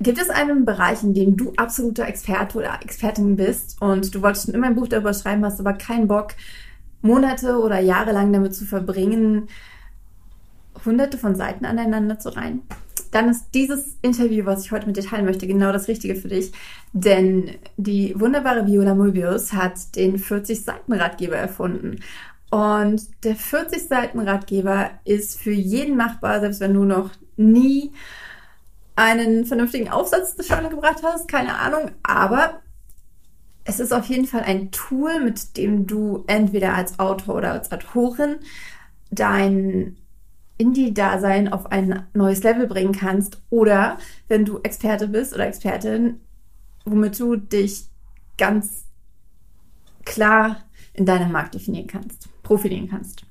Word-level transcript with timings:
Gibt 0.00 0.20
es 0.20 0.30
einen 0.30 0.64
Bereich, 0.64 1.02
in 1.02 1.12
dem 1.12 1.36
du 1.36 1.52
absoluter 1.56 2.06
Experte 2.06 2.58
oder 2.58 2.78
Expertin 2.82 3.34
bist 3.36 3.80
und 3.82 4.14
du 4.14 4.22
wolltest 4.22 4.46
schon 4.46 4.54
immer 4.54 4.68
ein 4.68 4.76
Buch 4.76 4.86
darüber 4.86 5.12
schreiben, 5.12 5.44
hast 5.44 5.58
aber 5.58 5.72
keinen 5.72 6.06
Bock, 6.06 6.34
Monate 7.02 7.58
oder 7.58 7.80
Jahre 7.80 8.12
lang 8.12 8.32
damit 8.32 8.54
zu 8.54 8.64
verbringen, 8.64 9.48
hunderte 10.84 11.18
von 11.18 11.34
Seiten 11.34 11.64
aneinander 11.64 12.18
zu 12.18 12.28
reihen? 12.28 12.62
Dann 13.10 13.28
ist 13.28 13.46
dieses 13.54 13.96
Interview, 14.02 14.44
was 14.44 14.64
ich 14.64 14.72
heute 14.72 14.86
mit 14.86 14.96
dir 14.96 15.04
teilen 15.04 15.24
möchte, 15.24 15.46
genau 15.46 15.72
das 15.72 15.88
Richtige 15.88 16.14
für 16.14 16.28
dich. 16.28 16.52
Denn 16.92 17.50
die 17.76 18.14
wunderbare 18.18 18.66
Viola 18.66 18.94
Möbius 18.94 19.52
hat 19.52 19.96
den 19.96 20.18
40-Seiten-Ratgeber 20.18 21.36
erfunden. 21.36 22.00
Und 22.50 23.02
der 23.24 23.36
40-Seiten-Ratgeber 23.36 24.90
ist 25.04 25.40
für 25.40 25.52
jeden 25.52 25.96
machbar, 25.96 26.40
selbst 26.40 26.60
wenn 26.60 26.74
du 26.74 26.84
noch 26.84 27.10
nie 27.36 27.92
einen 28.98 29.44
vernünftigen 29.44 29.88
Aufsatz 29.88 30.36
zustande 30.36 30.70
gebracht 30.70 31.02
hast, 31.04 31.28
keine 31.28 31.56
Ahnung, 31.56 31.92
aber 32.02 32.60
es 33.64 33.78
ist 33.78 33.92
auf 33.92 34.06
jeden 34.06 34.26
Fall 34.26 34.42
ein 34.42 34.72
Tool, 34.72 35.22
mit 35.22 35.56
dem 35.56 35.86
du 35.86 36.24
entweder 36.26 36.74
als 36.74 36.98
Autor 36.98 37.36
oder 37.36 37.52
als 37.52 37.70
Autorin 37.70 38.36
dein 39.10 39.96
Indie-Dasein 40.56 41.52
auf 41.52 41.70
ein 41.70 42.06
neues 42.12 42.42
Level 42.42 42.66
bringen 42.66 42.92
kannst 42.92 43.40
oder 43.50 43.98
wenn 44.26 44.44
du 44.44 44.58
Experte 44.64 45.06
bist 45.06 45.32
oder 45.32 45.46
Expertin, 45.46 46.20
womit 46.84 47.20
du 47.20 47.36
dich 47.36 47.84
ganz 48.36 48.84
klar 50.04 50.64
in 50.92 51.06
deinem 51.06 51.30
Markt 51.30 51.54
definieren 51.54 51.86
kannst, 51.86 52.28
profilieren 52.42 52.88
kannst. 52.88 53.27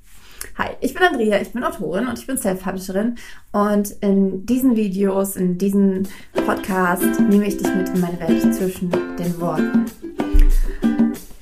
Hi, 0.58 0.70
ich 0.82 0.94
bin 0.94 1.04
Andrea, 1.04 1.42
ich 1.42 1.52
bin 1.52 1.64
Autorin 1.64 2.08
und 2.08 2.18
ich 2.18 2.28
bin 2.28 2.38
Self-Publisherin 2.38 3.16
und 3.52 3.92
in 4.02 4.46
diesen 4.46 4.76
Videos, 4.76 5.36
in 5.36 5.58
diesem 5.58 6.04
Podcast 6.46 7.20
nehme 7.20 7.48
ich 7.48 7.58
dich 7.58 7.74
mit 7.76 7.90
in 7.90 8.02
meine 8.02 8.20
Welt 8.20 8.54
zwischen 8.56 8.90
den 8.90 9.40
Worten. 9.40 9.86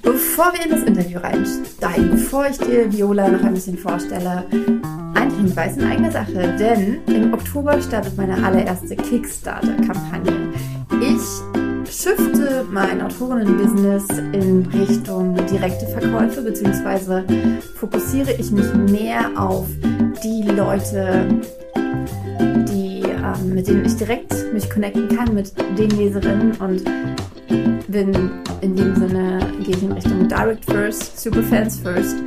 Bevor 0.01 0.53
wir 0.53 0.65
in 0.65 0.71
das 0.71 0.83
Interview 0.83 1.19
reinsteigen, 1.19 2.11
bevor 2.11 2.47
ich 2.47 2.57
dir 2.57 2.91
Viola 2.91 3.29
noch 3.29 3.43
ein 3.43 3.53
bisschen 3.53 3.77
vorstelle, 3.77 4.45
ein 5.13 5.31
Hinweis 5.31 5.77
in 5.77 5.85
eigener 5.85 6.11
Sache, 6.11 6.55
denn 6.59 6.99
im 7.07 7.33
Oktober 7.33 7.81
startet 7.81 8.17
meine 8.17 8.43
allererste 8.45 8.95
Kickstarter-Kampagne. 8.95 10.53
Ich 11.01 11.54
shifte 12.01 12.65
mein 12.69 13.01
Autorinnen-Business 13.01 14.05
in 14.33 14.65
Richtung 14.67 15.35
direkte 15.45 15.87
Verkäufe, 15.87 16.41
beziehungsweise 16.41 17.23
fokussiere 17.75 18.33
ich 18.33 18.51
mich 18.51 18.73
mehr 18.73 19.31
auf 19.37 19.67
die 20.23 20.43
Leute, 20.43 21.41
ähm, 23.25 23.53
mit 23.53 23.67
denen 23.67 23.85
ich 23.85 23.95
direkt 23.95 24.53
mich 24.53 24.69
connecten 24.69 25.07
kann, 25.09 25.33
mit 25.33 25.53
den 25.77 25.89
Leserinnen 25.91 26.51
und 26.57 26.83
bin 27.87 28.31
in 28.61 28.75
dem 28.75 28.95
Sinne, 28.95 29.39
gehe 29.63 29.75
ich 29.75 29.83
in 29.83 29.91
Richtung 29.91 30.27
Direct 30.27 30.65
First, 30.65 31.19
Superfans 31.19 31.79
First. 31.79 32.17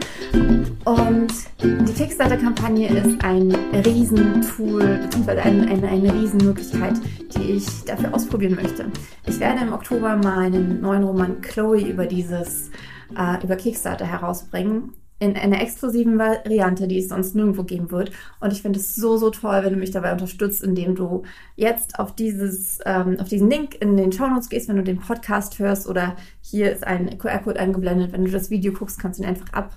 Und 0.85 1.33
die 1.63 1.93
Kickstarter-Kampagne 1.93 2.89
ist 2.89 3.23
ein 3.23 3.53
Riesentool, 3.85 5.01
beziehungsweise 5.03 5.43
eine, 5.43 5.67
eine, 5.69 5.89
eine 5.89 6.15
Riesenmöglichkeit, 6.15 6.95
die 7.37 7.53
ich 7.53 7.67
dafür 7.85 8.15
ausprobieren 8.15 8.55
möchte. 8.55 8.87
Ich 9.27 9.39
werde 9.41 9.63
im 9.63 9.73
Oktober 9.73 10.17
meinen 10.17 10.81
neuen 10.81 11.05
Roman 11.05 11.41
Chloe 11.43 11.81
über 11.81 12.07
dieses, 12.07 12.71
äh, 13.17 13.45
über 13.45 13.57
Kickstarter 13.57 14.07
herausbringen 14.07 14.95
in 15.21 15.37
einer 15.37 15.61
exklusiven 15.61 16.19
Variante, 16.19 16.87
die 16.87 16.99
es 16.99 17.09
sonst 17.09 17.35
nirgendwo 17.35 17.65
geben 17.65 17.91
wird. 17.91 18.13
Und 18.41 18.53
ich 18.53 18.63
finde 18.63 18.79
es 18.79 18.95
so, 18.95 19.17
so 19.17 19.31
toll, 19.31 19.65
wenn 19.65 19.73
du 19.73 19.79
mich 19.79 19.91
dabei 19.91 20.13
unterstützt, 20.13 20.63
indem 20.63 20.95
du 20.95 21.25
jetzt 21.57 21.99
auf 21.99 22.15
dieses, 22.15 22.79
ähm, 22.87 23.19
auf 23.19 23.29
diesen 23.29 23.51
Link 23.51 23.75
in 23.81 23.97
den 23.97 24.13
Show 24.13 24.29
Notes 24.29 24.49
gehst, 24.49 24.69
wenn 24.69 24.77
du 24.77 24.85
den 24.85 25.01
Podcast 25.01 25.59
hörst 25.59 25.89
oder 25.89 26.17
hier 26.41 26.73
ist 26.73 26.87
ein 26.87 27.19
QR-Code 27.19 27.59
eingeblendet. 27.59 28.13
Wenn 28.13 28.25
du 28.25 28.31
das 28.31 28.51
Video 28.51 28.73
guckst, 28.73 29.01
kannst 29.01 29.19
du 29.19 29.25
ihn 29.25 29.29
einfach 29.29 29.53
ab, 29.53 29.73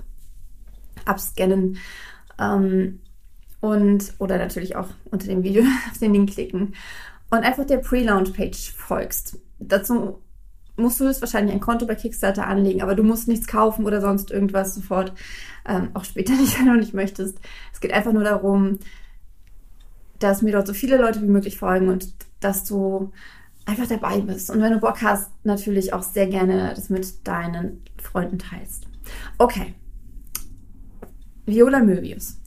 abscannen. 1.06 1.78
Ähm, 2.40 3.00
und, 3.62 4.14
oder 4.20 4.38
natürlich 4.38 4.76
auch 4.76 4.90
unter 5.10 5.28
dem 5.28 5.44
Video 5.44 5.64
auf 5.92 5.98
den 5.98 6.14
Link 6.14 6.32
klicken 6.32 6.76
und 7.32 7.40
einfach 7.40 7.66
der 7.66 7.78
Pre-Launch-Page 7.78 8.74
folgst. 8.74 9.40
Dazu 9.60 10.20
musst 10.76 11.00
du 11.00 11.06
höchstwahrscheinlich 11.06 11.54
ein 11.54 11.60
Konto 11.60 11.86
bei 11.86 11.96
Kickstarter 11.96 12.48
anlegen, 12.48 12.82
aber 12.82 12.96
du 12.96 13.04
musst 13.04 13.28
nichts 13.28 13.48
kaufen 13.48 13.86
oder 13.86 14.02
sonst 14.02 14.32
irgendwas 14.32 14.76
sofort. 14.76 15.14
Ähm, 15.68 15.90
auch 15.94 16.04
später 16.04 16.34
nicht, 16.38 16.58
wenn 16.60 16.68
du 16.68 16.76
nicht 16.76 16.94
möchtest. 16.94 17.38
Es 17.74 17.80
geht 17.80 17.94
einfach 17.94 18.14
nur 18.14 18.24
darum, 18.24 18.80
dass 20.20 20.42
mir 20.42 20.52
dort 20.52 20.68
so 20.68 20.74
viele 20.74 20.98
Leute 20.98 21.22
wie 21.22 21.28
möglich 21.28 21.58
folgen 21.58 21.90
und 21.90 22.14
dass 22.40 22.64
du 22.64 23.12
einfach 23.66 23.88
dabei 23.88 24.22
bist. 24.22 24.50
Und 24.50 24.62
wenn 24.62 24.74
du 24.74 24.80
Bock 24.80 25.02
hast, 25.02 25.30
natürlich 25.44 25.94
auch 25.94 26.04
sehr 26.04 26.28
gerne 26.28 26.74
das 26.76 26.90
mit 26.90 27.28
deinen 27.28 27.84
Freunden 28.02 28.40
teilst. 28.40 28.86
Okay. 29.38 29.74
Viola 31.46 31.80
Möbius. 31.80 32.38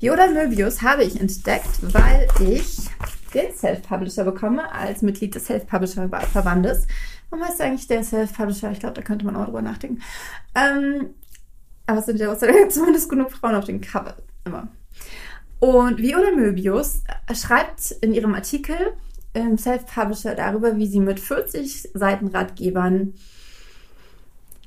Viola 0.00 0.28
Möbius 0.28 0.82
habe 0.82 1.04
ich 1.04 1.20
entdeckt, 1.20 1.94
weil 1.94 2.26
ich 2.40 2.88
den 3.34 3.54
Self-Publisher 3.54 4.24
bekomme 4.24 4.72
als 4.72 5.02
Mitglied 5.02 5.34
des 5.34 5.46
Self-Publisher-Verbandes. 5.46 6.86
Warum 7.30 7.44
heißt 7.44 7.60
eigentlich 7.60 7.86
der 7.86 8.02
Self-Publisher? 8.02 8.72
Ich 8.72 8.80
glaube, 8.80 8.94
da 8.94 9.02
könnte 9.02 9.24
man 9.24 9.36
auch 9.36 9.44
drüber 9.46 9.62
nachdenken. 9.62 10.02
Ähm, 10.54 11.10
aber 11.86 12.00
es 12.00 12.06
sind 12.06 12.20
ja 12.20 12.36
zumindest 12.68 13.08
genug 13.08 13.32
Frauen 13.32 13.54
auf 13.54 13.64
dem 13.64 13.80
Cover. 13.80 14.16
Immer. 14.44 14.68
Und 15.60 15.98
Viola 15.98 16.32
Möbius 16.34 17.02
schreibt 17.34 17.92
in 18.00 18.14
ihrem 18.14 18.34
Artikel 18.34 18.76
im 19.34 19.58
Self-Publisher 19.58 20.34
darüber, 20.34 20.76
wie 20.76 20.86
sie 20.86 21.00
mit 21.00 21.20
40 21.20 21.90
Seitenratgebern 21.94 23.14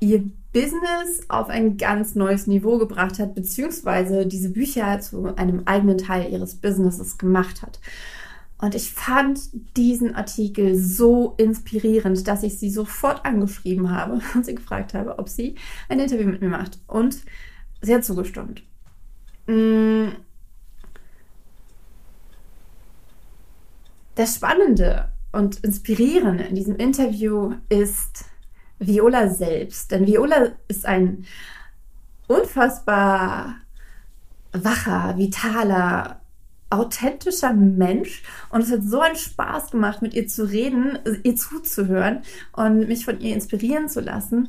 ihr 0.00 0.24
Business 0.52 1.22
auf 1.28 1.48
ein 1.48 1.76
ganz 1.76 2.14
neues 2.14 2.46
Niveau 2.46 2.78
gebracht 2.78 3.18
hat, 3.18 3.34
beziehungsweise 3.34 4.26
diese 4.26 4.50
Bücher 4.50 5.00
zu 5.00 5.34
einem 5.36 5.62
eigenen 5.66 5.98
Teil 5.98 6.32
ihres 6.32 6.54
Businesses 6.54 7.18
gemacht 7.18 7.62
hat. 7.62 7.80
Und 8.64 8.74
ich 8.74 8.94
fand 8.94 9.40
diesen 9.76 10.14
Artikel 10.14 10.74
so 10.74 11.34
inspirierend, 11.36 12.26
dass 12.26 12.42
ich 12.42 12.58
sie 12.58 12.70
sofort 12.70 13.22
angeschrieben 13.26 13.90
habe 13.90 14.22
und 14.34 14.46
sie 14.46 14.54
gefragt 14.54 14.94
habe, 14.94 15.18
ob 15.18 15.28
sie 15.28 15.56
ein 15.90 16.00
Interview 16.00 16.26
mit 16.26 16.40
mir 16.40 16.48
macht. 16.48 16.78
Und 16.86 17.18
sie 17.82 17.94
hat 17.94 18.06
zugestimmt. 18.06 18.62
Mm. 19.46 20.12
Das 24.14 24.36
Spannende 24.36 25.12
und 25.32 25.56
Inspirierende 25.62 26.44
in 26.44 26.54
diesem 26.54 26.76
Interview 26.76 27.56
ist 27.68 28.24
Viola 28.78 29.28
selbst. 29.28 29.90
Denn 29.90 30.06
Viola 30.06 30.52
ist 30.68 30.86
ein 30.86 31.26
unfassbar 32.28 33.56
wacher, 34.52 35.18
vitaler, 35.18 36.23
authentischer 36.74 37.52
Mensch 37.52 38.22
und 38.50 38.62
es 38.62 38.70
hat 38.70 38.82
so 38.82 39.00
einen 39.00 39.16
Spaß 39.16 39.70
gemacht, 39.70 40.02
mit 40.02 40.14
ihr 40.14 40.26
zu 40.26 40.44
reden, 40.44 40.98
ihr 41.22 41.36
zuzuhören 41.36 42.22
und 42.52 42.88
mich 42.88 43.04
von 43.04 43.20
ihr 43.20 43.34
inspirieren 43.34 43.88
zu 43.88 44.00
lassen. 44.00 44.48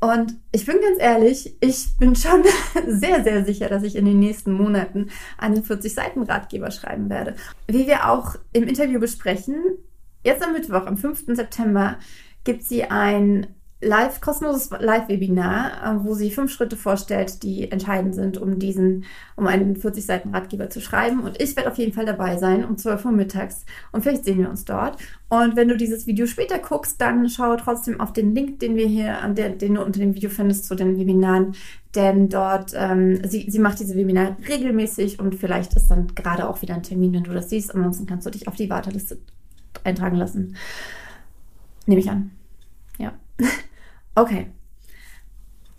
Und 0.00 0.34
ich 0.52 0.66
bin 0.66 0.76
ganz 0.82 1.00
ehrlich, 1.00 1.56
ich 1.60 1.96
bin 1.98 2.14
schon 2.14 2.42
sehr, 2.86 3.24
sehr 3.24 3.44
sicher, 3.44 3.68
dass 3.68 3.82
ich 3.82 3.96
in 3.96 4.04
den 4.04 4.18
nächsten 4.18 4.52
Monaten 4.52 5.08
einen 5.38 5.62
40-Seiten-Ratgeber 5.62 6.70
schreiben 6.70 7.08
werde. 7.08 7.36
Wie 7.66 7.86
wir 7.86 8.10
auch 8.10 8.36
im 8.52 8.64
Interview 8.64 9.00
besprechen, 9.00 9.56
jetzt 10.22 10.42
am 10.42 10.52
Mittwoch, 10.52 10.86
am 10.86 10.98
5. 10.98 11.24
September, 11.28 11.96
gibt 12.44 12.64
sie 12.64 12.84
ein 12.84 13.46
live, 13.84 14.20
kostenloses 14.20 14.70
Live-Webinar, 14.70 16.00
äh, 16.00 16.04
wo 16.04 16.14
sie 16.14 16.30
fünf 16.30 16.52
Schritte 16.52 16.76
vorstellt, 16.76 17.42
die 17.42 17.70
entscheidend 17.70 18.14
sind, 18.14 18.38
um 18.38 18.58
diesen, 18.58 19.04
um 19.36 19.46
einen 19.46 19.76
40 19.76 20.04
Seiten 20.04 20.34
Ratgeber 20.34 20.70
zu 20.70 20.80
schreiben. 20.80 21.20
Und 21.20 21.40
ich 21.40 21.54
werde 21.56 21.70
auf 21.70 21.78
jeden 21.78 21.92
Fall 21.92 22.06
dabei 22.06 22.36
sein 22.36 22.64
um 22.64 22.76
12 22.76 23.04
Uhr 23.04 23.12
mittags. 23.12 23.64
Und 23.92 24.02
vielleicht 24.02 24.24
sehen 24.24 24.38
wir 24.38 24.50
uns 24.50 24.64
dort. 24.64 24.96
Und 25.28 25.56
wenn 25.56 25.68
du 25.68 25.76
dieses 25.76 26.06
Video 26.06 26.26
später 26.26 26.58
guckst, 26.58 27.00
dann 27.00 27.28
schau 27.28 27.56
trotzdem 27.56 28.00
auf 28.00 28.12
den 28.12 28.34
Link, 28.34 28.60
den 28.60 28.76
wir 28.76 28.86
hier, 28.86 29.16
den 29.34 29.74
du 29.74 29.82
unter 29.82 30.00
dem 30.00 30.14
Video 30.14 30.30
findest 30.30 30.66
zu 30.66 30.74
den 30.74 30.98
Webinaren. 30.98 31.54
Denn 31.94 32.28
dort, 32.28 32.72
ähm, 32.74 33.20
sie, 33.28 33.48
sie 33.48 33.58
macht 33.58 33.78
diese 33.78 33.96
Webinare 33.96 34.36
regelmäßig 34.48 35.20
und 35.20 35.34
vielleicht 35.36 35.74
ist 35.74 35.90
dann 35.90 36.08
gerade 36.14 36.48
auch 36.48 36.60
wieder 36.62 36.74
ein 36.74 36.82
Termin, 36.82 37.12
wenn 37.12 37.24
du 37.24 37.32
das 37.32 37.50
siehst. 37.50 37.74
Ansonsten 37.74 38.06
kannst 38.06 38.26
du 38.26 38.30
dich 38.30 38.48
auf 38.48 38.56
die 38.56 38.70
Warteliste 38.70 39.18
eintragen 39.84 40.16
lassen. 40.16 40.56
Nehme 41.86 42.00
ich 42.00 42.10
an. 42.10 42.30
Ja. 42.98 43.12
Okay. 44.14 44.50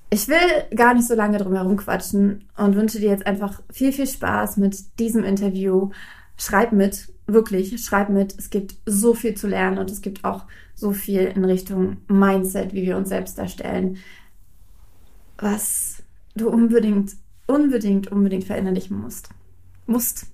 Ich 0.10 0.28
will 0.28 0.76
gar 0.76 0.94
nicht 0.94 1.08
so 1.08 1.16
lange 1.16 1.38
drum 1.38 1.56
herum 1.56 1.78
quatschen 1.78 2.46
und 2.58 2.76
wünsche 2.76 3.00
dir 3.00 3.10
jetzt 3.10 3.26
einfach 3.26 3.62
viel, 3.72 3.92
viel 3.92 4.08
Spaß 4.08 4.58
mit 4.58 5.00
diesem 5.00 5.24
Interview. 5.24 5.90
Schreib 6.38 6.72
mit, 6.72 7.12
wirklich, 7.28 7.84
schreib 7.84 8.10
mit. 8.10 8.38
Es 8.38 8.50
gibt 8.50 8.76
so 8.86 9.14
viel 9.14 9.36
zu 9.36 9.48
lernen 9.48 9.78
und 9.78 9.90
es 9.90 10.02
gibt 10.02 10.24
auch 10.24 10.46
so 10.74 10.92
viel 10.92 11.22
in 11.22 11.44
Richtung 11.44 11.98
Mindset, 12.08 12.74
wie 12.74 12.84
wir 12.84 12.98
uns 12.98 13.10
selbst 13.10 13.38
darstellen, 13.38 13.98
was 15.38 16.04
du 16.36 16.50
unbedingt, 16.50 17.16
unbedingt, 17.48 18.12
unbedingt 18.12 18.44
verinnerlichen 18.44 19.00
musst. 19.00 19.30
Musst. 19.86 20.28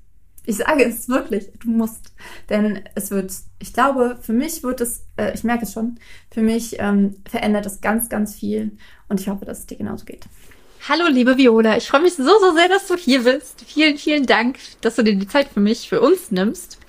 Ich 0.46 0.58
sage 0.58 0.84
es 0.84 1.08
wirklich, 1.08 1.52
du 1.60 1.70
musst. 1.70 2.14
Denn 2.50 2.82
es 2.96 3.12
wird, 3.12 3.32
ich 3.60 3.74
glaube, 3.74 4.18
für 4.22 4.34
mich 4.34 4.64
wird 4.64 4.82
es, 4.82 5.06
äh, 5.18 5.34
ich 5.34 5.44
merke 5.44 5.66
es 5.66 5.74
schon, 5.74 6.00
für 6.32 6.42
mich 6.42 6.78
ähm, 6.80 7.16
verändert 7.30 7.66
es 7.66 7.82
ganz, 7.82 8.10
ganz 8.10 8.36
viel. 8.36 8.72
Und 9.08 9.20
ich 9.20 9.28
hoffe, 9.28 9.46
dass 9.46 9.60
es 9.60 9.66
dir 9.68 9.78
genauso 9.78 10.06
geht. 10.06 10.26
Hallo, 10.90 11.06
liebe 11.08 11.38
Viola. 11.38 11.78
Ich 11.78 11.88
freue 11.88 12.02
mich 12.02 12.16
so, 12.16 12.24
so 12.24 12.56
sehr, 12.56 12.68
dass 12.68 12.88
du 12.88 12.96
hier 12.96 13.24
bist. 13.24 13.64
Vielen, 13.68 14.00
vielen 14.00 14.26
Dank, 14.26 14.58
dass 14.82 14.96
du 14.96 15.04
dir 15.04 15.16
die 15.16 15.28
Zeit 15.28 15.48
für 15.50 15.60
mich, 15.60 15.88
für 15.88 16.02
uns 16.02 16.32
nimmst. 16.32 16.80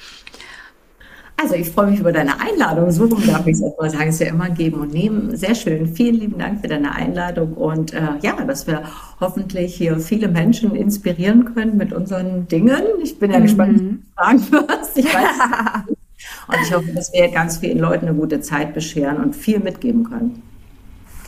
Also 1.36 1.54
ich 1.54 1.70
freue 1.70 1.90
mich 1.90 2.00
über 2.00 2.12
deine 2.12 2.40
Einladung. 2.40 2.90
So 2.90 3.06
darf 3.06 3.46
ich 3.46 3.54
es 3.54 3.60
erstmal 3.60 3.90
sagen. 3.90 4.08
Es 4.08 4.14
ist 4.14 4.20
ja 4.20 4.28
immer 4.28 4.50
geben 4.50 4.80
und 4.80 4.92
nehmen. 4.92 5.36
Sehr 5.36 5.54
schön. 5.54 5.88
Vielen 5.88 6.14
lieben 6.16 6.38
Dank 6.38 6.60
für 6.60 6.68
deine 6.68 6.94
Einladung 6.94 7.54
und 7.54 7.92
äh, 7.92 8.00
ja, 8.20 8.32
dass 8.44 8.66
wir 8.66 8.82
hoffentlich 9.20 9.74
hier 9.74 9.98
viele 9.98 10.28
Menschen 10.28 10.76
inspirieren 10.76 11.54
können 11.54 11.76
mit 11.76 11.92
unseren 11.92 12.46
Dingen. 12.48 12.82
Ich 13.02 13.18
bin 13.18 13.32
ja 13.32 13.38
mhm. 13.38 13.42
gespannt, 13.42 13.82
was 14.16 14.42
du 14.44 14.52
fragen 14.52 14.68
wirst. 14.68 14.98
Ich 14.98 15.06
weiß. 15.06 15.86
und 16.48 16.56
ich 16.62 16.74
hoffe, 16.74 16.92
dass 16.94 17.12
wir 17.12 17.28
ganz 17.28 17.58
vielen 17.58 17.78
Leuten 17.78 18.06
eine 18.06 18.16
gute 18.16 18.40
Zeit 18.40 18.74
bescheren 18.74 19.16
und 19.16 19.34
viel 19.34 19.58
mitgeben 19.58 20.04
können. 20.04 20.42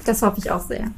Das 0.05 0.23
hoffe 0.23 0.39
ich 0.39 0.51
auch 0.51 0.61
sehr. 0.61 0.91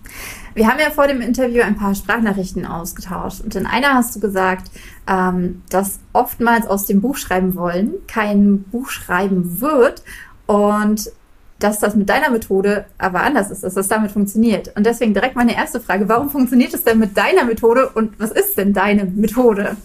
Wir 0.55 0.67
haben 0.67 0.79
ja 0.81 0.91
vor 0.91 1.07
dem 1.07 1.21
Interview 1.21 1.63
ein 1.63 1.77
paar 1.77 1.95
Sprachnachrichten 1.95 2.67
ausgetauscht 2.67 3.41
und 3.43 3.55
in 3.55 3.67
einer 3.67 3.95
hast 3.95 4.17
du 4.17 4.21
gesagt, 4.21 4.71
ähm, 5.07 5.63
dass 5.71 6.01
oftmals 6.13 6.67
aus 6.67 6.87
dem 6.87 7.01
Buch 7.01 7.17
schreiben 7.17 7.55
wollen 7.55 7.95
kein 8.09 8.63
Buch 8.63 8.91
schreiben 8.91 9.61
wird 9.61 10.03
und 10.47 11.11
dass 11.59 11.79
das 11.79 11.95
mit 11.95 12.09
deiner 12.09 12.31
Methode 12.31 12.85
aber 12.99 13.23
anders 13.23 13.51
ist, 13.51 13.65
dass 13.65 13.75
das 13.75 13.89
damit 13.89 14.11
funktioniert. 14.11 14.77
Und 14.77 14.85
deswegen 14.85 15.15
direkt 15.15 15.37
meine 15.37 15.57
erste 15.57 15.81
Frage, 15.81 16.09
warum 16.09 16.29
funktioniert 16.29 16.75
es 16.75 16.85
denn 16.85 16.99
mit 16.99 17.17
deiner 17.17 17.45
Methode 17.45 17.89
und 17.89 18.19
was 18.21 18.31
ist 18.31 18.59
denn 18.59 18.73
deine 18.73 19.05
Methode? 19.05 19.77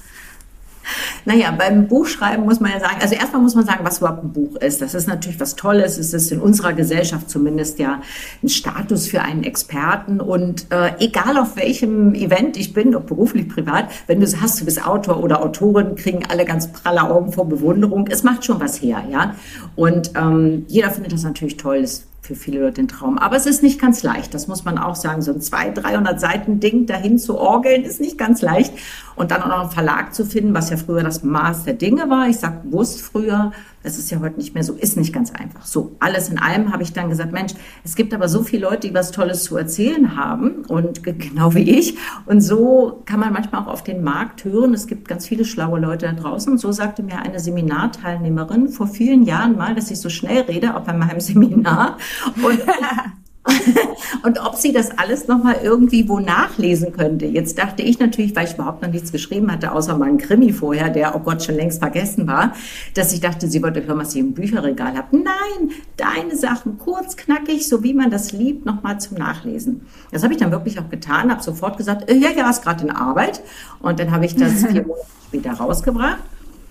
Naja, 1.25 1.51
beim 1.51 1.87
Buchschreiben 1.87 2.45
muss 2.45 2.59
man 2.59 2.71
ja 2.71 2.79
sagen, 2.79 2.97
also 3.01 3.15
erstmal 3.15 3.41
muss 3.41 3.55
man 3.55 3.65
sagen, 3.65 3.79
was 3.83 3.99
überhaupt 3.99 4.23
ein 4.23 4.33
Buch 4.33 4.55
ist. 4.55 4.81
Das 4.81 4.93
ist 4.93 5.07
natürlich 5.07 5.39
was 5.39 5.55
Tolles. 5.55 5.97
Es 5.97 6.13
ist 6.13 6.31
in 6.31 6.39
unserer 6.39 6.73
Gesellschaft 6.73 7.29
zumindest 7.29 7.79
ja 7.79 8.01
ein 8.41 8.49
Status 8.49 9.07
für 9.07 9.21
einen 9.21 9.43
Experten. 9.43 10.19
Und 10.19 10.71
äh, 10.71 10.93
egal 10.99 11.37
auf 11.37 11.55
welchem 11.55 12.13
Event 12.15 12.57
ich 12.57 12.73
bin, 12.73 12.95
ob 12.95 13.07
beruflich, 13.07 13.47
privat, 13.47 13.85
wenn 14.07 14.19
du 14.19 14.25
es 14.25 14.41
hast, 14.41 14.59
du 14.61 14.65
bist 14.65 14.85
Autor 14.85 15.23
oder 15.23 15.43
Autorin, 15.43 15.95
kriegen 15.95 16.23
alle 16.29 16.45
ganz 16.45 16.71
pralle 16.71 17.09
Augen 17.09 17.31
vor 17.31 17.47
Bewunderung. 17.47 18.07
Es 18.07 18.23
macht 18.23 18.45
schon 18.45 18.59
was 18.59 18.81
her, 18.81 19.03
ja. 19.09 19.35
Und 19.75 20.11
ähm, 20.15 20.65
jeder 20.67 20.89
findet 20.91 21.13
das 21.13 21.23
natürlich 21.23 21.57
toll. 21.57 21.81
Das 21.81 22.07
für 22.21 22.35
viele 22.35 22.61
Leute 22.61 22.81
ein 22.81 22.87
Traum. 22.87 23.17
Aber 23.17 23.35
es 23.35 23.47
ist 23.47 23.63
nicht 23.63 23.81
ganz 23.81 24.03
leicht, 24.03 24.33
das 24.33 24.47
muss 24.47 24.63
man 24.63 24.77
auch 24.77 24.95
sagen. 24.95 25.21
So 25.21 25.33
ein 25.33 25.41
200, 25.41 25.83
300 25.83 26.19
Seiten 26.19 26.59
Ding 26.59 26.85
dahin 26.85 27.17
zu 27.17 27.37
orgeln 27.37 27.83
ist 27.83 27.99
nicht 27.99 28.17
ganz 28.17 28.41
leicht. 28.41 28.73
Und 29.15 29.31
dann 29.31 29.41
auch 29.41 29.47
noch 29.47 29.61
einen 29.61 29.71
Verlag 29.71 30.13
zu 30.13 30.25
finden, 30.25 30.53
was 30.53 30.69
ja 30.69 30.77
früher 30.77 31.03
das 31.03 31.23
Maß 31.23 31.63
der 31.63 31.73
Dinge 31.73 32.09
war. 32.09 32.29
Ich 32.29 32.37
sag 32.37 32.63
bewusst 32.63 33.01
früher, 33.01 33.51
das 33.83 33.97
ist 33.97 34.11
ja 34.11 34.19
heute 34.19 34.37
nicht 34.37 34.53
mehr 34.53 34.63
so, 34.63 34.73
ist 34.73 34.97
nicht 34.97 35.13
ganz 35.13 35.31
einfach. 35.31 35.65
So, 35.65 35.95
alles 35.99 36.29
in 36.29 36.37
allem 36.37 36.71
habe 36.71 36.83
ich 36.83 36.93
dann 36.93 37.09
gesagt, 37.09 37.31
Mensch, 37.31 37.53
es 37.83 37.95
gibt 37.95 38.13
aber 38.13 38.29
so 38.29 38.43
viele 38.43 38.63
Leute, 38.63 38.87
die 38.87 38.93
was 38.93 39.11
Tolles 39.11 39.43
zu 39.43 39.57
erzählen 39.57 40.15
haben 40.15 40.65
und 40.65 41.03
genau 41.03 41.53
wie 41.55 41.69
ich. 41.69 41.97
Und 42.25 42.41
so 42.41 43.01
kann 43.05 43.19
man 43.19 43.33
manchmal 43.33 43.61
auch 43.61 43.67
auf 43.67 43.83
den 43.83 44.03
Markt 44.03 44.45
hören. 44.45 44.73
Es 44.73 44.87
gibt 44.87 45.07
ganz 45.07 45.27
viele 45.27 45.45
schlaue 45.45 45.79
Leute 45.79 46.05
da 46.05 46.13
draußen. 46.13 46.51
Und 46.51 46.57
so 46.59 46.71
sagte 46.71 47.03
mir 47.03 47.19
eine 47.19 47.39
Seminarteilnehmerin 47.39 48.69
vor 48.69 48.87
vielen 48.87 49.23
Jahren 49.23 49.55
mal, 49.57 49.75
dass 49.75 49.91
ich 49.91 49.99
so 49.99 50.09
schnell 50.09 50.41
rede, 50.41 50.75
auch 50.75 50.81
bei 50.81 50.93
meinem 50.93 51.19
Seminar. 51.19 51.97
Und 52.43 52.61
und 54.23 54.39
ob 54.39 54.55
sie 54.55 54.71
das 54.71 54.97
alles 54.97 55.27
nochmal 55.27 55.57
irgendwie 55.63 56.07
wo 56.07 56.19
nachlesen 56.19 56.93
könnte. 56.93 57.25
Jetzt 57.25 57.57
dachte 57.57 57.81
ich 57.81 57.99
natürlich, 57.99 58.35
weil 58.35 58.45
ich 58.45 58.53
überhaupt 58.53 58.83
noch 58.83 58.89
nichts 58.89 59.11
geschrieben 59.11 59.51
hatte, 59.51 59.71
außer 59.71 59.97
mal 59.97 60.09
einen 60.09 60.19
Krimi 60.19 60.53
vorher, 60.53 60.89
der, 60.89 61.15
oh 61.15 61.19
Gott, 61.19 61.43
schon 61.43 61.55
längst 61.55 61.79
vergessen 61.79 62.27
war, 62.27 62.53
dass 62.93 63.13
ich 63.13 63.19
dachte, 63.19 63.47
sie 63.47 63.63
wollte 63.63 63.85
hören, 63.85 63.97
was 63.97 64.11
sie 64.11 64.19
im 64.19 64.33
Bücherregal 64.33 64.93
hat. 64.93 65.11
Nein, 65.11 65.71
deine 65.97 66.35
Sachen 66.35 66.77
kurz, 66.77 67.15
knackig, 67.17 67.67
so 67.67 67.83
wie 67.83 67.93
man 67.93 68.11
das 68.11 68.31
liebt, 68.31 68.65
nochmal 68.65 68.99
zum 68.99 69.17
Nachlesen. 69.17 69.81
Das 70.11 70.23
habe 70.23 70.33
ich 70.33 70.39
dann 70.39 70.51
wirklich 70.51 70.79
auch 70.79 70.89
getan, 70.89 71.31
habe 71.31 71.41
sofort 71.41 71.77
gesagt, 71.77 72.09
äh, 72.09 72.15
ja, 72.15 72.29
ja, 72.29 72.49
ist 72.49 72.63
gerade 72.63 72.83
in 72.83 72.91
Arbeit. 72.91 73.41
Und 73.79 73.99
dann 73.99 74.11
habe 74.11 74.25
ich 74.25 74.35
das 74.35 74.65
vier 74.65 74.85
Monate 74.85 75.07
später 75.27 75.53
rausgebracht. 75.53 76.19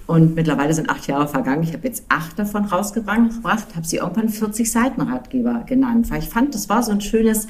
Und 0.06 0.34
mittlerweile 0.34 0.74
sind 0.74 0.90
acht 0.90 1.06
Jahre 1.06 1.28
vergangen. 1.28 1.62
Ich 1.62 1.72
habe 1.72 1.86
jetzt 1.86 2.04
acht 2.08 2.38
davon 2.38 2.64
rausgebracht, 2.64 3.76
habe 3.76 3.86
sie 3.86 3.98
irgendwann 3.98 4.28
40 4.28 4.70
Seiten 4.70 5.00
Ratgeber 5.00 5.64
genannt, 5.66 6.10
weil 6.10 6.20
ich 6.20 6.28
fand, 6.28 6.54
das 6.54 6.68
war 6.68 6.82
so 6.82 6.90
ein 6.92 7.00
schönes, 7.00 7.46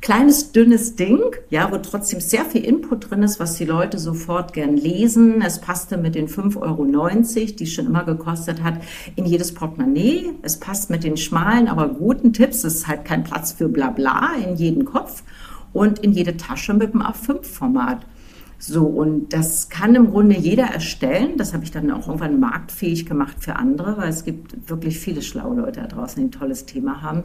kleines, 0.00 0.52
dünnes 0.52 0.94
Ding, 0.94 1.20
ja, 1.50 1.70
wo 1.72 1.78
trotzdem 1.78 2.20
sehr 2.20 2.44
viel 2.44 2.64
Input 2.64 3.10
drin 3.10 3.22
ist, 3.22 3.40
was 3.40 3.54
die 3.54 3.64
Leute 3.64 3.98
sofort 3.98 4.52
gern 4.52 4.76
lesen. 4.76 5.42
Es 5.42 5.60
passte 5.60 5.96
mit 5.96 6.14
den 6.14 6.28
5,90 6.28 6.60
Euro, 6.60 6.84
die 6.84 7.64
es 7.64 7.72
schon 7.72 7.86
immer 7.86 8.04
gekostet 8.04 8.62
hat, 8.62 8.74
in 9.16 9.26
jedes 9.26 9.52
Portemonnaie. 9.52 10.30
Es 10.42 10.58
passt 10.58 10.90
mit 10.90 11.02
den 11.02 11.16
schmalen, 11.16 11.68
aber 11.68 11.88
guten 11.88 12.32
Tipps. 12.32 12.64
Es 12.64 12.76
ist 12.76 12.86
halt 12.86 13.04
kein 13.04 13.24
Platz 13.24 13.52
für 13.52 13.68
Blabla 13.68 14.34
in 14.44 14.56
jeden 14.56 14.84
Kopf 14.84 15.22
und 15.72 15.98
in 16.00 16.12
jede 16.12 16.36
Tasche 16.36 16.74
mit 16.74 16.94
dem 16.94 17.02
A5-Format. 17.02 18.06
So, 18.58 18.84
und 18.84 19.32
das 19.32 19.68
kann 19.68 19.94
im 19.94 20.10
Grunde 20.10 20.36
jeder 20.36 20.64
erstellen. 20.64 21.36
Das 21.36 21.52
habe 21.52 21.64
ich 21.64 21.70
dann 21.70 21.90
auch 21.90 22.06
irgendwann 22.06 22.40
marktfähig 22.40 23.04
gemacht 23.04 23.36
für 23.40 23.56
andere, 23.56 23.98
weil 23.98 24.08
es 24.08 24.24
gibt 24.24 24.68
wirklich 24.70 24.98
viele 24.98 25.22
schlaue 25.22 25.56
Leute 25.56 25.80
da 25.80 25.86
draußen, 25.86 26.16
die 26.16 26.28
ein 26.28 26.30
tolles 26.32 26.64
Thema 26.64 27.02
haben. 27.02 27.24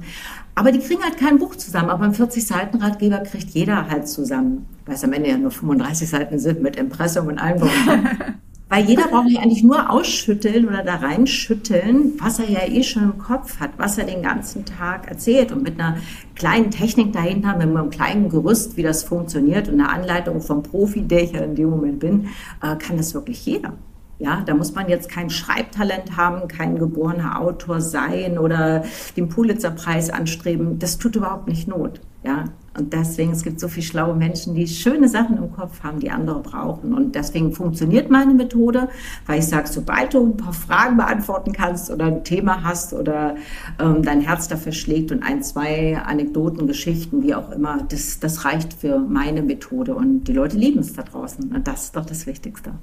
Aber 0.55 0.71
die 0.71 0.79
kriegen 0.79 1.01
halt 1.03 1.17
kein 1.17 1.39
Buch 1.39 1.55
zusammen. 1.55 1.89
Aber 1.89 2.03
ein 2.03 2.13
40-Seiten-Ratgeber 2.13 3.19
kriegt 3.19 3.49
jeder 3.51 3.89
halt 3.89 4.07
zusammen, 4.07 4.65
weil 4.85 4.95
es 4.95 5.03
am 5.03 5.13
Ende 5.13 5.29
ja 5.29 5.37
nur 5.37 5.51
35 5.51 6.09
Seiten 6.09 6.37
sind 6.37 6.61
mit 6.61 6.75
Impressum 6.75 7.27
und 7.27 7.39
allem. 7.39 7.61
Weil 8.71 8.85
jeder 8.85 9.09
braucht 9.09 9.29
ja 9.29 9.41
eigentlich 9.41 9.63
nur 9.63 9.89
ausschütteln 9.89 10.65
oder 10.65 10.81
da 10.81 10.95
reinschütteln, 10.95 12.13
was 12.19 12.39
er 12.39 12.49
ja 12.49 12.65
eh 12.65 12.83
schon 12.83 13.03
im 13.03 13.17
Kopf 13.17 13.59
hat, 13.59 13.71
was 13.75 13.97
er 13.97 14.05
den 14.05 14.23
ganzen 14.23 14.63
Tag 14.63 15.09
erzählt. 15.09 15.51
Und 15.51 15.61
mit 15.61 15.77
einer 15.77 15.97
kleinen 16.35 16.71
Technik 16.71 17.11
dahinter, 17.11 17.57
mit 17.57 17.67
einem 17.67 17.89
kleinen 17.89 18.29
Gerüst, 18.29 18.77
wie 18.77 18.83
das 18.83 19.03
funktioniert 19.03 19.67
und 19.67 19.81
einer 19.81 19.91
Anleitung 19.91 20.39
vom 20.39 20.63
Profi, 20.63 21.01
der 21.01 21.23
ich 21.23 21.33
ja 21.33 21.41
in 21.41 21.55
dem 21.55 21.69
Moment 21.69 21.99
bin, 21.99 22.29
äh, 22.63 22.77
kann 22.77 22.95
das 22.95 23.13
wirklich 23.13 23.45
jeder. 23.45 23.73
Ja, 24.21 24.43
da 24.45 24.53
muss 24.53 24.75
man 24.75 24.87
jetzt 24.87 25.09
kein 25.09 25.31
Schreibtalent 25.31 26.15
haben, 26.15 26.47
kein 26.47 26.77
geborener 26.77 27.41
Autor 27.41 27.81
sein 27.81 28.37
oder 28.37 28.83
den 29.17 29.29
Pulitzerpreis 29.29 30.11
anstreben. 30.11 30.77
Das 30.77 30.99
tut 30.99 31.15
überhaupt 31.15 31.47
nicht 31.47 31.67
Not. 31.67 32.01
Ja, 32.23 32.45
und 32.77 32.93
deswegen, 32.93 33.31
es 33.31 33.41
gibt 33.41 33.59
so 33.59 33.67
viele 33.67 33.83
schlaue 33.83 34.13
Menschen, 34.13 34.53
die 34.53 34.67
schöne 34.67 35.09
Sachen 35.09 35.37
im 35.37 35.51
Kopf 35.51 35.81
haben, 35.81 35.99
die 35.99 36.11
andere 36.11 36.39
brauchen. 36.39 36.93
Und 36.93 37.15
deswegen 37.15 37.51
funktioniert 37.51 38.11
meine 38.11 38.35
Methode, 38.35 38.89
weil 39.25 39.39
ich 39.39 39.47
sage, 39.47 39.67
sobald 39.67 40.13
du 40.13 40.23
ein 40.23 40.37
paar 40.37 40.53
Fragen 40.53 40.97
beantworten 40.97 41.51
kannst 41.51 41.89
oder 41.89 42.05
ein 42.05 42.23
Thema 42.23 42.63
hast 42.63 42.93
oder 42.93 43.37
ähm, 43.79 44.03
dein 44.03 44.21
Herz 44.21 44.47
dafür 44.47 44.71
schlägt 44.71 45.11
und 45.11 45.23
ein, 45.23 45.41
zwei 45.41 45.97
Anekdoten, 45.97 46.67
Geschichten, 46.67 47.23
wie 47.23 47.33
auch 47.33 47.49
immer, 47.49 47.79
das, 47.89 48.19
das 48.19 48.45
reicht 48.45 48.73
für 48.73 48.99
meine 48.99 49.41
Methode. 49.41 49.95
Und 49.95 50.25
die 50.25 50.33
Leute 50.33 50.57
lieben 50.57 50.81
es 50.81 50.93
da 50.93 51.01
draußen. 51.01 51.51
Und 51.55 51.67
das 51.67 51.85
ist 51.85 51.95
doch 51.95 52.05
das 52.05 52.27
Wichtigste. 52.27 52.73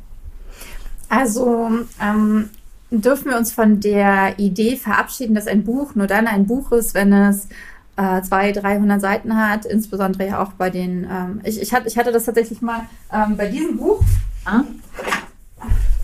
Also 1.09 1.71
ähm, 2.03 2.51
dürfen 2.91 3.31
wir 3.31 3.39
uns 3.39 3.53
von 3.53 3.81
der 3.81 4.39
Idee 4.39 4.77
verabschieden, 4.77 5.35
dass 5.35 5.47
ein 5.47 5.65
Buch 5.65 5.95
nur 5.95 6.07
dann 6.07 6.27
ein 6.27 6.47
Buch 6.47 6.73
ist, 6.73 6.95
wenn 6.95 7.13
es 7.13 7.49
äh, 7.97 8.23
200, 8.23 8.63
300 8.63 9.01
Seiten 9.01 9.37
hat, 9.37 9.65
insbesondere 9.65 10.29
ja 10.29 10.43
auch 10.43 10.53
bei 10.53 10.71
den, 10.71 11.05
ähm, 11.05 11.41
ich, 11.45 11.61
ich, 11.61 11.75
hatte, 11.75 11.89
ich 11.89 11.99
hatte 11.99 12.13
das 12.13 12.25
tatsächlich 12.25 12.63
mal 12.63 12.83
ähm, 13.13 13.37
bei 13.37 13.49
diesem 13.49 13.77
Buch, 13.77 14.03
ah, 14.45 14.63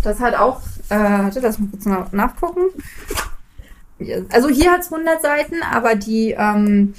das 0.02 0.20
hat 0.20 0.34
auch, 0.34 0.60
äh, 0.90 0.96
hatte 0.96 1.40
das 1.40 1.58
mal 1.58 1.68
kurz 1.70 1.86
nachgucken. 2.12 2.62
Also 4.30 4.48
hier 4.48 4.72
hat 4.72 4.80
es 4.80 4.92
100 4.92 5.22
Seiten, 5.22 5.56
aber 5.72 5.94
die 5.94 6.32
ähm, 6.32 6.94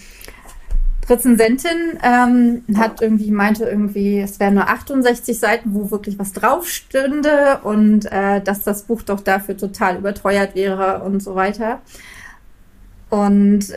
Rezensentin 1.08 2.00
ähm, 2.04 2.64
hat 2.78 3.02
irgendwie 3.02 3.32
meinte 3.32 3.66
irgendwie, 3.66 4.20
es 4.20 4.40
wären 4.40 4.56
nur 4.56 4.68
68 4.68 5.40
Seiten, 5.40 5.74
wo 5.74 5.92
wirklich 5.92 6.18
was 6.18 6.34
drauf 6.34 6.68
stünde 6.68 7.60
und 7.64 8.12
äh, 8.12 8.42
dass 8.42 8.64
das 8.64 8.84
Buch 8.84 9.02
doch 9.04 9.22
dafür 9.22 9.56
total 9.56 9.98
überteuert 9.98 10.56
wäre 10.56 11.04
und 11.04 11.22
so 11.22 11.36
weiter. 11.36 11.82
Und 13.10 13.72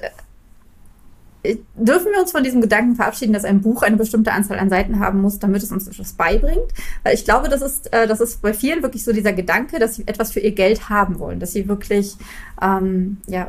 äh, 1.43 1.57
dürfen 1.77 2.13
wir 2.13 2.21
uns 2.21 2.33
von 2.33 2.43
diesem 2.43 2.61
Gedanken 2.61 2.97
verabschieden, 2.97 3.33
dass 3.33 3.45
ein 3.45 3.61
Buch 3.61 3.83
eine 3.83 3.97
bestimmte 3.97 4.33
Anzahl 4.33 4.59
an 4.59 4.71
Seiten 4.71 4.99
haben 4.99 5.21
muss, 5.21 5.39
damit 5.39 5.63
es 5.63 5.71
uns 5.71 5.87
etwas 5.87 6.15
beibringt? 6.15 6.73
Weil 7.03 7.15
ich 7.15 7.25
glaube, 7.25 7.49
das 7.49 7.63
ist, 7.63 7.93
äh, 7.93 8.07
das 8.07 8.21
ist 8.21 8.43
bei 8.43 8.55
vielen 8.55 8.83
wirklich 8.83 9.05
so 9.05 9.13
dieser 9.13 9.33
Gedanke, 9.33 9.79
dass 9.79 9.97
sie 9.97 10.07
etwas 10.07 10.33
für 10.33 10.41
ihr 10.41 10.53
Geld 10.53 10.89
haben 10.89 11.19
wollen, 11.19 11.41
dass 11.41 11.53
sie 11.53 11.69
wirklich 11.69 12.17
ähm, 12.61 13.19
ja, 13.27 13.49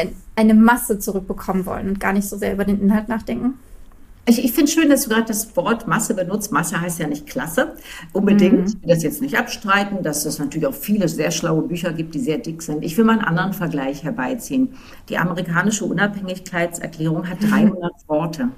ein, 0.00 0.14
eine 0.36 0.54
Masse 0.54 0.98
zurückbekommen 0.98 1.66
wollen 1.66 1.88
und 1.88 2.00
gar 2.00 2.12
nicht 2.12 2.28
so 2.28 2.36
sehr 2.36 2.52
über 2.52 2.64
den 2.64 2.80
Inhalt 2.80 3.08
nachdenken. 3.08 3.54
Ich, 4.26 4.44
ich 4.44 4.52
finde 4.52 4.70
schön, 4.70 4.88
dass 4.88 5.04
du 5.04 5.10
gerade 5.10 5.24
das 5.24 5.56
Wort 5.56 5.88
Masse 5.88 6.14
benutzt. 6.14 6.52
Masse 6.52 6.80
heißt 6.80 7.00
ja 7.00 7.08
nicht 7.08 7.26
Klasse 7.26 7.74
unbedingt. 8.12 8.60
Mhm. 8.60 8.66
Ich 8.66 8.82
will 8.82 8.94
das 8.94 9.02
jetzt 9.02 9.22
nicht 9.22 9.36
abstreiten, 9.36 10.02
dass 10.02 10.24
es 10.24 10.38
natürlich 10.38 10.66
auch 10.66 10.74
viele 10.74 11.08
sehr 11.08 11.30
schlaue 11.30 11.62
Bücher 11.62 11.92
gibt, 11.92 12.14
die 12.14 12.20
sehr 12.20 12.38
dick 12.38 12.62
sind. 12.62 12.84
Ich 12.84 12.96
will 12.96 13.04
mal 13.04 13.14
einen 13.14 13.24
anderen 13.24 13.54
Vergleich 13.54 14.04
herbeiziehen. 14.04 14.74
Die 15.08 15.18
amerikanische 15.18 15.84
Unabhängigkeitserklärung 15.84 17.28
hat 17.28 17.42
300 17.50 17.74
mhm. 17.74 17.96
Worte. 18.06 18.48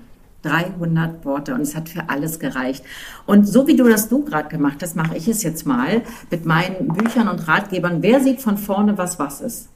300 0.42 1.24
Worte 1.24 1.54
und 1.54 1.60
es 1.60 1.76
hat 1.76 1.88
für 1.88 2.08
alles 2.08 2.40
gereicht. 2.40 2.84
Und 3.26 3.46
so 3.46 3.68
wie 3.68 3.76
du 3.76 3.88
das 3.88 4.08
du 4.08 4.24
gerade 4.24 4.48
gemacht 4.48 4.78
hast, 4.82 4.96
mache 4.96 5.16
ich 5.16 5.28
es 5.28 5.44
jetzt 5.44 5.66
mal 5.66 6.02
mit 6.30 6.44
meinen 6.44 6.88
Büchern 6.88 7.28
und 7.28 7.46
Ratgebern. 7.46 8.02
Wer 8.02 8.20
sieht 8.20 8.42
von 8.42 8.58
vorne, 8.58 8.98
was 8.98 9.20
was 9.20 9.40
ist? 9.40 9.68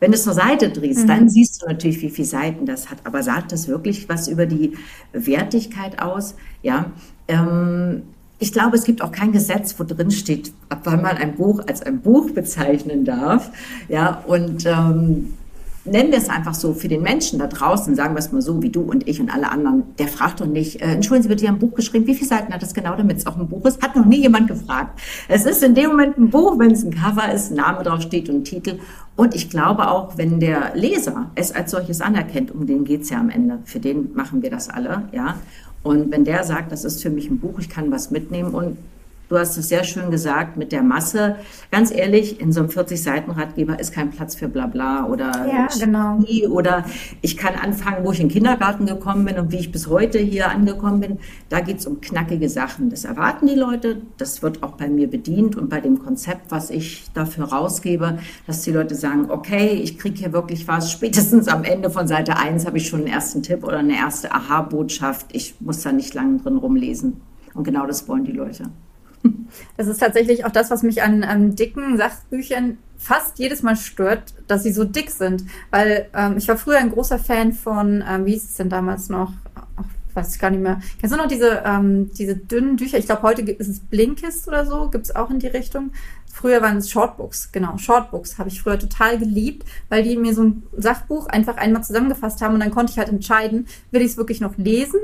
Wenn 0.00 0.12
du 0.12 0.16
es 0.16 0.24
zur 0.24 0.34
Seite 0.34 0.70
drehst, 0.70 1.04
mhm. 1.04 1.08
dann 1.08 1.28
siehst 1.28 1.62
du 1.62 1.66
natürlich, 1.66 2.00
wie 2.02 2.10
viele 2.10 2.28
Seiten 2.28 2.66
das 2.66 2.90
hat. 2.90 2.98
Aber 3.04 3.22
sagt 3.22 3.52
das 3.52 3.68
wirklich 3.68 4.08
was 4.08 4.28
über 4.28 4.46
die 4.46 4.72
Wertigkeit 5.12 6.00
aus? 6.00 6.34
Ja. 6.62 6.92
Ähm, 7.26 8.02
ich 8.40 8.52
glaube, 8.52 8.76
es 8.76 8.84
gibt 8.84 9.02
auch 9.02 9.10
kein 9.10 9.32
Gesetz, 9.32 9.74
wo 9.78 9.84
drin 9.84 10.12
steht, 10.12 10.52
ab 10.68 10.82
wann 10.84 11.02
man 11.02 11.16
ein 11.16 11.34
Buch 11.34 11.60
als 11.66 11.82
ein 11.82 12.00
Buch 12.00 12.30
bezeichnen 12.30 13.04
darf. 13.04 13.50
Ja, 13.88 14.22
und 14.26 14.64
ähm, 14.64 15.34
nennen 15.90 16.10
wir 16.10 16.18
es 16.18 16.28
einfach 16.28 16.54
so 16.54 16.74
für 16.74 16.88
den 16.88 17.02
Menschen 17.02 17.38
da 17.38 17.46
draußen, 17.46 17.94
sagen 17.94 18.14
wir 18.14 18.18
es 18.18 18.32
mal 18.32 18.42
so, 18.42 18.62
wie 18.62 18.70
du 18.70 18.82
und 18.82 19.08
ich 19.08 19.20
und 19.20 19.30
alle 19.30 19.50
anderen, 19.50 19.84
der 19.98 20.08
fragt 20.08 20.40
doch 20.40 20.46
nicht, 20.46 20.80
äh, 20.80 20.92
entschuldigen 20.92 21.22
Sie 21.24 21.28
bitte, 21.28 21.40
Sie 21.40 21.48
haben 21.48 21.56
ein 21.56 21.60
Buch 21.60 21.74
geschrieben, 21.74 22.06
wie 22.06 22.14
viele 22.14 22.28
Seiten 22.28 22.52
hat 22.52 22.62
es 22.62 22.74
genau, 22.74 22.96
damit 22.96 23.18
es 23.18 23.26
auch 23.26 23.36
ein 23.36 23.48
Buch 23.48 23.64
ist? 23.64 23.82
Hat 23.82 23.96
noch 23.96 24.04
nie 24.04 24.20
jemand 24.20 24.48
gefragt. 24.48 25.00
Es 25.28 25.46
ist 25.46 25.62
in 25.62 25.74
dem 25.74 25.90
Moment 25.90 26.18
ein 26.18 26.30
Buch, 26.30 26.58
wenn 26.58 26.70
es 26.70 26.84
ein 26.84 26.94
Cover 26.94 27.32
ist, 27.32 27.50
ein 27.50 27.56
Name 27.56 27.82
drauf 27.82 28.02
steht 28.02 28.28
und 28.28 28.36
ein 28.36 28.44
Titel. 28.44 28.78
Und 29.16 29.34
ich 29.34 29.50
glaube 29.50 29.90
auch, 29.90 30.16
wenn 30.16 30.38
der 30.40 30.74
Leser 30.74 31.30
es 31.34 31.52
als 31.52 31.72
solches 31.72 32.00
anerkennt, 32.00 32.52
um 32.52 32.66
den 32.66 32.84
geht's 32.84 33.10
ja 33.10 33.18
am 33.18 33.30
Ende, 33.30 33.58
für 33.64 33.80
den 33.80 34.14
machen 34.14 34.42
wir 34.42 34.50
das 34.50 34.68
alle, 34.68 35.08
ja. 35.12 35.36
Und 35.82 36.10
wenn 36.10 36.24
der 36.24 36.44
sagt, 36.44 36.72
das 36.72 36.84
ist 36.84 37.02
für 37.02 37.10
mich 37.10 37.30
ein 37.30 37.38
Buch, 37.38 37.58
ich 37.58 37.68
kann 37.68 37.90
was 37.90 38.10
mitnehmen 38.10 38.50
und 38.50 38.76
Du 39.28 39.36
hast 39.36 39.58
es 39.58 39.68
sehr 39.68 39.84
schön 39.84 40.10
gesagt 40.10 40.56
mit 40.56 40.72
der 40.72 40.82
Masse. 40.82 41.36
Ganz 41.70 41.90
ehrlich, 41.90 42.40
in 42.40 42.50
so 42.50 42.60
einem 42.60 42.70
40-Seiten-Ratgeber 42.70 43.78
ist 43.78 43.92
kein 43.92 44.10
Platz 44.10 44.34
für 44.34 44.48
Blabla 44.48 45.04
oder 45.06 45.46
ja, 45.46 45.68
genau. 45.78 46.18
oder 46.48 46.84
ich 47.20 47.36
kann 47.36 47.54
anfangen, 47.54 48.06
wo 48.06 48.12
ich 48.12 48.20
in 48.20 48.28
den 48.28 48.32
Kindergarten 48.32 48.86
gekommen 48.86 49.26
bin 49.26 49.38
und 49.38 49.52
wie 49.52 49.58
ich 49.58 49.70
bis 49.70 49.86
heute 49.88 50.18
hier 50.18 50.50
angekommen 50.50 51.00
bin. 51.00 51.18
Da 51.50 51.60
geht 51.60 51.78
es 51.78 51.86
um 51.86 52.00
knackige 52.00 52.48
Sachen. 52.48 52.88
Das 52.88 53.04
erwarten 53.04 53.46
die 53.46 53.54
Leute. 53.54 54.00
Das 54.16 54.42
wird 54.42 54.62
auch 54.62 54.72
bei 54.72 54.88
mir 54.88 55.10
bedient 55.10 55.56
und 55.56 55.68
bei 55.68 55.82
dem 55.82 56.02
Konzept, 56.02 56.50
was 56.50 56.70
ich 56.70 57.04
dafür 57.12 57.52
rausgebe, 57.52 58.18
dass 58.46 58.62
die 58.62 58.72
Leute 58.72 58.94
sagen, 58.94 59.30
okay, 59.30 59.72
ich 59.74 59.98
kriege 59.98 60.18
hier 60.18 60.32
wirklich 60.32 60.66
was. 60.68 60.90
Spätestens 60.90 61.48
am 61.48 61.64
Ende 61.64 61.90
von 61.90 62.08
Seite 62.08 62.38
1 62.38 62.64
habe 62.64 62.78
ich 62.78 62.88
schon 62.88 63.00
einen 63.00 63.08
ersten 63.08 63.42
Tipp 63.42 63.62
oder 63.62 63.78
eine 63.78 63.94
erste 63.94 64.32
Aha-Botschaft. 64.32 65.26
Ich 65.32 65.56
muss 65.60 65.82
da 65.82 65.92
nicht 65.92 66.14
lange 66.14 66.38
drin 66.38 66.56
rumlesen. 66.56 67.20
Und 67.52 67.64
genau 67.64 67.86
das 67.86 68.08
wollen 68.08 68.24
die 68.24 68.32
Leute. 68.32 68.70
Das 69.76 69.86
ist 69.86 69.98
tatsächlich 69.98 70.44
auch 70.44 70.50
das, 70.50 70.70
was 70.70 70.82
mich 70.82 71.02
an, 71.02 71.24
an 71.24 71.56
dicken 71.56 71.96
Sachbüchern 71.96 72.78
fast 72.96 73.38
jedes 73.38 73.62
Mal 73.62 73.76
stört, 73.76 74.34
dass 74.46 74.62
sie 74.64 74.72
so 74.72 74.84
dick 74.84 75.10
sind. 75.10 75.44
Weil 75.70 76.08
ähm, 76.14 76.36
ich 76.36 76.48
war 76.48 76.56
früher 76.56 76.78
ein 76.78 76.90
großer 76.90 77.18
Fan 77.18 77.52
von, 77.52 78.04
ähm, 78.08 78.26
wie 78.26 78.32
hieß 78.32 78.44
es 78.44 78.54
denn 78.56 78.68
damals 78.68 79.08
noch? 79.08 79.32
Ach, 79.54 79.84
weiß 80.14 80.34
ich 80.34 80.40
gar 80.40 80.50
nicht 80.50 80.62
mehr. 80.62 80.80
Kennst 81.00 81.14
du 81.14 81.18
noch 81.18 81.28
diese, 81.28 81.62
ähm, 81.64 82.10
diese 82.12 82.36
dünnen 82.36 82.76
Bücher? 82.76 82.98
Ich 82.98 83.06
glaube, 83.06 83.22
heute 83.22 83.42
ist 83.42 83.68
es 83.68 83.80
Blinkist 83.80 84.48
oder 84.48 84.66
so, 84.66 84.90
gibt 84.90 85.06
es 85.06 85.14
auch 85.14 85.30
in 85.30 85.38
die 85.38 85.46
Richtung. 85.46 85.92
Früher 86.38 86.62
waren 86.62 86.76
es 86.76 86.88
Shortbooks, 86.88 87.50
genau. 87.50 87.78
Shortbooks 87.78 88.38
habe 88.38 88.48
ich 88.48 88.62
früher 88.62 88.78
total 88.78 89.18
geliebt, 89.18 89.66
weil 89.88 90.04
die 90.04 90.16
mir 90.16 90.32
so 90.34 90.44
ein 90.44 90.62
Sachbuch 90.76 91.26
einfach 91.26 91.56
einmal 91.56 91.82
zusammengefasst 91.82 92.40
haben 92.40 92.54
und 92.54 92.60
dann 92.60 92.70
konnte 92.70 92.92
ich 92.92 92.98
halt 92.98 93.08
entscheiden, 93.08 93.66
will 93.90 94.02
ich 94.02 94.12
es 94.12 94.16
wirklich 94.16 94.40
noch 94.40 94.56
lesen? 94.56 95.00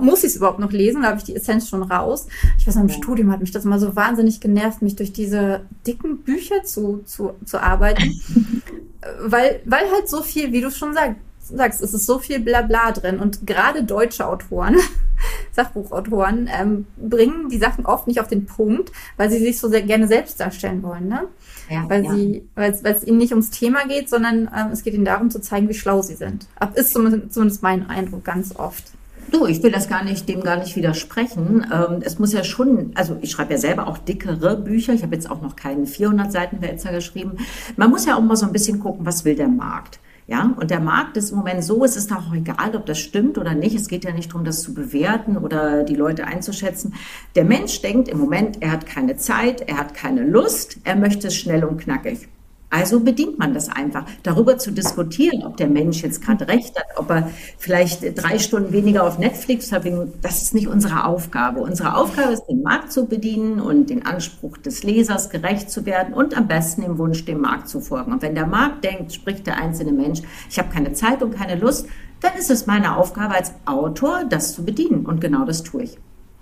muss 0.00 0.20
ich 0.20 0.30
es 0.30 0.36
überhaupt 0.36 0.60
noch 0.60 0.70
lesen? 0.70 1.02
Da 1.02 1.08
habe 1.08 1.18
ich 1.18 1.24
die 1.24 1.34
Essenz 1.34 1.68
schon 1.68 1.82
raus. 1.82 2.28
Ich 2.56 2.68
weiß 2.68 2.76
noch, 2.76 2.82
im 2.82 2.88
ja. 2.88 2.94
Studium 2.94 3.32
hat 3.32 3.40
mich 3.40 3.50
das 3.50 3.64
immer 3.64 3.80
so 3.80 3.96
wahnsinnig 3.96 4.40
genervt, 4.40 4.80
mich 4.80 4.94
durch 4.94 5.12
diese 5.12 5.62
dicken 5.84 6.18
Bücher 6.18 6.62
zu, 6.62 7.02
zu, 7.04 7.32
zu 7.44 7.60
arbeiten. 7.60 8.20
weil, 9.20 9.62
weil 9.64 9.90
halt 9.90 10.08
so 10.08 10.22
viel, 10.22 10.52
wie 10.52 10.60
du 10.60 10.70
schon 10.70 10.94
sagst, 10.94 11.16
sagst, 11.54 11.82
es 11.82 11.94
ist 11.94 12.06
so 12.06 12.18
viel 12.18 12.40
Blabla 12.40 12.92
drin 12.92 13.18
und 13.18 13.46
gerade 13.46 13.84
deutsche 13.84 14.26
Autoren, 14.26 14.76
Sachbuchautoren, 15.52 16.48
ähm, 16.52 16.86
bringen 16.96 17.48
die 17.48 17.58
Sachen 17.58 17.86
oft 17.86 18.06
nicht 18.06 18.20
auf 18.20 18.28
den 18.28 18.46
Punkt, 18.46 18.92
weil 19.16 19.30
sie 19.30 19.38
sich 19.38 19.58
so 19.58 19.68
sehr 19.68 19.82
gerne 19.82 20.08
selbst 20.08 20.40
darstellen 20.40 20.82
wollen, 20.82 21.08
ne? 21.08 21.24
Ja, 21.70 21.84
weil 21.88 22.04
ja. 22.04 22.14
sie, 22.14 22.48
weil 22.54 22.72
es, 22.72 23.04
ihnen 23.04 23.18
nicht 23.18 23.32
ums 23.32 23.50
Thema 23.50 23.86
geht, 23.86 24.08
sondern 24.08 24.48
ähm, 24.56 24.70
es 24.72 24.84
geht 24.84 24.94
ihnen 24.94 25.04
darum 25.04 25.30
zu 25.30 25.40
zeigen, 25.40 25.68
wie 25.68 25.74
schlau 25.74 26.02
sie 26.02 26.14
sind. 26.14 26.46
Ab 26.56 26.76
ist 26.76 26.92
zumindest, 26.92 27.34
zumindest 27.34 27.62
mein 27.62 27.88
Eindruck 27.88 28.24
ganz 28.24 28.54
oft. 28.56 28.92
Du, 29.30 29.46
ich 29.46 29.62
will 29.62 29.72
das 29.72 29.88
gar 29.88 30.04
nicht, 30.04 30.28
dem 30.28 30.42
gar 30.42 30.56
nicht 30.56 30.76
widersprechen. 30.76 31.66
Ähm, 31.72 32.00
es 32.02 32.18
muss 32.18 32.32
ja 32.32 32.44
schon, 32.44 32.92
also 32.94 33.18
ich 33.22 33.32
schreibe 33.32 33.54
ja 33.54 33.58
selber 33.58 33.88
auch 33.88 33.98
dickere 33.98 34.56
Bücher. 34.56 34.92
Ich 34.92 35.02
habe 35.02 35.14
jetzt 35.14 35.28
auch 35.28 35.42
noch 35.42 35.56
keinen 35.56 35.86
400 35.86 36.30
Seiten 36.30 36.62
Wälzer 36.62 36.92
geschrieben. 36.92 37.38
Man 37.76 37.90
muss 37.90 38.06
ja 38.06 38.16
auch 38.16 38.22
mal 38.22 38.36
so 38.36 38.46
ein 38.46 38.52
bisschen 38.52 38.78
gucken, 38.78 39.04
was 39.04 39.24
will 39.24 39.34
der 39.34 39.48
Markt. 39.48 39.98
Ja, 40.28 40.52
und 40.56 40.72
der 40.72 40.80
Markt 40.80 41.16
ist 41.16 41.30
im 41.30 41.38
Moment 41.38 41.62
so, 41.62 41.84
es 41.84 41.96
ist 41.96 42.12
auch 42.12 42.34
egal, 42.34 42.74
ob 42.74 42.84
das 42.84 42.98
stimmt 42.98 43.38
oder 43.38 43.54
nicht. 43.54 43.76
Es 43.76 43.86
geht 43.86 44.04
ja 44.04 44.12
nicht 44.12 44.30
darum, 44.30 44.44
das 44.44 44.60
zu 44.60 44.74
bewerten 44.74 45.36
oder 45.36 45.84
die 45.84 45.94
Leute 45.94 46.26
einzuschätzen. 46.26 46.94
Der 47.36 47.44
Mensch 47.44 47.80
denkt 47.80 48.08
im 48.08 48.18
Moment, 48.18 48.60
er 48.60 48.72
hat 48.72 48.86
keine 48.86 49.16
Zeit, 49.16 49.60
er 49.60 49.78
hat 49.78 49.94
keine 49.94 50.24
Lust, 50.24 50.78
er 50.82 50.96
möchte 50.96 51.28
es 51.28 51.36
schnell 51.36 51.64
und 51.64 51.80
knackig. 51.80 52.28
Also 52.68 53.00
bedient 53.00 53.38
man 53.38 53.54
das 53.54 53.68
einfach. 53.68 54.04
Darüber 54.22 54.58
zu 54.58 54.72
diskutieren, 54.72 55.44
ob 55.44 55.56
der 55.56 55.68
Mensch 55.68 56.02
jetzt 56.02 56.20
gerade 56.20 56.48
recht 56.48 56.76
hat, 56.76 56.86
ob 56.96 57.10
er 57.10 57.30
vielleicht 57.58 58.02
drei 58.20 58.38
Stunden 58.38 58.72
weniger 58.72 59.04
auf 59.04 59.18
Netflix 59.18 59.68
verbringt, 59.68 60.14
das 60.22 60.42
ist 60.42 60.54
nicht 60.54 60.66
unsere 60.66 61.04
Aufgabe. 61.04 61.60
Unsere 61.60 61.96
Aufgabe 61.96 62.32
ist, 62.32 62.46
den 62.46 62.62
Markt 62.62 62.92
zu 62.92 63.06
bedienen 63.06 63.60
und 63.60 63.88
den 63.88 64.04
Anspruch 64.04 64.56
des 64.58 64.82
Lesers 64.82 65.30
gerecht 65.30 65.70
zu 65.70 65.86
werden 65.86 66.12
und 66.12 66.36
am 66.36 66.48
besten 66.48 66.82
im 66.82 66.98
Wunsch, 66.98 67.24
dem 67.24 67.40
Markt 67.40 67.68
zu 67.68 67.80
folgen. 67.80 68.12
Und 68.12 68.22
wenn 68.22 68.34
der 68.34 68.46
Markt 68.46 68.84
denkt, 68.84 69.12
spricht 69.12 69.46
der 69.46 69.58
einzelne 69.58 69.92
Mensch, 69.92 70.22
ich 70.50 70.58
habe 70.58 70.72
keine 70.72 70.92
Zeit 70.92 71.22
und 71.22 71.34
keine 71.34 71.54
Lust, 71.54 71.86
dann 72.20 72.34
ist 72.36 72.50
es 72.50 72.66
meine 72.66 72.96
Aufgabe 72.96 73.34
als 73.34 73.52
Autor, 73.64 74.24
das 74.28 74.54
zu 74.54 74.64
bedienen. 74.64 75.06
Und 75.06 75.20
genau 75.20 75.44
das 75.44 75.62
tue 75.62 75.84
ich. 75.84 75.98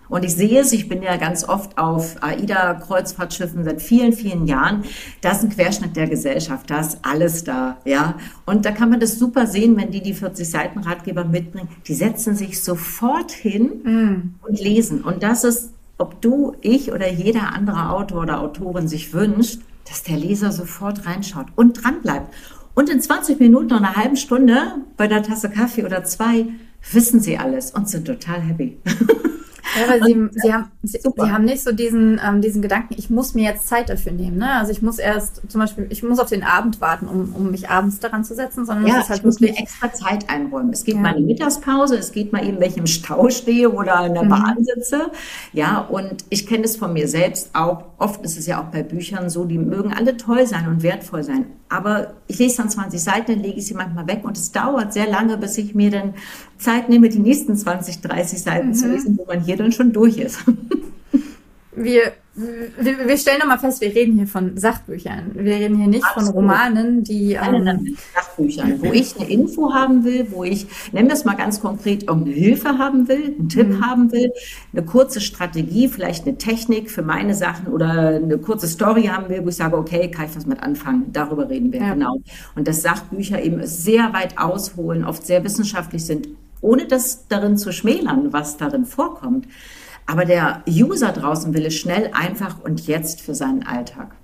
Und 0.09 0.25
ich 0.25 0.35
sehe 0.35 0.61
es, 0.61 0.73
ich 0.73 0.89
bin 0.89 1.03
ja 1.03 1.17
ganz 1.17 1.49
oft 1.49 1.79
auf 1.79 2.23
AIDA-Kreuzfahrtschiffen 2.23 3.65
seit 3.65 3.81
vielen, 3.81 4.13
vielen 4.13 4.47
Jahren. 4.47 4.85
Da 5.21 5.33
ist 5.33 5.43
ein 5.43 5.51
Querschnitt 5.51 5.97
der 5.97 6.09
Gesellschaft, 6.09 6.71
da 6.71 6.81
ist 6.81 6.99
alles 7.03 7.45
da, 7.45 7.79
ja. 7.85 8.17
Und 8.45 8.67
da 8.67 8.73
kann 8.73 8.91
man 8.91 9.01
das 9.01 9.19
super 9.19 9.47
sehen, 9.47 9.77
wenn 9.77 9.91
die 9.91 10.03
die 10.03 10.15
40 10.15 10.49
Seiten 10.49 10.81
Ratgeber 10.81 11.25
mitbringen. 11.25 11.69
Die 11.87 11.95
setzen 11.95 12.37
sich 12.37 12.63
sofort 12.63 13.33
hin 13.33 13.65
mm. 13.83 14.47
und 14.47 14.61
lesen. 14.61 15.03
Und 15.03 15.23
das 15.23 15.45
ist, 15.45 15.71
ob 15.99 16.21
du, 16.21 16.55
ich 16.61 16.93
oder 16.93 17.11
jeder 17.11 17.55
andere 17.55 17.91
Autor 17.91 18.23
oder 18.23 18.41
Autorin 18.41 18.89
sich 18.89 19.13
wünscht, 19.15 19.61
dass 19.89 20.03
der 20.03 20.17
Leser 20.17 20.53
sofort 20.53 21.07
reinschaut 21.07 21.47
und 21.57 21.83
dranbleibt. 21.83 22.33
Und 22.75 22.91
in 22.91 23.01
20 23.01 23.39
Minuten 23.39 23.67
oder 23.67 23.77
einer 23.77 23.97
halben 23.97 24.17
Stunde 24.17 24.57
bei 24.97 25.07
der 25.07 25.23
Tasse 25.23 25.49
Kaffee 25.49 25.85
oder 25.85 26.05
zwei 26.05 26.47
wissen 26.93 27.21
sie 27.21 27.39
alles 27.39 27.71
und 27.71 27.89
sind 27.89 28.07
total 28.07 28.41
happy. 28.41 28.79
Ja, 29.75 29.89
weil 29.89 30.03
sie, 30.05 30.29
sie, 30.33 30.53
haben, 30.53 30.71
sie, 30.83 30.99
sie, 30.99 31.31
haben 31.31 31.45
nicht 31.45 31.63
so 31.63 31.73
diesen, 31.73 32.21
ähm, 32.25 32.41
diesen 32.41 32.63
Gedanken, 32.63 32.95
ich 32.97 33.11
muss 33.11 33.35
mir 33.35 33.45
jetzt 33.45 33.69
Zeit 33.69 33.89
dafür 33.89 34.13
nehmen. 34.13 34.39
Ne? 34.39 34.51
Also 34.53 34.73
ich 34.73 34.83
muss 34.83 34.99
erst 34.99 35.43
zum 35.49 35.61
Beispiel, 35.61 35.87
ich 35.91 36.03
muss 36.03 36.19
auf 36.19 36.29
den 36.29 36.43
Abend 36.43 36.81
warten, 36.81 37.07
um, 37.07 37.35
um 37.35 37.51
mich 37.51 37.69
abends 37.69 37.99
daran 38.01 38.25
zu 38.25 38.35
setzen, 38.35 38.65
sondern 38.65 38.87
ja, 38.87 38.97
es 38.97 39.05
ist 39.05 39.11
halt 39.11 39.19
ich 39.21 39.25
muss 39.25 39.41
mir 39.41 39.57
extra 39.57 39.93
Zeit 39.93 40.29
einräumen. 40.31 40.73
Es 40.73 40.85
geht 40.85 40.95
ja. 40.95 41.01
mal 41.01 41.15
eine 41.15 41.25
Mittagspause, 41.25 41.97
es 41.97 42.13
geht 42.13 42.33
mal 42.33 42.47
eben, 42.47 42.61
wenn 42.61 42.71
ich 42.71 42.77
im 42.77 42.87
Stau 42.87 43.29
stehe 43.31 43.71
oder 43.71 44.07
in 44.07 44.15
der 44.15 44.25
mhm. 44.25 44.31
Bahn 44.31 44.65
sitze. 44.65 45.11
Ja, 45.53 45.81
und 45.81 46.25
ich 46.31 46.47
kenne 46.47 46.65
es 46.65 46.77
von 46.77 46.93
mir 46.93 47.09
selbst 47.09 47.51
auch. 47.55 47.85
Oft 47.99 48.25
ist 48.25 48.39
es 48.39 48.47
ja 48.47 48.61
auch 48.61 48.67
bei 48.67 48.83
Büchern 48.83 49.31
so, 49.31 49.45
die 49.45 49.59
mögen 49.59 49.93
alle 49.93 50.17
toll 50.17 50.47
sein 50.47 50.69
und 50.69 50.83
wertvoll 50.83 51.23
sein. 51.23 51.47
Aber 51.75 52.15
ich 52.29 52.39
lese 52.39 52.59
dann 52.59 52.71
20 52.71 53.03
Seiten, 53.03 53.33
dann 53.33 53.43
lege 53.43 53.59
ich 53.59 53.67
sie 53.67 53.75
manchmal 53.75 54.07
weg 54.07 54.21
und 54.23 54.37
es 54.37 54.53
dauert 54.53 54.93
sehr 54.93 55.09
lange, 55.09 55.37
bis 55.37 55.59
ich 55.59 55.75
mir 55.75 55.91
dann 55.91 56.15
Zeit 56.57 56.89
nehme, 56.89 57.09
die 57.09 57.19
nächsten 57.19 57.57
20, 57.57 58.01
30 58.01 58.41
Seiten 58.41 58.69
mhm. 58.69 58.75
zu 58.75 58.89
lesen, 58.89 59.19
wo 59.19 59.25
man 59.25 59.41
hier 59.41 59.57
dann 59.57 59.73
schon 59.73 59.93
durch 59.93 60.19
ist. 60.19 60.39
Wir 61.75 62.13
wir, 62.37 63.07
wir 63.07 63.17
stellen 63.17 63.39
nochmal 63.39 63.59
fest, 63.59 63.81
wir 63.81 63.95
reden 63.95 64.17
hier 64.17 64.27
von 64.27 64.57
Sachbüchern. 64.57 65.31
Wir 65.35 65.55
reden 65.55 65.77
hier 65.77 65.87
nicht 65.87 66.05
Absolut. 66.05 66.31
von 66.31 66.35
Romanen, 66.35 67.05
die. 67.05 67.35
Ähm, 67.35 67.65
nein, 67.65 67.97
Sachbüchern, 68.15 68.81
wo 68.83 68.93
ich 68.93 69.17
eine 69.17 69.31
Info 69.31 69.73
haben 69.73 70.05
will, 70.05 70.27
wo 70.31 70.43
ich, 70.43 70.67
nennen 70.93 71.09
wir 71.09 71.15
es 71.15 71.25
mal 71.25 71.35
ganz 71.35 71.61
konkret, 71.61 72.05
irgendeine 72.05 72.37
Hilfe 72.37 72.79
haben 72.79 73.07
will, 73.07 73.37
einen 73.39 73.49
Tipp 73.49 73.69
mhm. 73.69 73.87
haben 73.87 74.13
will, 74.13 74.33
eine 74.73 74.85
kurze 74.85 75.21
Strategie, 75.21 75.89
vielleicht 75.89 76.27
eine 76.27 76.37
Technik 76.37 76.91
für 76.91 77.03
meine 77.03 77.35
Sachen 77.35 77.69
oder 77.69 78.17
eine 78.17 78.39
kurze 78.39 78.67
Story 78.67 79.05
haben 79.05 79.29
will, 79.29 79.45
wo 79.45 79.49
ich 79.49 79.57
sage, 79.57 79.77
okay, 79.77 80.11
kann 80.11 80.27
ich 80.27 80.37
was 80.37 80.47
mit 80.47 80.61
anfangen? 80.61 81.13
Darüber 81.13 81.49
reden 81.49 81.73
wir, 81.73 81.81
ja. 81.81 81.95
genau. 81.95 82.17
Und 82.57 82.67
dass 82.67 82.83
Sachbücher 82.83 83.41
eben 83.43 83.65
sehr 83.67 84.13
weit 84.13 84.39
ausholen, 84.39 85.05
oft 85.05 85.25
sehr 85.25 85.45
wissenschaftlich 85.45 86.05
sind, 86.05 86.29
ohne 86.61 86.87
das 86.87 87.29
darin 87.29 87.57
zu 87.57 87.73
schmälern, 87.73 88.33
was 88.33 88.57
darin 88.57 88.87
vorkommt. 88.87 89.47
Aber 90.07 90.25
der 90.25 90.63
User 90.69 91.13
draußen 91.13 91.55
will 91.55 91.67
es 91.67 91.75
schnell, 91.75 92.11
einfach 92.13 92.61
und 92.63 92.87
jetzt 92.87 93.21
für 93.21 93.35
seinen 93.35 93.67
Alltag. 93.67 94.15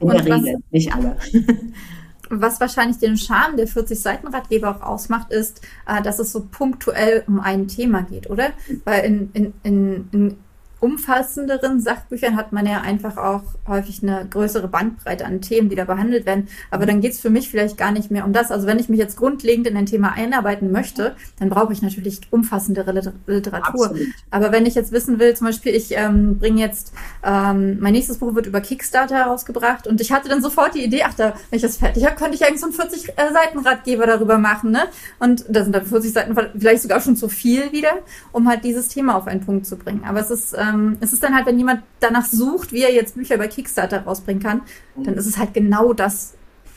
In 0.00 0.08
und 0.08 0.14
der 0.14 0.26
was, 0.26 0.42
Regel, 0.42 0.56
nicht 0.70 0.94
alle. 0.94 1.16
was 2.30 2.60
wahrscheinlich 2.60 2.98
den 2.98 3.16
Charme 3.16 3.56
der 3.56 3.68
40-Seiten-Ratgeber 3.68 4.76
auch 4.76 4.82
ausmacht, 4.82 5.30
ist, 5.32 5.60
äh, 5.86 6.02
dass 6.02 6.18
es 6.18 6.32
so 6.32 6.46
punktuell 6.50 7.24
um 7.26 7.40
ein 7.40 7.68
Thema 7.68 8.02
geht, 8.02 8.30
oder? 8.30 8.50
Weil 8.84 9.04
in, 9.04 9.30
in, 9.34 9.52
in, 9.62 10.08
in 10.12 10.36
umfassenderen 10.82 11.80
Sachbüchern 11.80 12.36
hat 12.36 12.52
man 12.52 12.66
ja 12.66 12.80
einfach 12.80 13.16
auch 13.16 13.42
häufig 13.68 14.02
eine 14.02 14.26
größere 14.28 14.66
Bandbreite 14.66 15.24
an 15.24 15.40
Themen, 15.40 15.68
die 15.68 15.76
da 15.76 15.84
behandelt 15.84 16.26
werden. 16.26 16.48
Aber 16.72 16.86
dann 16.86 17.00
geht 17.00 17.12
es 17.12 17.20
für 17.20 17.30
mich 17.30 17.48
vielleicht 17.48 17.78
gar 17.78 17.92
nicht 17.92 18.10
mehr 18.10 18.24
um 18.24 18.32
das. 18.32 18.50
Also 18.50 18.66
wenn 18.66 18.80
ich 18.80 18.88
mich 18.88 18.98
jetzt 18.98 19.16
grundlegend 19.16 19.68
in 19.68 19.76
ein 19.76 19.86
Thema 19.86 20.12
einarbeiten 20.14 20.72
möchte, 20.72 21.14
dann 21.38 21.50
brauche 21.50 21.72
ich 21.72 21.82
natürlich 21.82 22.20
umfassendere 22.30 23.14
Literatur. 23.28 23.86
Absolut. 23.86 24.08
Aber 24.32 24.50
wenn 24.50 24.66
ich 24.66 24.74
jetzt 24.74 24.90
wissen 24.90 25.20
will, 25.20 25.36
zum 25.36 25.46
Beispiel, 25.46 25.72
ich 25.72 25.92
ähm, 25.92 26.38
bringe 26.38 26.60
jetzt, 26.60 26.92
ähm, 27.22 27.78
mein 27.78 27.92
nächstes 27.92 28.18
Buch 28.18 28.34
wird 28.34 28.46
über 28.46 28.60
Kickstarter 28.60 29.14
herausgebracht 29.14 29.86
und 29.86 30.00
ich 30.00 30.10
hatte 30.10 30.28
dann 30.28 30.42
sofort 30.42 30.74
die 30.74 30.84
Idee, 30.84 31.04
ach, 31.06 31.14
da, 31.14 31.34
wenn 31.50 31.56
ich 31.58 31.62
das 31.62 31.76
fertig 31.76 32.04
habe, 32.04 32.16
könnte 32.16 32.34
ich 32.34 32.44
eigentlich 32.44 32.60
so 32.60 32.66
einen 32.66 32.74
40-Seiten-Ratgeber 32.74 34.06
darüber 34.06 34.38
machen. 34.38 34.72
Ne? 34.72 34.88
Und 35.20 35.44
da 35.48 35.62
sind 35.62 35.76
dann 35.76 35.86
40 35.86 36.12
Seiten 36.12 36.36
vielleicht 36.58 36.82
sogar 36.82 37.00
schon 37.00 37.14
zu 37.14 37.28
viel 37.28 37.70
wieder, 37.70 37.92
um 38.32 38.48
halt 38.48 38.64
dieses 38.64 38.88
Thema 38.88 39.14
auf 39.14 39.28
einen 39.28 39.46
Punkt 39.46 39.64
zu 39.64 39.76
bringen. 39.76 40.02
Aber 40.04 40.18
es 40.18 40.30
ist 40.30 40.56
ähm, 40.58 40.71
ähm, 40.72 40.96
es 41.00 41.12
ist 41.12 41.22
dann 41.22 41.34
halt, 41.34 41.46
wenn 41.46 41.58
jemand 41.58 41.82
danach 42.00 42.26
sucht, 42.26 42.72
wie 42.72 42.82
er 42.82 42.92
jetzt 42.92 43.14
Bücher 43.14 43.38
bei 43.38 43.48
Kickstarter 43.48 44.02
rausbringen 44.02 44.42
kann, 44.42 44.62
dann 44.96 45.14
ist 45.14 45.26
es 45.26 45.38
halt 45.38 45.54
genau 45.54 45.92
das, 45.92 46.34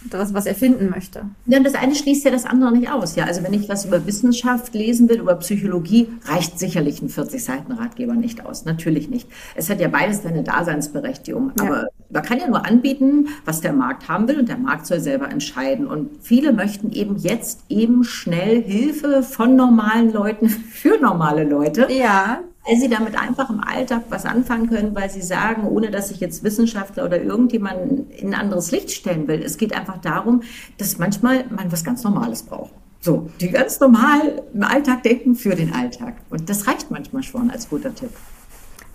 das, 0.10 0.34
was 0.34 0.46
er 0.46 0.56
finden 0.56 0.90
möchte. 0.90 1.26
Ja, 1.46 1.58
und 1.58 1.64
das 1.64 1.74
eine 1.74 1.96
schließt 1.96 2.26
ja 2.26 2.32
das 2.32 2.46
andere 2.46 2.72
nicht 2.72 2.90
aus. 2.90 3.16
Ja, 3.16 3.26
also 3.26 3.44
wenn 3.44 3.54
ich 3.54 3.68
was 3.70 3.86
über 3.86 4.06
Wissenschaft 4.06 4.74
lesen 4.74 5.10
will, 5.10 5.20
über 5.20 5.36
Psychologie, 5.36 6.10
reicht 6.26 6.60
sicherlich 6.60 7.02
ein 7.02 7.10
40-Seiten-Ratgeber 7.10 8.14
nicht 8.14 8.46
aus. 8.46 8.66
Natürlich 8.66 9.10
nicht. 9.10 9.28
Es 9.56 9.70
hat 9.70 9.80
ja 9.80 9.88
beides 9.88 10.24
seine 10.24 10.44
Daseinsberechtigung. 10.44 11.54
Ja. 11.60 11.66
Aber 11.66 11.88
man 12.10 12.24
kann 12.24 12.40
ja 12.40 12.48
nur 12.48 12.66
anbieten, 12.66 13.30
was 13.46 13.62
der 13.62 13.74
Markt 13.74 14.08
haben 14.08 14.28
will 14.28 14.40
und 14.40 14.50
der 14.50 14.58
Markt 14.58 14.86
soll 14.86 15.00
selber 15.00 15.30
entscheiden. 15.30 15.88
Und 15.88 16.10
viele 16.22 16.54
möchten 16.54 16.92
eben 16.92 17.18
jetzt 17.18 17.62
eben 17.70 18.04
schnell 18.04 18.62
Hilfe 18.62 19.24
von 19.24 19.56
normalen 19.56 20.12
Leuten 20.12 20.50
für 20.50 21.00
normale 21.00 21.44
Leute. 21.44 21.88
Ja 21.92 22.42
weil 22.68 22.78
sie 22.78 22.90
damit 22.90 23.18
einfach 23.18 23.50
im 23.50 23.62
Alltag 23.62 24.04
was 24.10 24.26
anfangen 24.26 24.70
können, 24.70 24.96
weil 24.96 25.10
sie 25.10 25.22
sagen, 25.22 25.68
ohne 25.68 25.92
dass 25.92 26.12
ich 26.12 26.20
jetzt 26.20 26.44
Wissenschaftler 26.44 27.06
oder 27.06 27.22
irgendjemanden 27.22 28.10
in 28.12 28.34
ein 28.34 28.40
anderes 28.40 28.72
Licht 28.72 28.92
stellen 28.92 29.28
will. 29.28 29.42
Es 29.42 29.58
geht 29.58 29.74
einfach 29.76 29.98
darum, 29.98 30.42
dass 30.78 30.98
manchmal 30.98 31.46
man 31.50 31.72
was 31.72 31.84
ganz 31.84 32.04
Normales 32.04 32.44
braucht. 32.44 32.74
So, 33.02 33.30
die 33.40 33.52
ganz 33.52 33.80
normal 33.80 34.42
im 34.54 34.64
Alltag 34.64 35.04
denken 35.04 35.36
für 35.36 35.56
den 35.56 35.74
Alltag. 35.74 36.16
Und 36.32 36.50
das 36.50 36.66
reicht 36.68 36.90
manchmal 36.90 37.22
schon 37.22 37.52
als 37.52 37.70
guter 37.70 37.94
Tipp. 37.94 38.10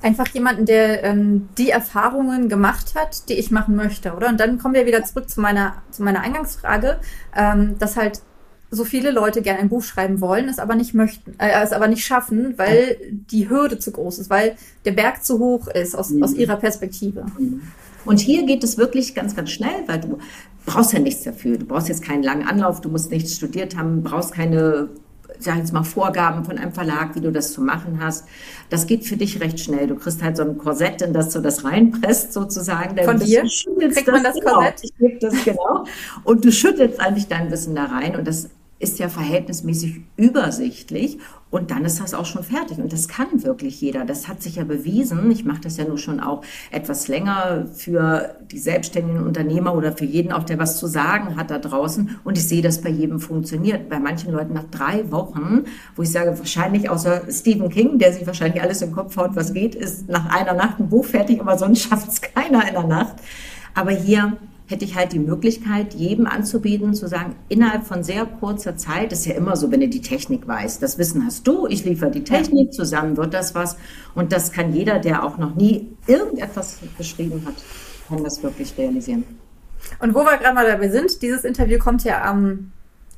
Einfach 0.03 0.27
jemanden, 0.29 0.67
der 0.67 1.05
ähm, 1.05 1.49
die 1.59 1.71
Erfahrungen 1.71 2.49
gemacht 2.49 2.95
hat, 2.97 3.29
die 3.29 3.35
ich 3.35 3.53
machen 3.53 3.77
möchte, 3.77 4.15
oder? 4.15 4.29
Und 4.29 4.41
dann 4.41 4.59
kommen 4.59 4.75
wir 4.75 4.87
wieder 4.87 5.05
zurück 5.05 5.29
zu 5.29 5.41
meiner, 5.41 5.75
zu 5.91 6.03
meiner 6.03 6.23
Eingangsfrage, 6.23 6.99
ähm, 7.37 7.79
dass 7.79 7.97
halt 7.97 8.23
so 8.71 8.85
viele 8.85 9.11
Leute 9.11 9.43
gerne 9.43 9.61
ein 9.61 9.69
Buch 9.69 9.83
schreiben 9.83 10.21
wollen, 10.21 10.49
es 10.49 10.59
aber 10.59 10.77
nicht 10.77 10.95
möchten, 10.95 11.35
äh, 11.39 11.63
es 11.63 11.73
aber 11.73 11.89
nicht 11.89 12.05
schaffen, 12.05 12.55
weil 12.57 12.97
die 13.11 13.49
Hürde 13.49 13.79
zu 13.79 13.91
groß 13.91 14.19
ist, 14.19 14.31
weil 14.31 14.57
der 14.85 14.93
Berg 14.93 15.25
zu 15.25 15.39
hoch 15.39 15.67
ist 15.69 15.97
aus, 15.97 16.11
mhm. 16.11 16.23
aus 16.23 16.35
ihrer 16.35 16.57
Perspektive. 16.57 17.27
Mhm. 17.39 17.63
Und 18.05 18.21
hier 18.21 18.47
geht 18.47 18.65
es 18.65 18.79
wirklich 18.79 19.15
ganz, 19.15 19.37
ganz 19.37 19.51
schnell, 19.51 19.85
weil 19.87 20.01
du 20.01 20.19
brauchst 20.65 20.93
ja 20.93 21.01
nichts 21.01 21.23
dafür. 21.23 21.59
Du 21.59 21.67
brauchst 21.67 21.89
jetzt 21.89 22.03
keinen 22.03 22.23
langen 22.23 22.47
Anlauf, 22.47 22.81
du 22.81 22.89
musst 22.89 23.11
nichts 23.11 23.37
studiert 23.37 23.77
haben, 23.77 24.03
brauchst 24.03 24.33
keine 24.33 24.89
sag 25.41 25.57
jetzt 25.57 25.73
mal, 25.73 25.83
Vorgaben 25.83 26.45
von 26.45 26.59
einem 26.59 26.73
Verlag, 26.73 27.15
wie 27.15 27.21
du 27.21 27.33
das 27.33 27.53
zu 27.53 27.63
machen 27.63 27.99
hast. 28.01 28.27
Das 28.69 28.87
geht 28.87 29.07
für 29.07 29.17
dich 29.17 29.41
recht 29.41 29.59
schnell. 29.59 29.87
Du 29.87 29.97
kriegst 29.97 30.23
halt 30.23 30.37
so 30.37 30.43
ein 30.43 30.59
Korsett, 30.59 31.03
in 31.03 31.13
das 31.13 31.31
du 31.31 31.41
das 31.41 31.65
reinpresst 31.65 32.33
sozusagen. 32.33 33.03
Von 33.03 33.19
dir 33.19 33.43
kriegt 33.43 34.07
man 34.07 34.23
das, 34.23 34.35
das 34.35 34.45
genau. 34.45 34.55
Korsett? 34.55 34.81
Ich 34.83 34.97
gebe 34.97 35.19
das 35.19 35.45
genau. 35.45 35.85
Und 36.25 36.45
du 36.45 36.53
schüttelst 36.53 37.01
eigentlich 37.01 37.29
dein 37.29 37.51
Wissen 37.51 37.75
da 37.75 37.87
rein 37.87 38.17
und 38.17 38.27
das 38.27 38.51
ist 38.81 38.99
ja 38.99 39.11
verhältnismäßig 39.11 40.01
übersichtlich 40.17 41.19
und 41.51 41.71
dann 41.71 41.85
ist 41.85 42.01
das 42.01 42.15
auch 42.15 42.25
schon 42.25 42.43
fertig. 42.43 42.79
Und 42.79 42.93
das 42.93 43.09
kann 43.09 43.45
wirklich 43.45 43.79
jeder. 43.81 44.07
Das 44.07 44.27
hat 44.27 44.43
sich 44.43 44.57
ja 44.57 44.65
bewiesen. 44.65 45.31
Ich 45.31 45.45
mache 45.45 45.61
das 45.61 45.77
ja 45.77 45.85
nur 45.85 45.99
schon 45.99 46.19
auch 46.19 46.43
etwas 46.71 47.07
länger 47.07 47.67
für 47.75 48.37
die 48.51 48.59
selbstständigen 48.59 49.23
Unternehmer 49.23 49.75
oder 49.75 49.93
für 49.93 50.07
jeden 50.07 50.33
auch, 50.33 50.45
der 50.45 50.59
was 50.59 50.79
zu 50.79 50.87
sagen 50.87 51.37
hat 51.37 51.51
da 51.51 51.59
draußen. 51.59 52.19
Und 52.25 52.39
ich 52.39 52.49
sehe, 52.49 52.63
dass 52.63 52.81
bei 52.81 52.89
jedem 52.89 53.21
funktioniert. 53.21 53.91
Bei 53.91 54.01
manchen 54.01 54.33
Leuten 54.33 54.55
nach 54.55 54.71
drei 54.71 55.11
Wochen, 55.11 55.65
wo 55.95 56.03
ich 56.03 56.11
sage, 56.11 56.39
wahrscheinlich 56.39 56.89
außer 56.89 57.23
Stephen 57.31 57.69
King, 57.69 57.99
der 57.99 58.15
sich 58.15 58.27
wahrscheinlich 58.27 58.63
alles 58.63 58.81
im 58.81 58.93
Kopf 58.93 59.15
haut, 59.19 59.37
was 59.37 59.53
geht, 59.53 59.75
ist 59.75 60.09
nach 60.09 60.27
einer 60.35 60.55
Nacht 60.55 60.81
ein 60.81 60.89
Buch 60.89 61.05
fertig, 61.05 61.41
aber 61.41 61.59
sonst 61.59 61.83
schafft 61.83 62.09
es 62.09 62.23
keiner 62.23 62.67
in 62.67 62.75
der 62.75 62.87
Nacht. 62.87 63.17
Aber 63.75 63.91
hier 63.91 64.39
hätte 64.71 64.85
ich 64.85 64.95
halt 64.95 65.13
die 65.13 65.19
Möglichkeit, 65.19 65.95
jedem 65.95 66.27
anzubieten, 66.27 66.95
zu 66.95 67.09
sagen, 67.09 67.35
innerhalb 67.49 67.87
von 67.87 68.05
sehr 68.05 68.25
kurzer 68.25 68.77
Zeit, 68.77 69.11
das 69.11 69.21
ist 69.21 69.27
ja 69.27 69.35
immer 69.35 69.57
so, 69.57 69.71
wenn 69.73 69.81
du 69.81 69.89
die 69.89 70.01
Technik 70.01 70.47
weißt, 70.47 70.81
das 70.81 70.97
Wissen 70.97 71.27
hast 71.27 71.47
du, 71.47 71.67
ich 71.67 71.85
liefere 71.85 72.11
die 72.11 72.23
Technik, 72.23 72.73
zusammen 72.73 73.17
wird 73.17 73.35
das 73.35 73.55
was 73.55 73.77
und 74.15 74.33
das 74.33 74.53
kann 74.53 74.73
jeder, 74.73 75.01
der 75.01 75.25
auch 75.25 75.39
noch 75.39 75.57
nie 75.57 75.89
irgendetwas 76.07 76.79
geschrieben 76.97 77.43
hat, 77.45 77.55
kann 78.09 78.23
das 78.23 78.43
wirklich 78.43 78.73
realisieren. 78.79 79.25
Und 79.99 80.15
wo 80.15 80.21
wir 80.21 80.37
gerade 80.37 80.55
mal 80.55 80.67
dabei 80.67 80.89
sind, 80.89 81.21
dieses 81.21 81.45
Interview 81.45 81.79
kommt 81.79 82.05
ja 82.05 82.23
am 82.23 82.71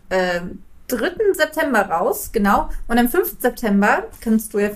äh, 0.09 0.41
3. 0.89 1.33
September 1.35 1.81
raus, 1.81 2.31
genau. 2.33 2.71
Und 2.89 2.99
am 2.99 3.09
5. 3.09 3.37
September 3.41 4.05
kannst 4.21 4.55
du 4.55 4.59
ja 4.59 4.71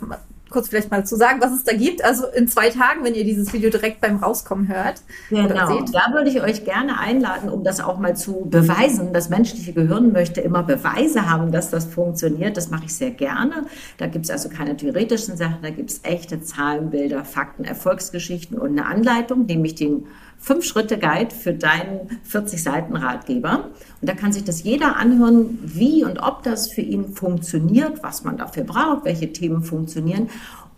kurz 0.57 0.69
vielleicht 0.71 0.91
mal 0.91 1.05
zu 1.05 1.17
sagen, 1.17 1.43
was 1.43 1.53
es 1.53 1.65
da 1.65 1.75
gibt. 1.75 2.03
Also 2.03 2.29
in 2.29 2.49
zwei 2.49 2.71
Tagen, 2.71 3.05
wenn 3.05 3.15
ihr 3.15 3.25
dieses 3.25 3.53
Video 3.53 3.69
direkt 3.69 4.01
beim 4.01 4.17
Rauskommen 4.17 4.69
hört. 4.69 5.03
Genau, 5.29 5.85
da 5.93 6.15
würde 6.15 6.31
ich 6.31 6.41
euch 6.41 6.65
gerne 6.65 6.99
einladen, 6.99 7.51
um 7.51 7.63
das 7.63 7.79
auch 7.79 7.99
mal 7.99 8.17
zu 8.17 8.47
beweisen. 8.49 9.13
Das 9.13 9.29
menschliche 9.29 9.75
Gehirn 9.75 10.13
möchte 10.13 10.41
immer 10.41 10.63
Beweise 10.63 11.29
haben, 11.29 11.53
dass 11.53 11.69
das 11.69 11.85
funktioniert. 11.85 12.57
Das 12.57 12.71
mache 12.71 12.87
ich 12.87 12.95
sehr 12.95 13.11
gerne. 13.11 13.67
Da 13.99 14.07
gibt 14.07 14.25
es 14.25 14.31
also 14.31 14.49
keine 14.49 14.79
theoretischen 14.79 15.37
Sachen, 15.37 15.59
da 15.61 15.69
gibt 15.69 15.91
es 15.91 16.01
echte 16.05 16.41
Zahlenbilder, 16.41 17.27
Fakten, 17.27 17.67
Erfolgsgeschichten 17.67 18.57
und 18.57 18.71
eine 18.71 18.87
Anleitung, 18.87 19.45
nämlich 19.45 19.75
den 19.75 20.07
Fünf-Schritte-Guide 20.41 21.35
für 21.35 21.53
deinen 21.53 22.21
40-Seiten-Ratgeber. 22.31 23.71
Und 24.01 24.09
da 24.09 24.15
kann 24.15 24.33
sich 24.33 24.45
das 24.45 24.63
jeder 24.63 24.97
anhören, 24.97 25.59
wie 25.63 26.05
und 26.05 26.19
ob 26.19 26.43
das 26.43 26.71
für 26.71 26.83
ihn 26.83 27.15
funktioniert, 27.15 28.03
was 28.03 28.25
man 28.25 28.37
dafür 28.37 28.65
braucht, 28.65 29.05
welche 29.05 29.33
Themen 29.33 29.63
funktionieren 29.63 30.29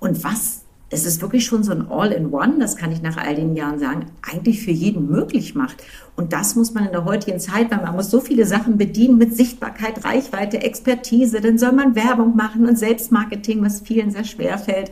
und 0.01 0.25
was 0.25 0.62
es 0.90 1.05
ist 1.05 1.21
wirklich 1.21 1.44
schon 1.44 1.62
so 1.62 1.73
ein 1.73 1.90
All-in-One, 1.90 2.59
das 2.59 2.77
kann 2.77 2.92
ich 2.92 3.03
nach 3.03 3.18
all 3.18 3.35
den 3.35 3.55
Jahren 3.55 3.79
sagen, 3.79 4.07
eigentlich 4.23 4.62
für 4.62 4.71
jeden 4.71 5.11
möglich 5.11 5.55
macht. 5.55 5.85
Und 6.16 6.33
das 6.33 6.57
muss 6.57 6.73
man 6.73 6.87
in 6.87 6.92
der 6.92 7.05
heutigen 7.05 7.38
Zeit, 7.38 7.71
weil 7.71 7.83
man 7.83 7.94
muss 7.94 8.11
so 8.11 8.21
viele 8.21 8.47
Sachen 8.47 8.79
bedienen 8.79 9.18
mit 9.18 9.37
Sichtbarkeit, 9.37 10.05
Reichweite, 10.05 10.62
Expertise, 10.62 11.42
dann 11.42 11.59
soll 11.59 11.73
man 11.73 11.94
Werbung 11.94 12.37
machen 12.37 12.66
und 12.66 12.79
Selbstmarketing, 12.79 13.62
was 13.62 13.81
vielen 13.81 14.11
sehr 14.11 14.25
schwer 14.25 14.57
fällt. 14.57 14.90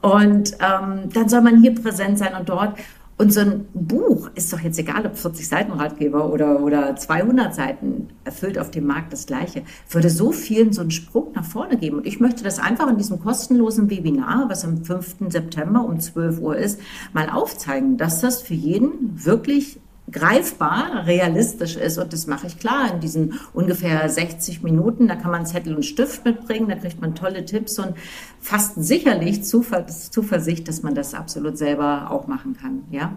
Und 0.00 0.56
ähm, 0.60 1.10
dann 1.12 1.28
soll 1.28 1.42
man 1.42 1.60
hier 1.60 1.74
präsent 1.74 2.18
sein 2.18 2.34
und 2.38 2.48
dort. 2.48 2.78
Und 3.16 3.32
so 3.32 3.40
ein 3.40 3.66
Buch 3.74 4.30
ist 4.34 4.52
doch 4.52 4.58
jetzt 4.58 4.78
egal, 4.78 5.06
ob 5.06 5.16
40 5.16 5.46
Seiten 5.46 5.72
Ratgeber 5.72 6.32
oder, 6.32 6.60
oder 6.60 6.96
200 6.96 7.54
Seiten 7.54 8.08
erfüllt 8.24 8.58
auf 8.58 8.72
dem 8.72 8.86
Markt 8.86 9.12
das 9.12 9.26
Gleiche, 9.26 9.62
würde 9.88 10.10
so 10.10 10.32
vielen 10.32 10.72
so 10.72 10.80
einen 10.80 10.90
Sprung 10.90 11.30
nach 11.32 11.44
vorne 11.44 11.76
geben. 11.76 11.98
Und 11.98 12.06
ich 12.06 12.18
möchte 12.18 12.42
das 12.42 12.58
einfach 12.58 12.88
in 12.88 12.98
diesem 12.98 13.20
kostenlosen 13.20 13.88
Webinar, 13.88 14.46
was 14.48 14.64
am 14.64 14.84
5. 14.84 15.16
September 15.28 15.84
um 15.84 16.00
12 16.00 16.40
Uhr 16.40 16.56
ist, 16.56 16.80
mal 17.12 17.30
aufzeigen, 17.30 17.96
dass 17.96 18.20
das 18.20 18.42
für 18.42 18.54
jeden 18.54 19.24
wirklich 19.24 19.78
greifbar, 20.10 21.06
realistisch 21.06 21.76
ist. 21.76 21.98
Und 21.98 22.12
das 22.12 22.26
mache 22.26 22.46
ich 22.46 22.58
klar 22.58 22.92
in 22.92 23.00
diesen 23.00 23.40
ungefähr 23.52 24.08
60 24.08 24.62
Minuten. 24.62 25.08
Da 25.08 25.16
kann 25.16 25.30
man 25.30 25.46
Zettel 25.46 25.74
und 25.74 25.84
Stift 25.84 26.24
mitbringen, 26.24 26.68
da 26.68 26.76
kriegt 26.76 27.00
man 27.00 27.14
tolle 27.14 27.44
Tipps 27.44 27.78
und 27.78 27.94
fast 28.40 28.74
sicherlich 28.76 29.44
Zuver 29.44 29.86
Zuversicht, 29.86 30.68
dass 30.68 30.82
man 30.82 30.94
das 30.94 31.14
absolut 31.14 31.58
selber 31.58 32.10
auch 32.10 32.26
machen 32.26 32.56
kann. 32.56 32.84
Ja. 32.90 33.16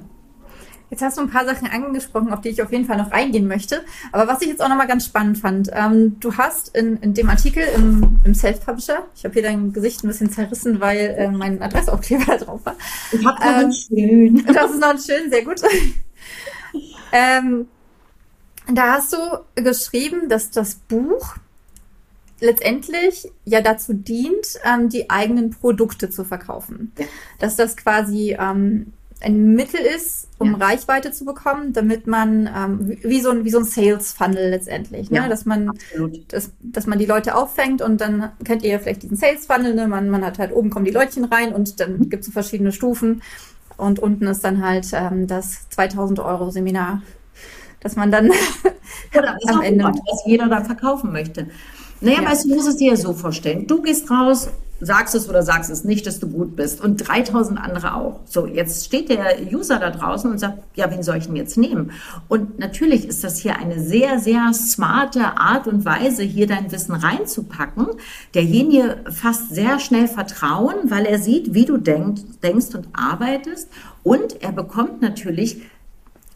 Jetzt 0.89 1.01
hast 1.01 1.17
du 1.17 1.21
ein 1.21 1.29
paar 1.29 1.45
Sachen 1.45 1.67
angesprochen, 1.67 2.31
auf 2.31 2.39
die 2.39 2.49
ich 2.49 2.61
auf 2.63 2.71
jeden 2.71 2.85
Fall 2.85 2.97
noch 2.97 3.11
eingehen 3.11 3.47
möchte. 3.47 3.81
Aber 4.13 4.31
was 4.31 4.41
ich 4.41 4.47
jetzt 4.47 4.61
auch 4.61 4.69
nochmal 4.69 4.87
ganz 4.87 5.05
spannend 5.05 5.37
fand, 5.37 5.69
ähm, 5.73 6.17
du 6.21 6.37
hast 6.37 6.77
in, 6.77 6.95
in 6.97 7.13
dem 7.13 7.29
Artikel 7.29 7.63
im, 7.75 8.19
im 8.23 8.33
Self-Publisher, 8.33 9.05
ich 9.13 9.25
habe 9.25 9.33
hier 9.33 9.43
dein 9.43 9.73
Gesicht 9.73 10.03
ein 10.03 10.07
bisschen 10.07 10.31
zerrissen, 10.31 10.79
weil 10.79 11.15
äh, 11.17 11.29
mein 11.29 11.61
Adressaufkleber 11.61 12.23
da 12.27 12.37
drauf 12.37 12.61
war. 12.63 12.75
Ich 13.11 13.25
habe 13.25 13.37
noch 13.37 13.63
ähm, 13.63 13.71
schön. 13.73 14.45
Das 14.53 14.71
ist 14.71 14.79
noch 14.79 14.93
schön, 14.93 15.29
sehr 15.29 15.43
gut. 15.43 15.61
Ähm, 17.11 17.67
da 18.71 18.93
hast 18.93 19.13
du 19.13 19.17
geschrieben, 19.55 20.29
dass 20.29 20.51
das 20.51 20.75
Buch 20.75 21.35
letztendlich 22.39 23.31
ja 23.45 23.61
dazu 23.61 23.93
dient, 23.93 24.59
ähm, 24.63 24.89
die 24.89 25.09
eigenen 25.09 25.51
Produkte 25.51 26.09
zu 26.09 26.23
verkaufen. 26.23 26.91
Ja. 26.97 27.05
Dass 27.39 27.55
das 27.55 27.77
quasi 27.77 28.37
ähm, 28.39 28.93
ein 29.19 29.55
Mittel 29.55 29.79
ist, 29.79 30.27
um 30.37 30.51
ja. 30.51 30.67
Reichweite 30.67 31.11
zu 31.11 31.25
bekommen, 31.25 31.73
damit 31.73 32.05
man 32.05 32.47
ähm, 32.55 32.97
wie 33.01 33.21
so 33.21 33.31
ein 33.31 33.45
wie 33.45 33.49
so 33.49 33.57
ein 33.57 33.65
Sales 33.65 34.13
Funnel 34.13 34.51
letztendlich, 34.51 35.09
ne? 35.09 35.17
Ja, 35.17 35.27
dass 35.27 35.45
man 35.45 35.71
dass, 36.27 36.51
dass 36.59 36.85
man 36.85 36.99
die 36.99 37.07
Leute 37.07 37.35
auffängt 37.35 37.81
und 37.81 37.99
dann 37.99 38.31
kennt 38.43 38.63
ihr 38.63 38.71
ja 38.71 38.79
vielleicht 38.79 39.03
diesen 39.03 39.17
Sales 39.17 39.47
Funnel, 39.47 39.73
ne? 39.73 39.87
man 39.87 40.09
man 40.09 40.23
hat 40.23 40.37
halt 40.37 40.53
oben 40.53 40.69
kommen 40.69 40.85
die 40.85 40.91
Leutchen 40.91 41.25
rein 41.25 41.53
und 41.53 41.79
dann 41.79 41.97
mhm. 41.97 42.09
gibt 42.09 42.21
es 42.21 42.27
so 42.27 42.31
verschiedene 42.31 42.71
Stufen 42.71 43.23
und 43.77 43.99
unten 43.99 44.27
ist 44.27 44.43
dann 44.43 44.63
halt 44.63 44.87
ähm, 44.93 45.27
das 45.27 45.69
2000 45.69 46.19
Euro 46.19 46.49
Seminar, 46.49 47.01
dass 47.79 47.95
man 47.95 48.11
dann 48.11 48.31
Oder 49.17 49.37
am 49.47 49.61
Ende, 49.61 49.85
was 49.85 50.25
jeder 50.25 50.47
da 50.47 50.63
verkaufen 50.63 51.11
möchte. 51.11 51.47
Naja, 52.01 52.21
ja. 52.21 52.29
weißt 52.29 52.45
du, 52.45 52.55
musst 52.55 52.67
es 52.67 52.77
dir 52.77 52.97
so 52.97 53.13
vorstellen. 53.13 53.67
Du 53.67 53.81
gehst 53.81 54.09
raus, 54.09 54.49
sagst 54.79 55.15
es 55.15 55.27
oder 55.27 55.43
sagst 55.43 55.69
es 55.69 55.83
nicht, 55.83 56.05
dass 56.05 56.19
du 56.19 56.27
gut 56.27 56.55
bist. 56.55 56.81
Und 56.81 56.97
3000 56.97 57.59
andere 57.59 57.95
auch. 57.95 58.19
So, 58.25 58.45
jetzt 58.45 58.85
steht 58.85 59.09
der 59.09 59.37
User 59.51 59.79
da 59.79 59.89
draußen 59.89 60.29
und 60.29 60.37
sagt, 60.37 60.59
ja, 60.75 60.91
wen 60.91 61.03
soll 61.03 61.17
ich 61.17 61.27
denn 61.27 61.35
jetzt 61.35 61.57
nehmen? 61.57 61.91
Und 62.27 62.59
natürlich 62.59 63.07
ist 63.07 63.23
das 63.23 63.37
hier 63.37 63.57
eine 63.57 63.79
sehr, 63.79 64.19
sehr 64.19 64.53
smarte 64.53 65.37
Art 65.37 65.67
und 65.67 65.85
Weise, 65.85 66.23
hier 66.23 66.47
dein 66.47 66.71
Wissen 66.71 66.93
reinzupacken. 66.93 67.87
Derjenige 68.33 68.97
fasst 69.09 69.53
sehr 69.53 69.79
schnell 69.79 70.07
Vertrauen, 70.07 70.75
weil 70.89 71.05
er 71.05 71.19
sieht, 71.19 71.53
wie 71.53 71.65
du 71.65 71.77
denkst, 71.77 72.21
denkst 72.43 72.75
und 72.75 72.87
arbeitest. 72.93 73.69
Und 74.03 74.41
er 74.41 74.51
bekommt 74.51 75.01
natürlich 75.01 75.61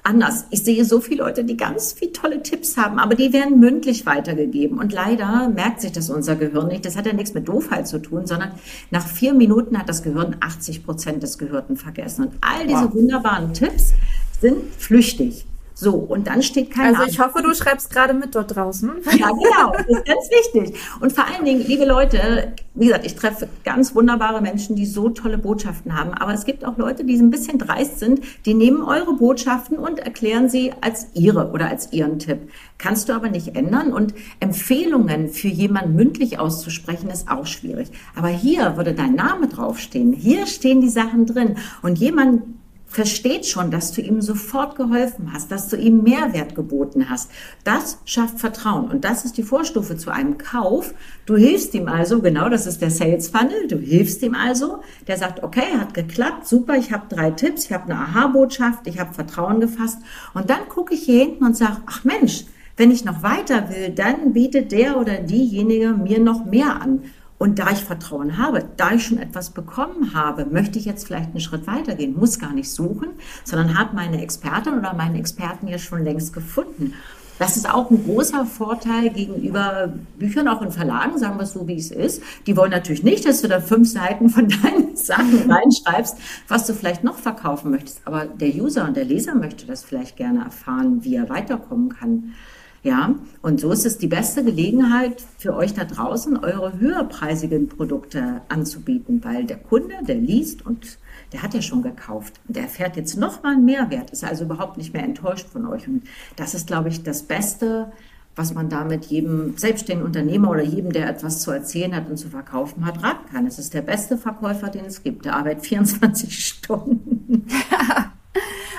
anders. 0.03 0.45
Ich 0.49 0.63
sehe 0.63 0.83
so 0.85 0.99
viele 0.99 1.23
Leute, 1.23 1.43
die 1.43 1.57
ganz 1.57 1.93
viele 1.93 2.11
tolle 2.11 2.43
Tipps 2.43 2.77
haben, 2.77 2.99
aber 2.99 3.15
die 3.15 3.33
werden 3.33 3.59
mündlich 3.59 4.05
weitergegeben. 4.05 4.79
Und 4.79 4.93
leider 4.93 5.49
merkt 5.49 5.81
sich 5.81 5.91
das 5.91 6.09
unser 6.09 6.35
Gehirn 6.35 6.67
nicht. 6.67 6.85
Das 6.85 6.97
hat 6.97 7.05
ja 7.05 7.13
nichts 7.13 7.33
mit 7.33 7.47
Doofheit 7.47 7.87
zu 7.87 7.99
tun, 7.99 8.25
sondern 8.25 8.51
nach 8.89 9.05
vier 9.05 9.33
Minuten 9.33 9.77
hat 9.77 9.89
das 9.89 10.03
Gehirn 10.03 10.35
80 10.39 10.85
Prozent 10.85 11.23
des 11.23 11.37
Gehörten 11.37 11.77
vergessen. 11.77 12.25
Und 12.25 12.33
all 12.41 12.65
diese 12.65 12.85
wow. 12.85 12.93
wunderbaren 12.93 13.53
Tipps 13.53 13.93
sind 14.39 14.73
flüchtig. 14.77 15.45
So, 15.81 15.95
und 15.95 16.27
dann 16.27 16.43
steht 16.43 16.69
kein 16.69 16.95
Also 16.95 17.09
ich 17.09 17.19
hoffe, 17.19 17.41
du 17.41 17.55
schreibst 17.55 17.89
gerade 17.89 18.13
mit 18.13 18.35
dort 18.35 18.55
draußen. 18.55 18.91
Ja, 19.17 19.29
genau, 19.29 19.71
das 19.71 19.87
ist 19.87 20.05
ganz 20.05 20.29
wichtig. 20.29 20.79
Und 20.99 21.11
vor 21.11 21.25
allen 21.25 21.43
Dingen, 21.43 21.65
liebe 21.65 21.85
Leute, 21.85 22.53
wie 22.75 22.85
gesagt, 22.85 23.03
ich 23.03 23.15
treffe 23.15 23.49
ganz 23.63 23.95
wunderbare 23.95 24.41
Menschen, 24.41 24.75
die 24.75 24.85
so 24.85 25.09
tolle 25.09 25.39
Botschaften 25.39 25.97
haben. 25.97 26.13
Aber 26.13 26.33
es 26.33 26.45
gibt 26.45 26.65
auch 26.65 26.77
Leute, 26.77 27.03
die 27.03 27.15
ein 27.15 27.31
bisschen 27.31 27.57
dreist 27.57 27.97
sind, 27.97 28.21
die 28.45 28.53
nehmen 28.53 28.83
eure 28.83 29.15
Botschaften 29.15 29.79
und 29.79 29.97
erklären 29.97 30.49
sie 30.49 30.71
als 30.81 31.07
ihre 31.15 31.49
oder 31.49 31.67
als 31.69 31.91
ihren 31.91 32.19
Tipp. 32.19 32.51
Kannst 32.77 33.09
du 33.09 33.13
aber 33.13 33.29
nicht 33.29 33.55
ändern. 33.55 33.91
Und 33.91 34.13
Empfehlungen 34.39 35.29
für 35.29 35.47
jemanden 35.47 35.95
mündlich 35.95 36.37
auszusprechen, 36.37 37.09
ist 37.09 37.27
auch 37.27 37.47
schwierig. 37.47 37.89
Aber 38.15 38.27
hier 38.27 38.77
würde 38.77 38.93
dein 38.93 39.15
Name 39.15 39.47
draufstehen. 39.47 40.13
Hier 40.13 40.45
stehen 40.45 40.79
die 40.79 40.89
Sachen 40.89 41.25
drin. 41.25 41.57
Und 41.81 41.97
jemand 41.97 42.43
versteht 42.91 43.45
schon, 43.45 43.71
dass 43.71 43.93
du 43.93 44.01
ihm 44.01 44.21
sofort 44.21 44.75
geholfen 44.75 45.31
hast, 45.33 45.49
dass 45.49 45.69
du 45.69 45.77
ihm 45.77 46.03
Mehrwert 46.03 46.55
geboten 46.55 47.09
hast. 47.09 47.31
Das 47.63 47.99
schafft 48.03 48.41
Vertrauen 48.41 48.91
und 48.91 49.05
das 49.05 49.23
ist 49.23 49.37
die 49.37 49.43
Vorstufe 49.43 49.95
zu 49.95 50.11
einem 50.11 50.37
Kauf. 50.37 50.93
Du 51.25 51.37
hilfst 51.37 51.73
ihm 51.73 51.87
also, 51.87 52.21
genau, 52.21 52.49
das 52.49 52.67
ist 52.67 52.81
der 52.81 52.91
Sales 52.91 53.29
Funnel, 53.29 53.69
du 53.69 53.77
hilfst 53.77 54.21
ihm 54.23 54.35
also, 54.35 54.79
der 55.07 55.17
sagt, 55.17 55.41
okay, 55.41 55.77
hat 55.79 55.93
geklappt, 55.93 56.45
super, 56.45 56.75
ich 56.75 56.91
habe 56.91 57.05
drei 57.07 57.31
Tipps, 57.31 57.63
ich 57.65 57.71
habe 57.71 57.85
eine 57.85 57.95
Aha-Botschaft, 57.95 58.85
ich 58.85 58.99
habe 58.99 59.13
Vertrauen 59.13 59.61
gefasst 59.61 59.99
und 60.33 60.49
dann 60.49 60.67
gucke 60.67 60.93
ich 60.93 61.03
hier 61.03 61.23
hinten 61.23 61.45
und 61.45 61.55
sage, 61.55 61.77
ach 61.85 62.03
Mensch, 62.03 62.43
wenn 62.75 62.91
ich 62.91 63.05
noch 63.05 63.23
weiter 63.23 63.69
will, 63.69 63.89
dann 63.89 64.33
bietet 64.33 64.73
der 64.73 64.97
oder 64.97 65.17
diejenige 65.17 65.93
mir 65.93 66.19
noch 66.19 66.43
mehr 66.43 66.81
an. 66.81 67.03
Und 67.41 67.57
da 67.57 67.71
ich 67.71 67.79
Vertrauen 67.79 68.37
habe, 68.37 68.65
da 68.77 68.91
ich 68.91 69.03
schon 69.03 69.17
etwas 69.17 69.49
bekommen 69.49 70.13
habe, 70.13 70.45
möchte 70.45 70.77
ich 70.77 70.85
jetzt 70.85 71.07
vielleicht 71.07 71.31
einen 71.31 71.39
Schritt 71.39 71.65
weitergehen, 71.65 72.15
muss 72.15 72.37
gar 72.37 72.53
nicht 72.53 72.69
suchen, 72.69 73.07
sondern 73.43 73.79
habe 73.79 73.95
meine 73.95 74.21
Expertin 74.21 74.77
oder 74.77 74.93
meinen 74.93 75.15
Experten 75.15 75.67
ja 75.67 75.79
schon 75.79 76.03
längst 76.03 76.33
gefunden. 76.33 76.93
Das 77.39 77.57
ist 77.57 77.67
auch 77.67 77.89
ein 77.89 78.03
großer 78.03 78.45
Vorteil 78.45 79.09
gegenüber 79.09 79.91
Büchern, 80.19 80.47
auch 80.47 80.61
in 80.61 80.69
Verlagen, 80.69 81.17
sagen 81.17 81.37
wir 81.37 81.45
es 81.45 81.53
so, 81.53 81.67
wie 81.67 81.77
es 81.77 81.89
ist. 81.89 82.21
Die 82.45 82.55
wollen 82.55 82.69
natürlich 82.69 83.01
nicht, 83.01 83.27
dass 83.27 83.41
du 83.41 83.47
da 83.47 83.59
fünf 83.59 83.89
Seiten 83.89 84.29
von 84.29 84.47
deinen 84.63 84.95
Sachen 84.95 85.51
reinschreibst, 85.51 86.17
was 86.47 86.67
du 86.67 86.75
vielleicht 86.75 87.03
noch 87.03 87.17
verkaufen 87.17 87.71
möchtest. 87.71 88.01
Aber 88.05 88.25
der 88.25 88.49
User 88.49 88.85
und 88.85 88.95
der 88.95 89.05
Leser 89.05 89.33
möchte 89.33 89.65
das 89.65 89.83
vielleicht 89.83 90.15
gerne 90.15 90.43
erfahren, 90.43 91.03
wie 91.03 91.15
er 91.15 91.27
weiterkommen 91.27 91.89
kann. 91.89 92.35
Ja, 92.83 93.13
und 93.43 93.59
so 93.59 93.71
ist 93.71 93.85
es 93.85 93.99
die 93.99 94.07
beste 94.07 94.43
Gelegenheit 94.43 95.23
für 95.37 95.55
euch 95.55 95.75
da 95.75 95.83
draußen, 95.83 96.37
eure 96.43 96.79
höherpreisigen 96.79 97.69
Produkte 97.69 98.41
anzubieten, 98.49 99.23
weil 99.23 99.45
der 99.45 99.57
Kunde, 99.57 99.93
der 100.07 100.15
liest 100.15 100.65
und 100.65 100.97
der 101.31 101.43
hat 101.43 101.53
ja 101.53 101.61
schon 101.61 101.83
gekauft 101.83 102.39
und 102.47 102.55
der 102.55 102.63
erfährt 102.63 102.97
jetzt 102.97 103.17
nochmal 103.17 103.53
einen 103.53 103.65
Mehrwert, 103.65 104.09
ist 104.09 104.23
also 104.23 104.45
überhaupt 104.45 104.77
nicht 104.77 104.93
mehr 104.93 105.03
enttäuscht 105.03 105.47
von 105.47 105.67
euch. 105.67 105.87
Und 105.87 106.03
das 106.35 106.55
ist, 106.55 106.65
glaube 106.65 106.89
ich, 106.89 107.03
das 107.03 107.21
Beste, 107.21 107.91
was 108.35 108.55
man 108.55 108.67
damit 108.69 109.05
jedem 109.05 109.55
selbstständigen 109.57 110.07
Unternehmer 110.07 110.49
oder 110.49 110.63
jedem, 110.63 110.91
der 110.91 111.07
etwas 111.07 111.41
zu 111.41 111.51
erzählen 111.51 111.95
hat 111.95 112.09
und 112.09 112.17
zu 112.17 112.29
verkaufen 112.29 112.85
hat, 112.85 113.03
raten 113.03 113.29
kann. 113.31 113.45
Es 113.45 113.59
ist 113.59 113.75
der 113.75 113.83
beste 113.83 114.17
Verkäufer, 114.17 114.69
den 114.69 114.85
es 114.85 115.03
gibt. 115.03 115.25
Der 115.25 115.35
arbeitet 115.35 115.65
24 115.67 116.45
Stunden. 116.45 117.45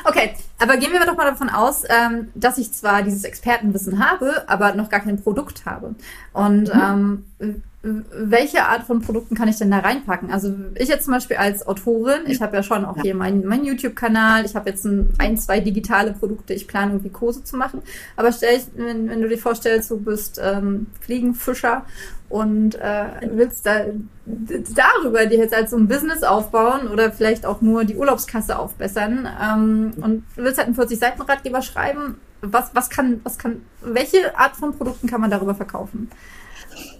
Okay, 0.04 0.34
aber 0.58 0.76
gehen 0.76 0.92
wir 0.92 1.04
doch 1.04 1.16
mal 1.16 1.30
davon 1.30 1.48
aus, 1.48 1.84
ähm, 1.88 2.28
dass 2.34 2.58
ich 2.58 2.72
zwar 2.72 3.02
dieses 3.02 3.24
Expertenwissen 3.24 4.04
habe, 4.04 4.48
aber 4.48 4.74
noch 4.74 4.88
gar 4.88 5.00
kein 5.00 5.20
Produkt 5.20 5.64
habe. 5.66 5.94
Und 6.32 6.72
mhm. 6.74 7.24
ähm, 7.40 7.62
welche 7.82 8.64
Art 8.64 8.84
von 8.84 9.00
Produkten 9.00 9.34
kann 9.34 9.48
ich 9.48 9.58
denn 9.58 9.70
da 9.70 9.80
reinpacken? 9.80 10.30
Also 10.30 10.54
ich 10.76 10.88
jetzt 10.88 11.04
zum 11.04 11.14
Beispiel 11.14 11.36
als 11.36 11.66
Autorin, 11.66 12.20
ich 12.26 12.40
habe 12.40 12.56
ja 12.56 12.62
schon 12.62 12.84
auch 12.84 12.96
hier 13.02 13.16
meinen 13.16 13.44
mein 13.44 13.64
YouTube-Kanal, 13.64 14.44
ich 14.44 14.54
habe 14.54 14.70
jetzt 14.70 14.84
ein, 14.84 15.12
ein, 15.18 15.36
zwei 15.36 15.58
digitale 15.58 16.12
Produkte, 16.12 16.54
ich 16.54 16.68
plane 16.68 16.92
irgendwie 16.92 17.10
Kurse 17.10 17.42
zu 17.42 17.56
machen. 17.56 17.82
Aber 18.16 18.30
stell 18.30 18.56
ich, 18.56 18.66
wenn, 18.76 19.08
wenn 19.08 19.20
du 19.20 19.28
dir 19.28 19.38
vorstellst, 19.38 19.90
du 19.90 19.98
bist 19.98 20.40
ähm, 20.42 20.86
Fliegenfischer 21.00 21.84
und 22.28 22.76
äh, 22.76 23.04
willst 23.32 23.66
da 23.66 23.84
darüber 24.24 25.26
dir 25.26 25.38
jetzt 25.38 25.54
als 25.54 25.72
so 25.72 25.76
ein 25.76 25.88
Business 25.88 26.22
aufbauen 26.22 26.86
oder 26.88 27.10
vielleicht 27.10 27.44
auch 27.44 27.60
nur 27.60 27.84
die 27.84 27.96
Urlaubskasse 27.96 28.58
aufbessern 28.58 29.28
ähm, 29.42 29.91
und 29.98 30.24
willst 30.37 30.59
halt 30.59 30.68
einen 30.68 30.76
40-Seiten-Ratgeber 30.76 31.62
schreiben, 31.62 32.16
was, 32.40 32.74
was 32.74 32.90
kann, 32.90 33.20
was 33.22 33.38
kann, 33.38 33.62
welche 33.81 34.37
Art 34.37 34.57
von 34.57 34.76
Produkten 34.76 35.07
kann 35.07 35.20
man 35.20 35.31
darüber 35.31 35.55
verkaufen? 35.55 36.11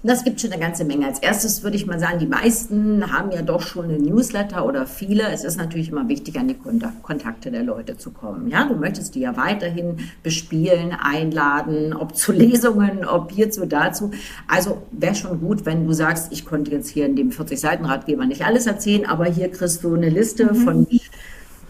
Das 0.03 0.25
gibt 0.25 0.41
schon 0.41 0.53
eine 0.53 0.61
ganze 0.61 0.85
Menge. 0.85 1.07
Als 1.07 1.21
erstes 1.21 1.63
würde 1.63 1.77
ich 1.77 1.87
mal 1.87 1.99
sagen, 1.99 2.19
die 2.19 2.27
meisten 2.27 3.13
haben 3.13 3.31
ja 3.31 3.43
doch 3.43 3.63
schon 3.63 3.87
einen 3.87 4.05
Newsletter 4.05 4.67
oder 4.67 4.87
viele. 4.87 5.29
Es 5.29 5.45
ist 5.45 5.57
natürlich 5.57 5.91
immer 5.91 6.09
wichtig, 6.09 6.39
an 6.39 6.49
die 6.49 6.57
Kontakte 7.03 7.51
der 7.51 7.63
Leute 7.63 7.97
zu 7.97 8.11
kommen. 8.11 8.49
Ja, 8.49 8.65
du 8.65 8.75
möchtest 8.75 9.15
die 9.15 9.21
ja 9.21 9.37
weiterhin 9.37 9.99
bespielen, 10.23 10.93
einladen, 10.93 11.95
ob 11.95 12.17
zu 12.17 12.33
Lesungen, 12.33 13.05
ob 13.05 13.31
hierzu, 13.31 13.65
dazu. 13.67 14.11
Also 14.49 14.83
wäre 14.91 15.15
schon 15.15 15.41
gut, 15.41 15.65
wenn 15.67 15.87
du 15.87 15.93
sagst, 15.93 16.33
ich 16.33 16.45
konnte 16.45 16.73
jetzt 16.73 16.89
hier 16.89 17.07
in 17.07 17.17
dem 17.17 17.31
40-Seiten-Ratgeber 17.31 18.27
nicht 18.27 18.45
alles 18.45 18.67
erzählen, 18.67 19.07
aber 19.07 19.27
hier 19.27 19.51
kriegst 19.51 19.85
du 19.85 19.95
eine 19.95 20.09
Liste 20.09 20.53
mhm. 20.53 20.57
von 20.57 20.87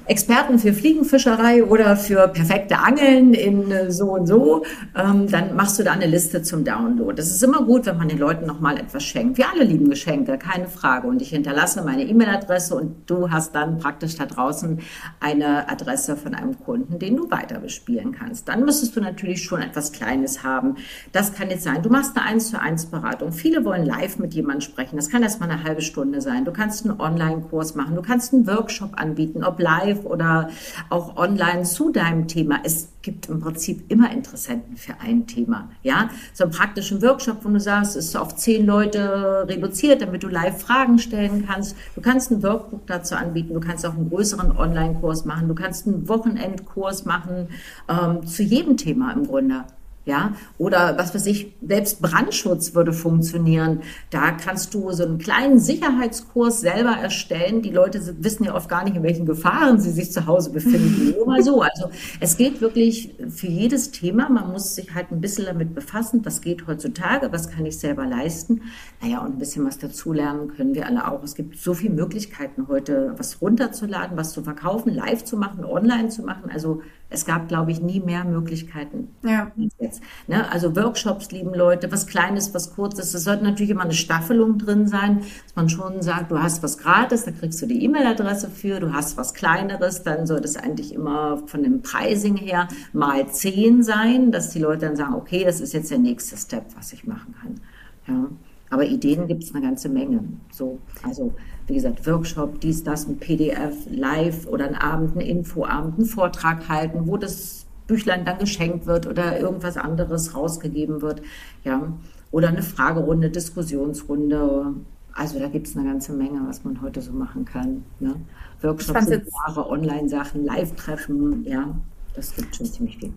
Experten 0.06 0.58
für 0.58 0.72
Fliegenfischerei 0.72 1.64
oder 1.64 1.96
für 1.96 2.26
perfekte 2.28 2.78
Angeln 2.78 3.34
in 3.34 3.70
äh, 3.70 3.92
so 3.92 4.12
und 4.12 4.26
so, 4.26 4.64
ähm, 4.96 5.28
dann 5.28 5.54
machst 5.54 5.78
du 5.78 5.84
da 5.84 5.92
eine 5.92 6.06
Liste 6.06 6.42
zum 6.42 6.64
Download. 6.64 7.14
Das 7.14 7.30
ist 7.30 7.42
immer 7.42 7.62
gut, 7.62 7.86
wenn 7.86 7.98
man 7.98 8.08
den 8.08 8.18
Leuten 8.18 8.46
nochmal 8.46 8.78
etwas 8.78 9.04
schenkt. 9.04 9.38
Wir 9.38 9.46
alle 9.52 9.64
lieben 9.64 9.88
Geschenke, 9.88 10.38
keine 10.38 10.66
Frage. 10.66 11.06
Und 11.06 11.22
ich 11.22 11.30
hinterlasse 11.30 11.82
meine 11.82 12.02
E-Mail-Adresse 12.02 12.74
und 12.74 13.08
du 13.08 13.30
hast 13.30 13.54
dann 13.54 13.78
praktisch 13.78 14.16
da 14.16 14.26
draußen 14.26 14.80
eine 15.20 15.68
Adresse 15.70 16.16
von 16.16 16.34
einem 16.34 16.58
Kunden, 16.58 16.98
den 16.98 17.16
du 17.16 17.30
weiter 17.30 17.60
bespielen 17.60 18.12
kannst. 18.12 18.48
Dann 18.48 18.64
müsstest 18.64 18.96
du 18.96 19.00
natürlich 19.00 19.42
schon 19.44 19.62
etwas 19.62 19.92
Kleines 19.92 20.42
haben. 20.42 20.76
Das 21.12 21.32
kann 21.32 21.50
jetzt 21.50 21.62
sein, 21.62 21.82
du 21.82 21.90
machst 21.90 22.16
eine 22.16 22.26
1 22.26 22.50
zu 22.50 22.60
1 22.60 22.86
Beratung. 22.86 23.32
Viele 23.32 23.64
wollen 23.64 23.86
live 23.86 24.18
mit 24.18 24.34
jemandem 24.34 24.62
sprechen. 24.62 24.96
Das 24.96 25.10
kann 25.10 25.22
erst 25.22 25.38
mal 25.38 25.48
eine 25.48 25.62
halbe 25.62 25.82
Stunde 25.82 26.20
sein. 26.20 26.44
Du 26.44 26.52
kannst 26.52 26.84
einen 26.84 27.00
Online-Kurs 27.00 27.76
machen. 27.76 27.94
Du 27.94 28.02
kannst 28.02 28.32
einen 28.32 28.46
Workshop 28.48 28.90
anbieten, 29.00 29.44
ob 29.44 29.60
live 29.60 29.91
live 29.92 30.04
oder 30.04 30.50
auch 30.90 31.16
online 31.16 31.62
zu 31.64 31.90
deinem 31.90 32.28
Thema. 32.28 32.60
Es 32.64 32.88
gibt 33.02 33.28
im 33.28 33.40
Prinzip 33.40 33.90
immer 33.90 34.12
Interessenten 34.12 34.76
für 34.76 34.94
ein 35.00 35.26
Thema. 35.26 35.70
Ja, 35.82 36.10
so 36.32 36.44
einen 36.44 36.52
praktischen 36.52 37.02
Workshop, 37.02 37.44
wo 37.44 37.48
du 37.48 37.60
sagst, 37.60 37.96
ist 37.96 38.16
auf 38.16 38.36
zehn 38.36 38.66
Leute 38.66 39.46
reduziert, 39.48 40.02
damit 40.02 40.22
du 40.22 40.28
live 40.28 40.60
Fragen 40.60 40.98
stellen 40.98 41.46
kannst. 41.46 41.76
Du 41.94 42.00
kannst 42.00 42.30
ein 42.30 42.42
Workbook 42.42 42.86
dazu 42.86 43.16
anbieten. 43.16 43.54
Du 43.54 43.60
kannst 43.60 43.84
auch 43.86 43.94
einen 43.94 44.08
größeren 44.08 44.56
Online-Kurs 44.56 45.24
machen. 45.24 45.48
Du 45.48 45.54
kannst 45.54 45.86
einen 45.86 46.08
Wochenendkurs 46.08 47.04
machen 47.04 47.48
ähm, 47.88 48.26
zu 48.26 48.42
jedem 48.42 48.76
Thema 48.76 49.12
im 49.12 49.26
Grunde. 49.26 49.64
Ja, 50.04 50.32
oder 50.58 50.98
was 50.98 51.14
weiß 51.14 51.26
ich, 51.26 51.54
selbst 51.64 52.02
Brandschutz 52.02 52.74
würde 52.74 52.92
funktionieren. 52.92 53.82
Da 54.10 54.32
kannst 54.32 54.74
du 54.74 54.90
so 54.90 55.04
einen 55.04 55.18
kleinen 55.18 55.60
Sicherheitskurs 55.60 56.60
selber 56.60 56.90
erstellen. 56.90 57.62
Die 57.62 57.70
Leute 57.70 58.16
wissen 58.18 58.42
ja 58.42 58.56
oft 58.56 58.68
gar 58.68 58.82
nicht, 58.82 58.96
in 58.96 59.04
welchen 59.04 59.26
Gefahren 59.26 59.78
sie 59.78 59.92
sich 59.92 60.10
zu 60.10 60.26
Hause 60.26 60.50
befinden. 60.50 61.14
Nur 61.16 61.26
mal 61.26 61.44
so. 61.44 61.62
Also 61.62 61.88
es 62.18 62.36
geht 62.36 62.60
wirklich 62.60 63.14
für 63.28 63.46
jedes 63.46 63.92
Thema. 63.92 64.28
Man 64.28 64.50
muss 64.50 64.74
sich 64.74 64.92
halt 64.92 65.12
ein 65.12 65.20
bisschen 65.20 65.46
damit 65.46 65.72
befassen. 65.72 66.24
Was 66.24 66.40
geht 66.40 66.66
heutzutage? 66.66 67.30
Was 67.30 67.48
kann 67.48 67.64
ich 67.64 67.78
selber 67.78 68.04
leisten? 68.04 68.62
Naja, 69.00 69.20
und 69.20 69.36
ein 69.36 69.38
bisschen 69.38 69.64
was 69.64 69.78
dazulernen 69.78 70.48
können 70.48 70.74
wir 70.74 70.86
alle 70.86 71.12
auch. 71.12 71.22
Es 71.22 71.36
gibt 71.36 71.56
so 71.58 71.74
viele 71.74 71.94
Möglichkeiten 71.94 72.66
heute, 72.66 73.14
was 73.18 73.40
runterzuladen, 73.40 74.16
was 74.16 74.32
zu 74.32 74.42
verkaufen, 74.42 74.92
live 74.92 75.22
zu 75.22 75.36
machen, 75.36 75.64
online 75.64 76.08
zu 76.08 76.22
machen. 76.22 76.50
Also 76.52 76.82
es 77.12 77.24
gab, 77.24 77.48
glaube 77.48 77.70
ich, 77.70 77.80
nie 77.80 78.00
mehr 78.00 78.24
Möglichkeiten 78.24 79.08
ja. 79.24 79.52
als 79.58 79.74
jetzt. 79.78 80.02
Ne? 80.26 80.50
Also 80.50 80.74
Workshops 80.74 81.30
lieben 81.30 81.54
Leute, 81.54 81.90
was 81.92 82.06
Kleines, 82.06 82.54
was 82.54 82.74
Kurzes. 82.74 83.14
Es 83.14 83.24
sollte 83.24 83.44
natürlich 83.44 83.70
immer 83.70 83.82
eine 83.82 83.92
Staffelung 83.92 84.58
drin 84.58 84.86
sein, 84.86 85.18
dass 85.18 85.56
man 85.56 85.68
schon 85.68 86.02
sagt, 86.02 86.30
du 86.30 86.38
hast 86.38 86.62
was 86.62 86.78
gratis, 86.78 87.24
da 87.24 87.30
kriegst 87.30 87.60
du 87.62 87.66
die 87.66 87.84
E-Mail-Adresse 87.84 88.50
für, 88.50 88.80
du 88.80 88.92
hast 88.92 89.16
was 89.16 89.34
Kleineres, 89.34 90.02
dann 90.02 90.26
sollte 90.26 90.44
es 90.44 90.56
eigentlich 90.56 90.94
immer 90.94 91.42
von 91.46 91.62
dem 91.62 91.82
Pricing 91.82 92.36
her 92.36 92.68
mal 92.92 93.28
zehn 93.28 93.82
sein, 93.82 94.32
dass 94.32 94.50
die 94.50 94.58
Leute 94.58 94.86
dann 94.86 94.96
sagen, 94.96 95.14
okay, 95.14 95.44
das 95.44 95.60
ist 95.60 95.72
jetzt 95.72 95.90
der 95.90 95.98
nächste 95.98 96.36
Step, 96.36 96.64
was 96.76 96.92
ich 96.92 97.06
machen 97.06 97.34
kann. 97.40 97.60
Ja. 98.06 98.28
Aber 98.72 98.86
Ideen 98.86 99.26
gibt 99.26 99.44
es 99.44 99.54
eine 99.54 99.62
ganze 99.62 99.90
Menge. 99.90 100.24
So, 100.50 100.78
also 101.02 101.34
wie 101.66 101.74
gesagt, 101.74 102.06
Workshop, 102.06 102.58
dies, 102.62 102.82
das, 102.82 103.06
ein 103.06 103.18
PDF, 103.18 103.86
live 103.90 104.46
oder 104.46 104.66
ein 104.66 104.74
Abend, 104.74 105.14
ein 105.14 105.20
Infoabend, 105.20 105.98
einen 105.98 106.06
Vortrag 106.06 106.70
halten, 106.70 107.06
wo 107.06 107.18
das 107.18 107.66
Büchlein 107.86 108.24
dann 108.24 108.38
geschenkt 108.38 108.86
wird 108.86 109.06
oder 109.06 109.38
irgendwas 109.38 109.76
anderes 109.76 110.34
rausgegeben 110.34 111.02
wird. 111.02 111.20
Ja. 111.64 111.92
Oder 112.30 112.48
eine 112.48 112.62
Fragerunde, 112.62 113.28
Diskussionsrunde. 113.28 114.72
Also 115.12 115.38
da 115.38 115.48
gibt 115.48 115.66
es 115.66 115.76
eine 115.76 115.86
ganze 115.86 116.14
Menge, 116.14 116.40
was 116.46 116.64
man 116.64 116.80
heute 116.80 117.02
so 117.02 117.12
machen 117.12 117.44
kann. 117.44 117.84
Ne? 118.00 118.14
Workshops, 118.62 119.04
Seminare, 119.04 119.68
Online-Sachen, 119.68 120.46
Live-Treffen, 120.46 121.44
ja, 121.44 121.76
das 122.14 122.34
gibt 122.34 122.56
schon 122.56 122.64
ziemlich 122.64 122.96
viel. 122.96 123.12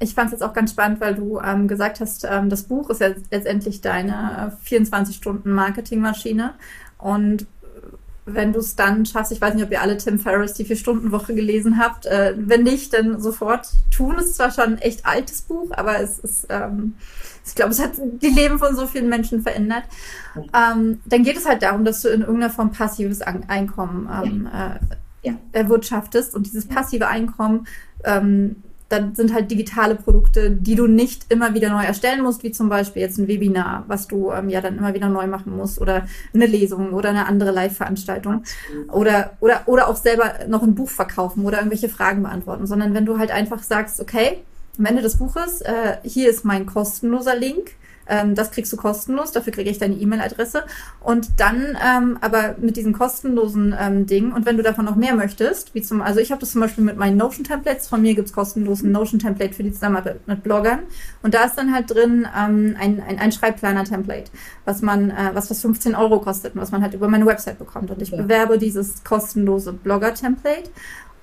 Ich 0.00 0.14
fand 0.14 0.26
es 0.28 0.32
jetzt 0.32 0.42
auch 0.42 0.54
ganz 0.54 0.72
spannend, 0.72 1.00
weil 1.00 1.14
du 1.14 1.38
ähm, 1.40 1.68
gesagt 1.68 2.00
hast, 2.00 2.26
ähm, 2.28 2.48
das 2.48 2.64
Buch 2.64 2.90
ist 2.90 3.00
ja 3.00 3.10
letztendlich 3.30 3.80
deine 3.82 4.56
24-Stunden-Marketingmaschine. 4.64 6.54
Und 6.98 7.46
wenn 8.34 8.52
du 8.52 8.60
es 8.60 8.76
dann 8.76 9.06
schaffst, 9.06 9.32
ich 9.32 9.40
weiß 9.40 9.54
nicht, 9.54 9.64
ob 9.64 9.70
ihr 9.70 9.80
alle 9.80 9.96
Tim 9.96 10.18
Ferriss 10.18 10.54
die 10.54 10.64
Vier-Stunden-Woche 10.64 11.34
gelesen 11.34 11.78
habt. 11.78 12.06
Äh, 12.06 12.34
wenn 12.36 12.62
nicht, 12.62 12.92
dann 12.92 13.20
sofort 13.20 13.68
tun. 13.90 14.16
Es 14.18 14.26
ist 14.26 14.36
zwar 14.36 14.50
schon 14.50 14.64
ein 14.64 14.78
echt 14.78 15.06
altes 15.06 15.42
Buch, 15.42 15.70
aber 15.72 16.00
es 16.00 16.18
ist, 16.18 16.46
ähm, 16.48 16.94
ich 17.44 17.54
glaube, 17.54 17.72
es 17.72 17.82
hat 17.82 17.92
die 17.96 18.28
Leben 18.28 18.58
von 18.58 18.74
so 18.76 18.86
vielen 18.86 19.08
Menschen 19.08 19.42
verändert. 19.42 19.84
Ähm, 20.36 21.00
dann 21.04 21.22
geht 21.22 21.36
es 21.36 21.46
halt 21.46 21.62
darum, 21.62 21.84
dass 21.84 22.02
du 22.02 22.08
in 22.08 22.20
irgendeiner 22.20 22.52
Form 22.52 22.70
passives 22.70 23.22
Einkommen 23.22 24.08
ähm, 24.22 24.48
ja. 24.52 24.74
Äh, 24.74 24.78
ja. 25.22 25.34
erwirtschaftest 25.52 26.34
und 26.34 26.46
dieses 26.46 26.66
passive 26.66 27.08
Einkommen 27.08 27.66
ähm, 28.04 28.62
dann 28.90 29.14
sind 29.14 29.32
halt 29.32 29.50
digitale 29.50 29.94
Produkte, 29.94 30.50
die 30.50 30.74
du 30.74 30.88
nicht 30.88 31.32
immer 31.32 31.54
wieder 31.54 31.70
neu 31.70 31.84
erstellen 31.84 32.22
musst, 32.22 32.42
wie 32.42 32.50
zum 32.50 32.68
Beispiel 32.68 33.00
jetzt 33.00 33.18
ein 33.18 33.28
Webinar, 33.28 33.84
was 33.86 34.08
du 34.08 34.32
ähm, 34.32 34.50
ja 34.50 34.60
dann 34.60 34.76
immer 34.76 34.92
wieder 34.94 35.08
neu 35.08 35.28
machen 35.28 35.56
musst 35.56 35.80
oder 35.80 36.08
eine 36.34 36.46
Lesung 36.46 36.92
oder 36.92 37.10
eine 37.10 37.26
andere 37.26 37.52
Live-Veranstaltung 37.52 38.42
oder, 38.88 39.30
oder, 39.38 39.62
oder 39.66 39.88
auch 39.88 39.96
selber 39.96 40.32
noch 40.48 40.64
ein 40.64 40.74
Buch 40.74 40.90
verkaufen 40.90 41.44
oder 41.44 41.58
irgendwelche 41.58 41.88
Fragen 41.88 42.24
beantworten, 42.24 42.66
sondern 42.66 42.92
wenn 42.92 43.06
du 43.06 43.16
halt 43.16 43.30
einfach 43.30 43.62
sagst, 43.62 44.00
okay, 44.00 44.38
am 44.76 44.86
Ende 44.86 45.02
des 45.02 45.18
Buches, 45.18 45.60
äh, 45.60 45.98
hier 46.02 46.28
ist 46.28 46.44
mein 46.44 46.66
kostenloser 46.66 47.36
Link, 47.36 47.72
ähm, 48.10 48.34
das 48.34 48.50
kriegst 48.50 48.72
du 48.72 48.76
kostenlos, 48.76 49.32
dafür 49.32 49.52
kriege 49.52 49.70
ich 49.70 49.78
deine 49.78 49.94
E-Mail-Adresse. 49.94 50.64
Und 51.00 51.28
dann 51.38 51.78
ähm, 51.82 52.18
aber 52.20 52.56
mit 52.58 52.76
diesen 52.76 52.92
kostenlosen 52.92 53.74
ähm, 53.78 54.06
Dingen, 54.06 54.32
und 54.32 54.46
wenn 54.46 54.56
du 54.56 54.62
davon 54.62 54.84
noch 54.84 54.96
mehr 54.96 55.14
möchtest, 55.14 55.74
wie 55.74 55.82
zum, 55.82 56.02
also 56.02 56.20
ich 56.20 56.30
habe 56.30 56.40
das 56.40 56.50
zum 56.52 56.60
Beispiel 56.60 56.84
mit 56.84 56.96
meinen 56.96 57.16
Notion-Templates, 57.16 57.88
von 57.88 58.02
mir 58.02 58.14
gibt's 58.14 58.32
kostenlos 58.32 58.82
ein 58.82 58.92
Notion-Template 58.92 59.54
für 59.54 59.62
die 59.62 59.72
Zusammenarbeit 59.72 60.26
mit 60.26 60.42
Bloggern. 60.42 60.80
Und 61.22 61.34
da 61.34 61.44
ist 61.44 61.54
dann 61.54 61.72
halt 61.72 61.90
drin 61.90 62.26
ähm, 62.36 62.76
ein, 62.78 63.00
ein, 63.00 63.18
ein 63.18 63.32
Schreibplaner-Template, 63.32 64.30
was 64.64 64.82
man, 64.82 65.10
äh, 65.10 65.30
was 65.32 65.50
was 65.50 65.60
15 65.62 65.94
Euro 65.94 66.20
kostet 66.20 66.54
und 66.54 66.60
was 66.60 66.72
man 66.72 66.82
halt 66.82 66.94
über 66.94 67.08
meine 67.08 67.26
Website 67.26 67.58
bekommt. 67.58 67.90
Und 67.90 68.02
ich 68.02 68.10
ja. 68.10 68.22
bewerbe 68.22 68.58
dieses 68.58 69.04
kostenlose 69.04 69.72
Blogger-Template 69.72 70.70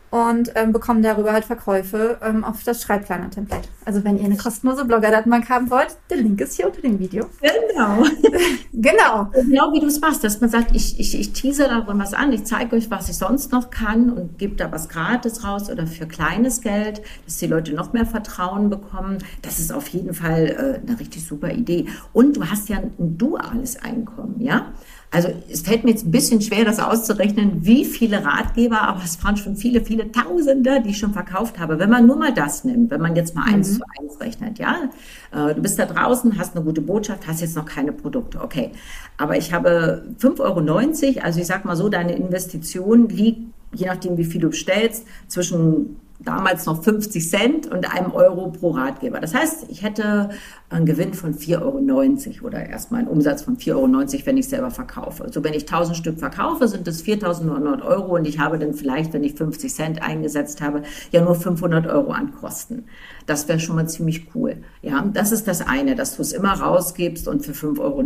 und 0.09 0.51
ähm, 0.55 0.71
bekommen 0.71 1.01
darüber 1.01 1.33
halt 1.33 1.45
Verkäufe 1.45 2.17
ähm, 2.21 2.43
auf 2.43 2.63
das 2.63 2.81
Schreibplaner-Template. 2.83 3.67
Also 3.85 4.03
wenn 4.03 4.17
ihr 4.17 4.25
eine 4.25 4.37
kostenlose 4.37 4.85
Blogger-Datenbank 4.85 5.49
haben 5.49 5.69
wollt, 5.69 5.97
der 6.09 6.17
Link 6.17 6.39
ist 6.41 6.55
hier 6.55 6.67
unter 6.67 6.81
dem 6.81 6.99
Video. 6.99 7.25
Genau. 7.41 8.03
genau. 8.73 9.29
Genau 9.33 9.73
wie 9.73 9.79
du 9.79 9.87
es 9.87 9.99
machst, 9.99 10.23
dass 10.23 10.39
man 10.39 10.49
sagt, 10.49 10.75
ich, 10.75 10.99
ich, 10.99 11.19
ich 11.19 11.33
tease 11.33 11.63
da 11.63 11.85
was 11.87 12.13
an, 12.13 12.31
ich 12.31 12.45
zeige 12.45 12.75
euch, 12.75 12.89
was 12.89 13.09
ich 13.09 13.17
sonst 13.17 13.51
noch 13.51 13.69
kann 13.69 14.09
und 14.09 14.37
gebe 14.37 14.55
da 14.55 14.71
was 14.71 14.87
gratis 14.89 15.43
raus 15.43 15.69
oder 15.69 15.87
für 15.87 16.07
kleines 16.07 16.61
Geld, 16.61 17.01
dass 17.25 17.37
die 17.37 17.47
Leute 17.47 17.73
noch 17.73 17.93
mehr 17.93 18.05
Vertrauen 18.05 18.69
bekommen. 18.69 19.17
Das 19.41 19.59
ist 19.59 19.73
auf 19.73 19.87
jeden 19.89 20.13
Fall 20.13 20.81
äh, 20.85 20.87
eine 20.87 20.99
richtig 20.99 21.25
super 21.25 21.51
Idee. 21.51 21.87
Und 22.13 22.37
du 22.37 22.45
hast 22.45 22.69
ja 22.69 22.77
ein 22.77 23.17
duales 23.17 23.77
Einkommen, 23.77 24.39
ja? 24.39 24.73
Also 25.09 25.29
es 25.49 25.61
fällt 25.61 25.85
mir 25.85 25.91
jetzt 25.91 26.05
ein 26.05 26.11
bisschen 26.11 26.41
schwer, 26.41 26.65
das 26.65 26.79
auszurechnen, 26.79 27.65
wie 27.65 27.85
viele 27.85 28.25
Ratgeber, 28.25 28.81
aber 28.81 29.01
es 29.05 29.23
waren 29.23 29.37
schon 29.37 29.55
viele, 29.55 29.81
viele 29.81 30.11
Tausende, 30.11 30.81
die 30.81 30.89
ich 30.89 30.97
schon 30.97 31.13
verkauft 31.13 31.59
habe. 31.59 31.79
Wenn 31.79 31.89
man 31.89 32.05
nur 32.05 32.17
mal 32.17 32.33
das 32.33 32.65
nimmt, 32.65 32.91
wenn 32.91 32.99
man 32.99 33.15
jetzt 33.15 33.33
mal 33.33 33.43
eins 33.43 33.71
mhm. 33.71 33.75
zu 33.75 33.83
eins 33.99 34.19
rechnet, 34.19 34.59
ja, 34.59 34.89
äh, 35.31 35.55
du 35.55 35.61
bist 35.61 35.79
da 35.79 35.85
draußen, 35.85 36.37
hast 36.37 36.55
eine 36.55 36.65
gute 36.65 36.81
Botschaft, 36.81 37.25
hast 37.25 37.39
jetzt 37.39 37.55
noch 37.55 37.65
keine 37.65 37.93
Produkte, 37.93 38.41
okay. 38.41 38.71
Aber 39.15 39.37
ich 39.37 39.53
habe 39.53 40.03
5,90 40.19 40.39
Euro, 40.41 41.25
also 41.25 41.39
ich 41.39 41.47
sag 41.47 41.63
mal 41.63 41.77
so, 41.77 41.87
deine 41.87 42.13
Investition 42.13 43.07
liegt, 43.07 43.39
je 43.73 43.87
nachdem 43.87 44.17
wie 44.17 44.25
viel 44.25 44.41
du 44.41 44.49
bestellst, 44.49 45.05
zwischen 45.27 45.97
damals 46.19 46.65
noch 46.65 46.83
50 46.83 47.29
Cent 47.29 47.67
und 47.67 47.93
einem 47.93 48.11
Euro 48.11 48.49
pro 48.49 48.71
Ratgeber. 48.71 49.19
Das 49.19 49.33
heißt, 49.33 49.65
ich 49.69 49.83
hätte 49.83 50.29
einen 50.69 50.85
Gewinn 50.85 51.13
von 51.13 51.35
4,90 51.35 52.41
Euro 52.41 52.47
oder 52.47 52.65
erstmal 52.65 53.01
einen 53.01 53.09
Umsatz 53.09 53.43
von 53.43 53.57
4,90 53.57 53.73
Euro, 53.75 54.25
wenn 54.25 54.37
ich 54.37 54.49
selber 54.49 54.71
verkaufe. 54.71 55.23
Also 55.23 55.43
wenn 55.43 55.53
ich 55.53 55.63
1000 55.63 55.95
Stück 55.95 56.19
verkaufe, 56.19 56.67
sind 56.67 56.87
das 56.87 57.03
4.900 57.03 57.85
Euro 57.85 58.15
und 58.15 58.27
ich 58.27 58.39
habe 58.39 58.57
dann 58.57 58.73
vielleicht, 58.73 59.13
wenn 59.13 59.23
ich 59.23 59.35
50 59.35 59.73
Cent 59.73 60.01
eingesetzt 60.01 60.61
habe, 60.61 60.83
ja 61.11 61.21
nur 61.21 61.35
500 61.35 61.87
Euro 61.87 62.11
an 62.11 62.33
Kosten. 62.33 62.85
Das 63.27 63.47
wäre 63.47 63.59
schon 63.59 63.75
mal 63.75 63.87
ziemlich 63.87 64.33
cool. 64.33 64.63
Ja, 64.81 65.05
das 65.13 65.31
ist 65.31 65.47
das 65.47 65.61
eine, 65.61 65.95
dass 65.95 66.15
du 66.15 66.21
es 66.21 66.31
immer 66.31 66.53
rausgibst 66.53 67.27
und 67.27 67.45
für 67.45 67.51
5,90 67.51 67.79
Euro. 67.79 68.01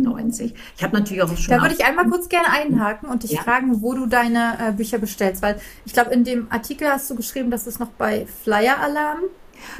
Ich 0.76 0.82
habe 0.82 0.98
natürlich 0.98 1.22
auch 1.22 1.34
schon. 1.36 1.54
Da 1.54 1.62
würde 1.62 1.74
ich 1.74 1.84
einmal 1.84 2.08
kurz 2.08 2.28
gerne 2.28 2.48
einhaken 2.50 3.08
und 3.08 3.22
dich 3.22 3.30
ja? 3.30 3.42
fragen, 3.42 3.82
wo 3.82 3.94
du 3.94 4.06
deine 4.06 4.58
äh, 4.60 4.72
Bücher 4.72 4.98
bestellst, 4.98 5.40
weil 5.40 5.60
ich 5.86 5.92
glaube, 5.92 6.12
in 6.12 6.24
dem 6.24 6.48
Artikel 6.50 6.88
hast 6.88 7.08
du 7.08 7.14
geschrieben, 7.14 7.50
dass 7.50 7.66
es 7.66 7.78
noch 7.78 7.90
bei 7.90 8.26
Flyer 8.42 8.80
Alarm 8.80 9.20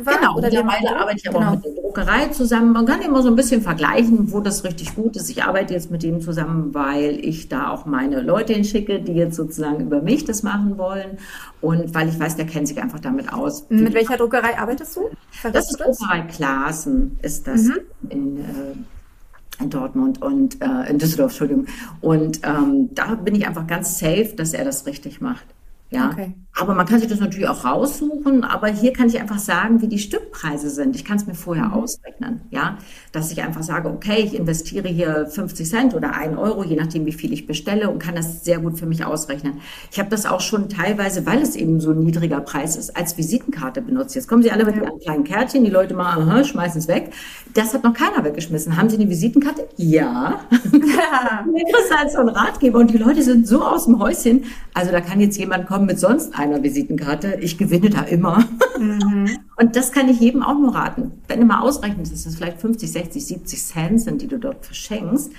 war, 0.02 0.18
genau, 0.18 0.36
oder 0.36 0.48
mittlerweile 0.48 0.96
arbeite 0.96 1.18
ich 1.18 1.28
aber 1.28 1.38
genau. 1.38 1.50
auch 1.50 1.54
mit 1.56 1.64
der 1.64 1.82
Druckerei 1.82 2.28
zusammen. 2.28 2.72
Man 2.72 2.86
kann 2.86 3.02
immer 3.02 3.22
so 3.22 3.28
ein 3.28 3.36
bisschen 3.36 3.62
vergleichen, 3.62 4.32
wo 4.32 4.40
das 4.40 4.64
richtig 4.64 4.94
gut 4.94 5.16
ist. 5.16 5.30
Ich 5.30 5.42
arbeite 5.44 5.74
jetzt 5.74 5.90
mit 5.90 6.02
dem 6.02 6.20
zusammen, 6.20 6.74
weil 6.74 7.24
ich 7.24 7.48
da 7.48 7.70
auch 7.70 7.86
meine 7.86 8.20
Leute 8.20 8.52
hinschicke, 8.52 9.00
die 9.00 9.12
jetzt 9.12 9.36
sozusagen 9.36 9.80
über 9.80 10.02
mich 10.02 10.24
das 10.24 10.42
machen 10.42 10.78
wollen. 10.78 11.18
Und 11.60 11.94
weil 11.94 12.08
ich 12.08 12.18
weiß, 12.18 12.36
der 12.36 12.46
kennt 12.46 12.68
sich 12.68 12.80
einfach 12.80 13.00
damit 13.00 13.32
aus. 13.32 13.66
Mit 13.68 13.94
welcher 13.94 14.16
Druckerei 14.16 14.58
arbeitest 14.58 14.96
du? 14.96 15.10
das 15.52 15.70
ist 15.70 15.80
das? 15.80 15.98
Druckerei 15.98 16.22
Klaassen, 16.22 17.18
ist 17.22 17.46
das 17.46 17.62
mhm. 17.62 17.78
in, 18.08 18.38
äh, 18.38 19.62
in 19.62 19.70
Dortmund 19.70 20.20
und 20.22 20.60
äh, 20.62 20.90
in 20.90 20.98
Düsseldorf, 20.98 21.32
Entschuldigung. 21.32 21.66
Und 22.00 22.40
ähm, 22.44 22.90
da 22.94 23.14
bin 23.14 23.34
ich 23.34 23.46
einfach 23.46 23.66
ganz 23.66 23.98
safe, 23.98 24.32
dass 24.36 24.54
er 24.54 24.64
das 24.64 24.86
richtig 24.86 25.20
macht. 25.20 25.44
Ja. 25.92 26.10
Okay. 26.10 26.34
Aber 26.54 26.74
man 26.74 26.86
kann 26.86 27.00
sich 27.00 27.08
das 27.08 27.18
natürlich 27.18 27.48
auch 27.48 27.64
raussuchen. 27.64 28.44
Aber 28.44 28.68
hier 28.68 28.92
kann 28.92 29.08
ich 29.08 29.18
einfach 29.18 29.38
sagen, 29.38 29.80
wie 29.80 29.88
die 29.88 29.98
Stückpreise 29.98 30.68
sind. 30.68 30.94
Ich 30.94 31.04
kann 31.04 31.16
es 31.16 31.26
mir 31.26 31.34
vorher 31.34 31.66
mhm. 31.66 31.72
ausrechnen. 31.72 32.42
Ja, 32.50 32.76
dass 33.10 33.32
ich 33.32 33.42
einfach 33.42 33.62
sage, 33.62 33.88
okay, 33.88 34.22
ich 34.22 34.34
investiere 34.34 34.88
hier 34.88 35.26
50 35.26 35.68
Cent 35.68 35.94
oder 35.94 36.14
1 36.14 36.36
Euro, 36.36 36.62
je 36.62 36.76
nachdem, 36.76 37.06
wie 37.06 37.12
viel 37.12 37.32
ich 37.32 37.46
bestelle 37.46 37.88
und 37.88 37.98
kann 37.98 38.14
das 38.14 38.44
sehr 38.44 38.58
gut 38.58 38.78
für 38.78 38.86
mich 38.86 39.04
ausrechnen. 39.04 39.60
Ich 39.90 39.98
habe 39.98 40.10
das 40.10 40.26
auch 40.26 40.40
schon 40.40 40.68
teilweise, 40.68 41.24
weil 41.24 41.40
es 41.40 41.56
eben 41.56 41.80
so 41.80 41.92
ein 41.92 42.00
niedriger 42.00 42.40
Preis 42.40 42.76
ist, 42.76 42.96
als 42.96 43.16
Visitenkarte 43.16 43.80
benutzt. 43.80 44.14
Jetzt 44.14 44.28
kommen 44.28 44.42
Sie 44.42 44.50
alle 44.50 44.66
mit 44.66 44.76
ja. 44.76 44.82
einem 44.82 44.98
kleinen 44.98 45.24
Kärtchen. 45.24 45.64
Die 45.64 45.70
Leute 45.70 45.94
mal, 45.94 46.18
aha, 46.18 46.44
schmeißen 46.44 46.80
es 46.80 46.88
weg. 46.88 47.12
Das 47.54 47.72
hat 47.72 47.82
noch 47.82 47.94
keiner 47.94 48.24
weggeschmissen. 48.24 48.76
Haben 48.76 48.90
Sie 48.90 48.96
eine 48.96 49.08
Visitenkarte? 49.08 49.68
Ja. 49.76 50.40
ja. 50.72 51.44
als 51.98 52.12
so 52.12 52.20
ein 52.20 52.28
Ratgeber. 52.28 52.78
Und 52.78 52.92
die 52.92 52.98
Leute 52.98 53.22
sind 53.22 53.46
so 53.46 53.62
aus 53.62 53.86
dem 53.86 53.98
Häuschen. 53.98 54.44
Also 54.74 54.92
da 54.92 55.00
kann 55.00 55.20
jetzt 55.20 55.38
jemand 55.38 55.66
kommen 55.66 55.81
mit 55.86 55.98
sonst 55.98 56.34
einer 56.38 56.62
Visitenkarte. 56.62 57.38
Ich 57.40 57.58
gewinne 57.58 57.90
da 57.90 58.02
immer. 58.02 58.44
Mhm. 58.78 59.28
Und 59.56 59.76
das 59.76 59.92
kann 59.92 60.08
ich 60.08 60.20
jedem 60.20 60.42
auch 60.42 60.58
nur 60.58 60.74
raten. 60.74 61.12
Wenn 61.28 61.40
du 61.40 61.46
mal 61.46 61.60
ausrechnest, 61.60 62.12
dass 62.12 62.24
das 62.24 62.36
vielleicht 62.36 62.60
50, 62.60 62.90
60, 62.90 63.26
70 63.26 63.64
Cent 63.64 64.00
sind, 64.00 64.22
die 64.22 64.28
du 64.28 64.38
dort 64.38 64.64
verschenkst. 64.64 65.32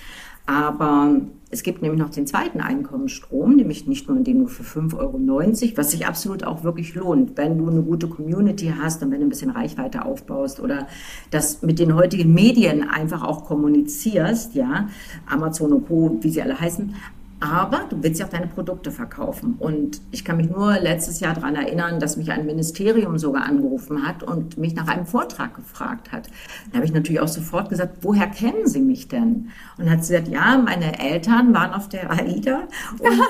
Aber 0.45 1.21
es 1.51 1.63
gibt 1.63 1.81
nämlich 1.81 2.01
noch 2.01 2.09
den 2.09 2.27
zweiten 2.27 2.59
Einkommensstrom, 2.59 3.55
nämlich 3.55 3.87
nicht 3.87 4.09
nur 4.09 4.19
den 4.19 4.39
nur 4.39 4.49
für 4.49 4.63
5,90 4.63 4.97
Euro, 4.97 5.77
was 5.77 5.91
sich 5.91 6.05
absolut 6.05 6.43
auch 6.43 6.65
wirklich 6.65 6.95
lohnt, 6.95 7.37
wenn 7.37 7.57
du 7.57 7.69
eine 7.69 7.81
gute 7.81 8.07
Community 8.07 8.73
hast 8.77 9.01
und 9.03 9.11
wenn 9.11 9.19
du 9.19 9.27
ein 9.27 9.29
bisschen 9.29 9.51
Reichweite 9.51 10.03
aufbaust 10.03 10.59
oder 10.59 10.87
das 11.31 11.61
mit 11.61 11.79
den 11.79 11.95
heutigen 11.95 12.33
Medien 12.33 12.89
einfach 12.89 13.23
auch 13.23 13.45
kommunizierst, 13.45 14.53
ja, 14.55 14.89
Amazon 15.29 15.71
und 15.71 15.87
Co., 15.87 16.17
wie 16.19 16.29
sie 16.29 16.41
alle 16.41 16.59
heißen, 16.59 16.93
aber 17.43 17.85
du 17.89 18.01
willst 18.01 18.21
ja 18.21 18.25
auch 18.25 18.29
deine 18.29 18.47
Produkte 18.47 18.89
verkaufen. 18.89 19.55
Und 19.59 19.99
ich 20.11 20.23
kann 20.23 20.37
mich 20.37 20.49
nur 20.49 20.79
letztes 20.79 21.19
Jahr 21.19 21.33
daran 21.33 21.55
erinnern, 21.55 21.99
dass 21.99 22.15
mich 22.15 22.31
ein 22.31 22.45
Ministerium 22.45 23.17
sogar 23.17 23.43
angerufen 23.43 24.07
hat 24.07 24.23
und 24.23 24.57
mich 24.57 24.75
nach 24.75 24.87
einem 24.87 25.05
Vortrag 25.05 25.53
gefragt 25.53 26.13
hat. 26.13 26.29
Da 26.71 26.77
habe 26.77 26.85
ich 26.85 26.93
natürlich 26.93 27.19
auch 27.19 27.27
sofort 27.27 27.69
gesagt, 27.69 27.97
woher 28.01 28.27
kennen 28.27 28.65
Sie 28.65 28.79
mich 28.79 29.09
denn? 29.09 29.49
Und 29.77 29.89
hat 29.89 30.05
sie 30.05 30.13
gesagt, 30.13 30.29
ja, 30.29 30.57
meine 30.57 30.97
Eltern 30.99 31.53
waren 31.53 31.73
auf 31.73 31.89
der 31.89 32.09
AIDA 32.11 32.61
und 32.99 33.21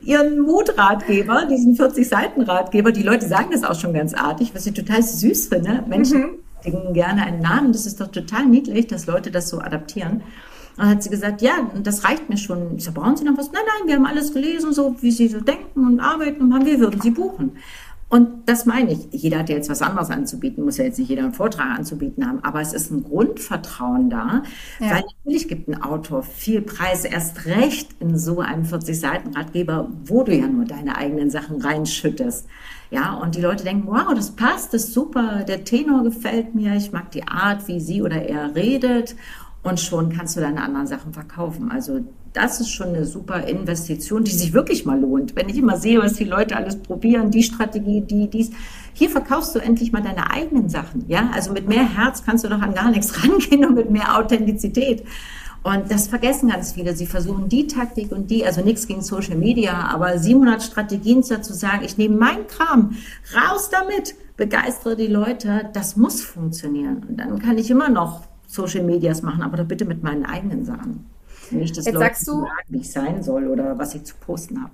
ihren 0.00 0.40
Mutratgeber, 0.40 1.46
diesen 1.50 1.76
40-Seiten-Ratgeber, 1.76 2.92
die 2.92 3.02
Leute 3.02 3.28
sagen 3.28 3.48
das 3.52 3.62
auch 3.62 3.78
schon 3.78 3.92
ganz 3.92 4.14
artig, 4.14 4.54
was 4.54 4.66
ich 4.66 4.72
total 4.72 5.02
süß 5.02 5.48
finde. 5.48 5.84
Menschen 5.86 6.38
mhm. 6.64 6.94
gerne 6.94 7.26
einen 7.26 7.42
Namen. 7.42 7.72
Das 7.72 7.84
ist 7.84 8.00
doch 8.00 8.08
total 8.08 8.46
niedlich, 8.46 8.86
dass 8.86 9.06
Leute 9.06 9.30
das 9.30 9.50
so 9.50 9.60
adaptieren. 9.60 10.22
Dann 10.76 10.88
hat 10.88 11.02
sie 11.02 11.10
gesagt, 11.10 11.42
ja, 11.42 11.70
das 11.82 12.04
reicht 12.04 12.28
mir 12.28 12.36
schon. 12.38 12.76
Ich 12.76 12.84
sage, 12.84 12.98
brauchen 12.98 13.16
Sie 13.16 13.24
noch 13.24 13.36
was? 13.36 13.52
Nein, 13.52 13.62
nein, 13.66 13.88
wir 13.88 13.96
haben 13.96 14.06
alles 14.06 14.32
gelesen, 14.32 14.72
so 14.72 14.96
wie 15.00 15.10
Sie 15.10 15.28
so 15.28 15.40
denken 15.40 15.86
und 15.86 16.00
arbeiten 16.00 16.52
und 16.52 16.64
wir 16.64 16.78
würden 16.80 17.00
Sie 17.00 17.10
buchen. 17.10 17.52
Und 18.12 18.46
das 18.46 18.66
meine 18.66 18.92
ich. 18.92 19.08
Jeder 19.10 19.38
hat 19.38 19.48
ja 19.48 19.56
jetzt 19.56 19.70
was 19.70 19.80
anderes 19.80 20.10
anzubieten, 20.10 20.66
muss 20.66 20.76
ja 20.76 20.84
jetzt 20.84 20.98
nicht 20.98 21.08
jeder 21.08 21.22
einen 21.22 21.32
Vortrag 21.32 21.78
anzubieten 21.78 22.28
haben, 22.28 22.44
aber 22.44 22.60
es 22.60 22.74
ist 22.74 22.90
ein 22.90 23.04
Grundvertrauen 23.04 24.10
da, 24.10 24.42
ja. 24.80 24.90
weil 24.90 25.04
natürlich 25.24 25.48
gibt 25.48 25.66
ein 25.66 25.80
Autor 25.82 26.22
viel 26.22 26.60
Preis, 26.60 27.06
erst 27.06 27.46
recht 27.46 27.88
in 28.00 28.18
so 28.18 28.40
einem 28.40 28.64
40-Seiten-Ratgeber, 28.64 29.88
wo 30.04 30.24
du 30.24 30.36
ja 30.36 30.46
nur 30.46 30.66
deine 30.66 30.98
eigenen 30.98 31.30
Sachen 31.30 31.62
reinschüttest. 31.62 32.48
Ja, 32.90 33.14
und 33.14 33.34
die 33.34 33.40
Leute 33.40 33.64
denken, 33.64 33.86
wow, 33.86 34.12
das 34.14 34.32
passt, 34.32 34.74
das 34.74 34.84
ist 34.84 34.92
super, 34.92 35.44
der 35.48 35.64
Tenor 35.64 36.02
gefällt 36.02 36.54
mir, 36.54 36.76
ich 36.76 36.92
mag 36.92 37.10
die 37.12 37.26
Art, 37.26 37.66
wie 37.66 37.80
sie 37.80 38.02
oder 38.02 38.20
er 38.20 38.54
redet 38.54 39.16
und 39.62 39.78
schon 39.78 40.10
kannst 40.10 40.36
du 40.36 40.40
deine 40.40 40.62
anderen 40.62 40.86
Sachen 40.86 41.12
verkaufen. 41.12 41.70
Also 41.70 42.00
das 42.32 42.60
ist 42.60 42.70
schon 42.70 42.88
eine 42.88 43.04
super 43.04 43.46
Investition, 43.46 44.24
die 44.24 44.32
sich 44.32 44.52
wirklich 44.52 44.84
mal 44.84 44.98
lohnt. 44.98 45.36
Wenn 45.36 45.48
ich 45.48 45.56
immer 45.56 45.76
sehe, 45.76 46.00
was 46.00 46.14
die 46.14 46.24
Leute 46.24 46.56
alles 46.56 46.76
probieren, 46.76 47.30
die 47.30 47.42
Strategie, 47.42 48.00
die, 48.00 48.28
dies. 48.28 48.50
Hier 48.94 49.10
verkaufst 49.10 49.54
du 49.54 49.58
endlich 49.58 49.92
mal 49.92 50.02
deine 50.02 50.30
eigenen 50.30 50.68
Sachen. 50.68 51.04
Ja, 51.08 51.30
also 51.32 51.52
mit 51.52 51.68
mehr 51.68 51.88
Herz 51.96 52.24
kannst 52.24 52.44
du 52.44 52.48
doch 52.48 52.60
an 52.60 52.74
gar 52.74 52.90
nichts 52.90 53.22
rangehen 53.24 53.64
und 53.64 53.74
mit 53.74 53.90
mehr 53.90 54.18
Authentizität. 54.18 55.04
Und 55.62 55.92
das 55.92 56.08
vergessen 56.08 56.48
ganz 56.48 56.72
viele. 56.72 56.96
Sie 56.96 57.06
versuchen 57.06 57.48
die 57.48 57.68
Taktik 57.68 58.10
und 58.10 58.30
die, 58.30 58.44
also 58.44 58.62
nichts 58.62 58.88
gegen 58.88 59.02
Social 59.02 59.36
Media, 59.36 59.74
aber 59.74 60.18
700 60.18 60.60
Strategien 60.60 61.22
dazu 61.28 61.52
sagen, 61.52 61.84
ich 61.84 61.98
nehme 61.98 62.16
meinen 62.16 62.48
Kram, 62.48 62.96
raus 63.32 63.70
damit, 63.70 64.16
begeistere 64.36 64.96
die 64.96 65.06
Leute, 65.06 65.70
das 65.72 65.96
muss 65.96 66.20
funktionieren. 66.20 67.06
Und 67.08 67.18
dann 67.18 67.38
kann 67.38 67.58
ich 67.58 67.70
immer 67.70 67.90
noch 67.90 68.22
Social 68.52 68.84
Medias 68.84 69.22
machen, 69.22 69.42
aber 69.42 69.56
doch 69.56 69.64
bitte 69.64 69.84
mit 69.84 70.02
meinen 70.02 70.26
eigenen 70.26 70.64
Sachen. 70.64 71.06
Nicht, 71.50 71.76
dass 71.76 71.86
Jetzt 71.86 71.94
Leute 71.94 72.06
sagst 72.06 72.28
du, 72.28 72.46
ich 72.70 72.90
sein 72.90 73.22
soll 73.22 73.48
oder 73.48 73.78
was 73.78 73.94
ich 73.94 74.04
zu 74.04 74.14
posten 74.16 74.62
habe. 74.62 74.72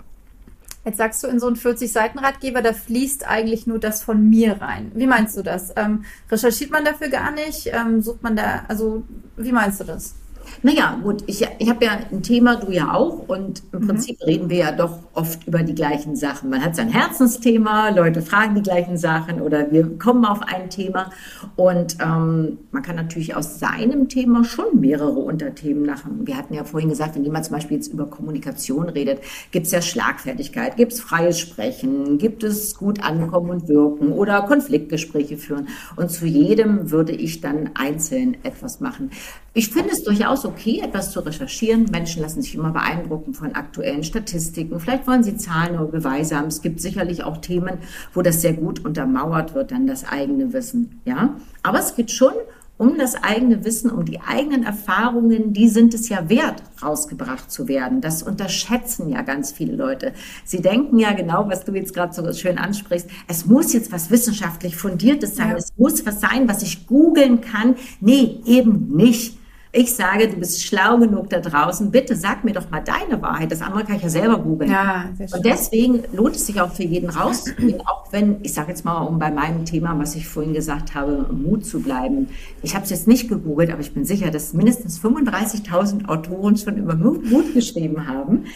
Jetzt 0.84 0.98
sagst 0.98 1.22
du 1.22 1.28
in 1.28 1.38
so 1.38 1.46
einen 1.46 1.56
40-Seiten-Ratgeber, 1.56 2.62
da 2.62 2.72
fließt 2.72 3.28
eigentlich 3.28 3.66
nur 3.66 3.78
das 3.78 4.02
von 4.02 4.28
mir 4.28 4.60
rein. 4.60 4.90
Wie 4.94 5.06
meinst 5.06 5.36
du 5.36 5.42
das? 5.42 5.72
Ähm, 5.76 6.04
recherchiert 6.30 6.70
man 6.70 6.84
dafür 6.84 7.08
gar 7.08 7.30
nicht? 7.30 7.70
Ähm, 7.72 8.00
sucht 8.00 8.22
man 8.22 8.36
da, 8.36 8.64
also 8.68 9.02
wie 9.36 9.52
meinst 9.52 9.80
du 9.80 9.84
das? 9.84 10.14
Naja, 10.62 10.98
gut, 11.02 11.22
ich, 11.26 11.46
ich 11.58 11.68
habe 11.68 11.84
ja 11.84 11.98
ein 12.10 12.22
Thema, 12.22 12.56
du 12.56 12.72
ja 12.72 12.92
auch, 12.92 13.28
und 13.28 13.62
im 13.72 13.80
mhm. 13.80 13.86
Prinzip 13.86 14.20
reden 14.26 14.50
wir 14.50 14.56
ja 14.56 14.72
doch 14.72 14.98
oft 15.14 15.46
über 15.46 15.62
die 15.62 15.74
gleichen 15.74 16.16
Sachen. 16.16 16.50
Man 16.50 16.64
hat 16.64 16.74
sein 16.74 16.88
Herzensthema, 16.88 17.90
Leute 17.90 18.22
fragen 18.22 18.54
die 18.54 18.62
gleichen 18.62 18.96
Sachen 18.96 19.40
oder 19.40 19.70
wir 19.70 19.98
kommen 19.98 20.24
auf 20.24 20.42
ein 20.42 20.70
Thema 20.70 21.10
und 21.56 21.98
ähm, 22.00 22.58
man 22.72 22.82
kann 22.82 22.96
natürlich 22.96 23.36
aus 23.36 23.58
seinem 23.58 24.08
Thema 24.08 24.44
schon 24.44 24.80
mehrere 24.80 25.18
Unterthemen 25.18 25.86
machen. 25.86 26.26
Wir 26.26 26.36
hatten 26.36 26.54
ja 26.54 26.64
vorhin 26.64 26.88
gesagt, 26.88 27.14
wenn 27.14 27.24
jemand 27.24 27.44
zum 27.44 27.54
Beispiel 27.54 27.76
jetzt 27.76 27.92
über 27.92 28.06
Kommunikation 28.06 28.88
redet, 28.88 29.20
gibt 29.50 29.66
es 29.66 29.72
ja 29.72 29.82
Schlagfertigkeit, 29.82 30.76
gibt 30.76 30.92
es 30.92 31.00
freies 31.00 31.38
Sprechen, 31.38 32.18
gibt 32.18 32.42
es 32.42 32.76
gut 32.76 33.02
ankommen 33.02 33.50
und 33.50 33.68
wirken 33.68 34.12
oder 34.12 34.42
Konfliktgespräche 34.42 35.36
führen. 35.36 35.68
Und 35.96 36.10
zu 36.10 36.26
jedem 36.26 36.90
würde 36.90 37.12
ich 37.12 37.40
dann 37.40 37.70
einzeln 37.74 38.36
etwas 38.42 38.80
machen. 38.80 39.10
Ich 39.54 39.70
finde 39.70 39.90
es 39.90 40.04
durchaus 40.04 40.44
okay, 40.48 40.80
etwas 40.82 41.12
zu 41.12 41.20
recherchieren. 41.20 41.84
Menschen 41.90 42.22
lassen 42.22 42.42
sich 42.42 42.54
immer 42.54 42.70
beeindrucken 42.70 43.34
von 43.34 43.54
aktuellen 43.54 44.02
Statistiken. 44.02 44.80
Vielleicht 44.80 45.06
wollen 45.06 45.22
sie 45.22 45.36
Zahlen 45.36 45.78
oder 45.78 45.86
Beweise 45.86 46.36
haben. 46.36 46.48
Es 46.48 46.62
gibt 46.62 46.80
sicherlich 46.80 47.22
auch 47.22 47.36
Themen, 47.38 47.78
wo 48.14 48.22
das 48.22 48.40
sehr 48.40 48.54
gut 48.54 48.84
untermauert 48.84 49.54
wird, 49.54 49.70
dann 49.70 49.86
das 49.86 50.06
eigene 50.06 50.52
Wissen. 50.52 51.00
Ja, 51.04 51.36
aber 51.62 51.78
es 51.78 51.94
geht 51.94 52.10
schon 52.10 52.32
um 52.78 52.96
das 52.96 53.16
eigene 53.16 53.64
Wissen, 53.64 53.90
um 53.90 54.04
die 54.04 54.20
eigenen 54.20 54.62
Erfahrungen, 54.62 55.52
die 55.52 55.68
sind 55.68 55.94
es 55.94 56.08
ja 56.08 56.28
wert, 56.28 56.62
rausgebracht 56.80 57.50
zu 57.50 57.66
werden. 57.66 58.00
Das 58.00 58.22
unterschätzen 58.22 59.10
ja 59.10 59.22
ganz 59.22 59.50
viele 59.50 59.74
Leute. 59.74 60.12
Sie 60.44 60.62
denken 60.62 60.98
ja 60.98 61.12
genau, 61.12 61.48
was 61.48 61.64
du 61.64 61.72
jetzt 61.72 61.92
gerade 61.92 62.14
so 62.14 62.32
schön 62.32 62.56
ansprichst, 62.56 63.10
es 63.26 63.46
muss 63.46 63.72
jetzt 63.72 63.90
was 63.90 64.10
wissenschaftlich 64.10 64.76
fundiertes 64.76 65.34
sein, 65.34 65.50
ja. 65.50 65.56
es 65.56 65.72
muss 65.76 66.06
was 66.06 66.20
sein, 66.20 66.48
was 66.48 66.62
ich 66.62 66.86
googeln 66.86 67.40
kann. 67.40 67.74
Nee, 68.00 68.40
eben 68.46 68.94
nicht. 68.94 69.37
Ich 69.78 69.94
sage, 69.94 70.26
du 70.26 70.34
bist 70.38 70.64
schlau 70.64 70.98
genug 70.98 71.30
da 71.30 71.38
draußen. 71.38 71.92
Bitte 71.92 72.16
sag 72.16 72.42
mir 72.42 72.52
doch 72.52 72.68
mal 72.68 72.82
deine 72.82 73.22
Wahrheit. 73.22 73.52
Das 73.52 73.62
andere 73.62 73.84
kann 73.84 73.94
ich 73.94 74.02
ja 74.02 74.08
selber 74.08 74.36
googeln. 74.40 74.72
Ja, 74.72 75.04
und 75.20 75.44
deswegen 75.44 76.02
lohnt 76.12 76.34
es 76.34 76.46
sich 76.46 76.60
auch 76.60 76.72
für 76.72 76.82
jeden 76.82 77.08
rauszugehen, 77.08 77.80
auch 77.86 78.10
wenn, 78.10 78.38
ich 78.42 78.54
sage 78.54 78.70
jetzt 78.70 78.84
mal, 78.84 79.02
um 79.02 79.20
bei 79.20 79.30
meinem 79.30 79.64
Thema, 79.64 79.96
was 79.96 80.16
ich 80.16 80.26
vorhin 80.26 80.52
gesagt 80.52 80.96
habe, 80.96 81.32
Mut 81.32 81.64
zu 81.64 81.80
bleiben. 81.80 82.28
Ich 82.60 82.74
habe 82.74 82.82
es 82.82 82.90
jetzt 82.90 83.06
nicht 83.06 83.28
gegoogelt, 83.28 83.70
aber 83.70 83.80
ich 83.80 83.94
bin 83.94 84.04
sicher, 84.04 84.32
dass 84.32 84.52
mindestens 84.52 85.00
35.000 85.00 86.08
Autoren 86.08 86.56
schon 86.56 86.76
über 86.76 86.96
Mut 86.96 87.54
geschrieben 87.54 88.08
haben. 88.08 88.46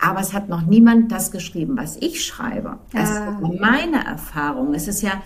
Aber 0.00 0.20
es 0.20 0.32
hat 0.32 0.48
noch 0.48 0.62
niemand 0.62 1.12
das 1.12 1.30
geschrieben, 1.30 1.76
was 1.76 1.98
ich 1.98 2.24
schreibe. 2.24 2.78
Das 2.94 3.10
ist 3.10 3.20
meine 3.60 4.02
Erfahrung. 4.02 4.72
Es 4.72 4.88
ist 4.88 5.02
ja, 5.02 5.20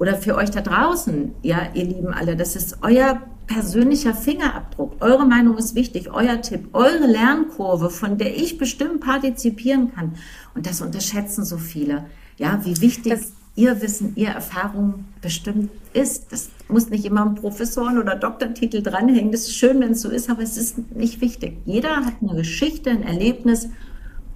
oder 0.00 0.16
für 0.16 0.34
euch 0.34 0.50
da 0.50 0.62
draußen, 0.62 1.30
ja, 1.42 1.58
ihr 1.74 1.84
Lieben 1.84 2.12
alle, 2.12 2.34
das 2.34 2.56
ist 2.56 2.78
euer 2.82 3.22
persönlicher 3.46 4.14
Fingerabdruck. 4.14 4.96
Eure 5.00 5.26
Meinung 5.26 5.56
ist 5.56 5.74
wichtig, 5.74 6.10
euer 6.12 6.40
Tipp, 6.40 6.68
eure 6.72 7.06
Lernkurve, 7.06 7.90
von 7.90 8.18
der 8.18 8.36
ich 8.36 8.58
bestimmt 8.58 9.00
partizipieren 9.00 9.94
kann. 9.94 10.14
Und 10.54 10.66
das 10.66 10.80
unterschätzen 10.80 11.44
so 11.44 11.58
viele. 11.58 12.06
Ja, 12.36 12.64
wie 12.64 12.80
wichtig 12.80 13.12
das 13.12 13.32
ihr 13.56 13.80
Wissen, 13.80 14.12
ihr 14.16 14.28
Erfahrung 14.28 15.04
bestimmt 15.20 15.70
ist. 15.92 16.32
Das 16.32 16.50
muss 16.68 16.90
nicht 16.90 17.04
immer 17.04 17.24
ein 17.24 17.36
Professoren- 17.36 17.98
oder 17.98 18.16
Doktortitel 18.16 18.82
dranhängen. 18.82 19.30
Das 19.30 19.42
ist 19.42 19.56
schön, 19.56 19.80
wenn 19.80 19.92
es 19.92 20.02
so 20.02 20.08
ist, 20.08 20.28
aber 20.28 20.42
es 20.42 20.56
ist 20.56 20.92
nicht 20.92 21.20
wichtig. 21.20 21.58
Jeder 21.64 22.04
hat 22.04 22.14
eine 22.20 22.34
Geschichte, 22.34 22.90
ein 22.90 23.02
Erlebnis 23.02 23.68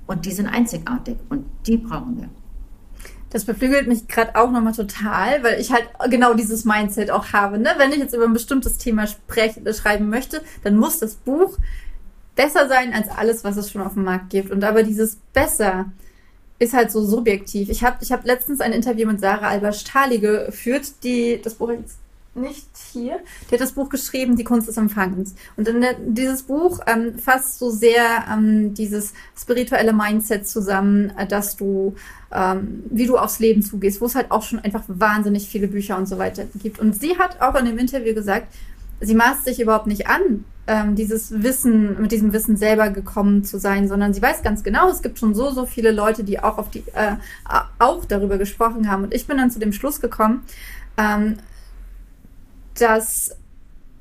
und 0.06 0.24
die 0.24 0.32
sind 0.32 0.46
einzigartig 0.46 1.16
und 1.28 1.46
die 1.66 1.78
brauchen 1.78 2.18
wir. 2.18 2.28
Das 3.30 3.44
beflügelt 3.44 3.86
mich 3.88 4.08
gerade 4.08 4.36
auch 4.36 4.50
nochmal 4.50 4.72
total, 4.72 5.42
weil 5.42 5.60
ich 5.60 5.72
halt 5.72 5.88
genau 6.08 6.34
dieses 6.34 6.64
Mindset 6.64 7.10
auch 7.10 7.32
habe. 7.32 7.58
Ne? 7.58 7.70
Wenn 7.76 7.92
ich 7.92 7.98
jetzt 7.98 8.14
über 8.14 8.24
ein 8.24 8.32
bestimmtes 8.32 8.78
Thema 8.78 9.06
sprechen, 9.06 9.66
äh, 9.66 9.74
schreiben 9.74 10.08
möchte, 10.08 10.42
dann 10.64 10.76
muss 10.76 10.98
das 10.98 11.14
Buch 11.14 11.58
besser 12.36 12.68
sein 12.68 12.94
als 12.94 13.08
alles, 13.08 13.44
was 13.44 13.56
es 13.56 13.70
schon 13.70 13.82
auf 13.82 13.94
dem 13.94 14.04
Markt 14.04 14.30
gibt. 14.30 14.50
Und 14.50 14.64
aber 14.64 14.82
dieses 14.82 15.18
besser 15.32 15.86
ist 16.58 16.72
halt 16.72 16.90
so 16.90 17.04
subjektiv. 17.04 17.68
Ich 17.68 17.84
habe 17.84 17.98
ich 18.00 18.12
hab 18.12 18.24
letztens 18.24 18.60
ein 18.60 18.72
Interview 18.72 19.06
mit 19.06 19.20
Sarah 19.20 19.48
Alber-Stahli 19.48 20.18
geführt, 20.18 21.04
die 21.04 21.40
das 21.42 21.54
Buch 21.54 21.70
jetzt 21.70 21.98
nicht 22.38 22.68
hier. 22.92 23.18
Die 23.48 23.55
hat 23.55 23.61
das 23.61 23.72
Buch 23.72 23.88
geschrieben, 23.88 24.37
Die 24.37 24.44
Kunst 24.44 24.68
des 24.68 24.77
Empfangens. 24.77 25.35
Und 25.57 25.68
in 25.68 25.81
der, 25.81 25.94
dieses 25.94 26.42
Buch 26.42 26.81
ähm, 26.87 27.18
fasst 27.18 27.59
so 27.59 27.70
sehr 27.70 28.24
ähm, 28.33 28.74
dieses 28.74 29.12
spirituelle 29.37 29.92
Mindset 29.92 30.48
zusammen, 30.48 31.12
äh, 31.16 31.27
dass 31.27 31.57
du, 31.57 31.94
ähm, 32.33 32.85
wie 32.90 33.07
du 33.07 33.16
aufs 33.16 33.38
Leben 33.38 33.62
zugehst, 33.62 34.01
wo 34.01 34.07
es 34.07 34.14
halt 34.14 34.31
auch 34.31 34.42
schon 34.42 34.59
einfach 34.59 34.85
wahnsinnig 34.87 35.48
viele 35.48 35.68
Bücher 35.68 35.96
und 35.96 36.07
so 36.07 36.18
weiter 36.18 36.44
gibt. 36.62 36.79
Und 36.79 36.98
sie 37.01 37.18
hat 37.18 37.40
auch 37.40 37.55
in 37.55 37.66
dem 37.66 37.79
Interview 37.79 38.14
gesagt, 38.14 38.48
sie 39.01 39.14
maßt 39.14 39.44
sich 39.44 39.61
überhaupt 39.61 39.87
nicht 39.87 40.07
an, 40.07 40.44
ähm, 40.68 40.94
dieses 40.94 41.42
Wissen, 41.42 42.01
mit 42.01 42.12
diesem 42.12 42.33
Wissen 42.33 42.57
selber 42.57 42.90
gekommen 42.90 43.42
zu 43.42 43.59
sein, 43.59 43.88
sondern 43.88 44.12
sie 44.12 44.20
weiß 44.20 44.42
ganz 44.42 44.62
genau, 44.62 44.90
es 44.90 45.03
gibt 45.03 45.18
schon 45.18 45.35
so, 45.35 45.51
so 45.51 45.66
viele 45.66 45.92
Leute, 45.92 46.24
die 46.24 46.40
auch 46.40 46.59
auf 46.59 46.70
die, 46.70 46.85
äh, 46.94 47.16
auch 47.79 48.05
darüber 48.05 48.37
gesprochen 48.37 48.90
haben. 48.90 49.05
Und 49.05 49.14
ich 49.14 49.27
bin 49.27 49.38
dann 49.38 49.51
zu 49.51 49.59
dem 49.59 49.72
Schluss 49.72 50.01
gekommen, 50.01 50.42
ähm, 50.98 51.38
dass 52.80 53.36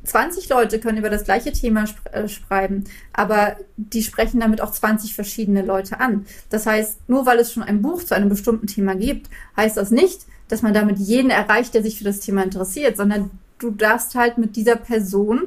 20 0.04 0.50
Leute 0.50 0.80
können 0.80 0.98
über 0.98 1.10
das 1.10 1.26
gleiche 1.26 1.52
Thema 1.52 1.86
äh, 2.12 2.28
schreiben, 2.28 2.86
aber 3.14 3.58
die 3.76 4.04
sprechen 4.04 4.40
damit 4.40 4.62
auch 4.62 4.72
20 4.72 5.14
verschiedene 5.14 5.62
Leute 5.62 6.00
an. 6.00 6.26
Das 6.50 6.66
heißt, 6.66 7.10
nur 7.10 7.26
weil 7.26 7.40
es 7.40 7.54
schon 7.54 7.64
ein 7.64 7.82
Buch 7.82 8.04
zu 8.04 8.16
einem 8.16 8.30
bestimmten 8.30 8.68
Thema 8.68 8.96
gibt, 8.96 9.30
heißt 9.56 9.78
das 9.78 9.92
nicht, 9.92 10.22
dass 10.48 10.62
man 10.62 10.74
damit 10.74 10.98
jeden 10.98 11.30
erreicht, 11.30 11.74
der 11.74 11.84
sich 11.84 11.98
für 11.98 12.06
das 12.06 12.22
Thema 12.22 12.44
interessiert, 12.44 12.96
sondern 12.96 13.32
du 13.60 13.72
darfst 13.72 14.16
halt 14.16 14.38
mit 14.38 14.56
dieser 14.56 14.76
Person 14.76 15.42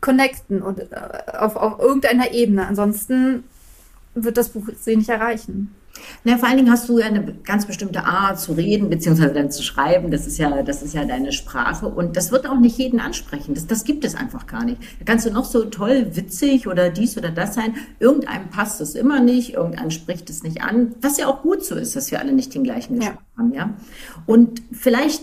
connecten 0.00 0.62
und 0.62 0.78
äh, 0.78 0.86
auf, 1.38 1.56
auf 1.56 1.80
irgendeiner 1.80 2.32
Ebene. 2.32 2.66
Ansonsten 2.66 3.44
wird 4.14 4.36
das 4.36 4.50
Buch 4.50 4.68
sie 4.80 4.96
nicht 4.96 5.08
erreichen. 5.08 5.74
Na, 6.24 6.38
vor 6.38 6.48
allen 6.48 6.58
Dingen 6.58 6.70
hast 6.70 6.88
du 6.88 6.98
ja 6.98 7.06
eine 7.06 7.22
ganz 7.44 7.66
bestimmte 7.66 8.04
Art 8.04 8.40
zu 8.40 8.52
reden, 8.52 8.90
beziehungsweise 8.90 9.32
dann 9.32 9.50
zu 9.50 9.62
schreiben. 9.62 10.10
Das 10.10 10.26
ist 10.26 10.38
ja, 10.38 10.62
das 10.62 10.82
ist 10.82 10.94
ja 10.94 11.04
deine 11.04 11.32
Sprache. 11.32 11.86
Und 11.86 12.16
das 12.16 12.32
wird 12.32 12.48
auch 12.48 12.58
nicht 12.58 12.78
jeden 12.78 13.00
ansprechen. 13.00 13.54
Das, 13.54 13.66
das 13.66 13.84
gibt 13.84 14.04
es 14.04 14.14
einfach 14.14 14.46
gar 14.46 14.64
nicht. 14.64 14.80
Da 14.98 15.04
kannst 15.04 15.26
du 15.26 15.30
noch 15.30 15.44
so 15.44 15.64
toll 15.64 16.08
witzig 16.12 16.66
oder 16.66 16.90
dies 16.90 17.16
oder 17.16 17.30
das 17.30 17.54
sein. 17.54 17.74
Irgendeinem 17.98 18.48
passt 18.50 18.80
es 18.80 18.94
immer 18.94 19.20
nicht. 19.20 19.54
Irgendeinem 19.54 19.90
spricht 19.90 20.30
es 20.30 20.42
nicht 20.42 20.62
an. 20.62 20.94
Was 21.00 21.18
ja 21.18 21.26
auch 21.28 21.42
gut 21.42 21.64
so 21.64 21.74
ist, 21.74 21.96
dass 21.96 22.10
wir 22.10 22.20
alle 22.20 22.32
nicht 22.32 22.54
den 22.54 22.64
gleichen 22.64 22.96
Geschmack 22.96 23.18
ja. 23.18 23.38
haben, 23.38 23.54
ja. 23.54 23.70
Und 24.26 24.62
vielleicht, 24.72 25.22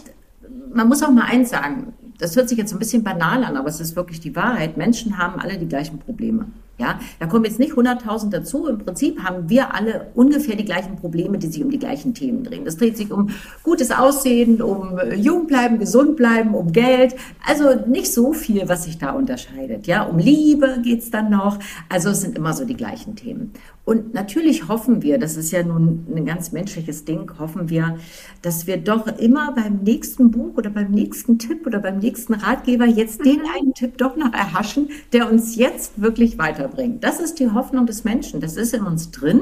man 0.73 0.88
muss 0.88 1.03
auch 1.03 1.12
mal 1.12 1.25
eins 1.25 1.49
sagen. 1.49 1.93
Das 2.19 2.36
hört 2.36 2.47
sich 2.47 2.57
jetzt 2.57 2.71
ein 2.71 2.79
bisschen 2.79 3.03
banal 3.03 3.43
an, 3.43 3.57
aber 3.57 3.67
es 3.67 3.79
ist 3.79 3.95
wirklich 3.95 4.19
die 4.19 4.36
Wahrheit. 4.36 4.77
Menschen 4.77 5.17
haben 5.17 5.39
alle 5.39 5.57
die 5.57 5.67
gleichen 5.67 5.99
Probleme. 5.99 6.45
Ja, 6.79 6.99
da 7.19 7.27
kommen 7.27 7.45
jetzt 7.45 7.59
nicht 7.59 7.73
100.000 7.73 8.31
dazu. 8.31 8.67
Im 8.67 8.79
Prinzip 8.79 9.23
haben 9.23 9.47
wir 9.47 9.75
alle 9.75 10.07
ungefähr 10.15 10.55
die 10.55 10.65
gleichen 10.65 10.95
Probleme, 10.95 11.38
die 11.38 11.47
sich 11.47 11.63
um 11.63 11.69
die 11.69 11.78
gleichen 11.78 12.15
Themen 12.15 12.43
drehen. 12.43 12.65
Das 12.65 12.78
dreht 12.78 12.97
sich 12.97 13.11
um 13.11 13.30
gutes 13.61 13.91
Aussehen, 13.91 14.59
um 14.59 14.99
jung 15.15 15.45
bleiben, 15.45 15.78
gesund 15.78 16.17
bleiben, 16.17 16.55
um 16.55 16.71
Geld. 16.71 17.15
Also 17.45 17.88
nicht 17.88 18.11
so 18.11 18.34
viel, 18.34 18.67
was 18.67 18.86
sich 18.86 18.97
da 18.97 19.11
unterscheidet. 19.11 19.86
Ja, 19.86 20.03
um 20.03 20.17
Liebe 20.17 20.80
geht's 20.84 21.11
dann 21.11 21.30
noch. 21.30 21.59
Also 21.89 22.09
es 22.09 22.21
sind 22.21 22.38
immer 22.38 22.53
so 22.53 22.65
die 22.65 22.76
gleichen 22.76 23.15
Themen. 23.15 23.53
Und 23.86 24.13
natürlich 24.13 24.69
hoffen 24.69 25.01
wir, 25.01 25.17
das 25.17 25.36
ist 25.36 25.51
ja 25.51 25.61
nun 25.61 26.07
ein 26.15 26.25
ganz 26.25 26.53
menschliches 26.53 27.03
Ding, 27.03 27.29
hoffen 27.38 27.69
wir, 27.69 27.97
dass 28.41 28.65
wir 28.65 28.77
doch 28.77 29.07
immer 29.19 29.53
beim 29.53 29.79
nächsten 29.84 30.31
Buch 30.31 30.55
oder 30.55 30.69
beim 30.69 30.91
nächsten 30.91 31.38
Tipp 31.38 31.67
oder 31.67 31.79
beim 31.79 31.99
nächsten 31.99 32.34
Ratgeber 32.34 32.86
jetzt 32.86 33.25
den 33.25 33.41
einen 33.41 33.73
Tipp 33.73 33.97
doch 33.97 34.15
noch 34.15 34.31
erhaschen, 34.31 34.89
der 35.11 35.29
uns 35.29 35.57
jetzt 35.57 36.01
wirklich 36.01 36.38
weiterbringt. 36.38 37.03
Das 37.03 37.19
ist 37.19 37.39
die 37.39 37.51
Hoffnung 37.51 37.86
des 37.86 38.05
Menschen. 38.05 38.39
Das 38.39 38.55
ist 38.55 38.73
in 38.73 38.84
uns 38.84 39.11
drin 39.11 39.41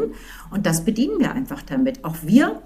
und 0.50 0.66
das 0.66 0.86
bedienen 0.86 1.20
wir 1.20 1.34
einfach 1.34 1.62
damit. 1.62 2.04
Auch 2.04 2.16
wir 2.24 2.62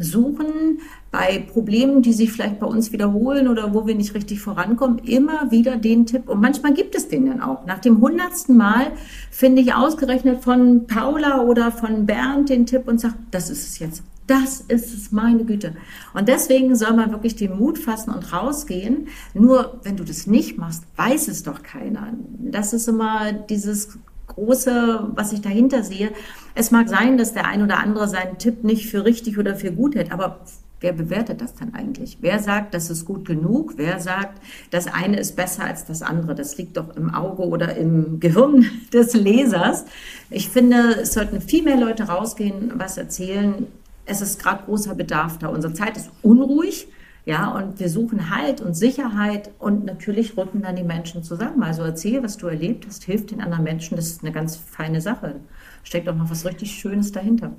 suchen 0.00 0.80
bei 1.10 1.44
Problemen, 1.52 2.02
die 2.02 2.12
sich 2.12 2.32
vielleicht 2.32 2.58
bei 2.58 2.66
uns 2.66 2.92
wiederholen 2.92 3.48
oder 3.48 3.74
wo 3.74 3.86
wir 3.86 3.94
nicht 3.94 4.14
richtig 4.14 4.40
vorankommen, 4.40 4.98
immer 4.98 5.50
wieder 5.50 5.76
den 5.76 6.06
Tipp. 6.06 6.28
Und 6.28 6.40
manchmal 6.40 6.72
gibt 6.72 6.94
es 6.94 7.08
den 7.08 7.26
dann 7.26 7.40
auch. 7.40 7.66
Nach 7.66 7.78
dem 7.78 8.00
hundertsten 8.00 8.56
Mal 8.56 8.92
finde 9.30 9.62
ich 9.62 9.74
ausgerechnet 9.74 10.42
von 10.42 10.86
Paula 10.86 11.42
oder 11.42 11.70
von 11.70 12.06
Bernd 12.06 12.48
den 12.48 12.66
Tipp 12.66 12.88
und 12.88 13.00
sage, 13.00 13.14
das 13.30 13.50
ist 13.50 13.68
es 13.68 13.78
jetzt. 13.78 14.02
Das 14.26 14.60
ist 14.60 14.94
es, 14.94 15.10
meine 15.10 15.44
Güte. 15.44 15.74
Und 16.14 16.28
deswegen 16.28 16.76
soll 16.76 16.92
man 16.94 17.10
wirklich 17.10 17.34
den 17.34 17.58
Mut 17.58 17.78
fassen 17.78 18.14
und 18.14 18.32
rausgehen. 18.32 19.08
Nur 19.34 19.80
wenn 19.82 19.96
du 19.96 20.04
das 20.04 20.28
nicht 20.28 20.56
machst, 20.56 20.84
weiß 20.96 21.26
es 21.26 21.42
doch 21.42 21.64
keiner. 21.64 22.12
Das 22.38 22.72
ist 22.72 22.86
immer 22.86 23.32
dieses 23.32 23.98
große, 24.34 25.10
was 25.14 25.32
ich 25.32 25.40
dahinter 25.40 25.82
sehe. 25.82 26.10
Es 26.54 26.70
mag 26.70 26.88
sein, 26.88 27.18
dass 27.18 27.32
der 27.32 27.46
ein 27.46 27.62
oder 27.62 27.78
andere 27.78 28.08
seinen 28.08 28.38
Tipp 28.38 28.64
nicht 28.64 28.88
für 28.88 29.04
richtig 29.04 29.38
oder 29.38 29.54
für 29.56 29.72
gut 29.72 29.94
hält, 29.94 30.12
aber 30.12 30.40
wer 30.80 30.92
bewertet 30.92 31.40
das 31.40 31.54
dann 31.54 31.74
eigentlich? 31.74 32.18
Wer 32.20 32.38
sagt, 32.38 32.74
das 32.74 32.90
ist 32.90 33.04
gut 33.04 33.26
genug? 33.26 33.74
Wer 33.76 34.00
sagt, 34.00 34.40
das 34.70 34.86
eine 34.86 35.18
ist 35.18 35.36
besser 35.36 35.64
als 35.64 35.84
das 35.84 36.02
andere? 36.02 36.34
Das 36.34 36.56
liegt 36.56 36.76
doch 36.76 36.96
im 36.96 37.14
Auge 37.14 37.46
oder 37.46 37.76
im 37.76 38.18
Gehirn 38.20 38.64
des 38.92 39.14
Lesers. 39.14 39.84
Ich 40.30 40.48
finde, 40.48 41.00
es 41.02 41.12
sollten 41.12 41.40
viel 41.40 41.62
mehr 41.62 41.76
Leute 41.76 42.04
rausgehen, 42.04 42.72
was 42.76 42.96
erzählen. 42.96 43.66
Es 44.06 44.20
ist 44.20 44.42
gerade 44.42 44.64
großer 44.64 44.94
Bedarf 44.94 45.38
da. 45.38 45.48
Unsere 45.48 45.74
Zeit 45.74 45.96
ist 45.96 46.10
unruhig. 46.22 46.88
Ja, 47.24 47.50
und 47.50 47.78
wir 47.78 47.88
suchen 47.88 48.30
Halt 48.30 48.60
und 48.60 48.74
Sicherheit 48.74 49.50
und 49.58 49.84
natürlich 49.84 50.36
rücken 50.36 50.62
dann 50.62 50.76
die 50.76 50.82
Menschen 50.82 51.22
zusammen. 51.22 51.62
Also 51.62 51.82
erzähl, 51.82 52.22
was 52.22 52.38
du 52.38 52.46
erlebt 52.46 52.86
hast, 52.86 53.04
hilft 53.04 53.30
den 53.30 53.40
anderen 53.40 53.64
Menschen. 53.64 53.96
Das 53.96 54.06
ist 54.06 54.22
eine 54.22 54.32
ganz 54.32 54.56
feine 54.56 55.00
Sache. 55.00 55.36
Steckt 55.82 56.08
auch 56.08 56.14
noch 56.14 56.30
was 56.30 56.44
richtig 56.44 56.72
Schönes 56.72 57.12
dahinter. 57.12 57.52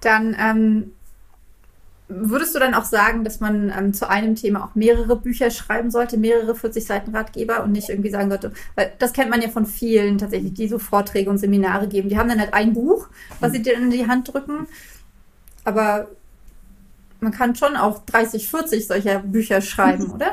Dann 0.00 0.36
ähm, 0.38 0.92
würdest 2.08 2.54
du 2.54 2.58
dann 2.58 2.74
auch 2.74 2.84
sagen, 2.84 3.24
dass 3.24 3.40
man 3.40 3.72
ähm, 3.76 3.94
zu 3.94 4.08
einem 4.08 4.34
Thema 4.34 4.64
auch 4.64 4.74
mehrere 4.74 5.16
Bücher 5.16 5.50
schreiben 5.50 5.90
sollte, 5.90 6.16
mehrere 6.16 6.54
40 6.54 6.84
Seiten 6.84 7.14
Ratgeber 7.14 7.62
und 7.62 7.72
nicht 7.72 7.88
irgendwie 7.88 8.10
sagen 8.10 8.28
sollte, 8.28 8.52
weil 8.74 8.92
das 8.98 9.12
kennt 9.12 9.30
man 9.30 9.40
ja 9.40 9.48
von 9.48 9.66
vielen 9.66 10.18
tatsächlich, 10.18 10.54
die 10.54 10.68
so 10.68 10.78
Vorträge 10.78 11.30
und 11.30 11.38
Seminare 11.38 11.88
geben. 11.88 12.08
Die 12.08 12.18
haben 12.18 12.28
dann 12.28 12.40
halt 12.40 12.54
ein 12.54 12.74
Buch, 12.74 13.08
was 13.40 13.52
sie 13.52 13.62
dir 13.62 13.74
in 13.74 13.90
die 13.90 14.06
Hand 14.06 14.32
drücken. 14.32 14.66
Aber 15.64 16.08
man 17.22 17.32
kann 17.32 17.54
schon 17.54 17.76
auch 17.76 18.04
30, 18.04 18.48
40 18.48 18.86
solcher 18.86 19.20
Bücher 19.20 19.60
schreiben, 19.60 20.10
oder? 20.14 20.32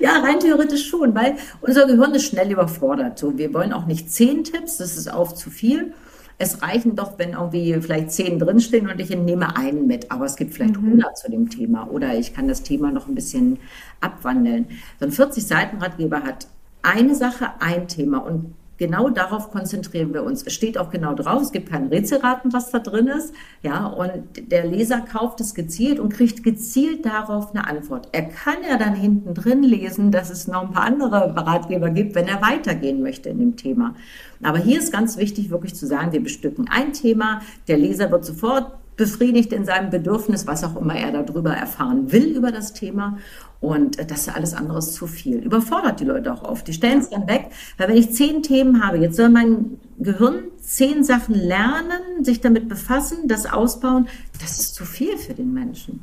Ja, 0.00 0.20
rein 0.20 0.40
theoretisch 0.40 0.88
schon, 0.88 1.14
weil 1.14 1.36
unser 1.60 1.86
Gehirn 1.86 2.14
ist 2.14 2.24
schnell 2.26 2.50
überfordert. 2.50 3.18
So, 3.18 3.36
wir 3.38 3.54
wollen 3.54 3.72
auch 3.72 3.86
nicht 3.86 4.10
zehn 4.10 4.42
Tipps, 4.42 4.78
das 4.78 4.96
ist 4.96 5.12
auch 5.12 5.32
zu 5.32 5.50
viel. 5.50 5.92
Es 6.38 6.62
reichen 6.62 6.96
doch, 6.96 7.18
wenn 7.18 7.32
irgendwie 7.32 7.74
vielleicht 7.80 8.12
zehn 8.12 8.38
drinstehen 8.38 8.88
und 8.88 8.98
ich 8.98 9.10
nehme 9.10 9.56
einen 9.56 9.86
mit, 9.86 10.10
aber 10.10 10.24
es 10.24 10.36
gibt 10.36 10.54
vielleicht 10.54 10.80
mhm. 10.80 10.86
100 10.86 11.18
zu 11.18 11.30
dem 11.30 11.50
Thema 11.50 11.88
oder 11.90 12.14
ich 12.14 12.32
kann 12.32 12.48
das 12.48 12.62
Thema 12.62 12.90
noch 12.90 13.06
ein 13.08 13.14
bisschen 13.14 13.58
abwandeln. 14.00 14.66
So 14.98 15.06
ein 15.06 15.12
40-Seiten-Ratgeber 15.12 16.22
hat 16.22 16.46
eine 16.82 17.14
Sache, 17.14 17.50
ein 17.60 17.88
Thema 17.88 18.18
und 18.18 18.54
genau 18.80 19.10
darauf 19.10 19.50
konzentrieren 19.50 20.14
wir 20.14 20.24
uns. 20.24 20.42
Es 20.42 20.54
steht 20.54 20.78
auch 20.78 20.90
genau 20.90 21.14
drauf, 21.14 21.42
es 21.42 21.52
gibt 21.52 21.68
kein 21.68 21.88
Rätselraten, 21.88 22.52
was 22.54 22.70
da 22.70 22.78
drin 22.78 23.08
ist. 23.08 23.34
Ja, 23.62 23.86
und 23.86 24.50
der 24.50 24.66
Leser 24.66 25.02
kauft 25.02 25.40
es 25.40 25.54
gezielt 25.54 26.00
und 26.00 26.12
kriegt 26.14 26.42
gezielt 26.42 27.04
darauf 27.04 27.54
eine 27.54 27.66
Antwort. 27.66 28.08
Er 28.12 28.22
kann 28.22 28.56
ja 28.68 28.78
dann 28.78 28.94
hinten 28.94 29.34
drin 29.34 29.62
lesen, 29.62 30.10
dass 30.10 30.30
es 30.30 30.48
noch 30.48 30.62
ein 30.62 30.72
paar 30.72 30.84
andere 30.84 31.36
Ratgeber 31.36 31.90
gibt, 31.90 32.14
wenn 32.14 32.26
er 32.26 32.40
weitergehen 32.40 33.02
möchte 33.02 33.28
in 33.28 33.38
dem 33.38 33.56
Thema. 33.56 33.94
Aber 34.42 34.58
hier 34.58 34.78
ist 34.78 34.90
ganz 34.90 35.18
wichtig, 35.18 35.50
wirklich 35.50 35.74
zu 35.74 35.86
sagen, 35.86 36.12
wir 36.12 36.22
bestücken 36.22 36.66
ein 36.70 36.94
Thema, 36.94 37.42
der 37.68 37.76
Leser 37.76 38.10
wird 38.10 38.24
sofort 38.24 38.72
befriedigt 38.96 39.52
in 39.52 39.64
seinem 39.64 39.90
Bedürfnis, 39.90 40.46
was 40.46 40.64
auch 40.64 40.76
immer 40.76 40.94
er 40.94 41.22
darüber 41.22 41.52
erfahren 41.52 42.12
will 42.12 42.36
über 42.36 42.50
das 42.50 42.72
Thema. 42.72 43.18
Und 43.60 43.98
das 44.10 44.22
ist 44.22 44.34
alles 44.34 44.54
andere 44.54 44.80
zu 44.80 45.06
viel. 45.06 45.38
Überfordert 45.38 46.00
die 46.00 46.04
Leute 46.04 46.32
auch 46.32 46.42
oft. 46.42 46.66
Die 46.66 46.72
stellen 46.72 47.00
es 47.00 47.10
dann 47.10 47.28
weg, 47.28 47.50
weil 47.76 47.88
wenn 47.88 47.96
ich 47.96 48.12
zehn 48.12 48.42
Themen 48.42 48.82
habe, 48.82 48.98
jetzt 48.98 49.16
soll 49.16 49.28
mein 49.28 49.78
Gehirn 49.98 50.44
zehn 50.58 51.04
Sachen 51.04 51.34
lernen, 51.34 52.24
sich 52.24 52.40
damit 52.40 52.68
befassen, 52.68 53.28
das 53.28 53.44
ausbauen, 53.44 54.08
das 54.40 54.58
ist 54.58 54.74
zu 54.74 54.84
viel 54.84 55.18
für 55.18 55.34
den 55.34 55.52
Menschen. 55.52 56.00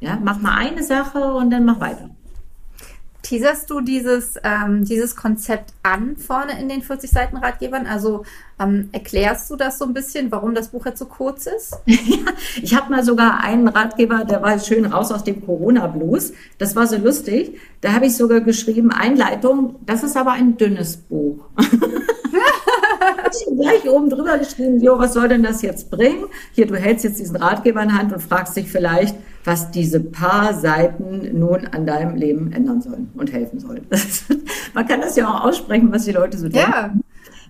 Ja, 0.00 0.18
mach 0.22 0.40
mal 0.40 0.56
eine 0.56 0.82
Sache 0.82 1.34
und 1.34 1.50
dann 1.50 1.64
mach 1.64 1.80
weiter. 1.80 2.10
Teaserst 3.22 3.68
du 3.68 3.80
dieses, 3.80 4.34
ähm, 4.44 4.84
dieses 4.84 5.16
Konzept 5.16 5.74
an 5.82 6.16
vorne 6.16 6.60
in 6.60 6.68
den 6.68 6.82
40 6.82 7.10
Seiten 7.10 7.36
Ratgebern? 7.36 7.86
Also 7.86 8.24
ähm, 8.60 8.88
erklärst 8.92 9.50
du 9.50 9.56
das 9.56 9.78
so 9.78 9.84
ein 9.84 9.92
bisschen, 9.92 10.30
warum 10.30 10.54
das 10.54 10.68
Buch 10.68 10.86
jetzt 10.86 11.00
so 11.00 11.06
kurz 11.06 11.46
ist? 11.46 11.78
ja, 11.86 11.96
ich 12.62 12.76
habe 12.76 12.90
mal 12.90 13.02
sogar 13.02 13.42
einen 13.42 13.68
Ratgeber, 13.68 14.24
der 14.24 14.42
war 14.42 14.58
schön 14.60 14.86
raus 14.86 15.10
aus 15.10 15.24
dem 15.24 15.44
Corona-Blues. 15.44 16.32
Das 16.58 16.76
war 16.76 16.86
so 16.86 16.96
lustig. 16.96 17.58
Da 17.80 17.92
habe 17.92 18.06
ich 18.06 18.16
sogar 18.16 18.40
geschrieben, 18.40 18.92
Einleitung, 18.92 19.76
das 19.84 20.02
ist 20.02 20.16
aber 20.16 20.32
ein 20.32 20.56
dünnes 20.56 20.96
Buch. 20.96 21.40
ich 23.30 23.56
gleich 23.56 23.88
oben 23.88 24.10
drüber 24.10 24.38
geschrieben, 24.38 24.80
jo, 24.80 24.98
was 24.98 25.14
soll 25.14 25.28
denn 25.28 25.42
das 25.42 25.62
jetzt 25.62 25.90
bringen? 25.90 26.26
Hier, 26.52 26.66
du 26.66 26.76
hältst 26.76 27.04
jetzt 27.04 27.18
diesen 27.18 27.36
Ratgeber 27.36 27.82
in 27.82 27.96
Hand 27.96 28.12
und 28.12 28.20
fragst 28.20 28.56
dich 28.56 28.70
vielleicht, 28.70 29.14
was 29.48 29.70
diese 29.70 30.00
paar 30.00 30.52
Seiten 30.52 31.38
nun 31.38 31.66
an 31.68 31.86
deinem 31.86 32.16
Leben 32.16 32.52
ändern 32.52 32.82
sollen 32.82 33.08
und 33.14 33.32
helfen 33.32 33.58
sollen. 33.58 33.86
Man 34.74 34.86
kann 34.86 35.00
das 35.00 35.16
ja 35.16 35.26
auch 35.26 35.44
aussprechen, 35.44 35.90
was 35.90 36.04
die 36.04 36.12
Leute 36.12 36.36
so 36.36 36.50
denken. 36.50 36.70
Ja. 36.70 36.92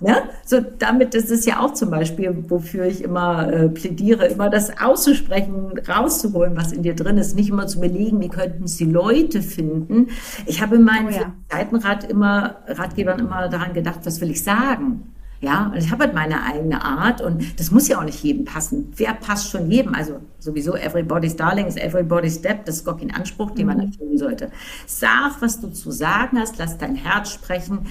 Ja, 0.01 0.23
so 0.45 0.61
damit, 0.61 1.13
das 1.13 1.25
ist 1.25 1.45
ja 1.45 1.59
auch 1.59 1.73
zum 1.75 1.91
Beispiel, 1.91 2.45
wofür 2.49 2.85
ich 2.85 3.03
immer 3.03 3.53
äh, 3.53 3.69
plädiere, 3.69 4.29
immer 4.29 4.49
das 4.49 4.81
auszusprechen, 4.81 5.73
rauszuholen, 5.89 6.57
was 6.57 6.71
in 6.71 6.85
dir 6.85 6.95
drin 6.95 7.19
ist, 7.19 7.35
nicht 7.35 7.49
immer 7.49 7.67
zu 7.67 7.81
belegen, 7.81 8.21
wie 8.21 8.29
könnten 8.29 8.63
es 8.63 8.77
die 8.77 8.85
Leute 8.85 9.43
finden. 9.43 10.07
Ich 10.47 10.63
habe 10.63 10.77
in 10.77 10.85
meinen 10.85 11.09
oh 11.09 11.11
ja. 11.11 11.33
Seitenrat 11.51 12.05
immer, 12.05 12.59
Ratgebern 12.69 13.19
immer 13.19 13.49
daran 13.49 13.73
gedacht, 13.73 13.99
was 14.05 14.21
will 14.21 14.31
ich 14.31 14.45
sagen? 14.45 15.15
Ja, 15.41 15.71
und 15.73 15.77
ich 15.77 15.91
habe 15.93 16.05
halt 16.05 16.15
meine 16.15 16.43
eigene 16.43 16.83
Art 16.85 17.21
und 17.21 17.61
das 17.61 17.71
muss 17.71 17.87
ja 17.87 17.99
auch 17.99 18.05
nicht 18.05 18.23
jedem 18.25 18.45
passen. 18.45 18.93
Wer 18.97 19.15
passt 19.15 19.51
schon 19.51 19.71
jedem? 19.71 19.95
Also 19.95 20.21
sowieso 20.41 20.75
everybody's 20.75 21.37
darling 21.37 21.67
is 21.67 21.77
everybody's 21.77 22.37
step. 22.37 22.65
Das 22.65 22.77
ist 22.77 22.85
gar 22.85 22.97
kein 22.97 23.15
Anspruch, 23.15 23.53
den 23.53 23.67
man 23.67 23.77
mhm. 23.77 23.85
erfüllen 23.85 24.19
sollte. 24.19 24.51
Sag, 24.87 25.41
was 25.41 25.61
du 25.61 25.69
zu 25.69 25.93
sagen 25.93 26.41
hast, 26.41 26.59
lass 26.59 26.77
dein 26.79 26.97
Herz 26.97 27.31
sprechen. 27.31 27.87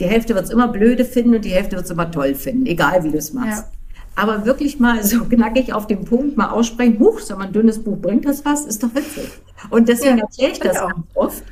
Die 0.00 0.06
Hälfte 0.06 0.34
wird 0.34 0.46
es 0.46 0.50
immer 0.50 0.68
blöde 0.68 1.04
finden 1.04 1.36
und 1.36 1.44
die 1.44 1.50
Hälfte 1.50 1.76
wird 1.76 1.84
es 1.84 1.90
immer 1.90 2.10
toll 2.10 2.34
finden, 2.34 2.66
egal 2.66 3.04
wie 3.04 3.10
du 3.10 3.18
es 3.18 3.32
machst. 3.32 3.64
Ja. 3.64 3.78
Aber 4.16 4.44
wirklich 4.44 4.80
mal 4.80 5.04
so 5.04 5.24
knackig 5.24 5.72
auf 5.72 5.86
den 5.86 6.04
Punkt 6.04 6.36
mal 6.36 6.50
aussprechen, 6.50 6.98
huch, 6.98 7.20
so 7.20 7.36
ein 7.36 7.52
dünnes 7.52 7.82
Buch, 7.82 7.96
bringt 7.96 8.26
das 8.26 8.44
was? 8.44 8.66
Ist 8.66 8.82
doch 8.82 8.92
witzig. 8.92 9.30
Und 9.70 9.88
deswegen 9.88 10.18
ja, 10.18 10.24
erkläre 10.24 10.52
ich 10.52 10.58
das 10.58 10.78
auch 10.78 10.90
oft 11.14 11.44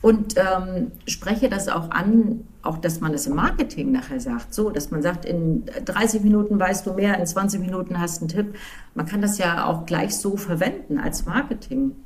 und 0.00 0.34
ähm, 0.36 0.92
spreche 1.06 1.48
das 1.48 1.68
auch 1.68 1.90
an, 1.90 2.44
auch 2.62 2.78
dass 2.78 3.00
man 3.00 3.14
es 3.14 3.26
im 3.26 3.34
Marketing 3.34 3.92
nachher 3.92 4.20
sagt, 4.20 4.54
so, 4.54 4.70
dass 4.70 4.90
man 4.90 5.02
sagt, 5.02 5.24
in 5.24 5.64
30 5.84 6.22
Minuten 6.22 6.58
weißt 6.58 6.86
du 6.86 6.92
mehr, 6.92 7.18
in 7.18 7.26
20 7.26 7.60
Minuten 7.60 8.00
hast 8.00 8.18
du 8.18 8.22
einen 8.22 8.28
Tipp. 8.28 8.54
Man 8.94 9.06
kann 9.06 9.22
das 9.22 9.38
ja 9.38 9.66
auch 9.66 9.86
gleich 9.86 10.16
so 10.16 10.36
verwenden 10.36 10.98
als 10.98 11.26
Marketing 11.26 11.96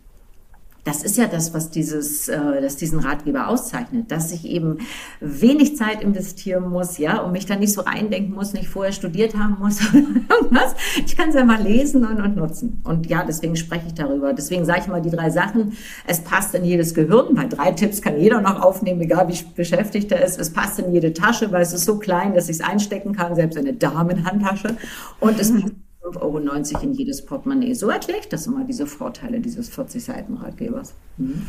das 0.84 1.04
ist 1.04 1.16
ja 1.16 1.26
das, 1.28 1.54
was 1.54 1.70
dieses, 1.70 2.28
äh, 2.28 2.60
das 2.60 2.76
diesen 2.76 2.98
Ratgeber 2.98 3.46
auszeichnet, 3.46 4.10
dass 4.10 4.32
ich 4.32 4.44
eben 4.44 4.78
wenig 5.20 5.76
Zeit 5.76 6.02
investieren 6.02 6.68
muss, 6.70 6.98
ja, 6.98 7.20
und 7.20 7.32
mich 7.32 7.46
dann 7.46 7.60
nicht 7.60 7.72
so 7.72 7.82
reindenken 7.82 8.34
muss, 8.34 8.52
nicht 8.52 8.68
vorher 8.68 8.92
studiert 8.92 9.36
haben 9.36 9.58
muss 9.60 9.80
irgendwas. 9.94 10.74
Ich 11.06 11.16
kann 11.16 11.28
es 11.28 11.36
ja 11.36 11.44
mal 11.44 11.62
lesen 11.62 12.04
und, 12.04 12.20
und 12.20 12.36
nutzen. 12.36 12.80
Und 12.84 13.08
ja, 13.08 13.24
deswegen 13.24 13.54
spreche 13.54 13.86
ich 13.86 13.94
darüber. 13.94 14.32
Deswegen 14.32 14.64
sage 14.64 14.80
ich 14.80 14.88
mal 14.88 15.00
die 15.00 15.10
drei 15.10 15.30
Sachen. 15.30 15.76
Es 16.06 16.20
passt 16.20 16.54
in 16.54 16.64
jedes 16.64 16.94
Gehirn, 16.94 17.36
weil 17.36 17.48
drei 17.48 17.70
Tipps 17.72 18.02
kann 18.02 18.18
jeder 18.18 18.40
noch 18.40 18.60
aufnehmen, 18.60 19.00
egal 19.00 19.28
wie 19.28 19.38
beschäftigt 19.54 20.10
er 20.10 20.24
ist. 20.24 20.38
Es 20.40 20.52
passt 20.52 20.80
in 20.80 20.92
jede 20.92 21.12
Tasche, 21.12 21.52
weil 21.52 21.62
es 21.62 21.72
ist 21.72 21.84
so 21.84 21.98
klein, 21.98 22.34
dass 22.34 22.48
ich 22.48 22.56
es 22.56 22.60
einstecken 22.60 23.14
kann, 23.14 23.36
selbst 23.36 23.56
eine 23.56 23.72
Damenhandtasche. 23.72 24.76
Und 25.20 25.38
es 25.38 25.52
passt 25.52 25.72
5,90 26.02 26.74
Euro 26.74 26.82
in 26.82 26.92
jedes 26.94 27.24
Portemonnaie. 27.24 27.74
So 27.74 27.88
erkläre 27.88 28.20
ich 28.20 28.28
das 28.28 28.46
immer, 28.46 28.64
diese 28.64 28.86
Vorteile 28.86 29.40
dieses 29.40 29.70
40-Seiten-Ratgebers. 29.72 30.94
Mhm. 31.18 31.46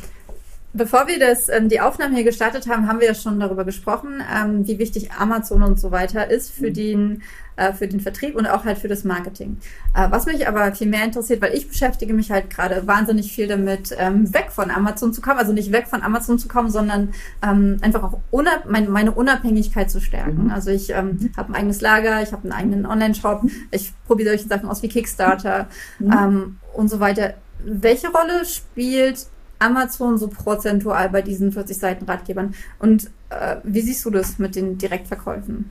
Bevor 0.76 1.08
wir 1.08 1.20
das, 1.20 1.50
ähm, 1.50 1.70
die 1.70 1.82
Aufnahme 1.82 2.16
hier 2.16 2.24
gestartet 2.24 2.68
haben, 2.68 2.88
haben 2.88 3.00
wir 3.00 3.08
ja 3.08 3.14
schon 3.14 3.40
darüber 3.40 3.64
gesprochen, 3.64 4.24
ähm, 4.36 4.68
wie 4.68 4.80
wichtig 4.80 5.12
Amazon 5.12 5.62
und 5.62 5.80
so 5.80 5.92
weiter 5.92 6.32
ist 6.32 6.52
für 6.52 6.70
mhm. 6.70 6.74
den, 6.74 7.24
äh, 7.58 7.74
für 7.74 7.88
den 7.88 8.00
Vertrieb 8.00 8.36
und 8.36 8.48
auch 8.48 8.66
halt 8.66 8.80
für 8.80 8.88
das 8.88 9.04
Marketing. 9.04 9.58
Äh, 9.96 10.10
was 10.10 10.26
mich 10.26 10.48
aber 10.48 10.74
viel 10.74 10.88
mehr 10.88 11.04
interessiert, 11.04 11.44
weil 11.44 11.54
ich 11.54 11.70
beschäftige 11.70 12.16
mich 12.16 12.32
halt 12.32 12.50
gerade 12.50 12.88
wahnsinnig 12.88 13.32
viel 13.32 13.48
damit, 13.48 13.96
ähm, 14.00 14.34
weg 14.34 14.48
von 14.50 14.72
Amazon 14.72 15.14
zu 15.14 15.22
kommen, 15.22 15.38
also 15.38 15.54
nicht 15.54 15.72
weg 15.72 15.88
von 15.88 16.02
Amazon 16.02 16.40
zu 16.40 16.48
kommen, 16.48 16.72
sondern 16.72 17.14
ähm, 17.44 17.78
einfach 17.82 18.02
auch 18.02 18.20
unab 18.32 18.66
mein, 18.68 18.90
meine 18.90 19.12
Unabhängigkeit 19.12 19.92
zu 19.92 20.02
stärken. 20.02 20.46
Mhm. 20.46 20.52
Also 20.52 20.72
ich 20.72 20.90
ähm, 20.90 21.30
habe 21.38 21.54
ein 21.54 21.56
eigenes 21.56 21.82
Lager, 21.82 22.24
ich 22.24 22.32
habe 22.32 22.46
einen 22.46 22.52
eigenen 22.52 22.86
Online-Shop, 22.88 23.44
ich 23.70 23.94
probiere 24.08 24.30
solche 24.30 24.48
Sachen 24.48 24.68
aus 24.68 24.82
wie 24.82 24.90
Kickstarter 24.90 25.68
mhm. 26.00 26.12
ähm, 26.12 26.58
und 26.74 26.90
so 26.90 27.00
weiter. 27.00 27.36
Welche 27.64 28.08
Rolle 28.08 28.44
spielt 28.46 29.28
Amazon 29.64 30.18
so 30.18 30.28
prozentual 30.28 31.10
bei 31.10 31.22
diesen 31.22 31.52
40 31.52 31.78
Seiten 31.78 32.06
Ratgebern. 32.06 32.54
Und 32.80 33.10
äh, 33.30 33.58
wie 33.64 33.82
siehst 33.82 34.06
du 34.06 34.10
das 34.10 34.40
mit 34.40 34.56
den 34.56 34.78
Direktverkäufen? 34.78 35.70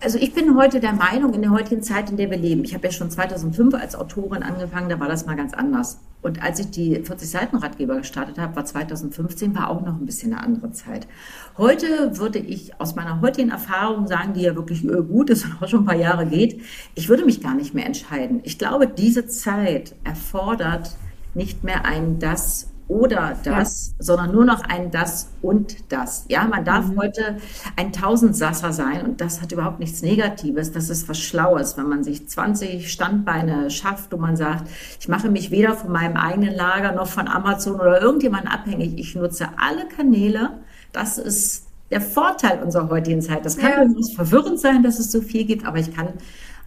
Also 0.00 0.16
ich 0.16 0.32
bin 0.32 0.56
heute 0.56 0.78
der 0.78 0.92
Meinung, 0.92 1.34
in 1.34 1.42
der 1.42 1.50
heutigen 1.50 1.82
Zeit, 1.82 2.08
in 2.08 2.16
der 2.16 2.30
wir 2.30 2.38
leben, 2.38 2.62
ich 2.62 2.72
habe 2.72 2.86
ja 2.86 2.92
schon 2.92 3.10
2005 3.10 3.74
als 3.74 3.96
Autorin 3.96 4.44
angefangen, 4.44 4.88
da 4.88 5.00
war 5.00 5.08
das 5.08 5.26
mal 5.26 5.34
ganz 5.34 5.54
anders. 5.54 5.98
Und 6.22 6.40
als 6.40 6.60
ich 6.60 6.70
die 6.70 7.02
40 7.02 7.28
Seiten 7.28 7.56
Ratgeber 7.56 7.96
gestartet 7.96 8.38
habe, 8.38 8.54
war 8.54 8.64
2015, 8.64 9.56
war 9.56 9.70
auch 9.70 9.80
noch 9.80 9.98
ein 9.98 10.06
bisschen 10.06 10.32
eine 10.32 10.42
andere 10.42 10.70
Zeit. 10.70 11.08
Heute 11.56 12.16
würde 12.16 12.38
ich 12.38 12.80
aus 12.80 12.94
meiner 12.94 13.20
heutigen 13.20 13.50
Erfahrung 13.50 14.06
sagen, 14.06 14.34
die 14.34 14.42
ja 14.42 14.54
wirklich 14.54 14.86
gut 14.86 15.30
ist 15.30 15.44
und 15.44 15.60
auch 15.60 15.68
schon 15.68 15.80
ein 15.80 15.86
paar 15.86 15.96
Jahre 15.96 16.26
geht, 16.26 16.60
ich 16.94 17.08
würde 17.08 17.24
mich 17.24 17.40
gar 17.40 17.54
nicht 17.54 17.74
mehr 17.74 17.86
entscheiden. 17.86 18.40
Ich 18.44 18.56
glaube, 18.56 18.86
diese 18.86 19.26
Zeit 19.26 19.96
erfordert 20.04 20.96
nicht 21.34 21.64
mehr 21.64 21.84
ein 21.84 22.18
das 22.18 22.68
oder 22.88 23.36
das, 23.44 23.88
ja. 23.88 23.94
sondern 24.04 24.32
nur 24.32 24.46
noch 24.46 24.62
ein 24.62 24.90
das 24.90 25.28
und 25.42 25.92
das. 25.92 26.24
Ja, 26.28 26.46
man 26.46 26.64
darf 26.64 26.88
mhm. 26.88 26.98
heute 26.98 27.36
ein 27.76 27.92
Tausendsasser 27.92 28.72
sein 28.72 29.04
und 29.04 29.20
das 29.20 29.42
hat 29.42 29.52
überhaupt 29.52 29.78
nichts 29.78 30.00
Negatives. 30.00 30.72
Das 30.72 30.88
ist 30.88 31.06
was 31.06 31.18
Schlaues, 31.18 31.76
wenn 31.76 31.86
man 31.86 32.02
sich 32.02 32.26
20 32.26 32.90
Standbeine 32.90 33.70
schafft 33.70 34.14
und 34.14 34.20
man 34.20 34.36
sagt, 34.36 34.68
ich 34.98 35.08
mache 35.08 35.28
mich 35.28 35.50
weder 35.50 35.74
von 35.74 35.92
meinem 35.92 36.16
eigenen 36.16 36.54
Lager 36.54 36.92
noch 36.92 37.08
von 37.08 37.28
Amazon 37.28 37.74
oder 37.74 38.00
irgendjemand 38.00 38.50
abhängig. 38.50 38.98
Ich 38.98 39.14
nutze 39.14 39.48
alle 39.58 39.86
Kanäle. 39.86 40.52
Das 40.92 41.18
ist 41.18 41.66
der 41.90 42.00
Vorteil 42.00 42.62
unserer 42.62 42.88
heutigen 42.88 43.20
Zeit. 43.20 43.44
Das 43.44 43.58
kann 43.58 43.94
ja. 43.94 44.02
verwirrend 44.14 44.60
sein, 44.60 44.82
dass 44.82 44.98
es 44.98 45.12
so 45.12 45.20
viel 45.20 45.44
gibt, 45.44 45.66
aber 45.66 45.78
ich 45.78 45.94
kann 45.94 46.14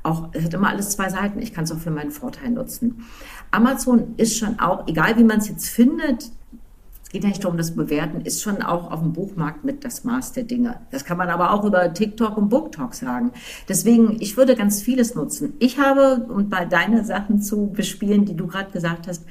auch, 0.03 0.30
es 0.34 0.45
hat 0.45 0.53
immer 0.53 0.70
alles 0.70 0.91
zwei 0.91 1.09
Seiten. 1.09 1.39
Ich 1.41 1.53
kann 1.53 1.64
es 1.64 1.72
auch 1.72 1.78
für 1.78 1.91
meinen 1.91 2.12
Vorteil 2.12 2.49
nutzen. 2.49 3.05
Amazon 3.52 4.16
ist 4.18 4.38
schon 4.38 4.60
auch, 4.60 4.88
egal 4.88 5.18
wie 5.18 5.24
man 5.24 5.39
es 5.39 5.49
jetzt 5.49 5.70
findet, 5.70 6.32
es 7.04 7.10
geht 7.14 7.24
ja 7.24 7.30
nicht 7.30 7.43
darum, 7.43 7.58
das 7.58 7.76
Bewerten, 7.76 8.22
ist 8.22 8.41
schon 8.41 8.62
auch 8.62 8.89
auf 8.89 9.02
dem 9.02 9.12
Buchmarkt 9.12 9.66
mit 9.66 9.84
das 9.84 10.06
Maß 10.06 10.32
der 10.32 10.43
Dinge. 10.43 10.80
Das 10.91 11.04
kann 11.04 11.18
man 11.18 11.28
aber 11.28 11.52
auch 11.52 11.66
über 11.66 11.93
TikTok 11.93 12.38
und 12.38 12.47
BookTok 12.47 12.93
sagen. 12.93 13.32
Deswegen, 13.68 14.16
ich 14.22 14.38
würde 14.38 14.56
ganz 14.56 14.82
vieles 14.82 15.14
nutzen. 15.14 15.54
Ich 15.60 15.78
habe, 15.78 16.26
um 16.30 16.49
bei 16.49 16.64
deine 16.64 17.04
Sachen 17.04 17.41
zu 17.41 17.68
bespielen, 17.68 18.24
die 18.24 18.38
du 18.38 18.47
gerade 18.47 18.72
gesagt 18.72 19.10
hast, 19.10 19.26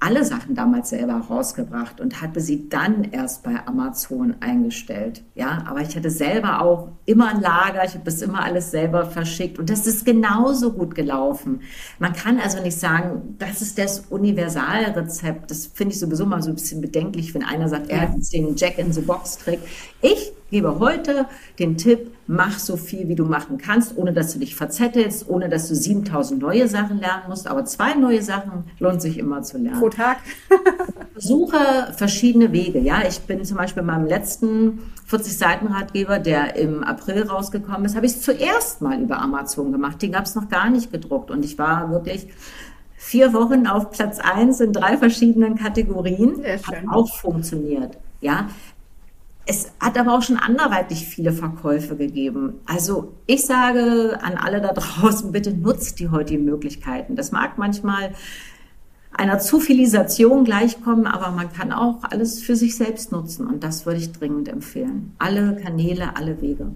alle 0.00 0.24
Sachen 0.24 0.54
damals 0.54 0.90
selber 0.90 1.14
rausgebracht 1.14 2.00
und 2.00 2.22
hatte 2.22 2.40
sie 2.40 2.68
dann 2.68 3.04
erst 3.04 3.42
bei 3.42 3.66
Amazon 3.66 4.36
eingestellt. 4.40 5.22
Ja, 5.34 5.64
aber 5.66 5.80
ich 5.80 5.96
hatte 5.96 6.10
selber 6.10 6.62
auch 6.62 6.88
immer 7.04 7.28
ein 7.28 7.40
Lager, 7.40 7.84
ich 7.84 7.94
habe 7.94 8.04
das 8.04 8.22
immer 8.22 8.44
alles 8.44 8.70
selber 8.70 9.06
verschickt 9.06 9.58
und 9.58 9.70
das 9.70 9.86
ist 9.86 10.04
genauso 10.04 10.72
gut 10.72 10.94
gelaufen. 10.94 11.62
Man 11.98 12.12
kann 12.12 12.38
also 12.38 12.62
nicht 12.62 12.78
sagen, 12.78 13.36
das 13.38 13.60
ist 13.60 13.76
das 13.76 14.04
Universalrezept. 14.08 15.50
Das 15.50 15.66
finde 15.66 15.94
ich 15.94 16.00
sowieso 16.00 16.26
mal 16.26 16.42
so 16.42 16.50
ein 16.50 16.54
bisschen 16.54 16.80
bedenklich, 16.80 17.34
wenn 17.34 17.42
einer 17.42 17.68
sagt, 17.68 17.90
er 17.90 18.02
hat 18.02 18.14
jetzt 18.14 18.32
den 18.32 18.54
Jack 18.54 18.78
in 18.78 18.92
the 18.92 19.00
Box 19.00 19.38
Trick. 19.38 19.58
Ich 20.00 20.32
gebe 20.50 20.78
heute 20.78 21.26
den 21.58 21.76
Tipp, 21.76 22.12
mach 22.26 22.58
so 22.58 22.76
viel, 22.76 23.08
wie 23.08 23.14
du 23.14 23.24
machen 23.24 23.58
kannst, 23.58 23.96
ohne 23.96 24.12
dass 24.12 24.32
du 24.32 24.38
dich 24.38 24.54
verzettelst, 24.54 25.28
ohne 25.28 25.48
dass 25.48 25.68
du 25.68 25.74
7000 25.74 26.40
neue 26.40 26.68
Sachen 26.68 26.98
lernen 26.98 27.24
musst. 27.28 27.46
Aber 27.48 27.64
zwei 27.64 27.94
neue 27.94 28.22
Sachen 28.22 28.64
lohnt 28.78 29.02
sich 29.02 29.18
immer 29.18 29.42
zu 29.42 29.58
lernen. 29.58 29.80
Pro 29.80 29.88
Tag. 29.88 30.18
Suche 31.16 31.92
verschiedene 31.96 32.52
Wege. 32.52 32.78
Ja, 32.78 33.02
ich 33.06 33.20
bin 33.20 33.44
zum 33.44 33.56
Beispiel 33.56 33.80
in 33.80 33.86
meinem 33.86 34.06
letzten 34.06 34.80
40 35.06 35.36
Seiten 35.36 35.66
Ratgeber, 35.68 36.18
der 36.18 36.56
im 36.56 36.84
April 36.84 37.22
rausgekommen 37.22 37.84
ist, 37.84 37.96
habe 37.96 38.06
ich 38.06 38.12
es 38.12 38.22
zuerst 38.22 38.82
mal 38.82 39.00
über 39.00 39.20
Amazon 39.20 39.72
gemacht. 39.72 40.00
Den 40.02 40.12
gab 40.12 40.24
es 40.24 40.34
noch 40.34 40.48
gar 40.48 40.70
nicht 40.70 40.92
gedruckt. 40.92 41.30
Und 41.30 41.44
ich 41.44 41.58
war 41.58 41.90
wirklich 41.90 42.28
vier 42.96 43.32
Wochen 43.32 43.66
auf 43.66 43.90
Platz 43.90 44.18
eins 44.18 44.60
in 44.60 44.72
drei 44.72 44.96
verschiedenen 44.96 45.56
Kategorien. 45.56 46.42
Hat 46.44 46.88
auch 46.88 47.16
funktioniert. 47.16 47.96
Ja, 48.20 48.48
es 49.50 49.72
hat 49.80 49.96
aber 49.96 50.12
auch 50.12 50.22
schon 50.22 50.36
anderweitig 50.36 51.06
viele 51.06 51.32
Verkäufe 51.32 51.96
gegeben. 51.96 52.60
Also 52.66 53.14
ich 53.24 53.46
sage 53.46 54.18
an 54.22 54.36
alle 54.36 54.60
da 54.60 54.72
draußen, 54.74 55.32
bitte 55.32 55.54
nutzt 55.54 55.98
die 56.00 56.10
heutigen 56.10 56.44
Möglichkeiten. 56.44 57.16
Das 57.16 57.32
mag 57.32 57.56
manchmal 57.56 58.12
einer 59.10 59.38
Zufilisation 59.38 60.44
gleichkommen, 60.44 61.06
aber 61.06 61.30
man 61.30 61.50
kann 61.50 61.72
auch 61.72 62.02
alles 62.02 62.42
für 62.42 62.56
sich 62.56 62.76
selbst 62.76 63.10
nutzen 63.10 63.46
und 63.46 63.64
das 63.64 63.86
würde 63.86 63.98
ich 63.98 64.12
dringend 64.12 64.48
empfehlen. 64.48 65.14
Alle 65.18 65.56
Kanäle, 65.56 66.14
alle 66.14 66.42
Wege. 66.42 66.66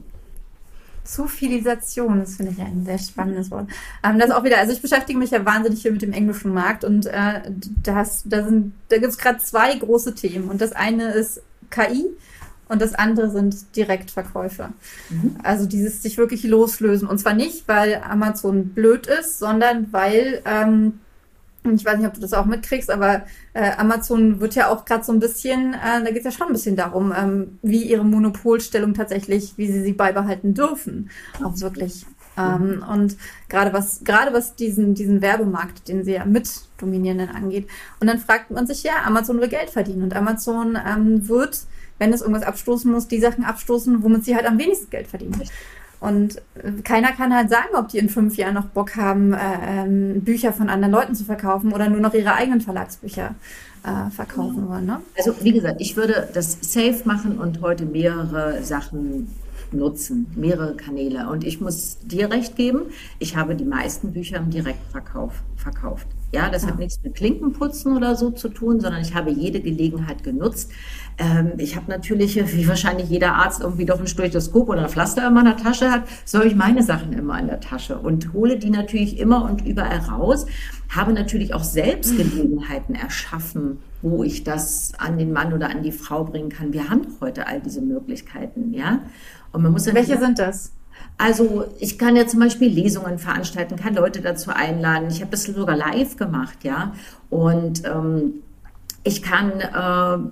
Zufilisation, 1.04 2.20
das 2.20 2.36
finde 2.36 2.52
ich 2.52 2.60
ein 2.60 2.86
sehr 2.86 2.98
spannendes 2.98 3.50
Wort. 3.50 3.68
Ähm, 4.02 4.18
das 4.18 4.30
auch 4.30 4.44
wieder, 4.44 4.56
also 4.58 4.72
ich 4.72 4.80
beschäftige 4.80 5.18
mich 5.18 5.30
ja 5.30 5.44
wahnsinnig 5.44 5.82
viel 5.82 5.92
mit 5.92 6.00
dem 6.00 6.12
englischen 6.12 6.54
Markt 6.54 6.84
und 6.84 7.04
äh, 7.04 7.42
das, 7.82 8.22
da, 8.24 8.44
sind, 8.44 8.72
da 8.88 8.96
gibt 8.96 9.10
es 9.10 9.18
gerade 9.18 9.40
zwei 9.40 9.76
große 9.76 10.14
Themen 10.14 10.48
und 10.48 10.62
das 10.62 10.72
eine 10.72 11.10
ist 11.12 11.42
KI 11.68 12.06
und 12.72 12.80
das 12.80 12.94
andere 12.94 13.30
sind 13.30 13.76
Direktverkäufe. 13.76 14.70
Mhm. 15.10 15.36
Also 15.42 15.66
dieses 15.66 16.02
sich 16.02 16.16
wirklich 16.16 16.42
loslösen. 16.42 17.06
Und 17.06 17.18
zwar 17.18 17.34
nicht, 17.34 17.68
weil 17.68 18.02
Amazon 18.02 18.70
blöd 18.70 19.06
ist, 19.06 19.38
sondern 19.38 19.92
weil, 19.92 20.40
ähm, 20.46 21.00
ich 21.64 21.84
weiß 21.84 21.98
nicht, 21.98 22.06
ob 22.06 22.14
du 22.14 22.20
das 22.20 22.32
auch 22.32 22.46
mitkriegst, 22.46 22.90
aber 22.90 23.22
äh, 23.52 23.72
Amazon 23.76 24.40
wird 24.40 24.54
ja 24.54 24.70
auch 24.70 24.86
gerade 24.86 25.04
so 25.04 25.12
ein 25.12 25.20
bisschen, 25.20 25.74
äh, 25.74 26.02
da 26.02 26.10
geht 26.10 26.18
es 26.18 26.24
ja 26.24 26.30
schon 26.30 26.46
ein 26.46 26.54
bisschen 26.54 26.76
darum, 26.76 27.12
ähm, 27.14 27.58
wie 27.60 27.82
ihre 27.82 28.04
Monopolstellung 28.04 28.94
tatsächlich, 28.94 29.52
wie 29.58 29.70
sie 29.70 29.82
sie 29.82 29.92
beibehalten 29.92 30.54
dürfen. 30.54 31.10
Auch 31.44 31.60
wirklich. 31.60 32.06
Ähm, 32.38 32.82
und 32.90 33.18
gerade 33.50 33.74
was, 33.74 34.02
gerade 34.02 34.32
was 34.32 34.54
diesen, 34.54 34.94
diesen 34.94 35.20
Werbemarkt, 35.20 35.88
den 35.88 36.04
sie 36.04 36.12
ja 36.12 36.24
mit 36.24 36.48
dominieren 36.78 37.20
angeht. 37.20 37.68
Und 38.00 38.06
dann 38.06 38.18
fragt 38.18 38.50
man 38.50 38.66
sich, 38.66 38.82
ja, 38.82 39.04
Amazon 39.04 39.38
will 39.40 39.48
Geld 39.48 39.68
verdienen 39.68 40.04
und 40.04 40.16
Amazon 40.16 40.78
ähm, 40.86 41.28
wird 41.28 41.66
wenn 41.98 42.12
es 42.12 42.20
irgendwas 42.20 42.42
abstoßen 42.42 42.90
muss, 42.90 43.08
die 43.08 43.20
Sachen 43.20 43.44
abstoßen, 43.44 44.02
womit 44.02 44.24
sie 44.24 44.34
halt 44.34 44.46
am 44.46 44.58
wenigsten 44.58 44.90
Geld 44.90 45.06
verdienen. 45.06 45.40
Und 46.00 46.38
äh, 46.56 46.82
keiner 46.82 47.12
kann 47.12 47.34
halt 47.34 47.48
sagen, 47.48 47.76
ob 47.76 47.88
die 47.88 47.98
in 47.98 48.08
fünf 48.08 48.36
Jahren 48.36 48.54
noch 48.54 48.66
Bock 48.66 48.96
haben, 48.96 49.34
äh, 49.34 49.38
ähm, 49.68 50.20
Bücher 50.22 50.52
von 50.52 50.68
anderen 50.68 50.92
Leuten 50.92 51.14
zu 51.14 51.24
verkaufen 51.24 51.72
oder 51.72 51.88
nur 51.88 52.00
noch 52.00 52.12
ihre 52.12 52.34
eigenen 52.34 52.60
Verlagsbücher 52.60 53.36
äh, 53.84 54.10
verkaufen 54.10 54.68
wollen. 54.68 54.86
Ne? 54.86 55.00
Also 55.16 55.34
wie 55.42 55.52
gesagt, 55.52 55.80
ich 55.80 55.96
würde 55.96 56.28
das 56.34 56.58
safe 56.60 57.02
machen 57.04 57.38
und 57.38 57.60
heute 57.60 57.84
mehrere 57.84 58.64
Sachen 58.64 59.28
nutzen, 59.72 60.26
mehrere 60.34 60.74
Kanäle. 60.74 61.28
Und 61.28 61.44
ich 61.44 61.60
muss 61.60 61.98
dir 62.02 62.30
recht 62.30 62.56
geben, 62.56 62.82
ich 63.20 63.36
habe 63.36 63.54
die 63.54 63.64
meisten 63.64 64.12
Bücher 64.12 64.38
im 64.38 64.50
Direktverkauf 64.50 65.34
verkauft. 65.56 66.08
Ja, 66.32 66.48
das 66.48 66.62
ja. 66.62 66.68
hat 66.68 66.78
nichts 66.78 66.98
mit 67.02 67.14
Klinkenputzen 67.14 67.94
oder 67.94 68.16
so 68.16 68.30
zu 68.30 68.48
tun, 68.48 68.80
sondern 68.80 69.02
ich 69.02 69.14
habe 69.14 69.30
jede 69.30 69.60
Gelegenheit 69.60 70.24
genutzt. 70.24 70.72
Ähm, 71.18 71.52
ich 71.58 71.76
habe 71.76 71.90
natürlich, 71.90 72.36
wie 72.56 72.66
wahrscheinlich 72.66 73.10
jeder 73.10 73.34
Arzt 73.34 73.60
irgendwie 73.60 73.84
doch 73.84 74.00
ein 74.00 74.06
Stethoskop 74.06 74.70
oder 74.70 74.84
ein 74.84 74.88
Pflaster 74.88 75.28
in 75.28 75.34
meiner 75.34 75.56
Tasche 75.56 75.90
hat, 75.90 76.04
so 76.24 76.38
habe 76.38 76.48
ich 76.48 76.56
meine 76.56 76.82
Sachen 76.82 77.12
immer 77.12 77.38
in 77.38 77.48
der 77.48 77.60
Tasche 77.60 77.98
und 77.98 78.32
hole 78.32 78.58
die 78.58 78.70
natürlich 78.70 79.18
immer 79.18 79.44
und 79.44 79.66
überall 79.66 79.98
raus. 79.98 80.46
Habe 80.88 81.12
natürlich 81.12 81.52
auch 81.52 81.64
selbst 81.64 82.16
Gelegenheiten 82.16 82.94
erschaffen, 82.94 83.78
wo 84.00 84.24
ich 84.24 84.42
das 84.42 84.92
an 84.98 85.18
den 85.18 85.32
Mann 85.32 85.52
oder 85.52 85.68
an 85.70 85.82
die 85.82 85.92
Frau 85.92 86.24
bringen 86.24 86.48
kann. 86.48 86.72
Wir 86.72 86.88
haben 86.88 87.02
doch 87.02 87.20
heute 87.20 87.46
all 87.46 87.60
diese 87.60 87.82
Möglichkeiten, 87.82 88.72
ja. 88.72 89.00
Und 89.52 89.62
man 89.62 89.72
muss 89.72 89.86
ja 89.86 89.94
Welche 89.94 90.18
sind 90.18 90.38
das? 90.38 90.72
Also 91.18 91.66
ich 91.78 91.98
kann 91.98 92.16
ja 92.16 92.26
zum 92.26 92.40
Beispiel 92.40 92.68
Lesungen 92.68 93.18
veranstalten, 93.18 93.76
kann 93.76 93.94
Leute 93.94 94.22
dazu 94.22 94.50
einladen. 94.50 95.08
Ich 95.08 95.20
habe 95.20 95.30
das 95.30 95.44
sogar 95.44 95.76
live 95.76 96.16
gemacht, 96.16 96.64
ja. 96.64 96.92
Und 97.30 97.84
ähm, 97.84 98.42
ich 99.04 99.22
kann 99.22 99.60
äh, 99.60 100.28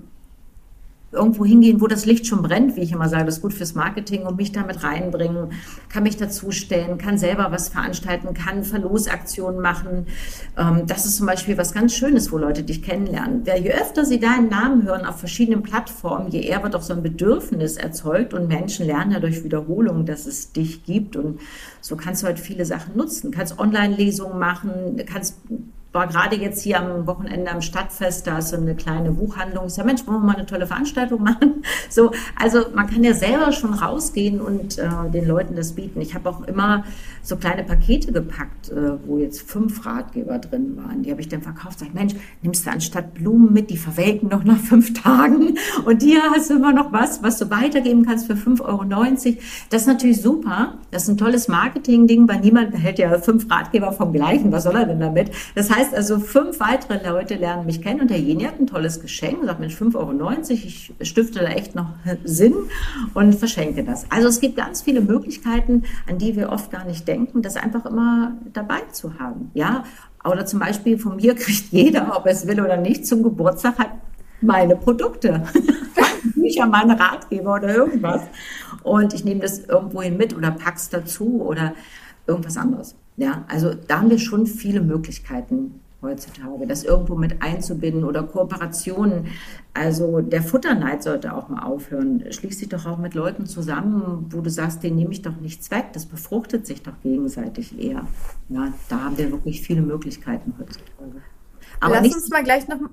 irgendwo 1.12 1.44
hingehen, 1.44 1.80
wo 1.80 1.88
das 1.88 2.06
Licht 2.06 2.26
schon 2.26 2.42
brennt, 2.42 2.76
wie 2.76 2.82
ich 2.82 2.92
immer 2.92 3.08
sage, 3.08 3.24
das 3.24 3.36
ist 3.36 3.42
gut 3.42 3.52
fürs 3.52 3.74
Marketing 3.74 4.22
und 4.22 4.36
mich 4.36 4.52
damit 4.52 4.84
reinbringen, 4.84 5.52
kann 5.88 6.04
mich 6.04 6.16
dazustellen, 6.16 6.98
kann 6.98 7.18
selber 7.18 7.48
was 7.50 7.68
veranstalten, 7.68 8.32
kann 8.32 8.62
Verlosaktionen 8.62 9.60
machen. 9.60 10.06
Ähm, 10.56 10.82
das 10.86 11.06
ist 11.06 11.16
zum 11.16 11.26
Beispiel 11.26 11.58
was 11.58 11.72
ganz 11.72 11.94
Schönes, 11.94 12.30
wo 12.30 12.38
Leute 12.38 12.62
dich 12.62 12.82
kennenlernen. 12.82 13.44
Je 13.44 13.72
öfter 13.72 14.04
sie 14.04 14.20
deinen 14.20 14.48
Namen 14.48 14.84
hören 14.84 15.04
auf 15.04 15.18
verschiedenen 15.18 15.62
Plattformen, 15.62 16.30
je 16.30 16.42
eher 16.42 16.62
wird 16.62 16.76
auch 16.76 16.82
so 16.82 16.94
ein 16.94 17.02
Bedürfnis 17.02 17.76
erzeugt 17.76 18.32
und 18.32 18.46
Menschen 18.46 18.86
lernen 18.86 19.10
ja 19.10 19.20
durch 19.20 19.42
Wiederholung, 19.42 20.06
dass 20.06 20.26
es 20.26 20.52
dich 20.52 20.84
gibt 20.84 21.16
und 21.16 21.40
so 21.80 21.96
kannst 21.96 22.22
du 22.22 22.26
halt 22.26 22.38
viele 22.38 22.64
Sachen 22.64 22.96
nutzen. 22.96 23.30
Kannst 23.32 23.58
Online-Lesungen 23.58 24.38
machen, 24.38 25.02
kannst 25.06 25.38
war 25.92 26.06
gerade 26.06 26.36
jetzt 26.36 26.62
hier 26.62 26.78
am 26.78 27.06
Wochenende 27.06 27.50
am 27.50 27.62
Stadtfest, 27.62 28.26
da 28.26 28.38
ist 28.38 28.50
so 28.50 28.56
eine 28.56 28.76
kleine 28.76 29.10
Buchhandlung. 29.10 29.66
Ich 29.66 29.74
sage, 29.74 29.88
Mensch, 29.88 30.06
wollen 30.06 30.20
wir 30.20 30.26
mal 30.26 30.36
eine 30.36 30.46
tolle 30.46 30.66
Veranstaltung 30.66 31.22
machen? 31.24 31.64
So, 31.88 32.12
also 32.40 32.66
man 32.74 32.88
kann 32.88 33.02
ja 33.02 33.12
selber 33.12 33.50
schon 33.52 33.74
rausgehen 33.74 34.40
und 34.40 34.78
äh, 34.78 34.88
den 35.12 35.26
Leuten 35.26 35.56
das 35.56 35.72
bieten. 35.72 36.00
Ich 36.00 36.14
habe 36.14 36.28
auch 36.28 36.42
immer 36.46 36.84
so 37.22 37.36
kleine 37.36 37.64
Pakete 37.64 38.12
gepackt, 38.12 38.70
äh, 38.70 38.92
wo 39.04 39.18
jetzt 39.18 39.42
fünf 39.42 39.84
Ratgeber 39.84 40.38
drin 40.38 40.76
waren. 40.76 41.02
Die 41.02 41.10
habe 41.10 41.20
ich 41.20 41.28
dann 41.28 41.42
verkauft. 41.42 41.80
Sag, 41.80 41.92
Mensch, 41.92 42.14
nimmst 42.42 42.66
du 42.66 42.70
anstatt 42.70 43.14
Blumen 43.14 43.52
mit, 43.52 43.70
die 43.70 43.76
verwelken 43.76 44.28
noch 44.28 44.44
nach 44.44 44.58
fünf 44.58 44.94
Tagen. 45.02 45.58
Und 45.84 46.02
hier 46.02 46.22
hast 46.32 46.50
du 46.50 46.54
immer 46.54 46.72
noch 46.72 46.92
was, 46.92 47.22
was 47.22 47.38
du 47.38 47.50
weitergeben 47.50 48.06
kannst 48.06 48.26
für 48.26 48.34
5,90 48.34 48.60
Euro. 48.62 48.84
Das 49.70 49.82
ist 49.82 49.88
natürlich 49.88 50.22
super. 50.22 50.74
Das 50.92 51.02
ist 51.04 51.08
ein 51.08 51.18
tolles 51.18 51.48
Marketing-Ding, 51.48 52.28
weil 52.28 52.40
niemand 52.40 52.70
behält 52.70 53.00
ja 53.00 53.18
fünf 53.18 53.50
Ratgeber 53.50 53.92
vom 53.92 54.12
gleichen. 54.12 54.52
Was 54.52 54.62
soll 54.62 54.76
er 54.76 54.86
denn 54.86 55.00
damit? 55.00 55.30
Das 55.54 55.68
heißt 55.70 55.79
also, 55.94 56.18
fünf 56.18 56.60
weitere 56.60 57.08
Leute 57.08 57.34
lernen 57.34 57.66
mich 57.66 57.82
kennen 57.82 58.00
und 58.00 58.10
der 58.10 58.18
Jeni 58.18 58.44
hat 58.44 58.58
ein 58.58 58.66
tolles 58.66 59.00
Geschenk 59.00 59.44
sagt, 59.44 59.60
Mensch, 59.60 59.74
5,90 59.74 59.96
Euro, 59.96 60.32
ich 60.50 60.92
stifte 61.02 61.40
da 61.40 61.46
echt 61.46 61.74
noch 61.74 61.94
Sinn 62.24 62.54
und 63.14 63.34
verschenke 63.34 63.84
das. 63.84 64.04
Also 64.10 64.28
es 64.28 64.40
gibt 64.40 64.56
ganz 64.56 64.82
viele 64.82 65.00
Möglichkeiten, 65.00 65.84
an 66.08 66.18
die 66.18 66.36
wir 66.36 66.50
oft 66.50 66.70
gar 66.70 66.84
nicht 66.84 67.06
denken, 67.08 67.42
das 67.42 67.56
einfach 67.56 67.86
immer 67.86 68.36
dabei 68.52 68.80
zu 68.92 69.18
haben. 69.18 69.50
Ja, 69.54 69.84
oder 70.24 70.46
zum 70.46 70.60
Beispiel 70.60 70.98
von 70.98 71.16
mir 71.16 71.34
kriegt 71.34 71.66
jeder, 71.70 72.16
ob 72.16 72.26
er 72.26 72.32
es 72.32 72.46
will 72.46 72.60
oder 72.60 72.76
nicht, 72.76 73.06
zum 73.06 73.22
Geburtstag 73.22 73.78
halt 73.78 73.90
meine 74.40 74.76
Produkte. 74.76 75.42
Bücher, 76.34 76.66
meine 76.66 76.98
Ratgeber 76.98 77.54
oder 77.54 77.74
irgendwas. 77.74 78.22
Und 78.82 79.14
ich 79.14 79.24
nehme 79.24 79.40
das 79.40 79.60
irgendwohin 79.60 80.16
mit 80.16 80.36
oder 80.36 80.50
pack's 80.50 80.88
dazu 80.88 81.42
oder 81.42 81.74
irgendwas 82.26 82.56
anderes. 82.56 82.94
Ja, 83.20 83.44
also 83.48 83.74
da 83.74 83.98
haben 83.98 84.08
wir 84.08 84.18
schon 84.18 84.46
viele 84.46 84.80
Möglichkeiten 84.80 85.82
heutzutage, 86.00 86.66
das 86.66 86.84
irgendwo 86.84 87.16
mit 87.16 87.42
einzubinden 87.42 88.04
oder 88.04 88.22
Kooperationen. 88.22 89.26
Also 89.74 90.22
der 90.22 90.42
Futterneid 90.42 91.02
sollte 91.02 91.34
auch 91.34 91.50
mal 91.50 91.62
aufhören. 91.62 92.24
Schließ 92.30 92.60
dich 92.60 92.70
doch 92.70 92.86
auch 92.86 92.96
mit 92.96 93.12
Leuten 93.12 93.44
zusammen, 93.44 94.24
wo 94.30 94.40
du 94.40 94.48
sagst, 94.48 94.82
den 94.82 94.94
nehme 94.96 95.12
ich 95.12 95.20
doch 95.20 95.36
nichts 95.36 95.70
weg. 95.70 95.88
Das 95.92 96.06
befruchtet 96.06 96.66
sich 96.66 96.82
doch 96.82 96.98
gegenseitig 97.02 97.78
eher. 97.78 98.06
Ja, 98.48 98.72
da 98.88 99.04
haben 99.04 99.18
wir 99.18 99.30
wirklich 99.30 99.60
viele 99.60 99.82
Möglichkeiten 99.82 100.54
heutzutage. 100.58 101.20
Aber 101.78 102.00
Lass 102.00 102.14
uns 102.14 102.30
mal 102.30 102.42
gleich 102.42 102.66
noch. 102.68 102.78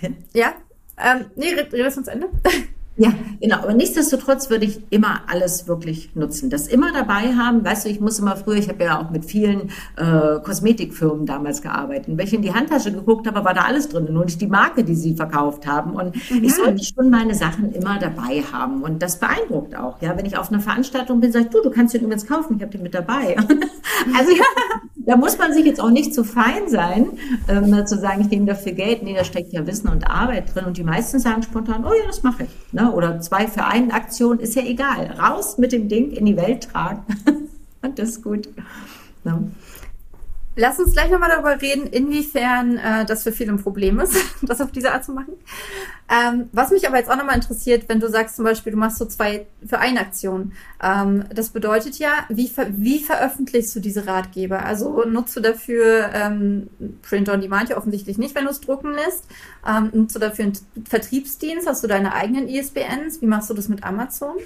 Ja, 0.00 0.10
ja? 0.32 0.52
Ähm, 0.96 1.24
nee, 1.34 1.54
redest 1.54 1.98
uns 1.98 2.06
Ende. 2.06 2.28
Ja, 2.96 3.14
genau. 3.40 3.56
Aber 3.56 3.72
nichtsdestotrotz 3.72 4.50
würde 4.50 4.66
ich 4.66 4.80
immer 4.90 5.22
alles 5.26 5.66
wirklich 5.66 6.14
nutzen. 6.14 6.50
Das 6.50 6.68
immer 6.68 6.92
dabei 6.92 7.34
haben. 7.34 7.64
Weißt 7.64 7.86
du, 7.86 7.88
ich 7.88 8.00
muss 8.00 8.18
immer 8.18 8.36
früher, 8.36 8.56
ich 8.56 8.68
habe 8.68 8.84
ja 8.84 9.00
auch 9.00 9.10
mit 9.10 9.24
vielen 9.24 9.70
äh, 9.96 10.40
Kosmetikfirmen 10.42 11.24
damals 11.24 11.62
gearbeitet. 11.62 12.08
Und 12.08 12.18
wenn 12.18 12.26
ich 12.26 12.34
in 12.34 12.42
die 12.42 12.52
Handtasche 12.52 12.92
geguckt 12.92 13.26
habe, 13.26 13.44
war 13.44 13.54
da 13.54 13.62
alles 13.62 13.88
drin. 13.88 14.08
Nur 14.10 14.26
nicht 14.26 14.40
die 14.40 14.46
Marke, 14.46 14.84
die 14.84 14.94
sie 14.94 15.14
verkauft 15.14 15.66
haben. 15.66 15.92
Und 15.92 16.14
mhm. 16.30 16.44
ich 16.44 16.54
sollte 16.54 16.84
schon 16.84 17.08
meine 17.08 17.34
Sachen 17.34 17.72
immer 17.72 17.98
dabei 17.98 18.44
haben. 18.52 18.82
Und 18.82 19.02
das 19.02 19.18
beeindruckt 19.18 19.74
auch. 19.74 20.00
Ja, 20.02 20.16
wenn 20.16 20.26
ich 20.26 20.36
auf 20.36 20.50
einer 20.50 20.60
Veranstaltung 20.60 21.20
bin, 21.20 21.32
sage 21.32 21.46
ich, 21.46 21.50
du, 21.50 21.62
du 21.62 21.70
kannst 21.70 21.94
den 21.94 22.02
übrigens 22.02 22.26
kaufen, 22.26 22.56
ich 22.56 22.62
habe 22.62 22.72
den 22.72 22.82
mit 22.82 22.94
dabei. 22.94 23.36
also 24.18 24.30
ja, 24.32 24.44
da 25.06 25.16
muss 25.16 25.38
man 25.38 25.52
sich 25.52 25.64
jetzt 25.64 25.80
auch 25.80 25.90
nicht 25.90 26.14
zu 26.14 26.24
fein 26.24 26.68
sein, 26.68 27.06
ähm, 27.48 27.86
zu 27.86 27.98
sagen, 27.98 28.20
ich 28.20 28.28
nehme 28.28 28.46
dafür 28.46 28.72
Geld. 28.72 29.02
Nee, 29.02 29.14
da 29.14 29.24
steckt 29.24 29.52
ja 29.52 29.66
Wissen 29.66 29.88
und 29.88 30.08
Arbeit 30.10 30.54
drin. 30.54 30.66
Und 30.66 30.76
die 30.76 30.84
meisten 30.84 31.18
sagen 31.18 31.42
spontan, 31.42 31.84
oh 31.84 31.92
ja, 31.92 32.06
das 32.06 32.22
mache 32.22 32.44
ich. 32.44 32.72
Ne? 32.72 32.81
Oder 32.90 33.20
zwei 33.20 33.46
für 33.46 33.64
einen 33.64 33.90
Aktion, 33.90 34.38
ist 34.40 34.54
ja 34.54 34.62
egal. 34.62 35.14
Raus 35.18 35.58
mit 35.58 35.72
dem 35.72 35.88
Ding 35.88 36.10
in 36.10 36.26
die 36.26 36.36
Welt 36.36 36.70
tragen. 36.70 37.04
und 37.82 37.98
das 37.98 38.10
ist 38.10 38.24
gut. 38.24 38.48
Ne? 39.24 39.50
Lass 40.54 40.78
uns 40.78 40.92
gleich 40.92 41.10
nochmal 41.10 41.30
darüber 41.30 41.60
reden, 41.62 41.86
inwiefern 41.86 42.76
äh, 42.76 43.06
das 43.06 43.22
für 43.22 43.32
viele 43.32 43.52
ein 43.52 43.62
Problem 43.62 43.98
ist, 44.00 44.14
das 44.42 44.60
auf 44.60 44.70
diese 44.70 44.92
Art 44.92 45.04
zu 45.04 45.12
machen. 45.12 45.34
Ähm, 46.10 46.50
was 46.52 46.70
mich 46.70 46.86
aber 46.86 46.98
jetzt 46.98 47.10
auch 47.10 47.16
nochmal 47.16 47.36
interessiert, 47.36 47.88
wenn 47.88 48.00
du 48.00 48.08
sagst 48.10 48.36
zum 48.36 48.44
Beispiel, 48.44 48.72
du 48.72 48.78
machst 48.78 48.98
so 48.98 49.06
zwei 49.06 49.46
für 49.66 49.78
eine 49.78 50.00
Aktion. 50.00 50.52
Ähm, 50.82 51.24
das 51.34 51.50
bedeutet 51.50 51.98
ja, 51.98 52.26
wie, 52.28 52.48
ver 52.48 52.66
wie 52.76 53.02
veröffentlichst 53.02 53.74
du 53.74 53.80
diese 53.80 54.06
Ratgeber? 54.06 54.62
Also 54.64 55.04
nutzt 55.04 55.34
du 55.36 55.40
dafür 55.40 56.10
ähm, 56.12 56.68
Print 57.00 57.30
on 57.30 57.40
Demand 57.40 57.70
ja 57.70 57.78
offensichtlich 57.78 58.18
nicht, 58.18 58.34
wenn 58.34 58.44
du 58.44 58.50
es 58.50 58.60
drucken 58.60 58.92
lässt. 58.92 59.24
Ähm, 59.66 59.90
nutzt 59.94 60.14
du 60.14 60.18
dafür 60.18 60.44
einen 60.44 60.58
Vertriebsdienst? 60.86 61.66
Hast 61.66 61.82
du 61.82 61.88
deine 61.88 62.14
eigenen 62.14 62.46
ISBNs? 62.46 63.22
Wie 63.22 63.26
machst 63.26 63.48
du 63.48 63.54
das 63.54 63.68
mit 63.68 63.84
Amazon? 63.84 64.36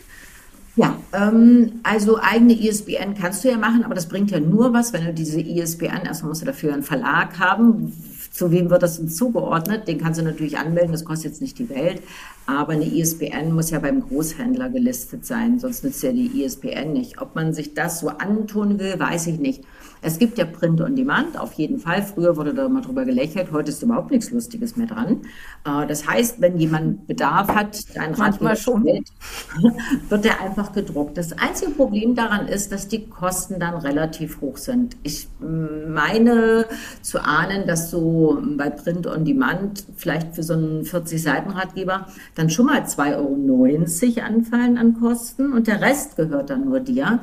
Ja, 0.76 0.98
ähm, 1.14 1.80
also 1.82 2.18
eigene 2.20 2.52
ISBN 2.52 3.14
kannst 3.18 3.42
du 3.42 3.48
ja 3.48 3.56
machen, 3.56 3.82
aber 3.82 3.94
das 3.94 4.08
bringt 4.08 4.30
ja 4.30 4.38
nur 4.38 4.74
was, 4.74 4.92
wenn 4.92 5.06
du 5.06 5.14
diese 5.14 5.40
ISBN, 5.40 6.04
erstmal 6.04 6.28
musst 6.28 6.42
du 6.42 6.46
dafür 6.46 6.74
einen 6.74 6.82
Verlag 6.82 7.38
haben. 7.38 7.94
Zu 8.30 8.50
wem 8.50 8.68
wird 8.68 8.82
das 8.82 8.98
denn 8.98 9.08
zugeordnet? 9.08 9.88
Den 9.88 9.98
kannst 9.98 10.20
du 10.20 10.24
natürlich 10.24 10.58
anmelden, 10.58 10.92
das 10.92 11.06
kostet 11.06 11.32
jetzt 11.32 11.40
nicht 11.40 11.58
die 11.58 11.70
Welt. 11.70 12.02
Aber 12.44 12.74
eine 12.74 12.84
ISBN 12.84 13.54
muss 13.54 13.70
ja 13.70 13.78
beim 13.78 14.02
Großhändler 14.02 14.68
gelistet 14.68 15.24
sein, 15.24 15.58
sonst 15.58 15.82
nützt 15.82 16.02
ja 16.02 16.12
die 16.12 16.42
ISBN 16.42 16.92
nicht. 16.92 17.22
Ob 17.22 17.34
man 17.34 17.54
sich 17.54 17.72
das 17.72 18.00
so 18.00 18.08
antun 18.08 18.78
will, 18.78 19.00
weiß 19.00 19.28
ich 19.28 19.38
nicht. 19.38 19.64
Es 20.06 20.20
gibt 20.20 20.38
ja 20.38 20.44
Print 20.44 20.80
on 20.80 20.94
Demand, 20.94 21.36
auf 21.36 21.54
jeden 21.54 21.80
Fall. 21.80 22.00
Früher 22.00 22.36
wurde 22.36 22.54
da 22.54 22.68
mal 22.68 22.80
drüber 22.80 23.04
gelächelt, 23.04 23.50
heute 23.50 23.72
ist 23.72 23.82
überhaupt 23.82 24.12
nichts 24.12 24.30
Lustiges 24.30 24.76
mehr 24.76 24.86
dran. 24.86 25.22
Äh, 25.64 25.84
das 25.88 26.06
heißt, 26.06 26.40
wenn 26.40 26.58
jemand 26.58 27.08
Bedarf 27.08 27.48
hat, 27.48 27.76
ein 27.98 28.14
Manchmal 28.16 28.56
schon. 28.56 28.84
wird 30.08 30.24
der 30.24 30.40
einfach 30.40 30.72
gedruckt. 30.72 31.18
Das 31.18 31.32
einzige 31.32 31.72
Problem 31.72 32.14
daran 32.14 32.46
ist, 32.46 32.70
dass 32.70 32.86
die 32.86 33.06
Kosten 33.06 33.58
dann 33.58 33.74
relativ 33.74 34.40
hoch 34.40 34.58
sind. 34.58 34.96
Ich 35.02 35.26
meine 35.40 36.66
zu 37.02 37.24
ahnen, 37.24 37.66
dass 37.66 37.90
so 37.90 38.40
bei 38.56 38.70
Print 38.70 39.08
on 39.08 39.24
Demand 39.24 39.86
vielleicht 39.96 40.36
für 40.36 40.44
so 40.44 40.52
einen 40.52 40.84
40-Seiten-Ratgeber 40.84 42.06
dann 42.36 42.48
schon 42.48 42.66
mal 42.66 42.82
2,90 42.82 44.18
Euro 44.18 44.24
anfallen 44.24 44.78
an 44.78 45.00
Kosten 45.00 45.52
und 45.52 45.66
der 45.66 45.80
Rest 45.80 46.14
gehört 46.14 46.50
dann 46.50 46.66
nur 46.66 46.78
dir. 46.78 47.18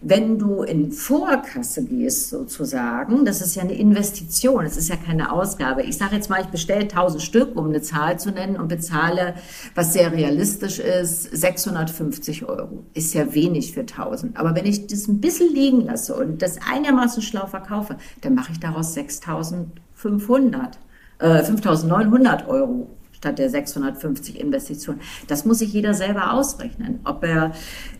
Wenn 0.00 0.38
du 0.38 0.62
in 0.62 0.92
Vorkasse 0.92 1.84
gehst, 1.84 2.30
sozusagen, 2.30 3.24
das 3.24 3.40
ist 3.40 3.56
ja 3.56 3.62
eine 3.62 3.74
Investition, 3.74 4.64
es 4.64 4.76
ist 4.76 4.88
ja 4.88 4.94
keine 4.94 5.32
Ausgabe. 5.32 5.82
Ich 5.82 5.98
sage 5.98 6.14
jetzt 6.14 6.30
mal, 6.30 6.40
ich 6.40 6.46
bestelle 6.46 6.82
1000 6.82 7.20
Stück, 7.20 7.56
um 7.56 7.66
eine 7.66 7.82
Zahl 7.82 8.16
zu 8.16 8.30
nennen, 8.30 8.56
und 8.56 8.68
bezahle, 8.68 9.34
was 9.74 9.92
sehr 9.92 10.12
realistisch 10.12 10.78
ist, 10.78 11.24
650 11.24 12.48
Euro. 12.48 12.84
Ist 12.94 13.12
ja 13.14 13.34
wenig 13.34 13.72
für 13.72 13.80
1000. 13.80 14.36
Aber 14.36 14.54
wenn 14.54 14.66
ich 14.66 14.86
das 14.86 15.08
ein 15.08 15.20
bisschen 15.20 15.52
liegen 15.52 15.80
lasse 15.80 16.14
und 16.14 16.42
das 16.42 16.58
einigermaßen 16.70 17.20
schlau 17.20 17.46
verkaufe, 17.46 17.96
dann 18.20 18.36
mache 18.36 18.52
ich 18.52 18.60
daraus 18.60 18.94
6500. 18.94 20.78
5900 21.20 22.42
äh, 22.42 22.46
Euro 22.46 22.88
statt 23.18 23.38
der 23.38 23.50
650 23.50 24.38
Investitionen. 24.40 25.00
Das 25.26 25.44
muss 25.44 25.58
sich 25.58 25.72
jeder 25.72 25.92
selber 25.92 26.32
ausrechnen. 26.32 27.00
Ob 27.04 27.24
er 27.24 27.52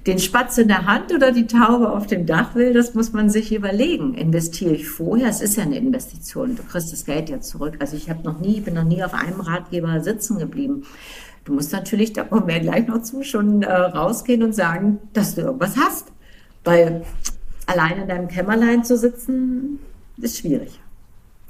den 0.06 0.20
Spatz 0.20 0.58
in 0.58 0.68
der 0.68 0.86
Hand 0.86 1.12
oder 1.12 1.32
die 1.32 1.46
Taube 1.46 1.90
auf 1.90 2.06
dem 2.06 2.24
Dach 2.24 2.54
will, 2.54 2.72
das 2.72 2.94
muss 2.94 3.12
man 3.12 3.28
sich 3.28 3.52
überlegen. 3.52 4.14
Investiere 4.14 4.74
ich 4.74 4.88
vorher? 4.88 5.28
Es 5.28 5.40
ist 5.40 5.56
ja 5.56 5.64
eine 5.64 5.76
Investition. 5.76 6.54
Du 6.54 6.62
kriegst 6.62 6.92
das 6.92 7.04
Geld 7.04 7.28
ja 7.28 7.40
zurück. 7.40 7.76
Also 7.80 7.96
ich 7.96 8.08
habe 8.08 8.22
noch 8.22 8.38
nie, 8.38 8.60
bin 8.60 8.74
noch 8.74 8.84
nie 8.84 9.02
auf 9.02 9.12
einem 9.12 9.40
Ratgeber 9.40 10.00
sitzen 10.00 10.38
geblieben. 10.38 10.84
Du 11.44 11.52
musst 11.52 11.72
natürlich, 11.72 12.12
da 12.12 12.22
kommen 12.22 12.46
wir 12.46 12.60
gleich 12.60 12.86
noch 12.86 13.02
zu, 13.02 13.24
schon 13.24 13.62
äh, 13.62 13.72
rausgehen 13.72 14.42
und 14.44 14.54
sagen, 14.54 14.98
dass 15.14 15.34
du 15.34 15.40
irgendwas 15.40 15.76
hast. 15.76 16.12
Weil 16.62 17.04
allein 17.66 18.02
in 18.02 18.08
deinem 18.08 18.28
Kämmerlein 18.28 18.84
zu 18.84 18.96
sitzen, 18.96 19.80
ist 20.18 20.38
schwierig. 20.38 20.80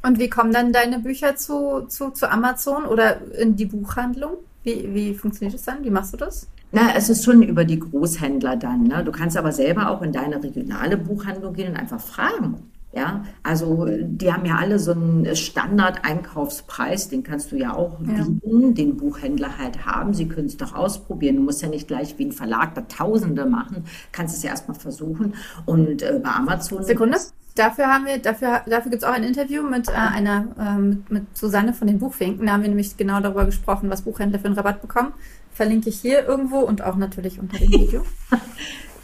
Und 0.03 0.19
wie 0.19 0.29
kommen 0.29 0.53
dann 0.53 0.73
deine 0.73 1.01
Bücher 1.01 1.37
zu, 1.37 1.87
zu, 1.89 2.11
zu 2.11 2.31
Amazon 2.31 2.85
oder 2.85 3.21
in 3.33 3.57
die 3.57 3.67
Buchhandlung? 3.67 4.35
Wie, 4.63 4.95
wie 4.95 5.15
funktioniert 5.15 5.55
das 5.55 5.65
dann? 5.65 5.85
Wie 5.85 5.91
machst 5.91 6.13
du 6.13 6.17
das? 6.17 6.47
Na, 6.71 6.95
es 6.95 7.09
ist 7.09 7.25
schon 7.25 7.43
über 7.43 7.65
die 7.65 7.79
Großhändler 7.79 8.57
dann. 8.57 8.85
Ne? 8.85 9.03
Du 9.03 9.11
kannst 9.11 9.37
aber 9.37 9.53
selber 9.53 9.91
auch 9.91 10.03
in 10.03 10.13
deine 10.13 10.43
regionale 10.43 10.97
Buchhandlung 10.97 11.55
gehen 11.55 11.71
und 11.71 11.77
einfach 11.79 12.01
fragen. 12.01 12.71
Ja, 12.93 13.23
also 13.43 13.87
die 13.87 14.33
haben 14.33 14.47
ja 14.47 14.57
alle 14.57 14.79
so 14.79 14.93
einen 14.93 15.37
Standard-Einkaufspreis, 15.37 17.11
den 17.11 17.23
kannst 17.23 17.53
du 17.53 17.57
ja 17.57 17.75
auch 17.75 17.99
ja. 18.01 18.25
bieten, 18.25 18.75
den 18.75 18.97
Buchhändler 18.97 19.59
halt 19.59 19.85
haben. 19.85 20.15
Sie 20.15 20.27
können 20.27 20.47
es 20.47 20.57
doch 20.57 20.75
ausprobieren. 20.75 21.37
Du 21.37 21.43
musst 21.43 21.61
ja 21.61 21.69
nicht 21.69 21.87
gleich 21.87 22.19
wie 22.19 22.25
ein 22.25 22.33
Verlag 22.33 22.75
da 22.75 22.81
Tausende 22.81 23.45
machen, 23.45 23.85
kannst 24.11 24.37
es 24.37 24.43
ja 24.43 24.51
erstmal 24.51 24.79
versuchen. 24.79 25.35
Und 25.67 26.03
äh, 26.03 26.19
bei 26.23 26.31
Amazon. 26.31 26.83
Sekunde. 26.83 27.19
Dafür 27.59 27.89
haben 27.89 28.07
wir, 28.07 28.19
dafür, 28.19 28.63
dafür 28.67 28.91
gibt 28.91 29.03
es 29.03 29.09
auch 29.09 29.13
ein 29.13 29.25
Interview 29.25 29.65
mit 29.65 29.89
äh, 29.89 29.93
einer, 29.93 30.47
äh, 30.61 30.79
mit, 30.79 31.11
mit 31.11 31.37
Susanne 31.37 31.75
von 31.75 31.89
den 31.89 31.99
Buchfinken. 31.99 32.47
Da 32.47 32.53
haben 32.53 32.63
wir 32.63 32.69
nämlich 32.69 32.97
genau 32.97 33.21
darüber 33.21 33.47
gesprochen, 33.47 33.91
was 33.91 34.03
Buchhändler 34.03 34.39
für 34.39 34.47
einen 34.47 34.55
Rabatt 34.55 34.81
bekommen. 34.81 35.13
Verlinke 35.53 35.89
ich 35.89 36.01
hier 36.01 36.25
irgendwo 36.25 36.61
und 36.61 36.83
auch 36.83 36.95
natürlich 36.95 37.41
unter 37.41 37.59
dem 37.59 37.71
Video. 37.73 38.05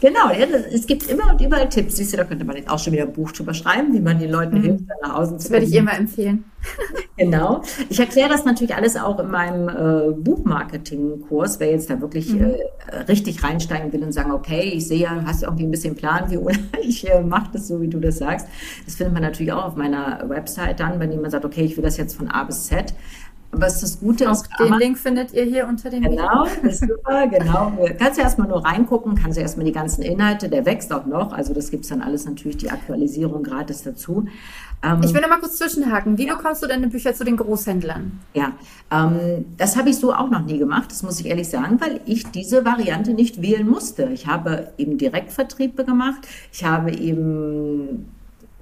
Genau, 0.05 0.29
ja, 0.29 0.45
es 0.71 0.85
gibt 0.85 1.09
immer 1.09 1.31
und 1.31 1.41
überall 1.41 1.67
Tipps. 1.67 1.95
Siehst 1.95 2.13
du, 2.13 2.17
da 2.17 2.25
könnte 2.25 2.45
man 2.45 2.55
jetzt 2.55 2.69
auch 2.69 2.77
schon 2.77 2.93
wieder 2.93 3.05
ein 3.05 3.13
Buch 3.13 3.31
drüber 3.31 3.55
schreiben, 3.55 3.91
wie 3.91 3.99
man 3.99 4.19
den 4.19 4.29
Leuten 4.29 4.59
mhm. 4.59 4.61
hilft, 4.61 4.83
dann 4.87 4.97
nach 5.01 5.17
Hause 5.17 5.31
zu 5.31 5.37
Das 5.37 5.49
werde 5.49 5.65
ich 5.65 5.73
immer 5.73 5.97
empfehlen. 5.97 6.43
Genau. 7.17 7.61
Ich 7.89 7.97
erkläre 7.97 8.27
das 8.27 8.43
natürlich 8.43 8.75
alles 8.75 8.97
auch 8.97 9.17
in 9.19 9.31
meinem 9.31 9.69
äh, 9.69 10.11
Buchmarketing-Kurs, 10.11 11.61
wer 11.61 11.71
jetzt 11.71 11.89
da 11.89 12.01
wirklich 12.01 12.33
mhm. 12.33 12.55
äh, 12.87 12.97
richtig 13.07 13.41
reinsteigen 13.41 13.93
will 13.93 14.03
und 14.03 14.11
sagen, 14.11 14.31
okay, 14.31 14.71
ich 14.75 14.85
sehe 14.85 14.99
ja, 14.99 15.15
du 15.15 15.25
hast 15.25 15.43
irgendwie 15.43 15.63
ein 15.63 15.71
bisschen 15.71 15.95
Plan, 15.95 16.29
wie 16.29 16.37
oder 16.37 16.55
ich 16.81 17.09
äh, 17.09 17.21
mache 17.21 17.51
das 17.53 17.69
so, 17.69 17.79
wie 17.79 17.87
du 17.87 18.01
das 18.01 18.17
sagst. 18.17 18.47
Das 18.83 18.95
findet 18.95 19.13
man 19.13 19.23
natürlich 19.23 19.53
auch 19.53 19.63
auf 19.63 19.75
meiner 19.77 20.27
Website 20.27 20.81
dann, 20.81 20.99
wenn 20.99 21.09
jemand 21.09 21.31
sagt, 21.31 21.45
okay, 21.45 21.63
ich 21.63 21.77
will 21.77 21.85
das 21.85 21.95
jetzt 21.95 22.17
von 22.17 22.27
A 22.27 22.43
bis 22.43 22.65
Z. 22.65 22.93
Ist 23.63 23.81
das 23.81 23.99
Gute 23.99 24.29
Auch 24.31 24.43
den 24.59 24.73
Link 24.73 24.97
findet 24.97 25.33
ihr 25.33 25.43
hier 25.43 25.67
unter 25.67 25.89
dem 25.89 26.03
Genau, 26.03 26.45
Video. 26.45 26.47
das 26.63 26.81
ist 26.81 26.89
super, 26.89 27.27
genau. 27.27 27.73
Kannst 27.99 28.17
du 28.17 28.23
erstmal 28.23 28.47
nur 28.47 28.63
reingucken, 28.65 29.15
kannst 29.15 29.37
du 29.37 29.41
erstmal 29.41 29.65
die 29.65 29.71
ganzen 29.71 30.01
Inhalte, 30.01 30.49
der 30.49 30.65
wächst 30.65 30.91
auch 30.93 31.05
noch, 31.05 31.33
also 31.33 31.53
das 31.53 31.71
gibt 31.71 31.83
es 31.83 31.89
dann 31.89 32.01
alles 32.01 32.25
natürlich, 32.25 32.57
die 32.57 32.69
Aktualisierung 32.69 33.43
gratis 33.43 33.83
dazu. 33.83 34.25
Ähm, 34.83 35.01
ich 35.03 35.13
will 35.13 35.21
noch 35.21 35.29
mal 35.29 35.39
kurz 35.39 35.57
zwischenhaken. 35.57 36.17
Wie 36.17 36.27
ja. 36.27 36.35
bekommst 36.35 36.63
du 36.63 36.67
deine 36.67 36.87
Bücher 36.87 37.13
zu 37.13 37.23
den 37.23 37.37
Großhändlern? 37.37 38.19
Ja, 38.33 38.53
ähm, 38.91 39.45
das 39.57 39.77
habe 39.77 39.89
ich 39.89 39.97
so 39.97 40.13
auch 40.13 40.29
noch 40.29 40.45
nie 40.45 40.57
gemacht, 40.57 40.91
das 40.91 41.03
muss 41.03 41.19
ich 41.19 41.25
ehrlich 41.25 41.49
sagen, 41.49 41.79
weil 41.79 42.01
ich 42.05 42.27
diese 42.31 42.65
Variante 42.65 43.13
nicht 43.13 43.41
wählen 43.41 43.67
musste. 43.67 44.09
Ich 44.13 44.27
habe 44.27 44.71
eben 44.77 44.97
Direktvertriebe 44.97 45.85
gemacht, 45.85 46.27
ich 46.51 46.63
habe 46.63 46.91
eben 46.91 48.05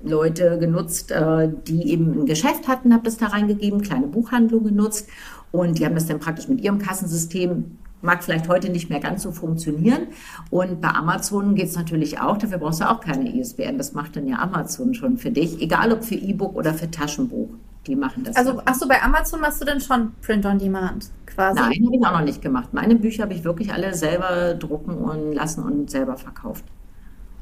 Leute 0.03 0.57
genutzt, 0.59 1.11
äh, 1.11 1.49
die 1.67 1.89
eben 1.91 2.21
ein 2.21 2.25
Geschäft 2.25 2.67
hatten, 2.67 2.93
habe 2.93 3.03
das 3.03 3.17
da 3.17 3.27
reingegeben, 3.27 3.81
kleine 3.81 4.07
Buchhandlung 4.07 4.63
genutzt 4.63 5.07
und 5.51 5.79
die 5.79 5.85
haben 5.85 5.95
das 5.95 6.05
dann 6.05 6.19
praktisch 6.19 6.47
mit 6.47 6.61
ihrem 6.61 6.79
Kassensystem 6.79 7.77
mag 8.03 8.23
vielleicht 8.23 8.47
heute 8.49 8.69
nicht 8.69 8.89
mehr 8.89 8.99
ganz 8.99 9.23
so 9.23 9.31
funktionieren. 9.31 10.07
Und 10.49 10.81
bei 10.81 10.89
Amazon 10.89 11.55
geht 11.55 11.67
es 11.67 11.75
natürlich 11.75 12.19
auch, 12.19 12.37
dafür 12.37 12.57
brauchst 12.57 12.81
du 12.81 12.89
auch 12.89 12.99
keine 12.99 13.33
ISBN. 13.33 13.77
Das 13.77 13.93
macht 13.93 14.15
dann 14.15 14.27
ja 14.27 14.39
Amazon 14.39 14.93
schon 14.93 15.17
für 15.17 15.31
dich, 15.31 15.61
egal 15.61 15.91
ob 15.93 16.03
für 16.03 16.15
E-Book 16.15 16.55
oder 16.55 16.73
für 16.73 16.91
Taschenbuch. 16.91 17.49
Die 17.87 17.95
machen 17.95 18.23
das. 18.23 18.35
Also, 18.35 18.61
ach 18.63 18.75
so, 18.75 18.87
bei 18.87 19.01
Amazon 19.01 19.41
machst 19.41 19.61
du 19.61 19.65
denn 19.65 19.81
schon 19.81 20.13
Print 20.21 20.45
on 20.45 20.57
Demand 20.57 21.09
quasi? 21.25 21.59
Nein, 21.59 21.85
habe 21.85 21.95
ich 21.95 22.05
auch 22.05 22.19
noch 22.19 22.25
nicht 22.25 22.41
gemacht. 22.41 22.73
Meine 22.73 22.95
Bücher 22.95 23.23
habe 23.23 23.33
ich 23.33 23.43
wirklich 23.43 23.73
alle 23.73 23.93
selber 23.93 24.53
drucken 24.53 24.95
und 24.95 25.33
lassen 25.33 25.63
und 25.63 25.89
selber 25.89 26.15
verkauft. 26.15 26.63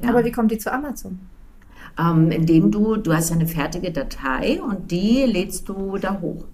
Ja. 0.00 0.08
Aber 0.08 0.24
wie 0.24 0.32
kommt 0.32 0.50
die 0.50 0.58
zu 0.58 0.72
Amazon? 0.72 1.20
Ähm, 1.98 2.30
indem 2.30 2.70
du, 2.70 2.96
du 2.96 3.12
hast 3.12 3.32
eine 3.32 3.46
fertige 3.46 3.92
Datei 3.92 4.60
und 4.62 4.90
die 4.90 5.24
lädst 5.24 5.68
du 5.68 5.98
da 5.98 6.20
hoch. 6.20 6.44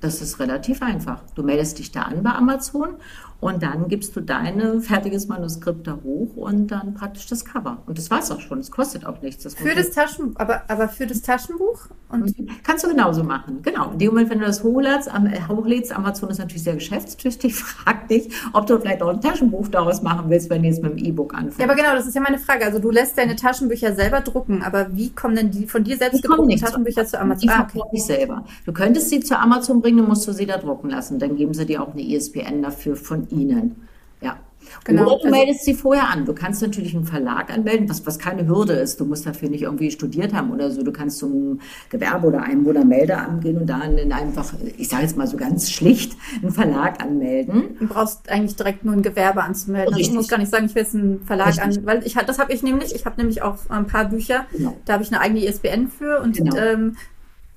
Das 0.00 0.20
ist 0.20 0.38
relativ 0.38 0.82
einfach. 0.82 1.22
Du 1.34 1.42
meldest 1.42 1.78
dich 1.78 1.90
da 1.90 2.02
an 2.02 2.22
bei 2.22 2.32
Amazon 2.32 2.96
und 3.40 3.62
dann 3.62 3.88
gibst 3.88 4.16
du 4.16 4.20
dein 4.20 4.80
fertiges 4.80 5.28
Manuskript 5.28 5.86
da 5.86 5.98
hoch 6.02 6.36
und 6.36 6.68
dann 6.68 6.94
praktisch 6.94 7.26
das 7.26 7.44
Cover. 7.44 7.82
Und 7.86 7.98
das 7.98 8.10
war 8.10 8.20
es 8.20 8.30
auch 8.30 8.40
schon. 8.40 8.58
Es 8.58 8.70
kostet 8.70 9.04
auch 9.04 9.20
nichts. 9.20 9.44
Das 9.44 9.54
für 9.54 9.74
das 9.74 9.90
Taschen, 9.90 10.34
aber, 10.36 10.62
aber 10.68 10.88
für 10.88 11.06
das 11.06 11.22
Taschenbuch? 11.22 11.88
Und 12.08 12.34
Kannst 12.62 12.84
du 12.84 12.88
genauso 12.88 13.24
machen. 13.24 13.58
Genau. 13.62 13.90
In 13.90 13.98
dem 13.98 14.08
Moment, 14.08 14.30
wenn 14.30 14.38
du 14.38 14.46
das 14.46 14.62
hochlädst, 14.62 15.08
äh, 15.08 15.40
hochlädst, 15.48 15.94
Amazon 15.94 16.30
ist 16.30 16.38
natürlich 16.38 16.62
sehr 16.62 16.74
geschäftstüchtig, 16.74 17.54
frag 17.64 18.08
dich, 18.08 18.30
ob 18.52 18.66
du 18.66 18.78
vielleicht 18.78 19.02
auch 19.02 19.08
ein 19.08 19.20
Taschenbuch 19.20 19.68
daraus 19.68 20.02
machen 20.02 20.30
willst, 20.30 20.48
wenn 20.48 20.62
du 20.62 20.68
jetzt 20.68 20.82
mit 20.82 20.92
dem 20.92 21.04
E-Book 21.04 21.34
anfängst. 21.34 21.58
Ja, 21.58 21.66
aber 21.66 21.74
genau, 21.74 21.94
das 21.94 22.06
ist 22.06 22.14
ja 22.14 22.20
meine 22.20 22.38
Frage. 22.38 22.64
Also 22.64 22.78
du 22.78 22.90
lässt 22.90 23.18
deine 23.18 23.36
Taschenbücher 23.36 23.94
selber 23.94 24.20
drucken, 24.20 24.62
aber 24.62 24.86
wie 24.96 25.10
kommen 25.10 25.36
denn 25.36 25.50
die 25.50 25.66
von 25.66 25.84
dir 25.84 25.96
selbst 25.96 26.18
die 26.18 26.22
gedruckten 26.22 26.58
Taschenbücher 26.58 27.04
zu 27.04 27.20
Amazon? 27.20 27.40
Die 27.40 27.48
ah, 27.50 27.68
okay. 27.68 27.82
ich 27.92 28.04
selber. 28.04 28.44
Du 28.64 28.72
könntest 28.72 29.10
sie 29.10 29.20
zu 29.20 29.38
Amazon 29.38 29.82
bringen, 29.82 29.98
dann 29.98 30.08
musst 30.08 30.26
du 30.26 30.32
sie 30.32 30.46
da 30.46 30.58
drucken 30.58 30.90
lassen. 30.90 31.18
Dann 31.18 31.36
geben 31.36 31.52
sie 31.54 31.66
dir 31.66 31.82
auch 31.82 31.92
eine 31.92 32.02
ISBN 32.02 32.62
dafür 32.62 32.96
von 32.96 33.23
ihnen. 33.30 33.76
Ja. 34.20 34.38
Genau. 34.84 35.02
Oder 35.02 35.10
du 35.10 35.16
also, 35.16 35.30
meldest 35.30 35.64
sie 35.64 35.74
vorher 35.74 36.08
an. 36.10 36.24
Du 36.24 36.34
kannst 36.34 36.62
natürlich 36.62 36.94
einen 36.94 37.04
Verlag 37.04 37.52
anmelden, 37.52 37.88
was, 37.88 38.06
was 38.06 38.18
keine 38.18 38.46
Hürde 38.46 38.74
ist. 38.74 39.00
Du 39.00 39.04
musst 39.04 39.26
dafür 39.26 39.48
nicht 39.48 39.62
irgendwie 39.62 39.90
studiert 39.90 40.32
haben 40.32 40.50
oder 40.52 40.70
so. 40.70 40.82
Du 40.82 40.92
kannst 40.92 41.18
zum 41.18 41.60
Gewerbe 41.90 42.28
oder 42.28 42.42
Einwohnermeldeamt 42.42 43.42
gehen 43.42 43.58
und 43.58 43.66
dann 43.66 43.98
einfach, 44.12 44.52
ich 44.76 44.88
sage 44.88 45.02
jetzt 45.02 45.16
mal 45.16 45.26
so 45.26 45.36
ganz 45.36 45.70
schlicht, 45.70 46.16
einen 46.42 46.52
Verlag 46.52 47.02
anmelden. 47.02 47.76
Du 47.78 47.86
brauchst 47.86 48.28
eigentlich 48.28 48.56
direkt 48.56 48.84
nur 48.84 48.94
ein 48.94 49.02
Gewerbe 49.02 49.42
anzumelden. 49.42 49.94
Also 49.94 50.00
ich 50.00 50.12
muss 50.12 50.28
gar 50.28 50.38
nicht 50.38 50.50
sagen, 50.50 50.66
ich 50.66 50.74
will 50.74 50.82
jetzt 50.82 50.94
einen 50.94 51.22
Verlag 51.24 51.48
Richtig. 51.48 51.64
an, 51.64 51.86
weil 51.86 52.06
ich 52.06 52.14
das 52.14 52.38
habe 52.38 52.52
ich 52.52 52.62
nämlich. 52.62 52.94
Ich 52.94 53.06
habe 53.06 53.16
nämlich 53.16 53.42
auch 53.42 53.58
ein 53.68 53.86
paar 53.86 54.06
Bücher. 54.06 54.46
Genau. 54.52 54.76
Da 54.84 54.94
habe 54.94 55.02
ich 55.02 55.12
eine 55.12 55.20
eigene 55.20 55.44
ISBN 55.46 55.88
für 55.88 56.20
und 56.20 56.36
genau. 56.36 56.56
ähm, 56.56 56.96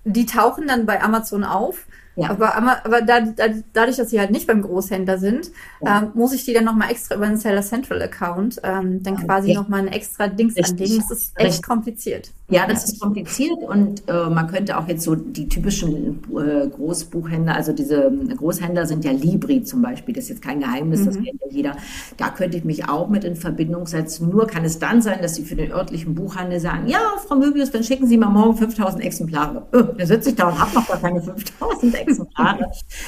die 0.05 0.25
tauchen 0.25 0.67
dann 0.67 0.85
bei 0.85 1.01
Amazon 1.01 1.43
auf. 1.43 1.85
Ja. 2.17 2.31
Aber, 2.31 2.55
aber 2.55 3.01
da, 3.01 3.21
da, 3.21 3.43
dadurch, 3.73 3.97
dass 3.97 4.09
sie 4.09 4.19
halt 4.19 4.31
nicht 4.31 4.47
beim 4.47 4.63
Großhändler 4.63 5.19
sind, 5.19 5.51
ja. 5.81 6.01
ähm, 6.01 6.11
muss 6.15 6.33
ich 6.33 6.45
die 6.45 6.53
dann 6.53 6.65
nochmal 6.65 6.89
extra 6.89 7.15
über 7.15 7.25
einen 7.25 7.37
Seller 7.37 7.61
Central 7.61 8.01
Account 8.01 8.59
ähm, 8.63 9.03
dann 9.03 9.17
quasi 9.17 9.51
ja. 9.51 9.61
nochmal 9.61 9.81
ein 9.81 9.87
extra 9.87 10.27
Dings 10.27 10.55
Richtig. 10.55 10.71
anlegen. 10.71 11.03
Das 11.07 11.17
ist 11.17 11.31
echt 11.35 11.47
Richtig. 11.47 11.67
kompliziert. 11.67 12.31
Ja, 12.49 12.65
das 12.65 12.85
ist 12.85 13.01
kompliziert 13.01 13.57
und 13.67 14.03
äh, 14.07 14.29
man 14.29 14.47
könnte 14.47 14.77
auch 14.77 14.87
jetzt 14.87 15.03
so 15.03 15.15
die 15.15 15.49
typischen 15.49 16.23
äh, 16.29 16.67
Großbuchhändler, 16.69 17.53
also 17.53 17.73
diese 17.73 18.09
Großhändler 18.37 18.85
sind 18.85 19.03
ja 19.03 19.11
Libri 19.11 19.63
zum 19.63 19.81
Beispiel, 19.81 20.15
das 20.15 20.25
ist 20.25 20.29
jetzt 20.29 20.41
kein 20.41 20.61
Geheimnis, 20.61 21.01
mhm. 21.01 21.05
das 21.05 21.15
kennt 21.15 21.41
ja 21.41 21.47
jeder. 21.49 21.77
Da 22.15 22.29
könnte 22.29 22.57
ich 22.57 22.63
mich 22.63 22.87
auch 22.87 23.09
mit 23.09 23.25
in 23.25 23.35
Verbindung 23.35 23.85
setzen. 23.85 24.29
Nur 24.29 24.47
kann 24.47 24.63
es 24.63 24.79
dann 24.79 25.01
sein, 25.01 25.21
dass 25.21 25.35
Sie 25.35 25.43
für 25.43 25.55
den 25.55 25.73
örtlichen 25.73 26.15
Buchhandel 26.15 26.61
sagen, 26.61 26.87
ja, 26.87 26.99
Frau 27.27 27.35
Möbius, 27.35 27.69
dann 27.71 27.83
schicken 27.83 28.07
Sie 28.07 28.17
mal 28.17 28.29
morgen 28.29 28.55
5000 28.55 29.03
Exemplare. 29.03 29.67
Öh, 29.73 29.83
dann 29.97 30.07
sitze 30.07 30.29
ich 30.29 30.35
da 30.35 30.47
und 30.47 30.57
habe 30.57 30.73
noch 30.73 30.87
gar 30.87 31.01
keine 31.01 31.21
5000 31.21 31.95
Exemplare. 31.95 32.06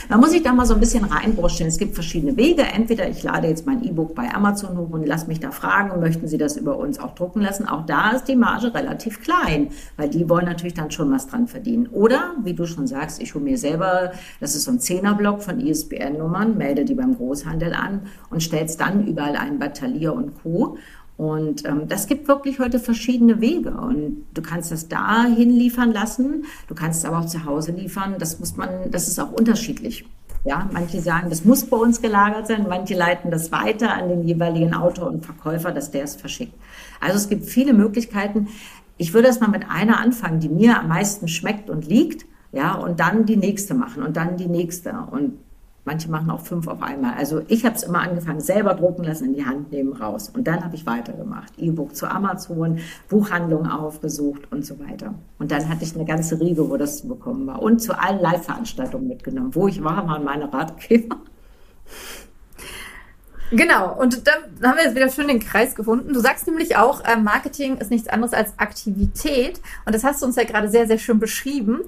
Man 0.09 0.19
muss 0.19 0.31
sich 0.31 0.43
da 0.43 0.53
mal 0.53 0.65
so 0.65 0.73
ein 0.73 0.79
bisschen 0.79 1.05
reinbruschen. 1.05 1.67
Es 1.67 1.77
gibt 1.77 1.95
verschiedene 1.95 2.35
Wege. 2.37 2.63
Entweder 2.63 3.09
ich 3.09 3.23
lade 3.23 3.47
jetzt 3.47 3.65
mein 3.65 3.83
E-Book 3.83 4.15
bei 4.15 4.33
Amazon 4.33 4.77
hoch 4.77 4.89
und 4.91 5.05
lasse 5.05 5.27
mich 5.27 5.39
da 5.39 5.51
fragen, 5.51 5.99
möchten 5.99 6.27
Sie 6.27 6.37
das 6.37 6.57
über 6.57 6.77
uns 6.77 6.99
auch 6.99 7.15
drucken 7.15 7.41
lassen? 7.41 7.67
Auch 7.67 7.85
da 7.85 8.11
ist 8.11 8.25
die 8.25 8.35
Marge 8.35 8.73
relativ 8.73 9.21
klein 9.21 9.69
weil 9.97 10.09
die 10.09 10.29
wollen 10.29 10.45
natürlich 10.45 10.73
dann 10.73 10.91
schon 10.91 11.11
was 11.11 11.27
dran 11.27 11.47
verdienen. 11.47 11.87
Oder, 11.87 12.35
wie 12.43 12.53
du 12.53 12.65
schon 12.65 12.87
sagst, 12.87 13.21
ich 13.21 13.33
hole 13.35 13.43
mir 13.43 13.57
selber, 13.57 14.11
das 14.39 14.55
ist 14.55 14.63
so 14.63 14.71
ein 14.71 14.79
Zehnerblock 14.79 15.41
von 15.41 15.59
ISBN-Nummern, 15.59 16.57
melde 16.57 16.85
die 16.85 16.95
beim 16.95 17.15
Großhandel 17.15 17.73
an 17.73 18.01
und 18.29 18.41
stellst 18.41 18.79
dann 18.79 19.05
überall 19.05 19.35
ein 19.35 19.59
Battalier 19.59 20.13
und 20.13 20.41
Co. 20.41 20.77
Und 21.19 21.65
ähm, 21.65 21.89
das 21.89 22.07
gibt 22.07 22.29
wirklich 22.29 22.59
heute 22.59 22.79
verschiedene 22.79 23.41
Wege. 23.41 23.71
Und 23.71 24.23
du 24.33 24.41
kannst 24.41 24.71
das 24.71 24.87
da 24.87 25.25
hinliefern 25.25 25.91
lassen, 25.91 26.45
du 26.69 26.75
kannst 26.75 26.99
es 26.99 27.05
aber 27.05 27.19
auch 27.19 27.25
zu 27.25 27.43
Hause 27.43 27.73
liefern. 27.73 28.15
Das 28.17 28.39
muss 28.39 28.55
man, 28.55 28.89
das 28.89 29.09
ist 29.09 29.19
auch 29.19 29.33
unterschiedlich. 29.33 30.05
Ja, 30.45 30.69
manche 30.71 31.01
sagen, 31.01 31.29
das 31.29 31.43
muss 31.43 31.65
bei 31.65 31.75
uns 31.75 32.01
gelagert 32.01 32.47
sein, 32.47 32.67
manche 32.69 32.93
leiten 32.95 33.31
das 33.31 33.51
weiter 33.51 33.91
an 33.91 34.07
den 34.07 34.23
jeweiligen 34.25 34.73
Autor 34.73 35.07
und 35.07 35.25
Verkäufer, 35.25 35.73
dass 35.73 35.91
der 35.91 36.05
es 36.05 36.15
verschickt. 36.15 36.53
Also 37.01 37.17
es 37.17 37.27
gibt 37.27 37.43
viele 37.43 37.73
Möglichkeiten. 37.73 38.47
Ich 38.95 39.13
würde 39.13 39.27
erst 39.27 39.41
mal 39.41 39.49
mit 39.49 39.69
einer 39.69 39.99
anfangen, 39.99 40.39
die 40.39 40.47
mir 40.47 40.79
am 40.79 40.87
meisten 40.87 41.27
schmeckt 41.27 41.69
und 41.69 41.85
liegt, 41.85 42.25
ja, 42.53 42.75
und 42.75 43.01
dann 43.01 43.25
die 43.25 43.35
nächste 43.35 43.73
machen 43.73 44.03
und 44.03 44.15
dann 44.15 44.37
die 44.37 44.47
nächste. 44.47 44.93
Und 45.11 45.33
manche 45.89 46.11
machen 46.11 46.29
auch 46.29 46.41
fünf 46.41 46.67
auf 46.67 46.83
einmal. 46.83 47.15
Also 47.15 47.41
ich 47.47 47.65
habe 47.65 47.75
es 47.75 47.81
immer 47.81 48.01
angefangen, 48.01 48.41
selber 48.41 48.75
drucken 48.75 49.03
lassen, 49.03 49.25
in 49.25 49.33
die 49.33 49.45
Hand 49.45 49.71
nehmen, 49.71 49.93
raus. 49.93 50.29
Und 50.31 50.47
dann 50.47 50.63
habe 50.63 50.75
ich 50.75 50.85
weitergemacht. 50.85 51.51
E-Book 51.57 51.95
zu 51.95 52.05
Amazon, 52.07 52.77
Buchhandlungen 53.09 53.71
aufgesucht 53.71 54.51
und 54.51 54.63
so 54.63 54.79
weiter. 54.79 55.15
Und 55.39 55.51
dann 55.51 55.67
hatte 55.67 55.83
ich 55.83 55.95
eine 55.95 56.05
ganze 56.05 56.39
Riege, 56.39 56.69
wo 56.69 56.77
das 56.77 56.99
zu 56.99 57.07
bekommen 57.07 57.47
war. 57.47 57.59
Und 57.63 57.81
zu 57.81 57.99
allen 57.99 58.19
Live-Veranstaltungen 58.19 59.07
mitgenommen. 59.07 59.55
Wo 59.55 59.67
ich 59.67 59.83
war, 59.83 60.07
waren 60.07 60.23
meine 60.23 60.53
Ratgeber. 60.53 61.17
Genau, 63.51 63.99
und 63.99 64.27
da 64.27 64.33
haben 64.67 64.77
wir 64.77 64.83
jetzt 64.83 64.95
wieder 64.95 65.09
schön 65.09 65.27
den 65.27 65.39
Kreis 65.39 65.73
gefunden. 65.73 66.13
Du 66.13 66.19
sagst 66.19 66.45
nämlich 66.45 66.77
auch, 66.77 67.03
äh, 67.03 67.17
Marketing 67.17 67.77
ist 67.77 67.89
nichts 67.89 68.07
anderes 68.07 68.33
als 68.33 68.59
Aktivität. 68.59 69.59
Und 69.85 69.95
das 69.95 70.03
hast 70.03 70.21
du 70.21 70.27
uns 70.27 70.35
ja 70.35 70.43
gerade 70.43 70.69
sehr, 70.69 70.85
sehr 70.85 70.99
schön 70.99 71.17
beschrieben. 71.17 71.79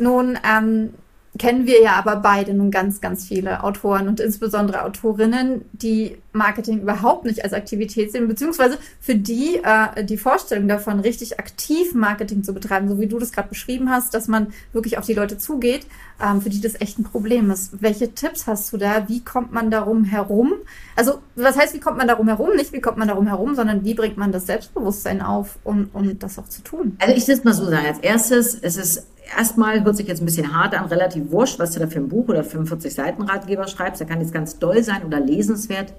Nun, 0.00 0.36
ähm, 0.44 0.94
kennen 1.38 1.66
wir 1.66 1.82
ja 1.82 1.92
aber 1.92 2.16
beide 2.16 2.54
nun 2.54 2.70
ganz, 2.70 3.00
ganz 3.00 3.26
viele 3.26 3.62
Autoren 3.64 4.08
und 4.08 4.20
insbesondere 4.20 4.82
Autorinnen, 4.82 5.64
die 5.72 6.16
Marketing 6.32 6.80
überhaupt 6.80 7.24
nicht 7.24 7.42
als 7.42 7.52
Aktivität 7.52 8.12
sehen, 8.12 8.28
beziehungsweise 8.28 8.78
für 9.00 9.14
die 9.14 9.60
äh, 9.62 10.04
die 10.04 10.18
Vorstellung 10.18 10.68
davon, 10.68 11.00
richtig 11.00 11.38
aktiv 11.38 11.94
Marketing 11.94 12.44
zu 12.44 12.52
betreiben, 12.52 12.88
so 12.88 13.00
wie 13.00 13.06
du 13.06 13.18
das 13.18 13.32
gerade 13.32 13.48
beschrieben 13.48 13.90
hast, 13.90 14.14
dass 14.14 14.28
man 14.28 14.48
wirklich 14.72 14.98
auf 14.98 15.06
die 15.06 15.14
Leute 15.14 15.38
zugeht, 15.38 15.86
ähm, 16.22 16.40
für 16.40 16.50
die 16.50 16.60
das 16.60 16.80
echt 16.80 16.98
ein 16.98 17.04
Problem 17.04 17.50
ist. 17.50 17.82
Welche 17.82 18.14
Tipps 18.14 18.46
hast 18.46 18.72
du 18.72 18.76
da? 18.76 19.08
Wie 19.08 19.24
kommt 19.24 19.52
man 19.52 19.70
darum 19.70 20.04
herum? 20.04 20.54
Also, 20.94 21.20
was 21.34 21.56
heißt, 21.56 21.74
wie 21.74 21.80
kommt 21.80 21.98
man 21.98 22.08
darum 22.08 22.28
herum? 22.28 22.50
Nicht, 22.56 22.72
wie 22.72 22.80
kommt 22.80 22.98
man 22.98 23.08
darum 23.08 23.26
herum, 23.26 23.54
sondern 23.54 23.84
wie 23.84 23.94
bringt 23.94 24.16
man 24.16 24.32
das 24.32 24.46
Selbstbewusstsein 24.46 25.22
auf, 25.22 25.58
um, 25.64 25.90
um 25.92 26.18
das 26.18 26.38
auch 26.38 26.48
zu 26.48 26.62
tun? 26.62 26.96
Also, 27.00 27.14
ich 27.14 27.26
will 27.26 27.34
es 27.34 27.44
mal 27.44 27.54
so 27.54 27.64
sagen. 27.64 27.86
Als 27.86 27.98
erstes, 27.98 28.54
es 28.54 28.76
ist 28.76 29.06
erstmal 29.34 29.84
hört 29.84 29.96
sich 29.96 30.06
jetzt 30.06 30.22
ein 30.22 30.26
bisschen 30.26 30.54
hart 30.54 30.74
an, 30.74 30.86
relativ 30.86 31.30
wurscht, 31.30 31.58
was 31.58 31.72
du 31.72 31.80
da 31.80 31.86
für 31.86 31.98
ein 31.98 32.08
Buch 32.08 32.28
oder 32.28 32.44
45 32.44 32.94
Seiten 32.94 33.22
Ratgeber 33.22 33.66
schreibst. 33.68 34.00
Der 34.00 34.06
kann 34.06 34.20
jetzt 34.20 34.32
ganz 34.32 34.58
doll 34.58 34.82
sein 34.82 35.04
oder 35.04 35.20
lesenswert. 35.20 35.94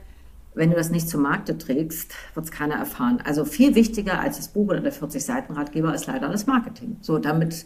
Wenn 0.53 0.71
du 0.71 0.75
das 0.75 0.89
nicht 0.89 1.07
zum 1.07 1.21
Markte 1.21 1.57
trägst, 1.57 2.13
wird 2.33 2.45
es 2.45 2.51
keiner 2.51 2.75
erfahren. 2.75 3.21
Also 3.23 3.45
viel 3.45 3.75
wichtiger 3.75 4.19
als 4.19 4.37
das 4.37 4.47
Buch 4.47 4.69
oder 4.69 4.79
der 4.79 4.91
40 4.91 5.23
Seiten 5.23 5.53
Ratgeber 5.53 5.93
ist 5.93 6.07
leider 6.07 6.29
das 6.29 6.47
Marketing. 6.47 6.97
So, 7.01 7.19
damit, 7.19 7.65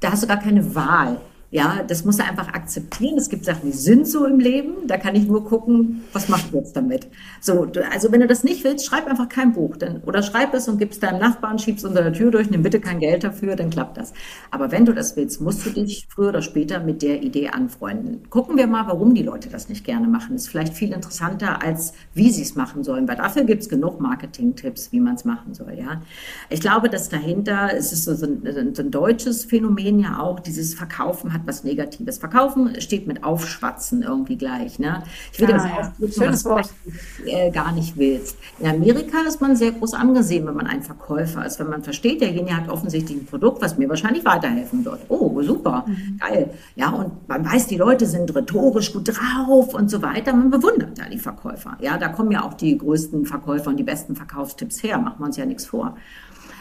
da 0.00 0.12
hast 0.12 0.22
du 0.22 0.26
gar 0.26 0.38
keine 0.38 0.74
Wahl. 0.74 1.18
Ja, 1.56 1.82
das 1.88 2.04
muss 2.04 2.18
er 2.18 2.28
einfach 2.28 2.48
akzeptieren. 2.48 3.16
Es 3.16 3.30
gibt 3.30 3.46
Sachen, 3.46 3.70
die 3.70 3.72
sind 3.72 4.06
so 4.06 4.26
im 4.26 4.38
Leben. 4.38 4.86
Da 4.88 4.98
kann 4.98 5.14
ich 5.14 5.26
nur 5.26 5.42
gucken, 5.42 6.04
was 6.12 6.28
mache 6.28 6.42
ich 6.48 6.52
jetzt 6.52 6.76
damit. 6.76 7.08
So, 7.40 7.72
also 7.90 8.12
wenn 8.12 8.20
du 8.20 8.26
das 8.26 8.44
nicht 8.44 8.62
willst, 8.62 8.84
schreib 8.84 9.06
einfach 9.06 9.30
kein 9.30 9.54
Buch. 9.54 9.78
Dann, 9.78 10.02
oder 10.02 10.22
schreib 10.22 10.52
es 10.52 10.68
und 10.68 10.76
gibst 10.76 11.02
deinem 11.02 11.18
Nachbarn, 11.18 11.58
schiebst 11.58 11.86
unter 11.86 12.02
der 12.02 12.12
Tür 12.12 12.30
durch, 12.30 12.50
nimm 12.50 12.62
bitte 12.62 12.78
kein 12.78 12.98
Geld 12.98 13.24
dafür, 13.24 13.56
dann 13.56 13.70
klappt 13.70 13.96
das. 13.96 14.12
Aber 14.50 14.70
wenn 14.70 14.84
du 14.84 14.92
das 14.92 15.16
willst, 15.16 15.40
musst 15.40 15.64
du 15.64 15.70
dich 15.70 16.06
früher 16.10 16.28
oder 16.28 16.42
später 16.42 16.78
mit 16.80 17.00
der 17.00 17.22
Idee 17.22 17.48
anfreunden. 17.48 18.28
Gucken 18.28 18.58
wir 18.58 18.66
mal, 18.66 18.86
warum 18.86 19.14
die 19.14 19.22
Leute 19.22 19.48
das 19.48 19.70
nicht 19.70 19.82
gerne 19.82 20.08
machen. 20.08 20.36
Ist 20.36 20.48
vielleicht 20.50 20.74
viel 20.74 20.92
interessanter, 20.92 21.62
als 21.62 21.94
wie 22.12 22.30
sie 22.32 22.42
es 22.42 22.54
machen 22.54 22.84
sollen, 22.84 23.08
weil 23.08 23.16
dafür 23.16 23.44
gibt 23.44 23.62
es 23.62 23.70
genug 23.70 23.98
Marketing-Tipps, 23.98 24.92
wie 24.92 25.00
man 25.00 25.14
es 25.14 25.24
machen 25.24 25.54
soll. 25.54 25.72
Ja, 25.78 26.02
Ich 26.50 26.60
glaube, 26.60 26.90
dass 26.90 27.08
dahinter, 27.08 27.70
es 27.74 27.94
ist 27.94 28.04
so 28.04 28.26
ein, 28.26 28.74
so 28.74 28.82
ein 28.82 28.90
deutsches 28.90 29.46
Phänomen 29.46 30.00
ja 30.00 30.20
auch, 30.20 30.38
dieses 30.40 30.74
Verkaufen 30.74 31.32
hat 31.32 31.45
was 31.46 31.64
Negatives. 31.64 32.18
Verkaufen 32.18 32.80
steht 32.80 33.06
mit 33.06 33.24
Aufschwatzen 33.24 34.02
irgendwie 34.02 34.36
gleich. 34.36 34.78
Ne? 34.78 35.02
Ich 35.32 35.40
will 35.40 35.48
ja, 35.48 35.56
das 35.56 35.64
ja. 35.64 36.08
Schönes 36.24 36.44
Wort. 36.44 36.70
Du 36.84 37.30
äh, 37.30 37.50
gar 37.50 37.72
nicht 37.72 37.96
willst. 37.96 38.36
In 38.58 38.66
Amerika 38.66 39.18
ist 39.26 39.40
man 39.40 39.56
sehr 39.56 39.72
groß 39.72 39.94
angesehen, 39.94 40.46
wenn 40.46 40.54
man 40.54 40.66
ein 40.66 40.82
Verkäufer 40.82 41.44
ist, 41.44 41.58
wenn 41.58 41.68
man 41.68 41.82
versteht, 41.82 42.20
derjenige 42.20 42.56
hat 42.56 42.68
offensichtlich 42.68 43.18
ein 43.18 43.26
Produkt, 43.26 43.62
was 43.62 43.78
mir 43.78 43.88
wahrscheinlich 43.88 44.24
weiterhelfen 44.24 44.84
wird. 44.84 45.00
Oh, 45.08 45.42
super, 45.42 45.84
mhm. 45.86 46.18
geil. 46.18 46.50
Ja, 46.74 46.90
und 46.90 47.28
man 47.28 47.44
weiß, 47.44 47.66
die 47.66 47.76
Leute 47.76 48.06
sind 48.06 48.34
rhetorisch 48.34 48.92
gut 48.92 49.08
drauf 49.08 49.74
und 49.74 49.90
so 49.90 50.02
weiter. 50.02 50.32
Man 50.32 50.50
bewundert 50.50 50.98
da 50.98 51.08
die 51.08 51.18
Verkäufer. 51.18 51.76
Ja, 51.80 51.98
da 51.98 52.08
kommen 52.08 52.30
ja 52.30 52.44
auch 52.44 52.54
die 52.54 52.76
größten 52.76 53.26
Verkäufer 53.26 53.70
und 53.70 53.76
die 53.76 53.84
besten 53.84 54.16
Verkaufstipps 54.16 54.82
her. 54.82 54.98
Machen 54.98 55.20
wir 55.20 55.26
uns 55.26 55.36
ja 55.36 55.46
nichts 55.46 55.66
vor. 55.66 55.96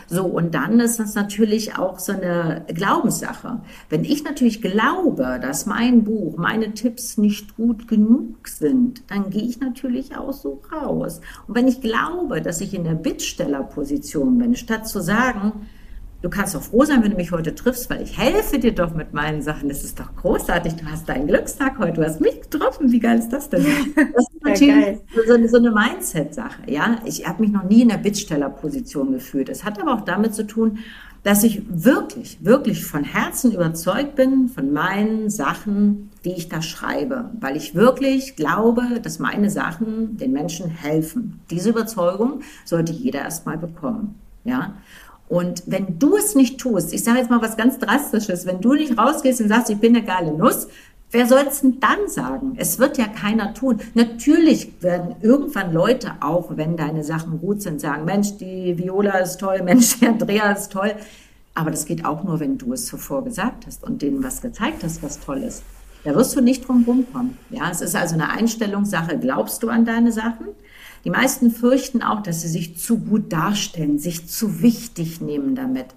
So, 0.08 0.26
und 0.26 0.54
dann 0.54 0.80
ist 0.80 1.00
das 1.00 1.16
natürlich 1.16 1.78
auch 1.78 2.00
so 2.00 2.12
eine 2.12 2.66
Glaubenssache. 2.68 3.62
Wenn 3.90 4.04
ich 4.04 4.24
natürlich 4.24 4.62
glaube, 4.62 5.40
dass 5.42 5.66
mein 5.66 6.04
Buch, 6.04 6.38
meine 6.38 6.74
Tipps 6.74 7.18
nicht 7.18 7.56
gut 7.56 7.88
genug 7.88 8.48
sind, 8.48 9.04
dann 9.08 9.30
gehe 9.30 9.44
ich 9.44 9.60
natürlich 9.60 10.16
auch 10.16 10.34
so 10.34 10.62
raus. 10.72 11.22
Und 11.48 11.56
wenn 11.56 11.68
ich 11.68 11.82
glaube, 11.82 12.42
dass 12.42 12.62
ich 12.62 12.74
in 12.74 12.84
der 12.84 12.96
Bittstellerposition 12.96 14.38
bin, 14.38 14.56
statt 14.56 14.88
zu 14.88 15.02
sagen, 15.02 15.68
Du 16.22 16.30
kannst 16.30 16.56
doch 16.56 16.62
froh 16.62 16.86
sein, 16.86 17.04
wenn 17.04 17.12
du 17.12 17.18
mich 17.18 17.32
heute 17.32 17.54
triffst, 17.54 17.90
weil 17.90 18.02
ich 18.02 18.18
helfe 18.18 18.58
dir 18.58 18.74
doch 18.74 18.96
mit 18.96 19.14
meinen 19.14 19.42
Sachen. 19.42 19.70
Das 19.70 19.84
ist 19.84 20.00
doch 20.00 20.16
großartig. 20.16 20.76
Du 20.76 20.86
hast 20.86 21.08
deinen 21.08 21.28
Glückstag 21.28 21.78
heute. 21.78 21.94
Du 21.94 22.04
hast 22.04 22.20
mich 22.20 22.42
getroffen. 22.42 22.92
Wie 22.92 23.00
geil 23.00 23.20
ist 23.20 23.30
das 23.30 23.50
denn? 23.50 23.66
Das 23.96 24.28
ist 24.30 24.44
natürlich 24.44 25.00
so, 25.14 25.48
so, 25.48 25.58
eine 25.58 25.72
Mindset-Sache. 25.72 26.64
Ja, 26.68 26.98
ich 27.06 27.28
habe 27.28 27.42
mich 27.42 27.52
noch 27.52 27.64
nie 27.64 27.82
in 27.82 27.90
der 27.90 27.98
Bittstellerposition 27.98 29.12
gefühlt. 29.12 29.50
Es 29.50 29.64
hat 29.64 29.80
aber 29.80 29.94
auch 29.94 30.02
damit 30.02 30.34
zu 30.34 30.48
tun, 30.48 30.80
dass 31.26 31.44
ich 31.44 31.64
wirklich, 31.68 32.38
wirklich 32.46 32.86
von 32.86 33.04
Herzen 33.04 33.52
überzeugt 33.52 34.16
bin 34.16 34.48
von 34.48 34.72
meinen 34.72 35.32
Sachen, 35.32 36.12
die 36.24 36.34
ich 36.34 36.50
da 36.50 36.62
schreibe, 36.62 37.32
weil 37.40 37.58
ich 37.58 37.74
wirklich 37.74 38.36
glaube, 38.36 39.00
dass 39.02 39.18
meine 39.18 39.50
Sachen 39.50 40.18
den 40.18 40.34
Menschen 40.34 40.70
helfen. 40.70 41.40
Diese 41.50 41.72
Überzeugung 41.72 42.42
sollte 42.64 42.94
jeder 42.94 43.22
erstmal 43.22 43.58
bekommen. 43.58 44.14
Ja, 44.44 44.76
und 45.28 45.64
wenn 45.66 45.98
du 45.98 46.18
es 46.18 46.36
nicht 46.36 46.60
tust, 46.60 46.94
ich 46.94 47.04
sage 47.04 47.20
jetzt 47.20 47.30
mal 47.30 47.42
was 47.42 47.58
ganz 47.58 47.80
Drastisches, 47.80 48.46
wenn 48.46 48.62
du 48.62 48.74
nicht 48.74 48.98
rausgehst 48.98 49.42
und 49.42 49.50
sagst, 49.50 49.70
ich 49.70 49.80
bin 49.80 49.96
eine 49.96 50.06
geile 50.06 50.32
Nuss, 50.32 50.68
wer 51.12 51.26
soll 51.26 51.46
es 51.50 51.62
denn 51.62 51.80
dann 51.80 52.08
sagen? 52.08 52.54
Es 52.58 52.78
wird 52.78 52.98
ja 52.98 53.08
keiner 53.08 53.54
tun. 53.54 53.80
Natürlich 53.96 54.72
werden 54.82 55.16
irgendwann 55.22 55.74
Leute 55.74 56.12
auch, 56.22 56.58
wenn 56.58 56.78
deine 56.78 57.04
Sachen 57.04 57.40
gut 57.40 57.62
sind, 57.62 57.82
sagen, 57.82 58.06
Mensch, 58.06 58.38
die 58.38 58.78
Viola 58.78 59.18
ist 59.20 59.38
toll, 59.38 59.62
Mensch, 59.64 60.00
die 60.00 60.08
Andrea 60.08 60.52
ist 60.52 60.72
toll. 60.72 60.94
Aber 61.56 61.72
das 61.72 61.86
geht 61.86 62.06
auch 62.06 62.24
nur, 62.24 62.40
wenn 62.40 62.58
du 62.58 62.74
es 62.74 62.86
zuvor 62.86 63.24
gesagt 63.24 63.66
hast 63.66 63.84
und 63.84 64.02
denen 64.02 64.24
was 64.24 64.42
gezeigt 64.42 64.84
hast, 64.84 65.02
was 65.02 65.20
toll 65.22 65.42
ist. 65.42 65.64
Da 66.04 66.14
wirst 66.14 66.36
du 66.36 66.42
nicht 66.42 66.68
drum 66.68 66.84
rumkommen. 66.86 67.38
Ja, 67.50 67.72
es 67.72 67.82
ist 67.82 67.96
also 67.96 68.14
eine 68.14 68.30
Einstellungssache. 68.30 69.18
Glaubst 69.18 69.64
du 69.64 69.70
an 69.70 69.86
deine 69.86 70.12
Sachen? 70.12 70.50
Die 71.06 71.12
meisten 71.12 71.52
fürchten 71.52 72.02
auch, 72.02 72.22
dass 72.22 72.42
sie 72.42 72.48
sich 72.48 72.78
zu 72.78 72.98
gut 72.98 73.32
darstellen, 73.32 74.00
sich 74.00 74.28
zu 74.28 74.62
wichtig 74.62 75.22
nehmen 75.22 75.56
damit. 75.56 75.88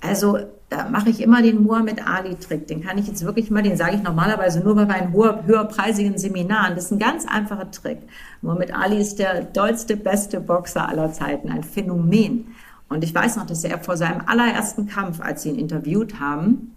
Also 0.00 0.38
da 0.68 0.88
mache 0.88 1.10
ich 1.10 1.20
immer 1.20 1.42
den 1.42 1.62
Muhammad 1.62 2.06
Ali-Trick. 2.06 2.66
Den 2.66 2.82
kann 2.82 2.98
ich 2.98 3.06
jetzt 3.06 3.24
wirklich 3.24 3.50
mal, 3.50 3.62
den 3.62 3.76
sage 3.76 3.96
ich 3.96 4.02
normalerweise 4.02 4.60
nur 4.60 4.74
bei 4.74 4.84
meinen 4.84 5.12
hoher, 5.12 5.44
höherpreisigen 5.46 6.18
Seminaren. 6.18 6.74
Das 6.74 6.86
ist 6.86 6.90
ein 6.90 6.98
ganz 6.98 7.24
einfacher 7.26 7.70
Trick. 7.70 7.98
Muhammad 8.42 8.72
Ali 8.74 9.00
ist 9.00 9.20
der 9.20 9.52
tollste, 9.52 9.96
beste 9.96 10.40
Boxer 10.40 10.88
aller 10.88 11.12
Zeiten, 11.12 11.48
ein 11.48 11.62
Phänomen. 11.62 12.48
Und 12.88 13.04
ich 13.04 13.14
weiß 13.14 13.36
noch, 13.36 13.46
dass 13.46 13.62
er 13.62 13.78
vor 13.78 13.96
seinem 13.96 14.22
allerersten 14.26 14.86
Kampf, 14.86 15.20
als 15.20 15.42
sie 15.42 15.50
ihn 15.50 15.58
interviewt 15.58 16.18
haben, 16.18 16.72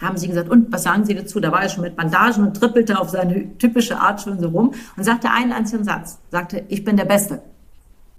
haben 0.00 0.16
sie 0.16 0.28
gesagt, 0.28 0.48
und 0.48 0.72
was 0.72 0.82
sagen 0.82 1.04
Sie 1.04 1.14
dazu? 1.14 1.40
Da 1.40 1.52
war 1.52 1.62
er 1.62 1.68
schon 1.68 1.82
mit 1.82 1.96
Bandagen 1.96 2.44
und 2.44 2.54
trippelte 2.54 2.98
auf 2.98 3.10
seine 3.10 3.56
typische 3.58 3.98
Art 3.98 4.20
schon 4.20 4.38
so 4.38 4.48
rum 4.48 4.72
und 4.96 5.04
sagte 5.04 5.30
einen 5.30 5.52
einzigen 5.52 5.84
Satz, 5.84 6.18
sagte, 6.30 6.64
ich 6.68 6.84
bin 6.84 6.96
der 6.96 7.04
Beste. 7.04 7.40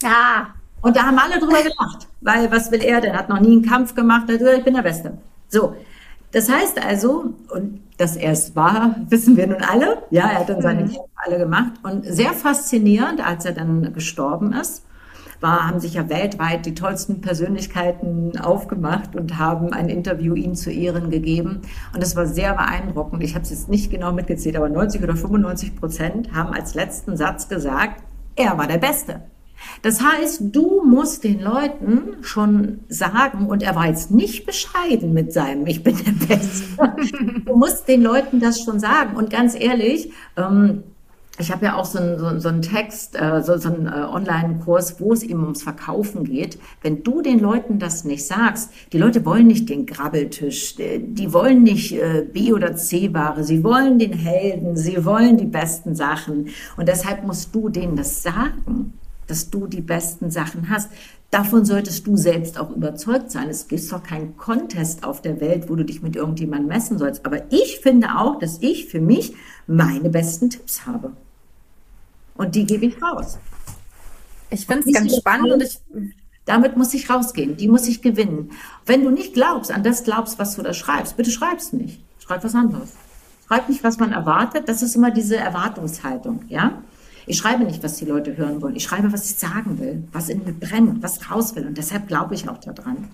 Ja. 0.02 0.48
Und 0.82 0.96
da 0.96 1.04
haben 1.04 1.18
alle 1.18 1.40
drüber 1.40 1.62
gelacht, 1.62 2.08
weil 2.22 2.52
was 2.52 2.72
will 2.72 2.82
er 2.82 3.02
denn? 3.02 3.16
Hat 3.16 3.30
noch 3.30 3.40
nie 3.40 3.52
einen 3.52 3.66
Kampf 3.66 3.96
gemacht, 3.96 4.30
er 4.30 4.40
sagt, 4.40 4.58
ich 4.60 4.64
bin 4.64 4.76
der 4.76 4.84
Beste. 4.84 5.18
So. 5.50 5.76
Das 6.32 6.52
heißt 6.52 6.84
also, 6.84 7.34
und 7.50 7.82
dass 7.98 8.16
er 8.16 8.32
es 8.32 8.56
war, 8.56 8.96
wissen 9.10 9.38
wir 9.38 9.48
nun 9.48 9.62
alle. 9.62 10.04
Ja, 10.12 10.30
er 10.30 10.40
hat 10.40 10.50
dann 10.50 10.62
seine 10.62 10.82
mhm. 10.82 10.90
Kämpfe 10.90 11.10
alle 11.16 11.38
gemacht. 11.38 11.72
Und 11.84 12.06
sehr 12.06 12.34
faszinierend, 12.34 13.26
als 13.26 13.46
er 13.46 13.54
dann 13.54 13.94
gestorben 13.94 14.54
ist, 14.54 14.84
war, 15.42 15.68
haben 15.68 15.80
sich 15.80 15.96
ja 15.96 16.10
weltweit 16.10 16.66
die 16.66 16.74
tollsten 16.74 17.22
Persönlichkeiten 17.22 18.38
aufgemacht 18.40 19.16
und 19.16 19.38
haben 19.38 19.74
ein 19.74 19.90
Interview 19.90 20.36
ihm 20.36 20.56
zu 20.56 20.72
Ehren 20.72 21.10
gegeben. 21.10 21.62
Und 21.94 22.02
das 22.02 22.16
war 22.16 22.26
sehr 22.26 22.54
beeindruckend. 22.54 23.24
Ich 23.24 23.36
habe 23.36 23.44
es 23.44 23.50
jetzt 23.50 23.70
nicht 23.70 23.92
genau 23.92 24.12
mitgezählt, 24.12 24.56
aber 24.56 24.70
90 24.70 25.04
oder 25.04 25.16
95 25.16 25.76
Prozent 25.76 26.34
haben 26.34 26.54
als 26.54 26.74
letzten 26.74 27.18
Satz 27.18 27.50
gesagt, 27.50 28.04
er 28.36 28.58
war 28.58 28.68
der 28.68 28.78
Beste. 28.78 29.22
Das 29.82 30.02
heißt, 30.02 30.56
du 30.56 30.84
musst 30.84 31.24
den 31.24 31.40
Leuten 31.40 32.18
schon 32.22 32.82
sagen, 32.90 33.48
und 33.48 33.64
er 33.64 33.76
war 33.76 33.88
jetzt 33.88 34.12
nicht 34.12 34.46
bescheiden 34.46 35.14
mit 35.14 35.34
seinem 35.34 35.66
Ich 35.68 35.84
bin 35.84 35.98
der 35.98 36.28
Beste. 36.28 36.64
Du 37.46 37.56
musst 37.56 37.88
den 37.88 38.04
Leuten 38.04 38.40
das 38.40 38.62
schon 38.62 38.80
sagen. 38.80 39.16
Und 39.16 39.30
ganz 39.30 39.56
ehrlich, 39.60 40.12
ähm, 40.36 40.84
ich 41.40 41.52
habe 41.52 41.66
ja 41.66 41.76
auch 41.76 41.86
so 41.86 42.00
einen, 42.00 42.18
so, 42.18 42.40
so 42.40 42.50
einen 42.50 42.62
Text, 42.62 43.16
äh, 43.16 43.42
so, 43.44 43.58
so 43.58 43.70
einen 43.70 43.86
äh, 43.86 43.92
Online-Kurs, 43.92 45.00
wo 45.00 45.14
es 45.14 45.22
eben 45.22 45.44
ums 45.44 45.62
Verkaufen 45.62 46.24
geht. 46.24 46.58
Wenn 46.82 47.04
du 47.04 47.22
den 47.22 47.40
Leuten 47.40 47.78
das 47.78 48.04
nicht 48.06 48.26
sagst, 48.26 48.72
die 48.92 48.98
Leute 48.98 49.24
wollen 49.26 49.48
nicht 49.48 49.70
den 49.70 49.86
Grabbeltisch, 49.86 50.76
die, 50.76 51.00
die 51.00 51.34
wollen 51.34 51.64
nicht 51.64 51.94
äh, 51.94 52.26
B- 52.32 52.54
oder 52.54 52.76
C-Ware, 52.76 53.44
sie 53.44 53.64
wollen 53.64 54.00
den 54.00 54.14
Helden, 54.14 54.76
sie 54.76 55.06
wollen 55.06 55.38
die 55.38 55.46
besten 55.46 55.96
Sachen. 55.96 56.50
Und 56.76 56.88
deshalb 56.88 57.24
musst 57.24 57.54
du 57.54 57.70
denen 57.70 57.96
das 57.96 58.24
sagen, 58.24 58.94
dass 59.28 59.50
du 59.50 59.68
die 59.68 59.82
besten 59.82 60.32
Sachen 60.32 60.70
hast. 60.70 60.90
Davon 61.30 61.66
solltest 61.66 62.08
du 62.08 62.16
selbst 62.16 62.58
auch 62.58 62.72
überzeugt 62.72 63.32
sein. 63.32 63.50
Es 63.50 63.68
gibt 63.68 63.92
doch 63.92 64.02
keinen 64.02 64.38
Contest 64.38 65.04
auf 65.04 65.22
der 65.22 65.42
Welt, 65.42 65.70
wo 65.70 65.76
du 65.76 65.84
dich 65.84 66.02
mit 66.02 66.16
irgendjemandem 66.16 66.70
messen 66.70 66.98
sollst. 66.98 67.26
Aber 67.26 67.52
ich 67.52 67.82
finde 67.82 68.08
auch, 68.18 68.40
dass 68.40 68.60
ich 68.62 68.86
für 68.86 69.02
mich 69.02 69.34
meine 69.68 70.10
besten 70.10 70.50
Tipps 70.50 70.88
habe. 70.88 71.12
Und 72.38 72.56
die 72.56 72.66
gebe 72.66 72.86
ich 72.86 73.02
raus. 73.02 73.38
Ich 74.50 74.66
finde 74.66 74.88
es 74.88 74.94
ganz 74.94 75.16
spannend 75.16 75.52
und 75.52 75.64
ich. 75.64 75.80
Damit 76.46 76.78
muss 76.78 76.94
ich 76.94 77.10
rausgehen, 77.10 77.58
die 77.58 77.68
muss 77.68 77.90
ich 77.90 78.02
gewinnen. 78.02 78.52
Wenn 78.86 79.04
du 79.04 79.10
nicht 79.10 79.34
glaubst, 79.34 79.70
an 79.70 79.84
das 79.84 80.06
glaubst, 80.06 80.40
was 80.40 80.56
du 80.56 80.62
da 80.62 80.74
schreibst, 80.74 81.18
bitte 81.18 81.30
schreib's 81.30 81.74
nicht. 81.74 82.00
Schreib 82.20 82.42
was 82.42 82.56
anderes. 82.56 82.94
Schreib 83.48 83.68
nicht, 83.68 83.84
was 83.84 84.00
man 84.00 84.14
erwartet. 84.14 84.70
Das 84.70 84.82
ist 84.82 84.96
immer 84.96 85.12
diese 85.12 85.36
Erwartungshaltung, 85.36 86.44
ja? 86.48 86.82
Ich 87.26 87.38
schreibe 87.38 87.66
nicht, 87.66 87.84
was 87.84 87.98
die 87.98 88.06
Leute 88.06 88.38
hören 88.38 88.62
wollen. 88.62 88.78
Ich 88.78 88.84
schreibe, 88.84 89.12
was 89.12 89.30
ich 89.30 89.36
sagen 89.36 89.78
will, 89.80 90.08
was 90.14 90.30
in 90.30 90.46
mir 90.46 90.54
brennt, 90.54 91.04
was 91.04 91.30
raus 91.30 91.54
will. 91.58 91.68
Und 91.68 91.78
deshalb 91.78 92.08
glaube 92.08 92.36
ich 92.36 92.48
auch 92.48 92.58
daran. 92.58 93.10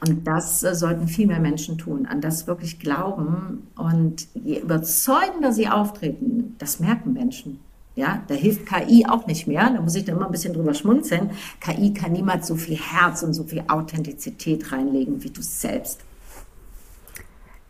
Und 0.00 0.26
das 0.26 0.64
äh, 0.64 0.74
sollten 0.74 1.06
viel 1.06 1.28
mehr 1.28 1.40
Menschen 1.40 1.78
tun, 1.78 2.06
an 2.06 2.20
das 2.20 2.48
wirklich 2.48 2.80
glauben. 2.80 3.68
Und 3.76 4.26
je 4.34 4.58
überzeugender 4.58 5.52
sie 5.52 5.68
auftreten, 5.68 6.56
das 6.58 6.80
merken 6.80 7.12
Menschen. 7.12 7.60
Ja, 7.96 8.22
da 8.28 8.34
hilft 8.34 8.66
KI 8.66 9.06
auch 9.08 9.26
nicht 9.26 9.46
mehr. 9.46 9.70
Da 9.70 9.80
muss 9.80 9.94
ich 9.94 10.04
dann 10.04 10.16
immer 10.16 10.26
ein 10.26 10.32
bisschen 10.32 10.52
drüber 10.52 10.74
schmunzeln. 10.74 11.30
KI 11.60 11.94
kann 11.94 12.12
niemals 12.12 12.46
so 12.46 12.54
viel 12.54 12.76
Herz 12.76 13.22
und 13.22 13.32
so 13.32 13.44
viel 13.44 13.64
Authentizität 13.68 14.70
reinlegen 14.70 15.24
wie 15.24 15.30
du 15.30 15.40
selbst. 15.40 16.00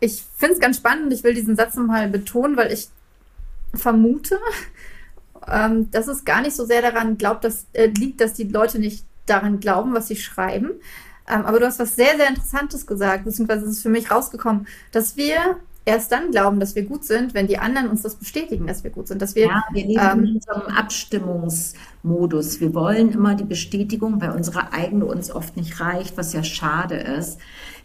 Ich 0.00 0.24
finde 0.36 0.54
es 0.54 0.60
ganz 0.60 0.78
spannend. 0.78 1.12
Ich 1.12 1.22
will 1.22 1.32
diesen 1.32 1.54
Satz 1.54 1.76
nochmal 1.76 2.08
betonen, 2.08 2.56
weil 2.56 2.72
ich 2.72 2.88
vermute, 3.72 4.38
ähm, 5.46 5.92
dass 5.92 6.08
es 6.08 6.24
gar 6.24 6.42
nicht 6.42 6.56
so 6.56 6.64
sehr 6.64 6.82
daran 6.82 7.18
glaubt, 7.18 7.44
dass, 7.44 7.66
äh, 7.72 7.86
liegt, 7.86 8.20
dass 8.20 8.32
die 8.32 8.44
Leute 8.48 8.80
nicht 8.80 9.04
daran 9.26 9.60
glauben, 9.60 9.94
was 9.94 10.08
sie 10.08 10.16
schreiben. 10.16 10.70
Ähm, 11.28 11.44
aber 11.44 11.60
du 11.60 11.66
hast 11.66 11.78
was 11.78 11.94
sehr, 11.94 12.16
sehr 12.16 12.28
Interessantes 12.28 12.84
gesagt, 12.84 13.24
beziehungsweise 13.24 13.64
ist 13.64 13.72
es 13.72 13.82
für 13.82 13.90
mich 13.90 14.10
rausgekommen, 14.10 14.66
dass 14.90 15.16
wir 15.16 15.60
erst 15.86 16.12
dann 16.12 16.32
glauben, 16.32 16.60
dass 16.60 16.74
wir 16.74 16.82
gut 16.82 17.04
sind, 17.04 17.32
wenn 17.32 17.46
die 17.46 17.58
anderen 17.58 17.88
uns 17.88 18.02
das 18.02 18.16
bestätigen, 18.16 18.66
dass 18.66 18.84
wir 18.84 18.90
gut 18.90 19.08
sind. 19.08 19.22
Dass 19.22 19.34
wir, 19.34 19.46
ja, 19.46 19.62
wir 19.72 19.86
leben 19.86 20.00
ähm, 20.12 20.24
in 20.24 20.34
unserem 20.34 20.62
Abstimmungsmodus. 20.62 22.60
Wir 22.60 22.74
wollen 22.74 23.12
immer 23.12 23.36
die 23.36 23.44
Bestätigung, 23.44 24.20
weil 24.20 24.32
unsere 24.32 24.72
eigene 24.72 25.06
uns 25.06 25.30
oft 25.30 25.56
nicht 25.56 25.80
reicht, 25.80 26.18
was 26.18 26.32
ja 26.32 26.42
schade 26.42 26.96
ist. 26.96 27.38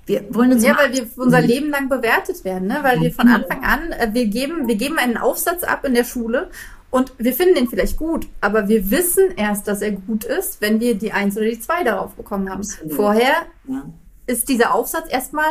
Wir 0.08 0.26
wollen 0.34 0.52
uns 0.52 0.66
ja, 0.66 0.76
weil 0.76 0.92
wir 0.92 1.08
unser 1.16 1.42
Leben 1.42 1.70
lang 1.70 1.88
bewertet 1.88 2.44
werden, 2.44 2.68
ne? 2.68 2.80
weil 2.82 3.00
wir 3.00 3.14
von 3.14 3.28
genau. 3.28 3.38
Anfang 3.38 3.64
an, 3.64 3.92
äh, 3.92 4.10
wir 4.12 4.26
geben, 4.26 4.68
wir 4.68 4.76
geben 4.76 4.98
einen 4.98 5.18
Aufsatz 5.18 5.64
ab 5.64 5.86
in 5.86 5.94
der 5.94 6.04
Schule 6.04 6.50
und 6.90 7.14
wir 7.20 7.34
finden 7.34 7.54
den 7.54 7.68
vielleicht 7.70 7.98
gut, 7.98 8.28
aber 8.42 8.68
wir 8.68 8.90
wissen 8.90 9.30
erst, 9.38 9.68
dass 9.68 9.84
er 9.84 9.92
gut 9.92 10.24
ist, 10.24 10.60
wenn 10.60 10.80
wir 10.80 10.96
die 10.96 11.12
Eins 11.12 11.38
oder 11.38 11.46
die 11.46 11.60
Zwei 11.60 11.84
darauf 11.84 12.16
bekommen 12.16 12.50
haben. 12.50 12.62
Absolut. 12.62 12.94
Vorher 12.94 13.46
ja. 13.68 13.86
ist 14.26 14.50
dieser 14.50 14.74
Aufsatz 14.74 15.06
erstmal 15.08 15.46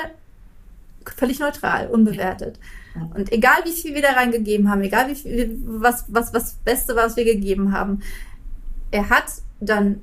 völlig 1.17 1.41
neutral, 1.41 1.89
unbewertet. 1.89 2.59
Und 3.15 3.33
egal 3.33 3.61
wie 3.65 3.73
viel 3.73 3.95
wir 3.95 4.03
da 4.03 4.13
reingegeben 4.13 4.71
haben, 4.71 4.83
egal 4.83 5.09
wie 5.09 5.15
viel, 5.15 5.59
was, 5.65 6.07
was, 6.09 6.35
was 6.35 6.55
Beste 6.65 6.97
war, 6.97 7.07
was 7.07 7.17
wir 7.17 7.25
gegeben 7.25 7.73
haben, 7.73 8.01
er 8.91 9.11
hat 9.11 9.27
dann 9.61 10.01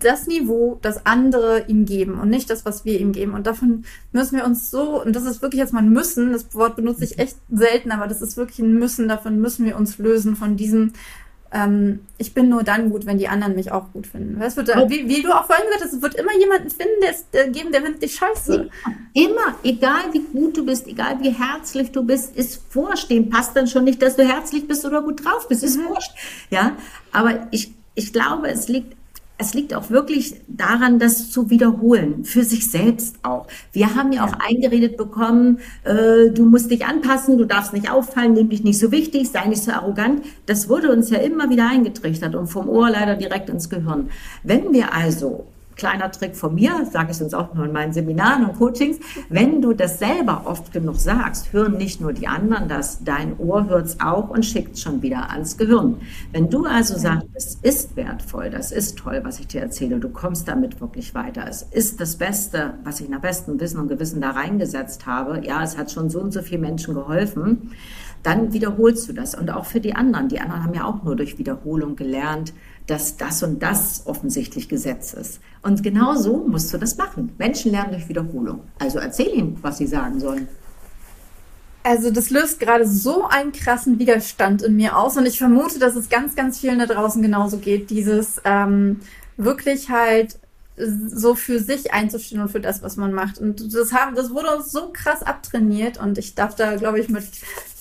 das 0.00 0.26
Niveau, 0.26 0.78
das 0.80 1.06
andere 1.06 1.64
ihm 1.66 1.84
geben 1.84 2.20
und 2.20 2.28
nicht 2.28 2.50
das, 2.50 2.64
was 2.64 2.84
wir 2.84 3.00
ihm 3.00 3.12
geben. 3.12 3.34
Und 3.34 3.46
davon 3.46 3.84
müssen 4.12 4.36
wir 4.36 4.44
uns 4.44 4.70
so, 4.70 5.02
und 5.02 5.14
das 5.14 5.24
ist 5.24 5.42
wirklich 5.42 5.60
jetzt 5.60 5.72
mal 5.72 5.82
ein 5.82 5.92
Müssen, 5.92 6.32
das 6.32 6.54
Wort 6.54 6.76
benutze 6.76 7.04
ich 7.04 7.18
echt 7.18 7.36
selten, 7.50 7.90
aber 7.90 8.06
das 8.06 8.22
ist 8.22 8.36
wirklich 8.36 8.60
ein 8.60 8.74
Müssen, 8.74 9.08
davon 9.08 9.40
müssen 9.40 9.64
wir 9.64 9.76
uns 9.76 9.98
lösen, 9.98 10.36
von 10.36 10.56
diesem, 10.56 10.92
ähm, 11.50 12.00
ich 12.18 12.34
bin 12.34 12.50
nur 12.50 12.62
dann 12.62 12.90
gut, 12.90 13.06
wenn 13.06 13.16
die 13.16 13.28
anderen 13.28 13.54
mich 13.54 13.72
auch 13.72 13.92
gut 13.92 14.06
finden. 14.06 14.40
Es 14.42 14.56
wird, 14.56 14.68
wie, 14.68 15.08
wie, 15.08 15.22
du 15.22 15.32
auch 15.32 15.46
vorhin 15.46 15.64
gesagt 15.66 15.84
hast, 15.84 15.94
es 15.94 16.02
wird 16.02 16.14
immer 16.14 16.36
jemanden 16.38 16.68
finden, 16.68 17.00
der 17.00 17.10
es 17.10 17.30
der 17.30 17.48
geben, 17.48 17.72
der 17.72 17.82
findet 17.82 18.02
dich 18.02 18.16
scheiße. 18.16 18.68
Immer, 19.14 19.54
egal 19.62 20.12
wie 20.12 20.20
gut 20.20 20.56
du 20.58 20.66
bist, 20.66 20.86
egal 20.86 21.18
wie 21.20 21.30
herzlich 21.30 21.90
du 21.90 22.02
bist, 22.02 22.36
ist 22.36 22.62
vorstehen. 22.68 23.30
Passt 23.30 23.56
dann 23.56 23.66
schon 23.66 23.84
nicht, 23.84 24.02
dass 24.02 24.16
du 24.16 24.24
herzlich 24.24 24.68
bist 24.68 24.84
oder 24.84 25.00
gut 25.00 25.24
drauf 25.24 25.48
bist, 25.48 25.64
ist 25.64 25.78
mhm. 25.78 25.88
wurscht. 25.88 26.12
Ja, 26.50 26.76
aber 27.12 27.48
ich, 27.50 27.72
ich 27.94 28.12
glaube, 28.12 28.48
es 28.48 28.68
liegt 28.68 28.94
es 29.38 29.54
liegt 29.54 29.72
auch 29.72 29.88
wirklich 29.88 30.34
daran, 30.48 30.98
das 30.98 31.30
zu 31.30 31.48
wiederholen, 31.48 32.24
für 32.24 32.42
sich 32.42 32.70
selbst 32.70 33.16
auch. 33.22 33.46
Wir 33.72 33.94
haben 33.94 34.12
ja 34.12 34.26
auch 34.26 34.32
eingeredet 34.32 34.96
bekommen, 34.96 35.60
äh, 35.84 36.30
du 36.30 36.44
musst 36.44 36.72
dich 36.72 36.84
anpassen, 36.84 37.38
du 37.38 37.44
darfst 37.44 37.72
nicht 37.72 37.90
auffallen, 37.90 38.32
nimm 38.32 38.48
dich 38.48 38.64
nicht 38.64 38.80
so 38.80 38.90
wichtig, 38.90 39.30
sei 39.30 39.46
nicht 39.46 39.62
so 39.62 39.70
arrogant. 39.70 40.22
Das 40.46 40.68
wurde 40.68 40.92
uns 40.92 41.08
ja 41.10 41.18
immer 41.18 41.50
wieder 41.50 41.68
eingetrichtert 41.70 42.34
und 42.34 42.48
vom 42.48 42.68
Ohr 42.68 42.90
leider 42.90 43.14
direkt 43.14 43.48
ins 43.48 43.70
Gehirn. 43.70 44.10
Wenn 44.42 44.72
wir 44.72 44.92
also 44.92 45.46
kleiner 45.78 46.10
Trick 46.10 46.36
von 46.36 46.54
mir, 46.54 46.86
sage 46.92 47.12
ich 47.12 47.22
uns 47.22 47.32
auch 47.32 47.54
nur 47.54 47.64
in 47.64 47.72
meinen 47.72 47.94
Seminaren 47.94 48.44
und 48.44 48.58
Coachings, 48.58 48.98
wenn 49.30 49.62
du 49.62 49.72
das 49.72 49.98
selber 49.98 50.42
oft 50.44 50.72
genug 50.72 50.96
sagst, 50.96 51.52
hören 51.52 51.78
nicht 51.78 52.00
nur 52.00 52.12
die 52.12 52.28
anderen 52.28 52.68
das, 52.68 53.02
dein 53.04 53.38
Ohr 53.38 53.66
hört 53.68 53.86
es 53.86 54.00
auch 54.00 54.28
und 54.28 54.44
schickt 54.44 54.78
schon 54.78 55.00
wieder 55.00 55.30
ans 55.30 55.56
Gehirn. 55.56 55.96
Wenn 56.32 56.50
du 56.50 56.66
also 56.66 56.98
sagst, 56.98 57.28
es 57.34 57.54
ist 57.62 57.96
wertvoll, 57.96 58.50
das 58.50 58.72
ist 58.72 58.98
toll, 58.98 59.20
was 59.22 59.38
ich 59.40 59.46
dir 59.46 59.62
erzähle, 59.62 59.98
du 59.98 60.10
kommst 60.10 60.48
damit 60.48 60.80
wirklich 60.80 61.14
weiter, 61.14 61.46
es 61.48 61.62
ist 61.62 62.00
das 62.00 62.16
Beste, 62.16 62.74
was 62.84 63.00
ich 63.00 63.08
nach 63.08 63.20
bestem 63.20 63.58
Wissen 63.60 63.80
und 63.80 63.88
Gewissen 63.88 64.20
da 64.20 64.32
reingesetzt 64.32 65.06
habe, 65.06 65.40
ja, 65.46 65.62
es 65.62 65.78
hat 65.78 65.90
schon 65.90 66.10
so 66.10 66.20
und 66.20 66.32
so 66.32 66.42
vielen 66.42 66.60
Menschen 66.60 66.94
geholfen, 66.94 67.70
dann 68.22 68.52
wiederholst 68.52 69.08
du 69.08 69.12
das. 69.12 69.34
Und 69.34 69.50
auch 69.50 69.64
für 69.64 69.80
die 69.80 69.94
anderen. 69.94 70.28
Die 70.28 70.40
anderen 70.40 70.64
haben 70.64 70.74
ja 70.74 70.84
auch 70.84 71.02
nur 71.02 71.16
durch 71.16 71.38
Wiederholung 71.38 71.96
gelernt, 71.96 72.52
dass 72.88 73.16
das 73.16 73.42
und 73.42 73.62
das 73.62 74.02
offensichtlich 74.06 74.68
Gesetz 74.68 75.12
ist. 75.12 75.40
Und 75.62 75.82
genau 75.82 76.16
so 76.16 76.38
musst 76.38 76.72
du 76.72 76.78
das 76.78 76.96
machen. 76.96 77.32
Menschen 77.38 77.70
lernen 77.70 77.92
durch 77.92 78.08
Wiederholung. 78.08 78.62
Also 78.78 78.98
erzähl 78.98 79.32
ihnen, 79.34 79.58
was 79.62 79.78
sie 79.78 79.86
sagen 79.86 80.18
sollen. 80.18 80.48
Also 81.82 82.10
das 82.10 82.30
löst 82.30 82.60
gerade 82.60 82.86
so 82.86 83.26
einen 83.26 83.52
krassen 83.52 83.98
Widerstand 83.98 84.62
in 84.62 84.76
mir 84.76 84.96
aus 84.96 85.16
und 85.16 85.26
ich 85.26 85.38
vermute, 85.38 85.78
dass 85.78 85.96
es 85.96 86.08
ganz, 86.08 86.34
ganz 86.34 86.58
vielen 86.58 86.78
da 86.78 86.86
draußen 86.86 87.22
genauso 87.22 87.58
geht. 87.58 87.90
Dieses 87.90 88.40
ähm, 88.44 89.00
wirklich 89.36 89.90
halt 89.90 90.38
so 90.76 91.34
für 91.34 91.58
sich 91.60 91.92
einzustehen 91.92 92.40
und 92.40 92.50
für 92.50 92.60
das, 92.60 92.82
was 92.82 92.96
man 92.96 93.12
macht. 93.12 93.38
Und 93.38 93.74
das 93.74 93.92
haben, 93.92 94.14
das 94.16 94.30
wurde 94.30 94.56
uns 94.56 94.70
so 94.72 94.90
krass 94.92 95.22
abtrainiert 95.22 95.98
und 95.98 96.18
ich 96.18 96.34
darf 96.34 96.54
da, 96.54 96.76
glaube 96.76 97.00
ich, 97.00 97.08
mit 97.08 97.24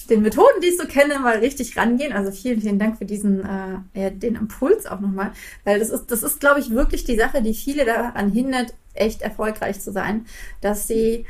den 0.09 0.21
Methoden, 0.21 0.61
die 0.61 0.67
ich 0.67 0.77
so 0.77 0.85
kenne, 0.85 1.19
mal 1.19 1.37
richtig 1.37 1.77
rangehen. 1.77 2.13
Also 2.13 2.31
vielen, 2.31 2.61
vielen 2.61 2.79
Dank 2.79 2.97
für 2.97 3.05
diesen, 3.05 3.41
äh, 3.41 4.01
ja, 4.01 4.09
den 4.09 4.35
Impuls 4.35 4.85
auch 4.85 4.99
nochmal. 4.99 5.31
Weil 5.63 5.79
das 5.79 5.89
ist, 5.89 6.07
das 6.11 6.23
ist, 6.23 6.39
glaube 6.39 6.59
ich, 6.59 6.71
wirklich 6.71 7.03
die 7.03 7.17
Sache, 7.17 7.41
die 7.41 7.53
viele 7.53 7.85
daran 7.85 8.31
hindert, 8.31 8.73
echt 8.93 9.21
erfolgreich 9.21 9.79
zu 9.79 9.91
sein, 9.91 10.25
dass 10.61 10.87
sie 10.87 11.25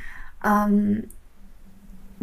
ähm, 0.45 1.05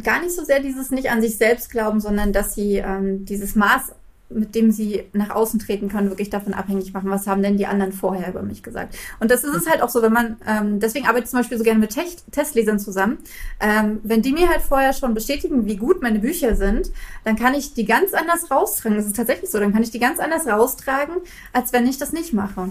gar 0.03 0.21
nicht 0.21 0.35
so 0.35 0.45
sehr 0.45 0.61
dieses 0.61 0.91
nicht 0.91 1.11
an 1.11 1.21
sich 1.21 1.37
selbst 1.37 1.71
glauben, 1.71 2.01
sondern 2.01 2.33
dass 2.33 2.55
sie 2.55 2.77
ähm, 2.77 3.25
dieses 3.25 3.55
Maß 3.55 3.93
mit 4.35 4.55
dem 4.55 4.71
sie 4.71 5.05
nach 5.13 5.31
außen 5.31 5.61
treten 5.61 5.89
können, 5.89 6.11
wirklich 6.11 6.31
davon 6.31 6.55
abhängig 6.55 6.93
machen, 6.93 7.11
was 7.11 7.27
haben 7.27 7.43
denn 7.43 7.57
die 7.57 7.67
anderen 7.67 7.93
vorher 7.93 8.29
über 8.29 8.43
mich 8.43 8.63
gesagt. 8.63 8.97
Und 9.21 9.31
das 9.31 9.45
ist 9.45 9.55
es 9.55 9.69
halt 9.69 9.83
auch 9.83 9.89
so, 9.89 10.03
wenn 10.03 10.13
man, 10.13 10.37
ähm, 10.47 10.81
deswegen 10.81 11.07
arbeite 11.07 11.25
ich 11.25 11.31
zum 11.31 11.41
Beispiel 11.41 11.59
so 11.59 11.65
gerne 11.65 11.81
mit 11.81 11.91
Tech 11.91 12.17
Testlesern 12.31 12.79
zusammen. 12.79 13.19
Ähm, 13.61 14.01
wenn 14.03 14.23
die 14.23 14.33
mir 14.33 14.49
halt 14.49 14.63
vorher 14.63 14.93
schon 14.93 15.15
bestätigen, 15.15 15.67
wie 15.67 15.77
gut 15.77 16.03
meine 16.03 16.19
Bücher 16.19 16.57
sind, 16.57 16.91
dann 17.25 17.37
kann 17.37 17.55
ich 17.55 17.75
die 17.75 17.85
ganz 17.85 18.13
anders 18.13 18.51
raustragen. 18.51 18.97
Das 18.97 19.07
ist 19.07 19.17
tatsächlich 19.17 19.51
so, 19.51 19.59
dann 19.59 19.73
kann 19.73 19.83
ich 19.83 19.91
die 19.91 20.01
ganz 20.01 20.19
anders 20.19 20.47
raustragen, 20.47 21.17
als 21.53 21.73
wenn 21.73 21.87
ich 21.87 21.99
das 21.99 22.13
nicht 22.13 22.33
mache. 22.33 22.71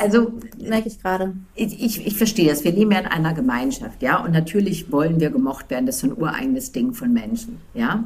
also 0.00 0.32
merke 0.58 0.88
ich 0.88 1.00
gerade. 1.00 1.34
Ich, 1.54 1.82
ich, 1.82 2.06
ich 2.06 2.16
verstehe 2.16 2.48
das. 2.48 2.64
Wir 2.64 2.72
leben 2.72 2.92
ja 2.92 3.00
in 3.00 3.06
einer 3.06 3.34
Gemeinschaft, 3.34 4.02
ja, 4.02 4.22
und 4.22 4.32
natürlich 4.32 4.92
wollen 4.92 5.20
wir 5.20 5.30
gemocht 5.30 5.70
werden. 5.70 5.86
Das 5.86 5.96
ist 5.96 6.04
ein 6.04 6.16
ureigenes 6.16 6.72
Ding 6.72 6.92
von 6.92 7.12
Menschen, 7.12 7.58
ja. 7.74 8.04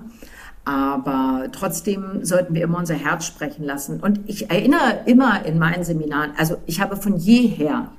Aber 0.65 1.49
trotzdem 1.51 2.25
sollten 2.25 2.55
wir 2.55 2.63
immer 2.63 2.79
unser 2.79 2.95
Herz 2.95 3.25
sprechen 3.25 3.65
lassen. 3.65 4.01
Und 4.01 4.21
ich 4.27 4.51
erinnere 4.51 5.01
immer 5.07 5.45
in 5.45 5.59
meinen 5.59 5.85
Seminaren, 5.85 6.33
also 6.37 6.57
ich 6.67 6.81
habe 6.81 6.97
von 6.97 7.17
jeher, 7.17 7.91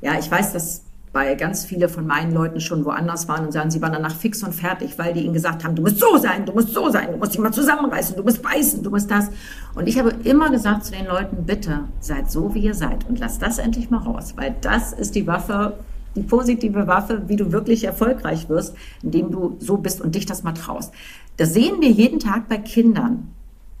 ja, 0.00 0.18
ich 0.18 0.30
weiß, 0.30 0.52
dass 0.52 0.82
bei 1.12 1.34
ganz 1.34 1.66
viele 1.66 1.88
von 1.88 2.06
meinen 2.06 2.32
Leuten 2.32 2.60
schon 2.60 2.84
woanders 2.84 3.28
waren 3.28 3.44
und 3.44 3.52
sagen, 3.52 3.70
sie 3.70 3.82
waren 3.82 3.92
danach 3.92 4.14
fix 4.14 4.42
und 4.42 4.54
fertig, 4.54 4.98
weil 4.98 5.12
die 5.12 5.20
ihnen 5.20 5.34
gesagt 5.34 5.62
haben, 5.62 5.74
du 5.74 5.82
musst 5.82 5.98
so 5.98 6.16
sein, 6.16 6.46
du 6.46 6.52
musst 6.52 6.70
so 6.72 6.88
sein, 6.88 7.12
du 7.12 7.18
musst 7.18 7.34
dich 7.34 7.40
mal 7.40 7.52
zusammenreißen, 7.52 8.16
du 8.16 8.22
musst 8.22 8.42
beißen, 8.42 8.82
du 8.82 8.88
musst 8.88 9.10
das. 9.10 9.28
Und 9.74 9.88
ich 9.88 9.98
habe 9.98 10.14
immer 10.24 10.50
gesagt 10.50 10.86
zu 10.86 10.92
den 10.92 11.06
Leuten, 11.06 11.44
bitte 11.44 11.80
seid 12.00 12.30
so, 12.30 12.54
wie 12.54 12.60
ihr 12.60 12.74
seid 12.74 13.06
und 13.08 13.18
lasst 13.18 13.42
das 13.42 13.58
endlich 13.58 13.90
mal 13.90 13.98
raus, 13.98 14.32
weil 14.36 14.54
das 14.62 14.94
ist 14.94 15.14
die 15.14 15.26
Waffe, 15.26 15.74
die 16.14 16.22
positive 16.22 16.86
Waffe, 16.86 17.22
wie 17.26 17.36
du 17.36 17.52
wirklich 17.52 17.84
erfolgreich 17.84 18.48
wirst, 18.48 18.74
indem 19.02 19.30
du 19.30 19.56
so 19.58 19.76
bist 19.76 20.00
und 20.00 20.14
dich 20.14 20.26
das 20.26 20.42
mal 20.42 20.52
traust. 20.52 20.92
Das 21.36 21.54
sehen 21.54 21.80
wir 21.80 21.90
jeden 21.90 22.18
Tag 22.18 22.48
bei 22.48 22.58
Kindern. 22.58 23.28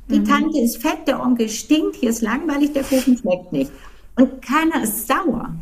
Die 0.08 0.20
mhm. 0.20 0.24
Tante 0.24 0.58
ist 0.58 0.78
fett, 0.78 1.06
der 1.06 1.22
Onkel 1.22 1.48
stinkt, 1.48 1.96
hier 1.96 2.10
ist 2.10 2.22
langweilig, 2.22 2.72
der 2.72 2.82
Kuchen 2.82 3.16
schmeckt 3.16 3.52
nicht. 3.52 3.70
Und 4.16 4.42
keiner 4.42 4.82
ist 4.82 5.06
sauer. 5.06 5.54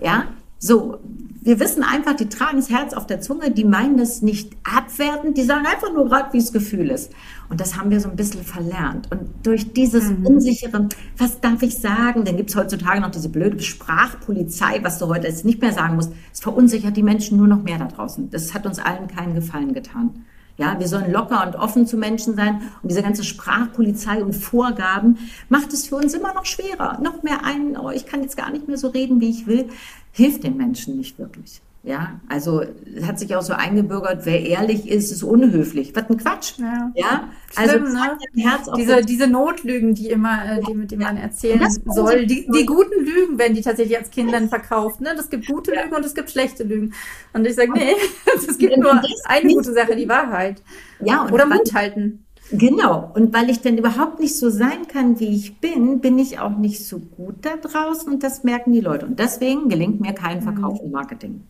Ja, 0.00 0.24
so, 0.58 0.98
wir 1.40 1.60
wissen 1.60 1.82
einfach, 1.82 2.14
die 2.14 2.28
tragen 2.28 2.56
das 2.56 2.70
Herz 2.70 2.92
auf 2.92 3.06
der 3.06 3.20
Zunge, 3.20 3.50
die 3.50 3.64
meinen 3.64 3.96
das 3.96 4.22
nicht 4.22 4.52
abwertend, 4.64 5.36
die 5.36 5.44
sagen 5.44 5.66
einfach 5.66 5.92
nur 5.92 6.06
gerade, 6.06 6.32
wie 6.32 6.38
es 6.38 6.52
Gefühl 6.52 6.90
ist. 6.90 7.12
Und 7.48 7.60
das 7.60 7.76
haben 7.76 7.90
wir 7.90 8.00
so 8.00 8.10
ein 8.10 8.16
bisschen 8.16 8.42
verlernt. 8.42 9.10
Und 9.10 9.30
durch 9.42 9.72
dieses 9.72 10.10
mhm. 10.10 10.26
unsichere, 10.26 10.88
was 11.16 11.40
darf 11.40 11.62
ich 11.62 11.78
sagen, 11.78 12.24
dann 12.24 12.36
gibt 12.36 12.50
es 12.50 12.56
heutzutage 12.56 13.00
noch 13.00 13.10
diese 13.10 13.28
blöde 13.28 13.60
Sprachpolizei, 13.60 14.80
was 14.82 14.98
du 14.98 15.06
heute 15.06 15.26
jetzt 15.26 15.44
nicht 15.44 15.60
mehr 15.60 15.72
sagen 15.72 15.96
musst, 15.96 16.12
es 16.32 16.40
verunsichert 16.40 16.96
die 16.96 17.02
Menschen 17.02 17.38
nur 17.38 17.46
noch 17.46 17.62
mehr 17.62 17.78
da 17.78 17.86
draußen. 17.86 18.30
Das 18.30 18.52
hat 18.52 18.66
uns 18.66 18.78
allen 18.78 19.08
keinen 19.08 19.34
Gefallen 19.34 19.72
getan. 19.72 20.24
Ja, 20.58 20.78
wir 20.80 20.88
sollen 20.88 21.12
locker 21.12 21.46
und 21.46 21.54
offen 21.54 21.86
zu 21.86 21.96
Menschen 21.96 22.34
sein. 22.34 22.60
Und 22.82 22.90
diese 22.90 23.02
ganze 23.02 23.22
Sprachpolizei 23.22 24.24
und 24.24 24.34
Vorgaben 24.34 25.18
macht 25.48 25.72
es 25.72 25.86
für 25.86 25.94
uns 25.94 26.14
immer 26.14 26.34
noch 26.34 26.46
schwerer. 26.46 26.98
Noch 27.00 27.22
mehr 27.22 27.44
ein, 27.44 27.76
oh, 27.76 27.90
ich 27.90 28.06
kann 28.06 28.22
jetzt 28.22 28.36
gar 28.36 28.50
nicht 28.50 28.66
mehr 28.66 28.76
so 28.76 28.88
reden, 28.88 29.20
wie 29.20 29.30
ich 29.30 29.46
will, 29.46 29.68
hilft 30.12 30.44
den 30.44 30.56
Menschen 30.56 30.96
nicht 30.96 31.18
wirklich. 31.18 31.60
Ja, 31.84 32.20
also 32.28 32.62
es 32.96 33.06
hat 33.06 33.18
sich 33.18 33.34
auch 33.36 33.40
so 33.40 33.52
eingebürgert, 33.52 34.26
wer 34.26 34.44
ehrlich 34.44 34.88
ist, 34.88 35.12
ist 35.12 35.22
unhöflich. 35.22 35.94
Was 35.94 36.10
ein 36.10 36.16
Quatsch. 36.18 36.58
Ja, 36.58 36.92
ja? 36.94 37.28
also 37.54 37.78
Schlimm, 37.78 37.92
ne? 37.92 38.18
Herz 38.36 38.68
diese, 38.76 39.00
diese 39.02 39.28
Notlügen, 39.28 39.94
die 39.94 40.10
immer, 40.10 40.44
äh, 40.44 40.60
die, 40.60 40.74
mit 40.74 40.90
denen 40.90 41.02
man 41.02 41.16
erzählen 41.16 41.66
soll. 41.86 42.26
Die, 42.26 42.46
die 42.46 42.66
guten 42.66 43.04
Lügen 43.04 43.38
werden 43.38 43.54
die 43.54 43.62
tatsächlich 43.62 43.96
als 43.96 44.10
Kindern 44.10 44.48
verkauft. 44.48 45.00
Ne? 45.00 45.14
Das 45.16 45.30
gibt 45.30 45.46
gute 45.46 45.70
Lügen 45.70 45.94
und 45.94 46.04
es 46.04 46.14
gibt 46.14 46.30
schlechte 46.30 46.64
Lügen. 46.64 46.92
Und 47.32 47.46
ich 47.46 47.54
sage, 47.54 47.72
nee, 47.72 47.94
es 48.36 48.58
gibt 48.58 48.76
nur 48.76 49.00
eine 49.24 49.54
gute 49.54 49.72
Sache, 49.72 49.94
die 49.94 50.08
Wahrheit. 50.08 50.60
Ja, 51.00 51.28
Oder 51.30 51.46
Mund 51.46 51.72
halten. 51.74 52.26
Genau. 52.50 53.10
Und 53.14 53.34
weil 53.34 53.50
ich 53.50 53.60
dann 53.60 53.76
überhaupt 53.76 54.20
nicht 54.20 54.36
so 54.36 54.48
sein 54.48 54.86
kann, 54.88 55.20
wie 55.20 55.34
ich 55.34 55.60
bin, 55.60 56.00
bin 56.00 56.18
ich 56.18 56.38
auch 56.38 56.56
nicht 56.56 56.86
so 56.86 56.98
gut 56.98 57.36
da 57.42 57.56
draußen 57.56 58.10
und 58.10 58.22
das 58.22 58.42
merken 58.42 58.72
die 58.72 58.80
Leute. 58.80 59.06
Und 59.06 59.18
deswegen 59.18 59.68
gelingt 59.68 60.00
mir 60.00 60.14
kein 60.14 60.40
Verkauf 60.40 60.80
und 60.80 60.90
Marketing. 60.90 61.42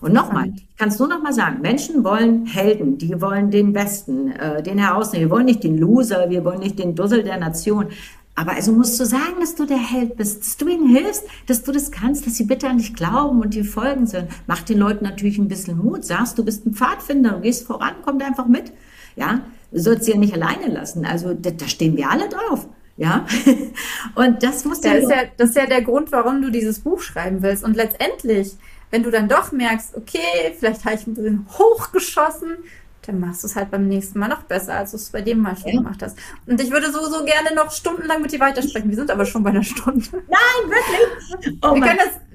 Und 0.00 0.12
nochmal, 0.12 0.52
ich 0.54 0.76
kann 0.76 0.88
es 0.90 0.98
nur 0.98 1.08
nochmal 1.08 1.32
sagen, 1.32 1.62
Menschen 1.62 2.04
wollen 2.04 2.44
Helden, 2.44 2.98
die 2.98 3.20
wollen 3.22 3.50
den 3.50 3.72
Besten, 3.72 4.32
äh, 4.32 4.62
den 4.62 4.76
herausnehmen. 4.76 5.28
Wir 5.28 5.34
wollen 5.34 5.46
nicht 5.46 5.64
den 5.64 5.78
Loser, 5.78 6.28
wir 6.28 6.44
wollen 6.44 6.60
nicht 6.60 6.78
den 6.78 6.94
Dussel 6.94 7.22
der 7.22 7.38
Nation. 7.38 7.86
Aber 8.34 8.52
also 8.52 8.72
musst 8.72 8.98
du 8.98 9.06
sagen, 9.06 9.36
dass 9.40 9.54
du 9.54 9.64
der 9.64 9.78
Held 9.78 10.16
bist, 10.16 10.40
dass 10.40 10.56
du 10.56 10.68
ihnen 10.68 10.88
hilfst, 10.88 11.24
dass 11.46 11.62
du 11.62 11.72
das 11.72 11.90
kannst, 11.90 12.26
dass 12.26 12.34
sie 12.34 12.44
bitte 12.44 12.68
an 12.68 12.78
dich 12.78 12.92
glauben 12.92 13.40
und 13.40 13.54
dir 13.54 13.64
folgen 13.64 14.06
sollen. 14.06 14.28
Mach 14.46 14.62
den 14.62 14.78
Leuten 14.78 15.04
natürlich 15.04 15.38
ein 15.38 15.48
bisschen 15.48 15.78
Mut. 15.78 16.04
Sagst, 16.04 16.36
du 16.36 16.44
bist 16.44 16.66
ein 16.66 16.74
Pfadfinder, 16.74 17.30
du 17.30 17.40
gehst 17.40 17.64
voran, 17.66 17.94
kommt 18.04 18.22
einfach 18.22 18.46
mit. 18.46 18.72
Ja, 19.16 19.40
du 19.70 19.80
sollst 19.80 20.04
sie 20.04 20.12
ja 20.12 20.18
nicht 20.18 20.34
alleine 20.34 20.68
lassen. 20.68 21.04
Also 21.04 21.34
da, 21.34 21.50
da 21.50 21.68
stehen 21.68 21.96
wir 21.96 22.10
alle 22.10 22.28
drauf. 22.28 22.66
Ja, 22.96 23.26
und 24.14 24.42
das 24.42 24.64
muss 24.64 24.84
ja, 24.84 24.92
ist 24.92 25.10
ja, 25.10 25.22
das 25.36 25.50
ist 25.50 25.56
ja 25.56 25.66
der 25.66 25.82
Grund, 25.82 26.12
warum 26.12 26.42
du 26.42 26.50
dieses 26.50 26.80
Buch 26.80 27.00
schreiben 27.00 27.42
willst. 27.42 27.64
Und 27.64 27.74
letztendlich 27.74 28.56
wenn 28.94 29.02
du 29.02 29.10
dann 29.10 29.26
doch 29.26 29.50
merkst, 29.50 29.96
okay, 29.96 30.54
vielleicht 30.56 30.84
habe 30.84 30.94
ich 30.94 31.04
ein 31.04 31.14
bisschen 31.14 31.46
hochgeschossen, 31.58 32.58
dann 33.04 33.18
machst 33.18 33.42
du 33.42 33.48
es 33.48 33.56
halt 33.56 33.72
beim 33.72 33.88
nächsten 33.88 34.20
Mal 34.20 34.28
noch 34.28 34.42
besser, 34.42 34.74
als 34.74 34.92
du 34.92 34.98
es 34.98 35.10
bei 35.10 35.20
dem 35.20 35.40
Mal 35.40 35.56
schon 35.56 35.72
ja. 35.72 35.78
gemacht 35.78 36.00
hast. 36.00 36.16
Und 36.46 36.60
ich 36.60 36.70
würde 36.70 36.92
so, 36.92 37.00
so 37.10 37.24
gerne 37.24 37.56
noch 37.56 37.72
stundenlang 37.72 38.22
mit 38.22 38.30
dir 38.30 38.38
weitersprechen. 38.38 38.88
Wir 38.88 38.96
sind 38.96 39.10
aber 39.10 39.26
schon 39.26 39.42
bei 39.42 39.50
einer 39.50 39.64
Stunde. 39.64 40.06
Nein, 40.12 40.70
wirklich? 40.70 41.58
Oh 41.60 41.74
wir 41.74 41.82
können 41.82 41.98
das, 41.98 42.33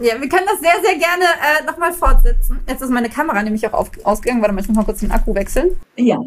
ja, 0.00 0.20
wir 0.20 0.28
können 0.28 0.46
das 0.46 0.60
sehr, 0.60 0.82
sehr 0.82 0.98
gerne 0.98 1.24
äh, 1.24 1.64
nochmal 1.66 1.92
fortsetzen. 1.92 2.60
Jetzt 2.68 2.82
ist 2.82 2.90
meine 2.90 3.08
Kamera 3.08 3.42
nämlich 3.42 3.66
auch 3.66 3.72
auf, 3.72 3.90
ausgegangen. 4.04 4.42
Warte 4.42 4.54
mal, 4.54 4.60
ich 4.60 4.68
muss 4.68 4.76
mal 4.76 4.84
kurz 4.84 5.00
den 5.00 5.12
Akku 5.12 5.34
wechseln. 5.34 5.76
Ja, 5.96 6.18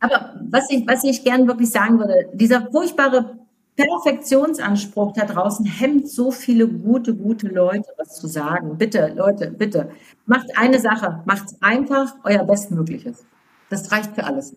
aber 0.00 0.34
was 0.50 0.68
ich, 0.70 0.86
was 0.86 1.04
ich 1.04 1.24
gern 1.24 1.46
wirklich 1.46 1.70
sagen 1.70 1.98
würde, 1.98 2.28
dieser 2.34 2.70
furchtbare 2.70 3.38
Perfektionsanspruch 3.76 5.12
da 5.12 5.24
draußen 5.24 5.66
hemmt 5.66 6.08
so 6.08 6.30
viele 6.30 6.68
gute, 6.68 7.14
gute 7.14 7.48
Leute, 7.48 7.88
was 7.96 8.20
zu 8.20 8.28
sagen. 8.28 8.78
Bitte, 8.78 9.12
Leute, 9.16 9.50
bitte, 9.50 9.90
macht 10.26 10.46
eine 10.56 10.78
Sache, 10.78 11.22
macht 11.24 11.54
einfach 11.60 12.14
euer 12.22 12.44
Bestmögliches. 12.44 13.24
Das 13.70 13.90
reicht 13.90 14.14
für 14.14 14.24
alles. 14.24 14.54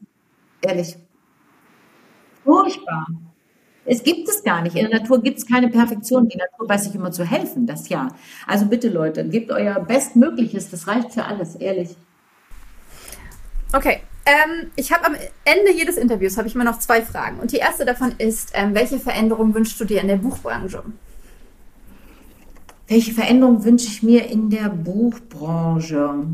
Ehrlich. 0.62 0.98
Furchtbar. 2.44 3.08
Es 3.88 4.04
gibt 4.04 4.28
es 4.28 4.44
gar 4.44 4.62
nicht. 4.62 4.76
In 4.76 4.90
der 4.90 5.00
Natur 5.00 5.24
gibt 5.24 5.38
es 5.38 5.46
keine 5.48 5.70
Perfektion. 5.70 6.28
Die 6.28 6.38
Natur 6.38 6.68
weiß 6.68 6.84
sich 6.84 6.96
immer 6.96 7.12
zu 7.12 7.24
helfen, 7.24 7.66
das 7.66 7.88
ja. 7.88 8.10
Also 8.46 8.66
bitte, 8.66 8.90
Leute, 8.90 9.26
gebt 9.28 9.50
euer 9.50 9.80
Bestmögliches. 9.80 10.70
Das 10.70 10.88
reicht 10.88 11.14
für 11.14 11.24
alles, 11.24 11.56
ehrlich. 11.56 11.96
Okay, 13.74 14.02
ähm, 14.26 14.72
ich 14.76 14.92
habe 14.92 15.06
am 15.06 15.16
Ende 15.46 15.72
jedes 15.72 15.96
Interviews 15.96 16.38
habe 16.38 16.50
ich 16.50 16.56
immer 16.56 16.66
noch 16.66 16.80
zwei 16.80 17.02
Fragen. 17.02 17.40
Und 17.40 17.54
die 17.54 17.58
erste 17.58 17.86
davon 17.86 18.14
ist, 18.18 18.52
ähm, 18.54 18.76
welche 18.76 19.00
Veränderung 19.00 19.54
wünschst 19.54 19.80
du 19.80 19.86
dir 19.86 20.02
in 20.02 20.10
der 20.10 20.18
Buchbranche? 20.18 20.84
Welche 22.90 23.14
Veränderung 23.14 23.64
wünsche 23.64 23.88
ich 23.88 24.04
mir 24.04 24.30
in 24.30 24.50
der 24.50 24.70
Buchbranche? 24.70 26.26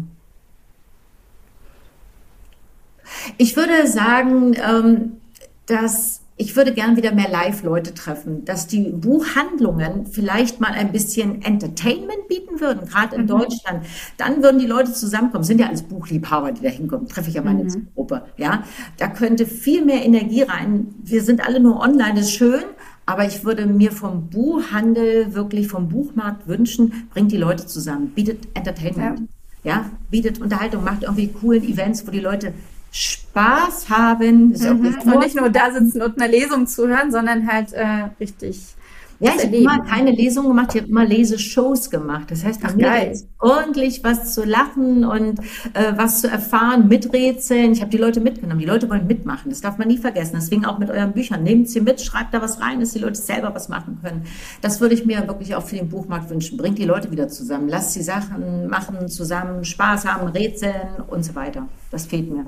Ich 3.37 3.55
würde 3.55 3.87
sagen, 3.87 4.55
ähm, 4.55 5.21
dass 5.67 6.22
ich 6.35 6.55
würde 6.55 6.73
gern 6.73 6.95
wieder 6.95 7.13
mehr 7.13 7.29
Live-Leute 7.29 7.93
treffen, 7.93 8.43
dass 8.45 8.65
die 8.65 8.89
Buchhandlungen 8.89 10.07
vielleicht 10.07 10.59
mal 10.59 10.71
ein 10.71 10.91
bisschen 10.91 11.43
Entertainment 11.43 12.27
bieten 12.27 12.59
würden, 12.59 12.87
gerade 12.87 13.15
in 13.15 13.23
mhm. 13.23 13.27
Deutschland. 13.27 13.85
Dann 14.17 14.41
würden 14.41 14.59
die 14.59 14.65
Leute 14.65 14.91
zusammenkommen. 14.93 15.43
Sind 15.43 15.59
ja 15.59 15.67
alles 15.67 15.83
Buchliebhaber, 15.83 16.51
die 16.51 16.63
da 16.63 16.69
hinkommen. 16.69 17.07
Treffe 17.07 17.29
ich 17.29 17.35
ja 17.35 17.43
meine 17.43 17.65
mhm. 17.65 17.87
Gruppe. 17.93 18.23
Ja, 18.37 18.63
da 18.97 19.07
könnte 19.07 19.45
viel 19.45 19.85
mehr 19.85 20.03
Energie 20.03 20.41
rein. 20.41 20.95
Wir 21.03 21.21
sind 21.23 21.45
alle 21.45 21.59
nur 21.59 21.79
online, 21.79 22.15
das 22.15 22.25
ist 22.25 22.33
schön. 22.33 22.63
Aber 23.05 23.27
ich 23.27 23.43
würde 23.43 23.65
mir 23.65 23.91
vom 23.91 24.29
Buchhandel, 24.29 25.35
wirklich 25.35 25.67
vom 25.67 25.89
Buchmarkt 25.89 26.47
wünschen, 26.47 27.09
bringt 27.11 27.31
die 27.31 27.37
Leute 27.37 27.67
zusammen, 27.67 28.11
bietet 28.15 28.47
Entertainment. 28.53 29.27
Ja. 29.63 29.71
ja, 29.71 29.89
bietet 30.09 30.39
Unterhaltung, 30.41 30.85
macht 30.85 31.03
irgendwie 31.03 31.27
coolen 31.27 31.63
Events, 31.63 32.07
wo 32.07 32.11
die 32.11 32.21
Leute 32.21 32.53
Spaß 32.93 33.89
haben. 33.89 34.49
Mhm. 34.49 34.97
Und 35.11 35.19
nicht 35.19 35.35
nur 35.35 35.49
da 35.49 35.71
sitzen 35.71 36.01
und 36.01 36.21
einer 36.21 36.31
Lesung 36.31 36.67
zuhören, 36.67 37.11
sondern 37.11 37.51
halt 37.51 37.73
äh, 37.73 38.09
richtig. 38.19 38.75
Ja, 39.19 39.31
ich 39.37 39.45
habe 39.45 39.55
immer 39.55 39.79
keine 39.79 40.11
Lesung 40.11 40.47
gemacht, 40.47 40.75
ich 40.75 40.81
habe 40.81 40.89
immer 40.89 41.05
Leseshows 41.05 41.89
gemacht. 41.89 42.29
Das 42.29 42.43
heißt, 42.43 42.59
Ach, 42.63 42.77
geil. 42.77 43.17
ordentlich 43.39 44.03
was 44.03 44.33
zu 44.33 44.43
lachen 44.43 45.05
und 45.05 45.39
äh, 45.73 45.93
was 45.95 46.21
zu 46.21 46.27
erfahren, 46.27 46.87
miträtseln. 46.87 47.71
Ich 47.71 47.79
habe 47.79 47.89
die 47.89 47.97
Leute 47.97 48.19
mitgenommen. 48.19 48.59
Die 48.59 48.65
Leute 48.65 48.89
wollen 48.89 49.07
mitmachen. 49.07 49.49
Das 49.49 49.61
darf 49.61 49.77
man 49.77 49.87
nie 49.87 49.97
vergessen. 49.97 50.33
Deswegen 50.35 50.65
auch 50.65 50.77
mit 50.77 50.89
euren 50.89 51.13
Büchern. 51.13 51.41
Nehmt 51.41 51.69
sie 51.69 51.79
mit, 51.79 52.01
schreibt 52.01 52.33
da 52.33 52.41
was 52.41 52.59
rein, 52.59 52.81
dass 52.81 52.91
die 52.91 52.99
Leute 52.99 53.15
selber 53.15 53.55
was 53.55 53.69
machen 53.69 53.99
können. 54.03 54.23
Das 54.61 54.81
würde 54.81 54.93
ich 54.93 55.05
mir 55.05 55.25
wirklich 55.25 55.55
auch 55.55 55.63
für 55.63 55.77
den 55.77 55.89
Buchmarkt 55.89 56.29
wünschen. 56.29 56.57
Bringt 56.57 56.77
die 56.77 56.85
Leute 56.85 57.09
wieder 57.09 57.29
zusammen. 57.29 57.69
Lasst 57.69 57.93
sie 57.93 58.03
Sachen 58.03 58.67
machen, 58.67 59.07
zusammen 59.07 59.63
Spaß 59.63 60.05
haben, 60.05 60.27
rätseln 60.27 61.01
und 61.07 61.23
so 61.23 61.33
weiter. 61.33 61.67
Das 61.91 62.05
fehlt 62.07 62.29
mir. 62.29 62.47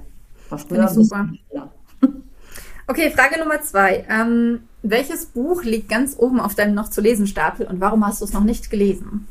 War 0.49 0.59
früher 0.59 0.87
super. 0.87 1.29
Okay, 2.87 3.09
Frage 3.09 3.39
Nummer 3.39 3.63
zwei. 3.63 4.05
Ähm, 4.07 4.59
welches 4.83 5.25
Buch 5.25 5.63
liegt 5.63 5.89
ganz 5.89 6.15
oben 6.19 6.39
auf 6.39 6.53
deinem 6.53 6.75
noch 6.75 6.91
zu 6.91 7.01
lesen 7.01 7.25
Stapel 7.25 7.65
und 7.65 7.81
warum 7.81 8.05
hast 8.05 8.21
du 8.21 8.25
es 8.25 8.33
noch 8.33 8.43
nicht 8.43 8.69
gelesen? 8.69 9.27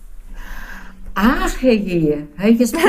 Ach, 1.15 1.63
herrje. 1.63 2.27
Welches 2.37 2.73
Buch? 2.73 2.81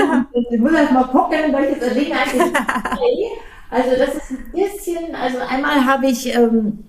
ich 0.52 0.60
muss 0.60 0.72
erst 0.72 0.92
mal 0.92 1.04
gucken, 1.04 1.54
welches 1.54 1.84
erwähnt 1.84 2.14
Also, 3.70 3.90
das 3.96 4.16
ist 4.16 4.32
ein 4.32 4.52
bisschen, 4.54 5.16
also 5.16 5.38
einmal 5.40 5.86
habe 5.86 6.08
ich, 6.08 6.34
ähm, 6.34 6.86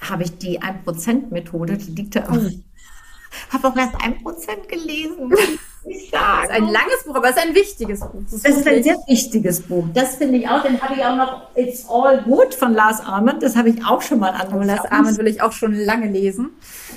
habe 0.00 0.22
ich 0.22 0.38
die 0.38 0.58
1%-Methode, 0.60 1.76
die 1.76 1.90
liegt 1.92 2.16
da. 2.16 2.26
Oh. 2.30 2.38
Habe 3.52 3.68
auch 3.68 3.76
erst 3.76 3.94
1% 3.94 4.66
gelesen 4.66 5.32
sagen. 6.10 6.48
Das 6.48 6.50
ist 6.50 6.56
ein 6.56 6.68
langes 6.68 7.04
Buch, 7.04 7.14
aber 7.14 7.28
es 7.30 7.36
ist 7.36 7.42
ein 7.42 7.54
wichtiges 7.54 8.00
Buch. 8.00 8.22
Das 8.24 8.32
ist, 8.32 8.44
das 8.44 8.56
ist 8.56 8.68
ein 8.68 8.82
sehr 8.82 8.96
wichtiges 9.06 9.62
Buch. 9.62 9.84
Das 9.94 10.16
finde 10.16 10.38
ich 10.38 10.48
auch. 10.48 10.62
Dann 10.62 10.80
habe 10.80 10.94
ich 10.94 11.04
auch 11.04 11.16
noch 11.16 11.42
It's 11.54 11.86
All 11.88 12.22
Good 12.22 12.54
von 12.54 12.74
Lars 12.74 13.00
Armand. 13.00 13.42
Das 13.42 13.56
habe 13.56 13.70
ich 13.70 13.84
auch 13.84 14.02
schon 14.02 14.18
mal 14.18 14.30
angefangen. 14.30 14.62
Oh, 14.62 14.66
Lars 14.66 14.90
Armand 14.90 15.18
will 15.18 15.28
ich 15.28 15.42
auch 15.42 15.52
schon 15.52 15.74
lange 15.74 16.08
lesen. 16.08 16.50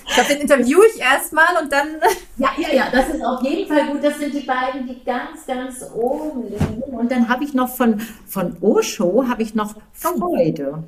Ich 0.07 0.14
glaube, 0.14 0.30
den 0.34 0.41
interviewe 0.41 0.82
ich 0.93 1.01
erstmal 1.01 1.61
und 1.61 1.72
dann. 1.72 1.88
Ja, 2.38 2.49
ja, 2.57 2.74
ja, 2.74 2.84
das 2.91 3.09
ist 3.09 3.24
auf 3.24 3.43
jeden 3.43 3.72
Fall 3.72 3.86
gut. 3.88 4.03
Das 4.03 4.18
sind 4.18 4.34
die 4.34 4.41
beiden, 4.41 4.88
die 4.88 5.03
ganz, 5.03 5.45
ganz 5.45 5.86
oben 5.93 6.49
liegen. 6.49 6.82
Und 6.82 7.11
dann 7.11 7.30
habe 7.30 7.43
ich 7.43 7.53
noch 7.53 7.70
von, 7.70 8.01
von 8.28 8.57
Osho, 8.59 9.26
habe 9.28 9.43
ich 9.43 9.53
noch 9.53 9.76
Freude. 9.93 10.84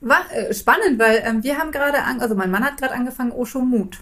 War 0.00 0.24
äh, 0.32 0.52
spannend, 0.54 0.98
weil 0.98 1.22
ähm, 1.24 1.44
wir 1.44 1.58
haben 1.58 1.70
gerade, 1.70 1.98
also 2.18 2.34
mein 2.34 2.50
Mann 2.50 2.64
hat 2.64 2.78
gerade 2.78 2.94
angefangen, 2.94 3.32
Osho 3.32 3.60
Mut. 3.60 3.98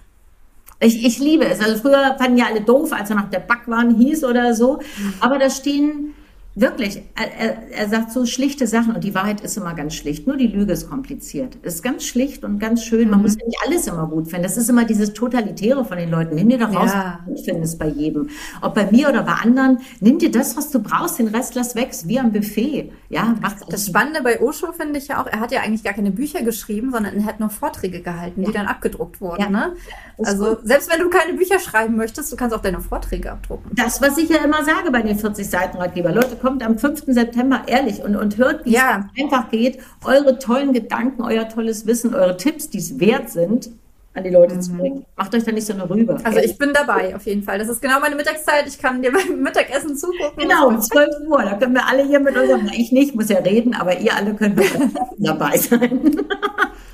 Ich, 0.80 1.04
ich 1.04 1.18
liebe 1.18 1.44
es. 1.44 1.60
Also 1.60 1.76
früher 1.76 2.16
fanden 2.18 2.38
ja 2.38 2.46
alle 2.46 2.62
doof, 2.62 2.92
als 2.92 3.10
er 3.10 3.16
noch 3.16 3.28
der 3.28 3.40
Backwaren 3.40 3.94
hieß 3.96 4.24
oder 4.24 4.54
so. 4.54 4.80
Aber 5.20 5.38
da 5.38 5.50
stehen 5.50 6.14
Wirklich, 6.56 7.00
er, 7.14 7.70
er, 7.70 7.88
sagt 7.88 8.10
so 8.10 8.26
schlichte 8.26 8.66
Sachen 8.66 8.92
und 8.92 9.04
die 9.04 9.14
Wahrheit 9.14 9.40
ist 9.40 9.56
immer 9.56 9.72
ganz 9.74 9.94
schlicht. 9.94 10.26
Nur 10.26 10.36
die 10.36 10.48
Lüge 10.48 10.72
ist 10.72 10.90
kompliziert. 10.90 11.56
Es 11.62 11.76
ist 11.76 11.82
ganz 11.84 12.04
schlicht 12.04 12.42
und 12.42 12.58
ganz 12.58 12.82
schön. 12.82 13.08
Man 13.08 13.20
mhm. 13.20 13.26
muss 13.26 13.36
ja 13.38 13.46
nicht 13.46 13.58
alles 13.64 13.86
immer 13.86 14.08
gut 14.08 14.28
finden. 14.28 14.42
Das 14.42 14.56
ist 14.56 14.68
immer 14.68 14.84
dieses 14.84 15.12
Totalitäre 15.12 15.84
von 15.84 15.96
den 15.96 16.10
Leuten. 16.10 16.34
Nimm 16.34 16.48
dir 16.48 16.58
doch 16.58 16.74
raus, 16.74 16.90
ja. 16.92 17.18
was 17.18 17.24
du 17.24 17.30
gut 17.30 17.44
findest 17.44 17.78
bei 17.78 17.86
jedem. 17.86 18.30
Ob 18.62 18.74
bei 18.74 18.90
mir 18.90 19.08
oder 19.08 19.22
bei 19.22 19.34
anderen. 19.34 19.78
Nimm 20.00 20.18
dir 20.18 20.32
das, 20.32 20.56
was 20.56 20.70
du 20.70 20.80
brauchst, 20.80 21.20
den 21.20 21.28
Rest 21.28 21.54
lass 21.54 21.76
weg, 21.76 21.90
wie 22.04 22.18
am 22.18 22.32
Buffet. 22.32 22.90
Ja, 23.10 23.36
macht's 23.40 23.64
Das 23.68 23.86
Spannende 23.86 24.20
bei 24.22 24.40
Osho 24.40 24.72
finde 24.72 24.98
ich 24.98 25.06
ja 25.06 25.22
auch, 25.22 25.26
er 25.28 25.38
hat 25.38 25.52
ja 25.52 25.60
eigentlich 25.60 25.84
gar 25.84 25.94
keine 25.94 26.10
Bücher 26.10 26.42
geschrieben, 26.42 26.90
sondern 26.90 27.14
er 27.14 27.26
hat 27.26 27.38
nur 27.38 27.50
Vorträge 27.50 28.00
gehalten, 28.00 28.42
ja. 28.42 28.48
die 28.48 28.52
dann 28.52 28.66
abgedruckt 28.66 29.20
wurden. 29.20 29.40
Ja. 29.40 29.50
Ne? 29.50 29.72
Also 30.18 30.58
selbst 30.64 30.90
wenn 30.92 31.00
du 31.00 31.10
keine 31.10 31.34
Bücher 31.34 31.60
schreiben 31.60 31.96
möchtest, 31.96 32.32
du 32.32 32.36
kannst 32.36 32.56
auch 32.56 32.62
deine 32.62 32.80
Vorträge 32.80 33.30
abdrucken. 33.30 33.70
Das, 33.72 34.02
was 34.02 34.18
ich 34.18 34.28
ja 34.28 34.44
immer 34.44 34.64
sage 34.64 34.90
bei 34.90 35.02
den 35.02 35.16
40 35.16 35.48
Seiten 35.48 35.78
Ratgeber. 35.78 36.12
Leute, 36.12 36.39
kommt 36.40 36.64
am 36.64 36.78
5. 36.78 37.04
September 37.06 37.62
ehrlich 37.66 38.02
und, 38.02 38.16
und 38.16 38.36
hört, 38.38 38.64
wie 38.64 38.72
ja. 38.72 39.08
es 39.14 39.22
einfach 39.22 39.50
geht, 39.50 39.78
eure 40.04 40.38
tollen 40.38 40.72
Gedanken, 40.72 41.22
euer 41.22 41.48
tolles 41.48 41.86
Wissen, 41.86 42.14
eure 42.14 42.36
Tipps, 42.36 42.70
die 42.70 42.78
es 42.78 42.98
wert 42.98 43.30
sind, 43.30 43.70
an 44.14 44.24
die 44.24 44.30
Leute 44.30 44.56
mhm. 44.56 44.60
zu 44.60 44.72
bringen. 44.72 45.06
Macht 45.16 45.34
euch 45.34 45.44
da 45.44 45.52
nicht 45.52 45.66
so 45.66 45.72
eine 45.72 45.88
Rübe. 45.88 46.14
Also 46.24 46.38
ehrlich. 46.38 46.52
ich 46.52 46.58
bin 46.58 46.72
dabei, 46.72 47.14
auf 47.14 47.26
jeden 47.26 47.42
Fall. 47.42 47.58
Das 47.58 47.68
ist 47.68 47.80
genau 47.80 48.00
meine 48.00 48.16
Mittagszeit. 48.16 48.66
Ich 48.66 48.78
kann 48.78 49.02
dir 49.02 49.12
beim 49.12 49.40
Mittagessen 49.40 49.96
zugucken. 49.96 50.36
Genau, 50.36 50.68
um 50.68 50.80
12 50.80 51.08
Uhr. 51.28 51.42
Da 51.42 51.54
können 51.54 51.74
wir 51.74 51.86
alle 51.86 52.04
hier 52.06 52.18
mit 52.18 52.36
unserem, 52.36 52.68
ich 52.72 52.90
nicht, 52.90 53.14
muss 53.14 53.28
ja 53.28 53.38
reden, 53.38 53.74
aber 53.74 53.98
ihr 53.98 54.14
alle 54.14 54.34
könnt 54.34 54.60
dabei 55.18 55.56
sein. 55.56 56.16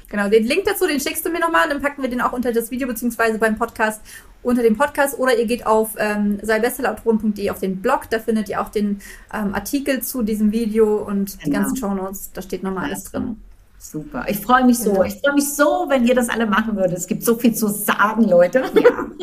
Genau, 0.08 0.28
den 0.28 0.44
Link 0.44 0.64
dazu, 0.64 0.86
den 0.86 1.00
schickst 1.00 1.24
du 1.26 1.30
mir 1.30 1.40
nochmal, 1.40 1.68
dann 1.68 1.82
packen 1.82 2.02
wir 2.02 2.08
den 2.08 2.20
auch 2.20 2.32
unter 2.32 2.52
das 2.52 2.70
Video 2.70 2.86
beziehungsweise 2.86 3.38
beim 3.38 3.56
Podcast 3.56 4.00
unter 4.42 4.62
dem 4.62 4.76
Podcast 4.76 5.18
oder 5.18 5.36
ihr 5.36 5.46
geht 5.46 5.66
auf 5.66 5.96
ähm, 5.98 6.38
seibestelautoren.de 6.40 7.50
auf 7.50 7.58
den 7.58 7.82
Blog, 7.82 8.02
da 8.10 8.20
findet 8.20 8.48
ihr 8.48 8.60
auch 8.60 8.68
den 8.68 9.00
ähm, 9.34 9.54
Artikel 9.54 10.02
zu 10.02 10.22
diesem 10.22 10.52
Video 10.52 10.98
und 10.98 11.32
genau. 11.32 11.44
die 11.44 11.50
ganzen 11.50 11.76
Show 11.76 11.92
Notes, 11.92 12.30
da 12.32 12.42
steht 12.42 12.62
nochmal 12.62 12.84
alles 12.84 13.04
drin. 13.04 13.40
Super. 13.78 14.24
Ich 14.28 14.38
freue 14.38 14.64
mich 14.64 14.78
so. 14.78 14.92
Genau. 14.92 15.04
Ich 15.04 15.20
freue 15.20 15.34
mich 15.34 15.52
so, 15.52 15.86
wenn 15.88 16.06
ihr 16.06 16.14
das 16.14 16.28
alle 16.28 16.46
machen 16.46 16.76
würdet. 16.76 16.96
Es 16.96 17.06
gibt 17.06 17.22
so 17.22 17.36
viel 17.36 17.54
zu 17.54 17.68
sagen, 17.68 18.24
Leute. 18.24 18.64
Ja. 18.74 19.06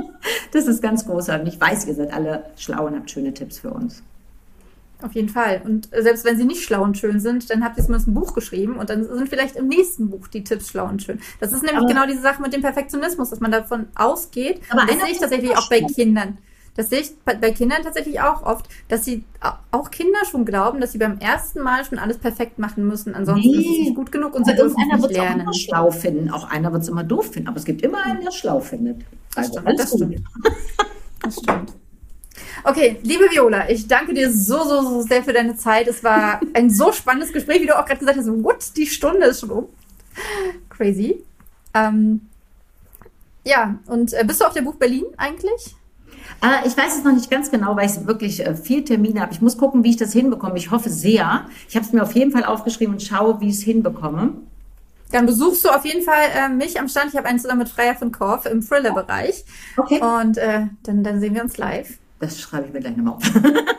Das 0.53 0.67
ist 0.67 0.81
ganz 0.81 1.05
großartig. 1.05 1.55
Ich 1.55 1.59
weiß, 1.59 1.85
ihr 1.85 1.95
seid 1.95 2.13
alle 2.13 2.45
schlau 2.55 2.85
und 2.85 2.95
habt 2.95 3.11
schöne 3.11 3.33
Tipps 3.33 3.59
für 3.59 3.71
uns. 3.71 4.03
Auf 5.03 5.13
jeden 5.13 5.27
Fall. 5.27 5.61
Und 5.65 5.91
äh, 5.91 6.01
selbst 6.01 6.23
wenn 6.23 6.37
sie 6.37 6.45
nicht 6.45 6.63
schlau 6.63 6.81
und 6.81 6.97
schön 6.97 7.19
sind, 7.19 7.49
dann 7.49 7.61
habt 7.61 7.77
ihr 7.77 7.83
zumindest 7.83 8.07
ein 8.07 8.13
Buch 8.13 8.33
geschrieben 8.33 8.77
und 8.77 8.89
dann 8.89 9.03
sind 9.03 9.27
vielleicht 9.27 9.57
im 9.57 9.67
nächsten 9.67 10.09
Buch 10.09 10.29
die 10.29 10.45
Tipps 10.45 10.69
schlau 10.69 10.87
und 10.87 11.03
schön. 11.03 11.19
Das 11.41 11.51
ist 11.51 11.61
nämlich 11.61 11.77
aber 11.77 11.87
genau 11.87 12.05
diese 12.07 12.21
Sache 12.21 12.41
mit 12.41 12.53
dem 12.53 12.61
Perfektionismus, 12.61 13.29
dass 13.29 13.41
man 13.41 13.51
davon 13.51 13.87
ausgeht. 13.95 14.61
Aber 14.69 14.85
das 14.85 15.01
sehe 15.01 15.11
ich 15.11 15.19
tatsächlich 15.19 15.57
auch 15.57 15.69
bei 15.69 15.81
Kindern. 15.81 16.37
Das 16.75 16.89
sehe 16.89 17.01
ich 17.01 17.11
bei 17.23 17.51
Kindern 17.51 17.83
tatsächlich 17.83 18.19
auch 18.21 18.43
oft, 18.43 18.67
dass 18.87 19.05
sie 19.05 19.25
auch 19.71 19.91
Kinder 19.91 20.19
schon 20.29 20.45
glauben, 20.45 20.79
dass 20.79 20.93
sie 20.93 20.97
beim 20.97 21.19
ersten 21.19 21.59
Mal 21.59 21.83
schon 21.85 21.99
alles 21.99 22.17
perfekt 22.17 22.57
machen 22.57 22.87
müssen. 22.87 23.13
Ansonsten 23.13 23.51
nee. 23.51 23.57
ist 23.57 23.69
es 23.69 23.77
nicht 23.79 23.95
gut 23.95 24.11
genug 24.11 24.33
und 24.33 24.45
sie 24.45 24.55
dürfen 24.55 24.77
nicht 24.77 25.11
lernen. 25.11 25.41
Auch 25.41 25.43
immer 25.43 25.53
schlau 25.53 25.91
finden. 25.91 26.31
Auch 26.31 26.49
einer 26.49 26.71
wird 26.71 26.81
es 26.81 26.89
immer 26.89 27.03
doof 27.03 27.33
finden. 27.33 27.49
Aber 27.49 27.57
es 27.57 27.65
gibt 27.65 27.81
immer 27.83 28.03
einen, 28.03 28.21
der 28.21 28.31
schlau 28.31 28.59
findet. 28.61 29.01
Also, 29.35 29.59
das 29.59 29.93
stimmt. 29.93 30.23
Das 31.21 31.35
stimmt. 31.35 31.73
Okay, 32.65 32.97
liebe 33.03 33.25
Viola, 33.29 33.69
ich 33.69 33.87
danke 33.87 34.13
dir 34.13 34.31
so, 34.31 34.63
so, 34.63 34.81
so 34.81 35.01
sehr 35.01 35.23
für 35.23 35.33
deine 35.33 35.55
Zeit. 35.57 35.87
Es 35.87 36.03
war 36.03 36.39
ein 36.53 36.69
so 36.69 36.93
spannendes 36.93 37.33
Gespräch, 37.33 37.61
wie 37.61 37.67
du 37.67 37.77
auch 37.77 37.85
gerade 37.85 37.99
gesagt 37.99 38.17
hast. 38.17 38.27
What? 38.27 38.77
Die 38.77 38.87
Stunde 38.87 39.25
ist 39.27 39.41
schon 39.41 39.49
um. 39.49 39.67
Crazy. 40.69 41.21
Ähm, 41.73 42.21
ja, 43.43 43.75
und 43.87 44.13
äh, 44.13 44.23
bist 44.25 44.39
du 44.39 44.45
auf 44.45 44.53
der 44.53 44.61
Buch 44.61 44.75
Berlin 44.75 45.05
eigentlich? 45.17 45.75
Äh, 46.41 46.65
ich 46.65 46.77
weiß 46.77 46.97
es 46.97 47.03
noch 47.03 47.11
nicht 47.11 47.29
ganz 47.29 47.51
genau, 47.51 47.75
weil 47.75 47.89
ich 47.89 48.07
wirklich 48.07 48.45
äh, 48.45 48.55
viel 48.55 48.85
Termine 48.85 49.19
habe. 49.19 49.33
Ich 49.33 49.41
muss 49.41 49.57
gucken, 49.57 49.83
wie 49.83 49.89
ich 49.89 49.97
das 49.97 50.13
hinbekomme. 50.13 50.57
Ich 50.57 50.71
hoffe 50.71 50.89
sehr. 50.89 51.47
Ich 51.67 51.75
habe 51.75 51.85
es 51.85 51.91
mir 51.91 52.01
auf 52.01 52.15
jeden 52.15 52.31
Fall 52.31 52.45
aufgeschrieben 52.45 52.93
und 52.93 53.01
schaue, 53.01 53.41
wie 53.41 53.49
ich 53.49 53.55
es 53.55 53.63
hinbekomme. 53.63 54.35
Dann 55.11 55.25
besuchst 55.25 55.65
du 55.65 55.69
auf 55.69 55.85
jeden 55.85 56.03
Fall 56.03 56.23
äh, 56.33 56.49
mich 56.49 56.79
am 56.79 56.87
Stand. 56.87 57.11
Ich 57.11 57.17
habe 57.17 57.27
einen 57.27 57.39
zusammen 57.39 57.59
mit 57.59 57.69
Freya 57.69 57.93
von 57.93 58.11
Korf 58.11 58.45
im 58.45 58.61
Thriller-Bereich. 58.61 59.43
Okay. 59.77 60.01
Und 60.01 60.37
äh, 60.37 60.67
dann, 60.83 61.03
dann 61.03 61.19
sehen 61.19 61.35
wir 61.35 61.43
uns 61.43 61.57
live. 61.57 61.97
Das 62.23 62.39
schreibe 62.39 62.67
ich 62.67 62.73
mir 62.73 62.79
gleich 62.79 62.95
nochmal 62.95 63.15
auf. 63.15 63.33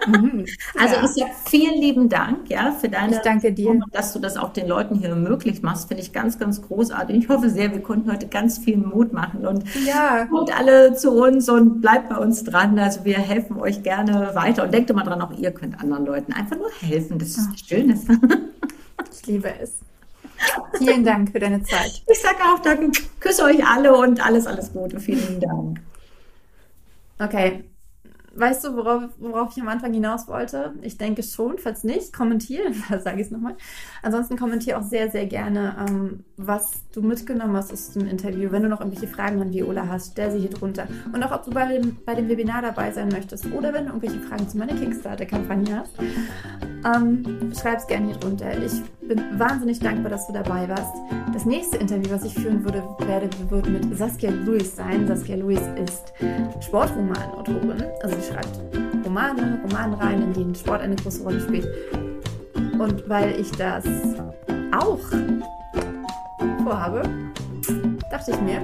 Mhm, 0.06 0.44
also 0.78 0.96
ja. 0.96 1.04
ich 1.04 1.10
sage 1.12 1.30
vielen 1.48 1.80
lieben 1.80 2.10
Dank 2.10 2.50
ja, 2.50 2.72
für 2.72 2.90
deine 2.90 3.16
ich 3.16 3.22
danke 3.22 3.54
dir. 3.54 3.80
dass 3.90 4.12
du 4.12 4.18
das 4.18 4.36
auch 4.36 4.52
den 4.52 4.68
Leuten 4.68 4.96
hier 4.96 5.14
möglich 5.14 5.62
machst. 5.62 5.88
Finde 5.88 6.02
ich 6.02 6.12
ganz, 6.12 6.38
ganz 6.38 6.60
großartig. 6.60 7.16
Ich 7.16 7.28
hoffe 7.30 7.48
sehr, 7.48 7.72
wir 7.72 7.80
konnten 7.80 8.12
heute 8.12 8.26
ganz 8.26 8.58
viel 8.58 8.76
Mut 8.76 9.14
machen 9.14 9.46
und 9.46 9.64
ja. 9.86 10.26
kommt 10.26 10.54
alle 10.54 10.94
zu 10.94 11.12
uns 11.12 11.48
und 11.48 11.80
bleibt 11.80 12.10
bei 12.10 12.18
uns 12.18 12.44
dran. 12.44 12.78
Also 12.78 13.06
wir 13.06 13.16
helfen 13.16 13.56
euch 13.56 13.82
gerne 13.82 14.32
weiter 14.34 14.64
und 14.64 14.74
denkt 14.74 14.90
immer 14.90 15.04
dran, 15.04 15.22
auch 15.22 15.32
ihr 15.32 15.50
könnt 15.52 15.80
anderen 15.80 16.04
Leuten 16.04 16.34
einfach 16.34 16.58
nur 16.58 16.70
helfen. 16.82 17.18
Das 17.18 17.28
ist 17.28 17.48
Ach. 17.50 17.58
Schönes. 17.66 18.02
Ich 19.12 19.26
liebe 19.26 19.52
es. 19.60 19.78
Vielen 20.78 21.02
Dank 21.02 21.30
für 21.32 21.38
deine 21.38 21.62
Zeit. 21.62 22.02
Ich 22.06 22.20
sage 22.20 22.36
auch 22.44 22.58
danke. 22.60 23.00
Küsse 23.20 23.42
euch 23.44 23.66
alle 23.66 23.96
und 23.96 24.24
alles, 24.24 24.46
alles 24.46 24.72
Gute. 24.72 25.00
Vielen 25.00 25.40
Dank. 25.40 25.80
Okay. 27.18 27.64
Weißt 28.36 28.64
du, 28.64 28.76
worauf, 28.76 29.02
worauf 29.18 29.56
ich 29.56 29.62
am 29.62 29.68
Anfang 29.68 29.92
hinaus 29.92 30.26
wollte? 30.28 30.74
Ich 30.82 30.98
denke 30.98 31.22
schon. 31.22 31.58
Falls 31.58 31.84
nicht, 31.84 32.12
kommentiere. 32.12 32.64
Da 32.88 32.98
sage 33.00 33.20
ich 33.20 33.26
es 33.26 33.30
nochmal. 33.30 33.56
Ansonsten 34.02 34.36
kommentiere 34.36 34.78
auch 34.78 34.82
sehr, 34.82 35.10
sehr 35.10 35.26
gerne, 35.26 35.76
ähm, 35.88 36.24
was 36.36 36.84
du 36.92 37.02
mitgenommen 37.02 37.56
hast 37.56 37.72
aus 37.72 37.92
dem 37.92 38.06
Interview. 38.06 38.50
Wenn 38.50 38.62
du 38.62 38.68
noch 38.68 38.80
irgendwelche 38.80 39.08
Fragen 39.08 39.40
an 39.40 39.52
Viola 39.52 39.88
hast, 39.88 40.12
stell 40.12 40.30
sie 40.30 40.40
hier 40.40 40.50
drunter. 40.50 40.86
Und 41.12 41.22
auch, 41.22 41.32
ob 41.32 41.44
du 41.44 41.50
bei 41.50 41.66
dem, 41.66 41.96
bei 42.04 42.14
dem 42.14 42.28
Webinar 42.28 42.62
dabei 42.62 42.92
sein 42.92 43.08
möchtest 43.08 43.46
oder 43.52 43.72
wenn 43.72 43.86
du 43.86 43.92
irgendwelche 43.92 44.20
Fragen 44.20 44.48
zu 44.48 44.58
meiner 44.58 44.74
Kickstarter-Kampagne 44.74 45.78
hast, 45.78 45.92
ähm, 46.84 47.52
schreib 47.58 47.78
es 47.78 47.86
gerne 47.86 48.06
hier 48.06 48.16
drunter. 48.16 48.62
Ich 48.62 48.82
bin 49.08 49.38
wahnsinnig 49.38 49.80
dankbar, 49.80 50.10
dass 50.10 50.26
du 50.26 50.32
dabei 50.32 50.68
warst. 50.68 50.94
Das 51.32 51.44
nächste 51.44 51.76
Interview, 51.76 52.10
was 52.10 52.24
ich 52.24 52.34
führen 52.34 52.64
würde, 52.64 52.82
werde, 53.06 53.28
wird 53.48 53.68
mit 53.68 53.96
Saskia 53.96 54.30
Lewis 54.30 54.76
sein. 54.76 55.06
Saskia 55.06 55.36
Lewis 55.36 55.60
ist 55.82 56.12
Sportromanautorin. 56.64 57.84
Also 58.02 58.16
sie 58.16 58.32
schreibt 58.32 58.60
Romane, 59.04 59.60
Romanreihen, 59.62 60.22
in 60.22 60.32
denen 60.32 60.54
Sport 60.54 60.80
eine 60.80 60.96
große 60.96 61.22
Rolle 61.22 61.40
spielt. 61.40 61.68
Und 62.78 63.08
weil 63.08 63.38
ich 63.38 63.50
das 63.52 63.84
auch 64.76 65.00
vorhabe, 66.64 67.02
dachte 68.14 68.30
ich 68.30 68.40
mir, 68.42 68.62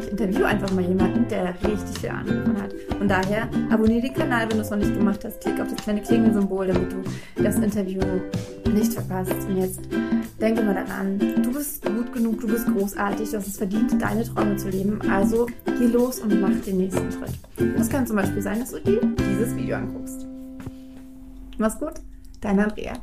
ich 0.00 0.10
interview 0.10 0.44
einfach 0.44 0.72
mal 0.72 0.84
jemanden, 0.84 1.28
der 1.28 1.54
richtig 1.62 2.00
viel 2.00 2.08
Ahnung 2.08 2.44
davon 2.44 2.60
hat. 2.60 2.74
Und 3.00 3.08
daher 3.08 3.48
abonniere 3.70 4.02
den 4.02 4.14
Kanal, 4.14 4.50
wenn 4.50 4.56
du 4.56 4.62
es 4.62 4.70
noch 4.70 4.78
nicht 4.78 4.92
gemacht 4.92 5.24
hast. 5.24 5.40
Klick 5.40 5.60
auf 5.60 5.68
das 5.68 5.76
kleine 5.76 6.02
Klingelsymbol, 6.02 6.66
damit 6.66 6.92
du 6.92 6.96
das 7.40 7.56
Interview 7.56 8.00
nicht 8.72 8.92
verpasst. 8.92 9.32
Und 9.48 9.58
jetzt 9.58 9.80
denke 10.40 10.62
mal 10.62 10.74
daran, 10.74 11.20
du 11.20 11.52
bist 11.52 11.84
gut 11.84 12.12
genug, 12.12 12.40
du 12.40 12.48
bist 12.48 12.66
großartig, 12.66 13.30
du 13.30 13.36
hast 13.36 13.46
es 13.46 13.58
verdient, 13.58 14.02
deine 14.02 14.24
Träume 14.24 14.56
zu 14.56 14.70
leben. 14.70 15.00
Also 15.08 15.46
geh 15.66 15.86
los 15.86 16.18
und 16.18 16.40
mach 16.40 16.50
den 16.66 16.78
nächsten 16.78 17.12
Schritt. 17.12 17.38
Das 17.76 17.88
kann 17.88 18.08
zum 18.08 18.16
Beispiel 18.16 18.42
sein, 18.42 18.58
dass 18.58 18.72
du 18.72 18.80
dir 18.80 19.00
dieses 19.30 19.54
Video 19.54 19.76
anguckst. 19.76 20.26
Mach's 21.58 21.78
gut, 21.78 21.94
dein 22.40 22.58
Andrea. 22.58 22.94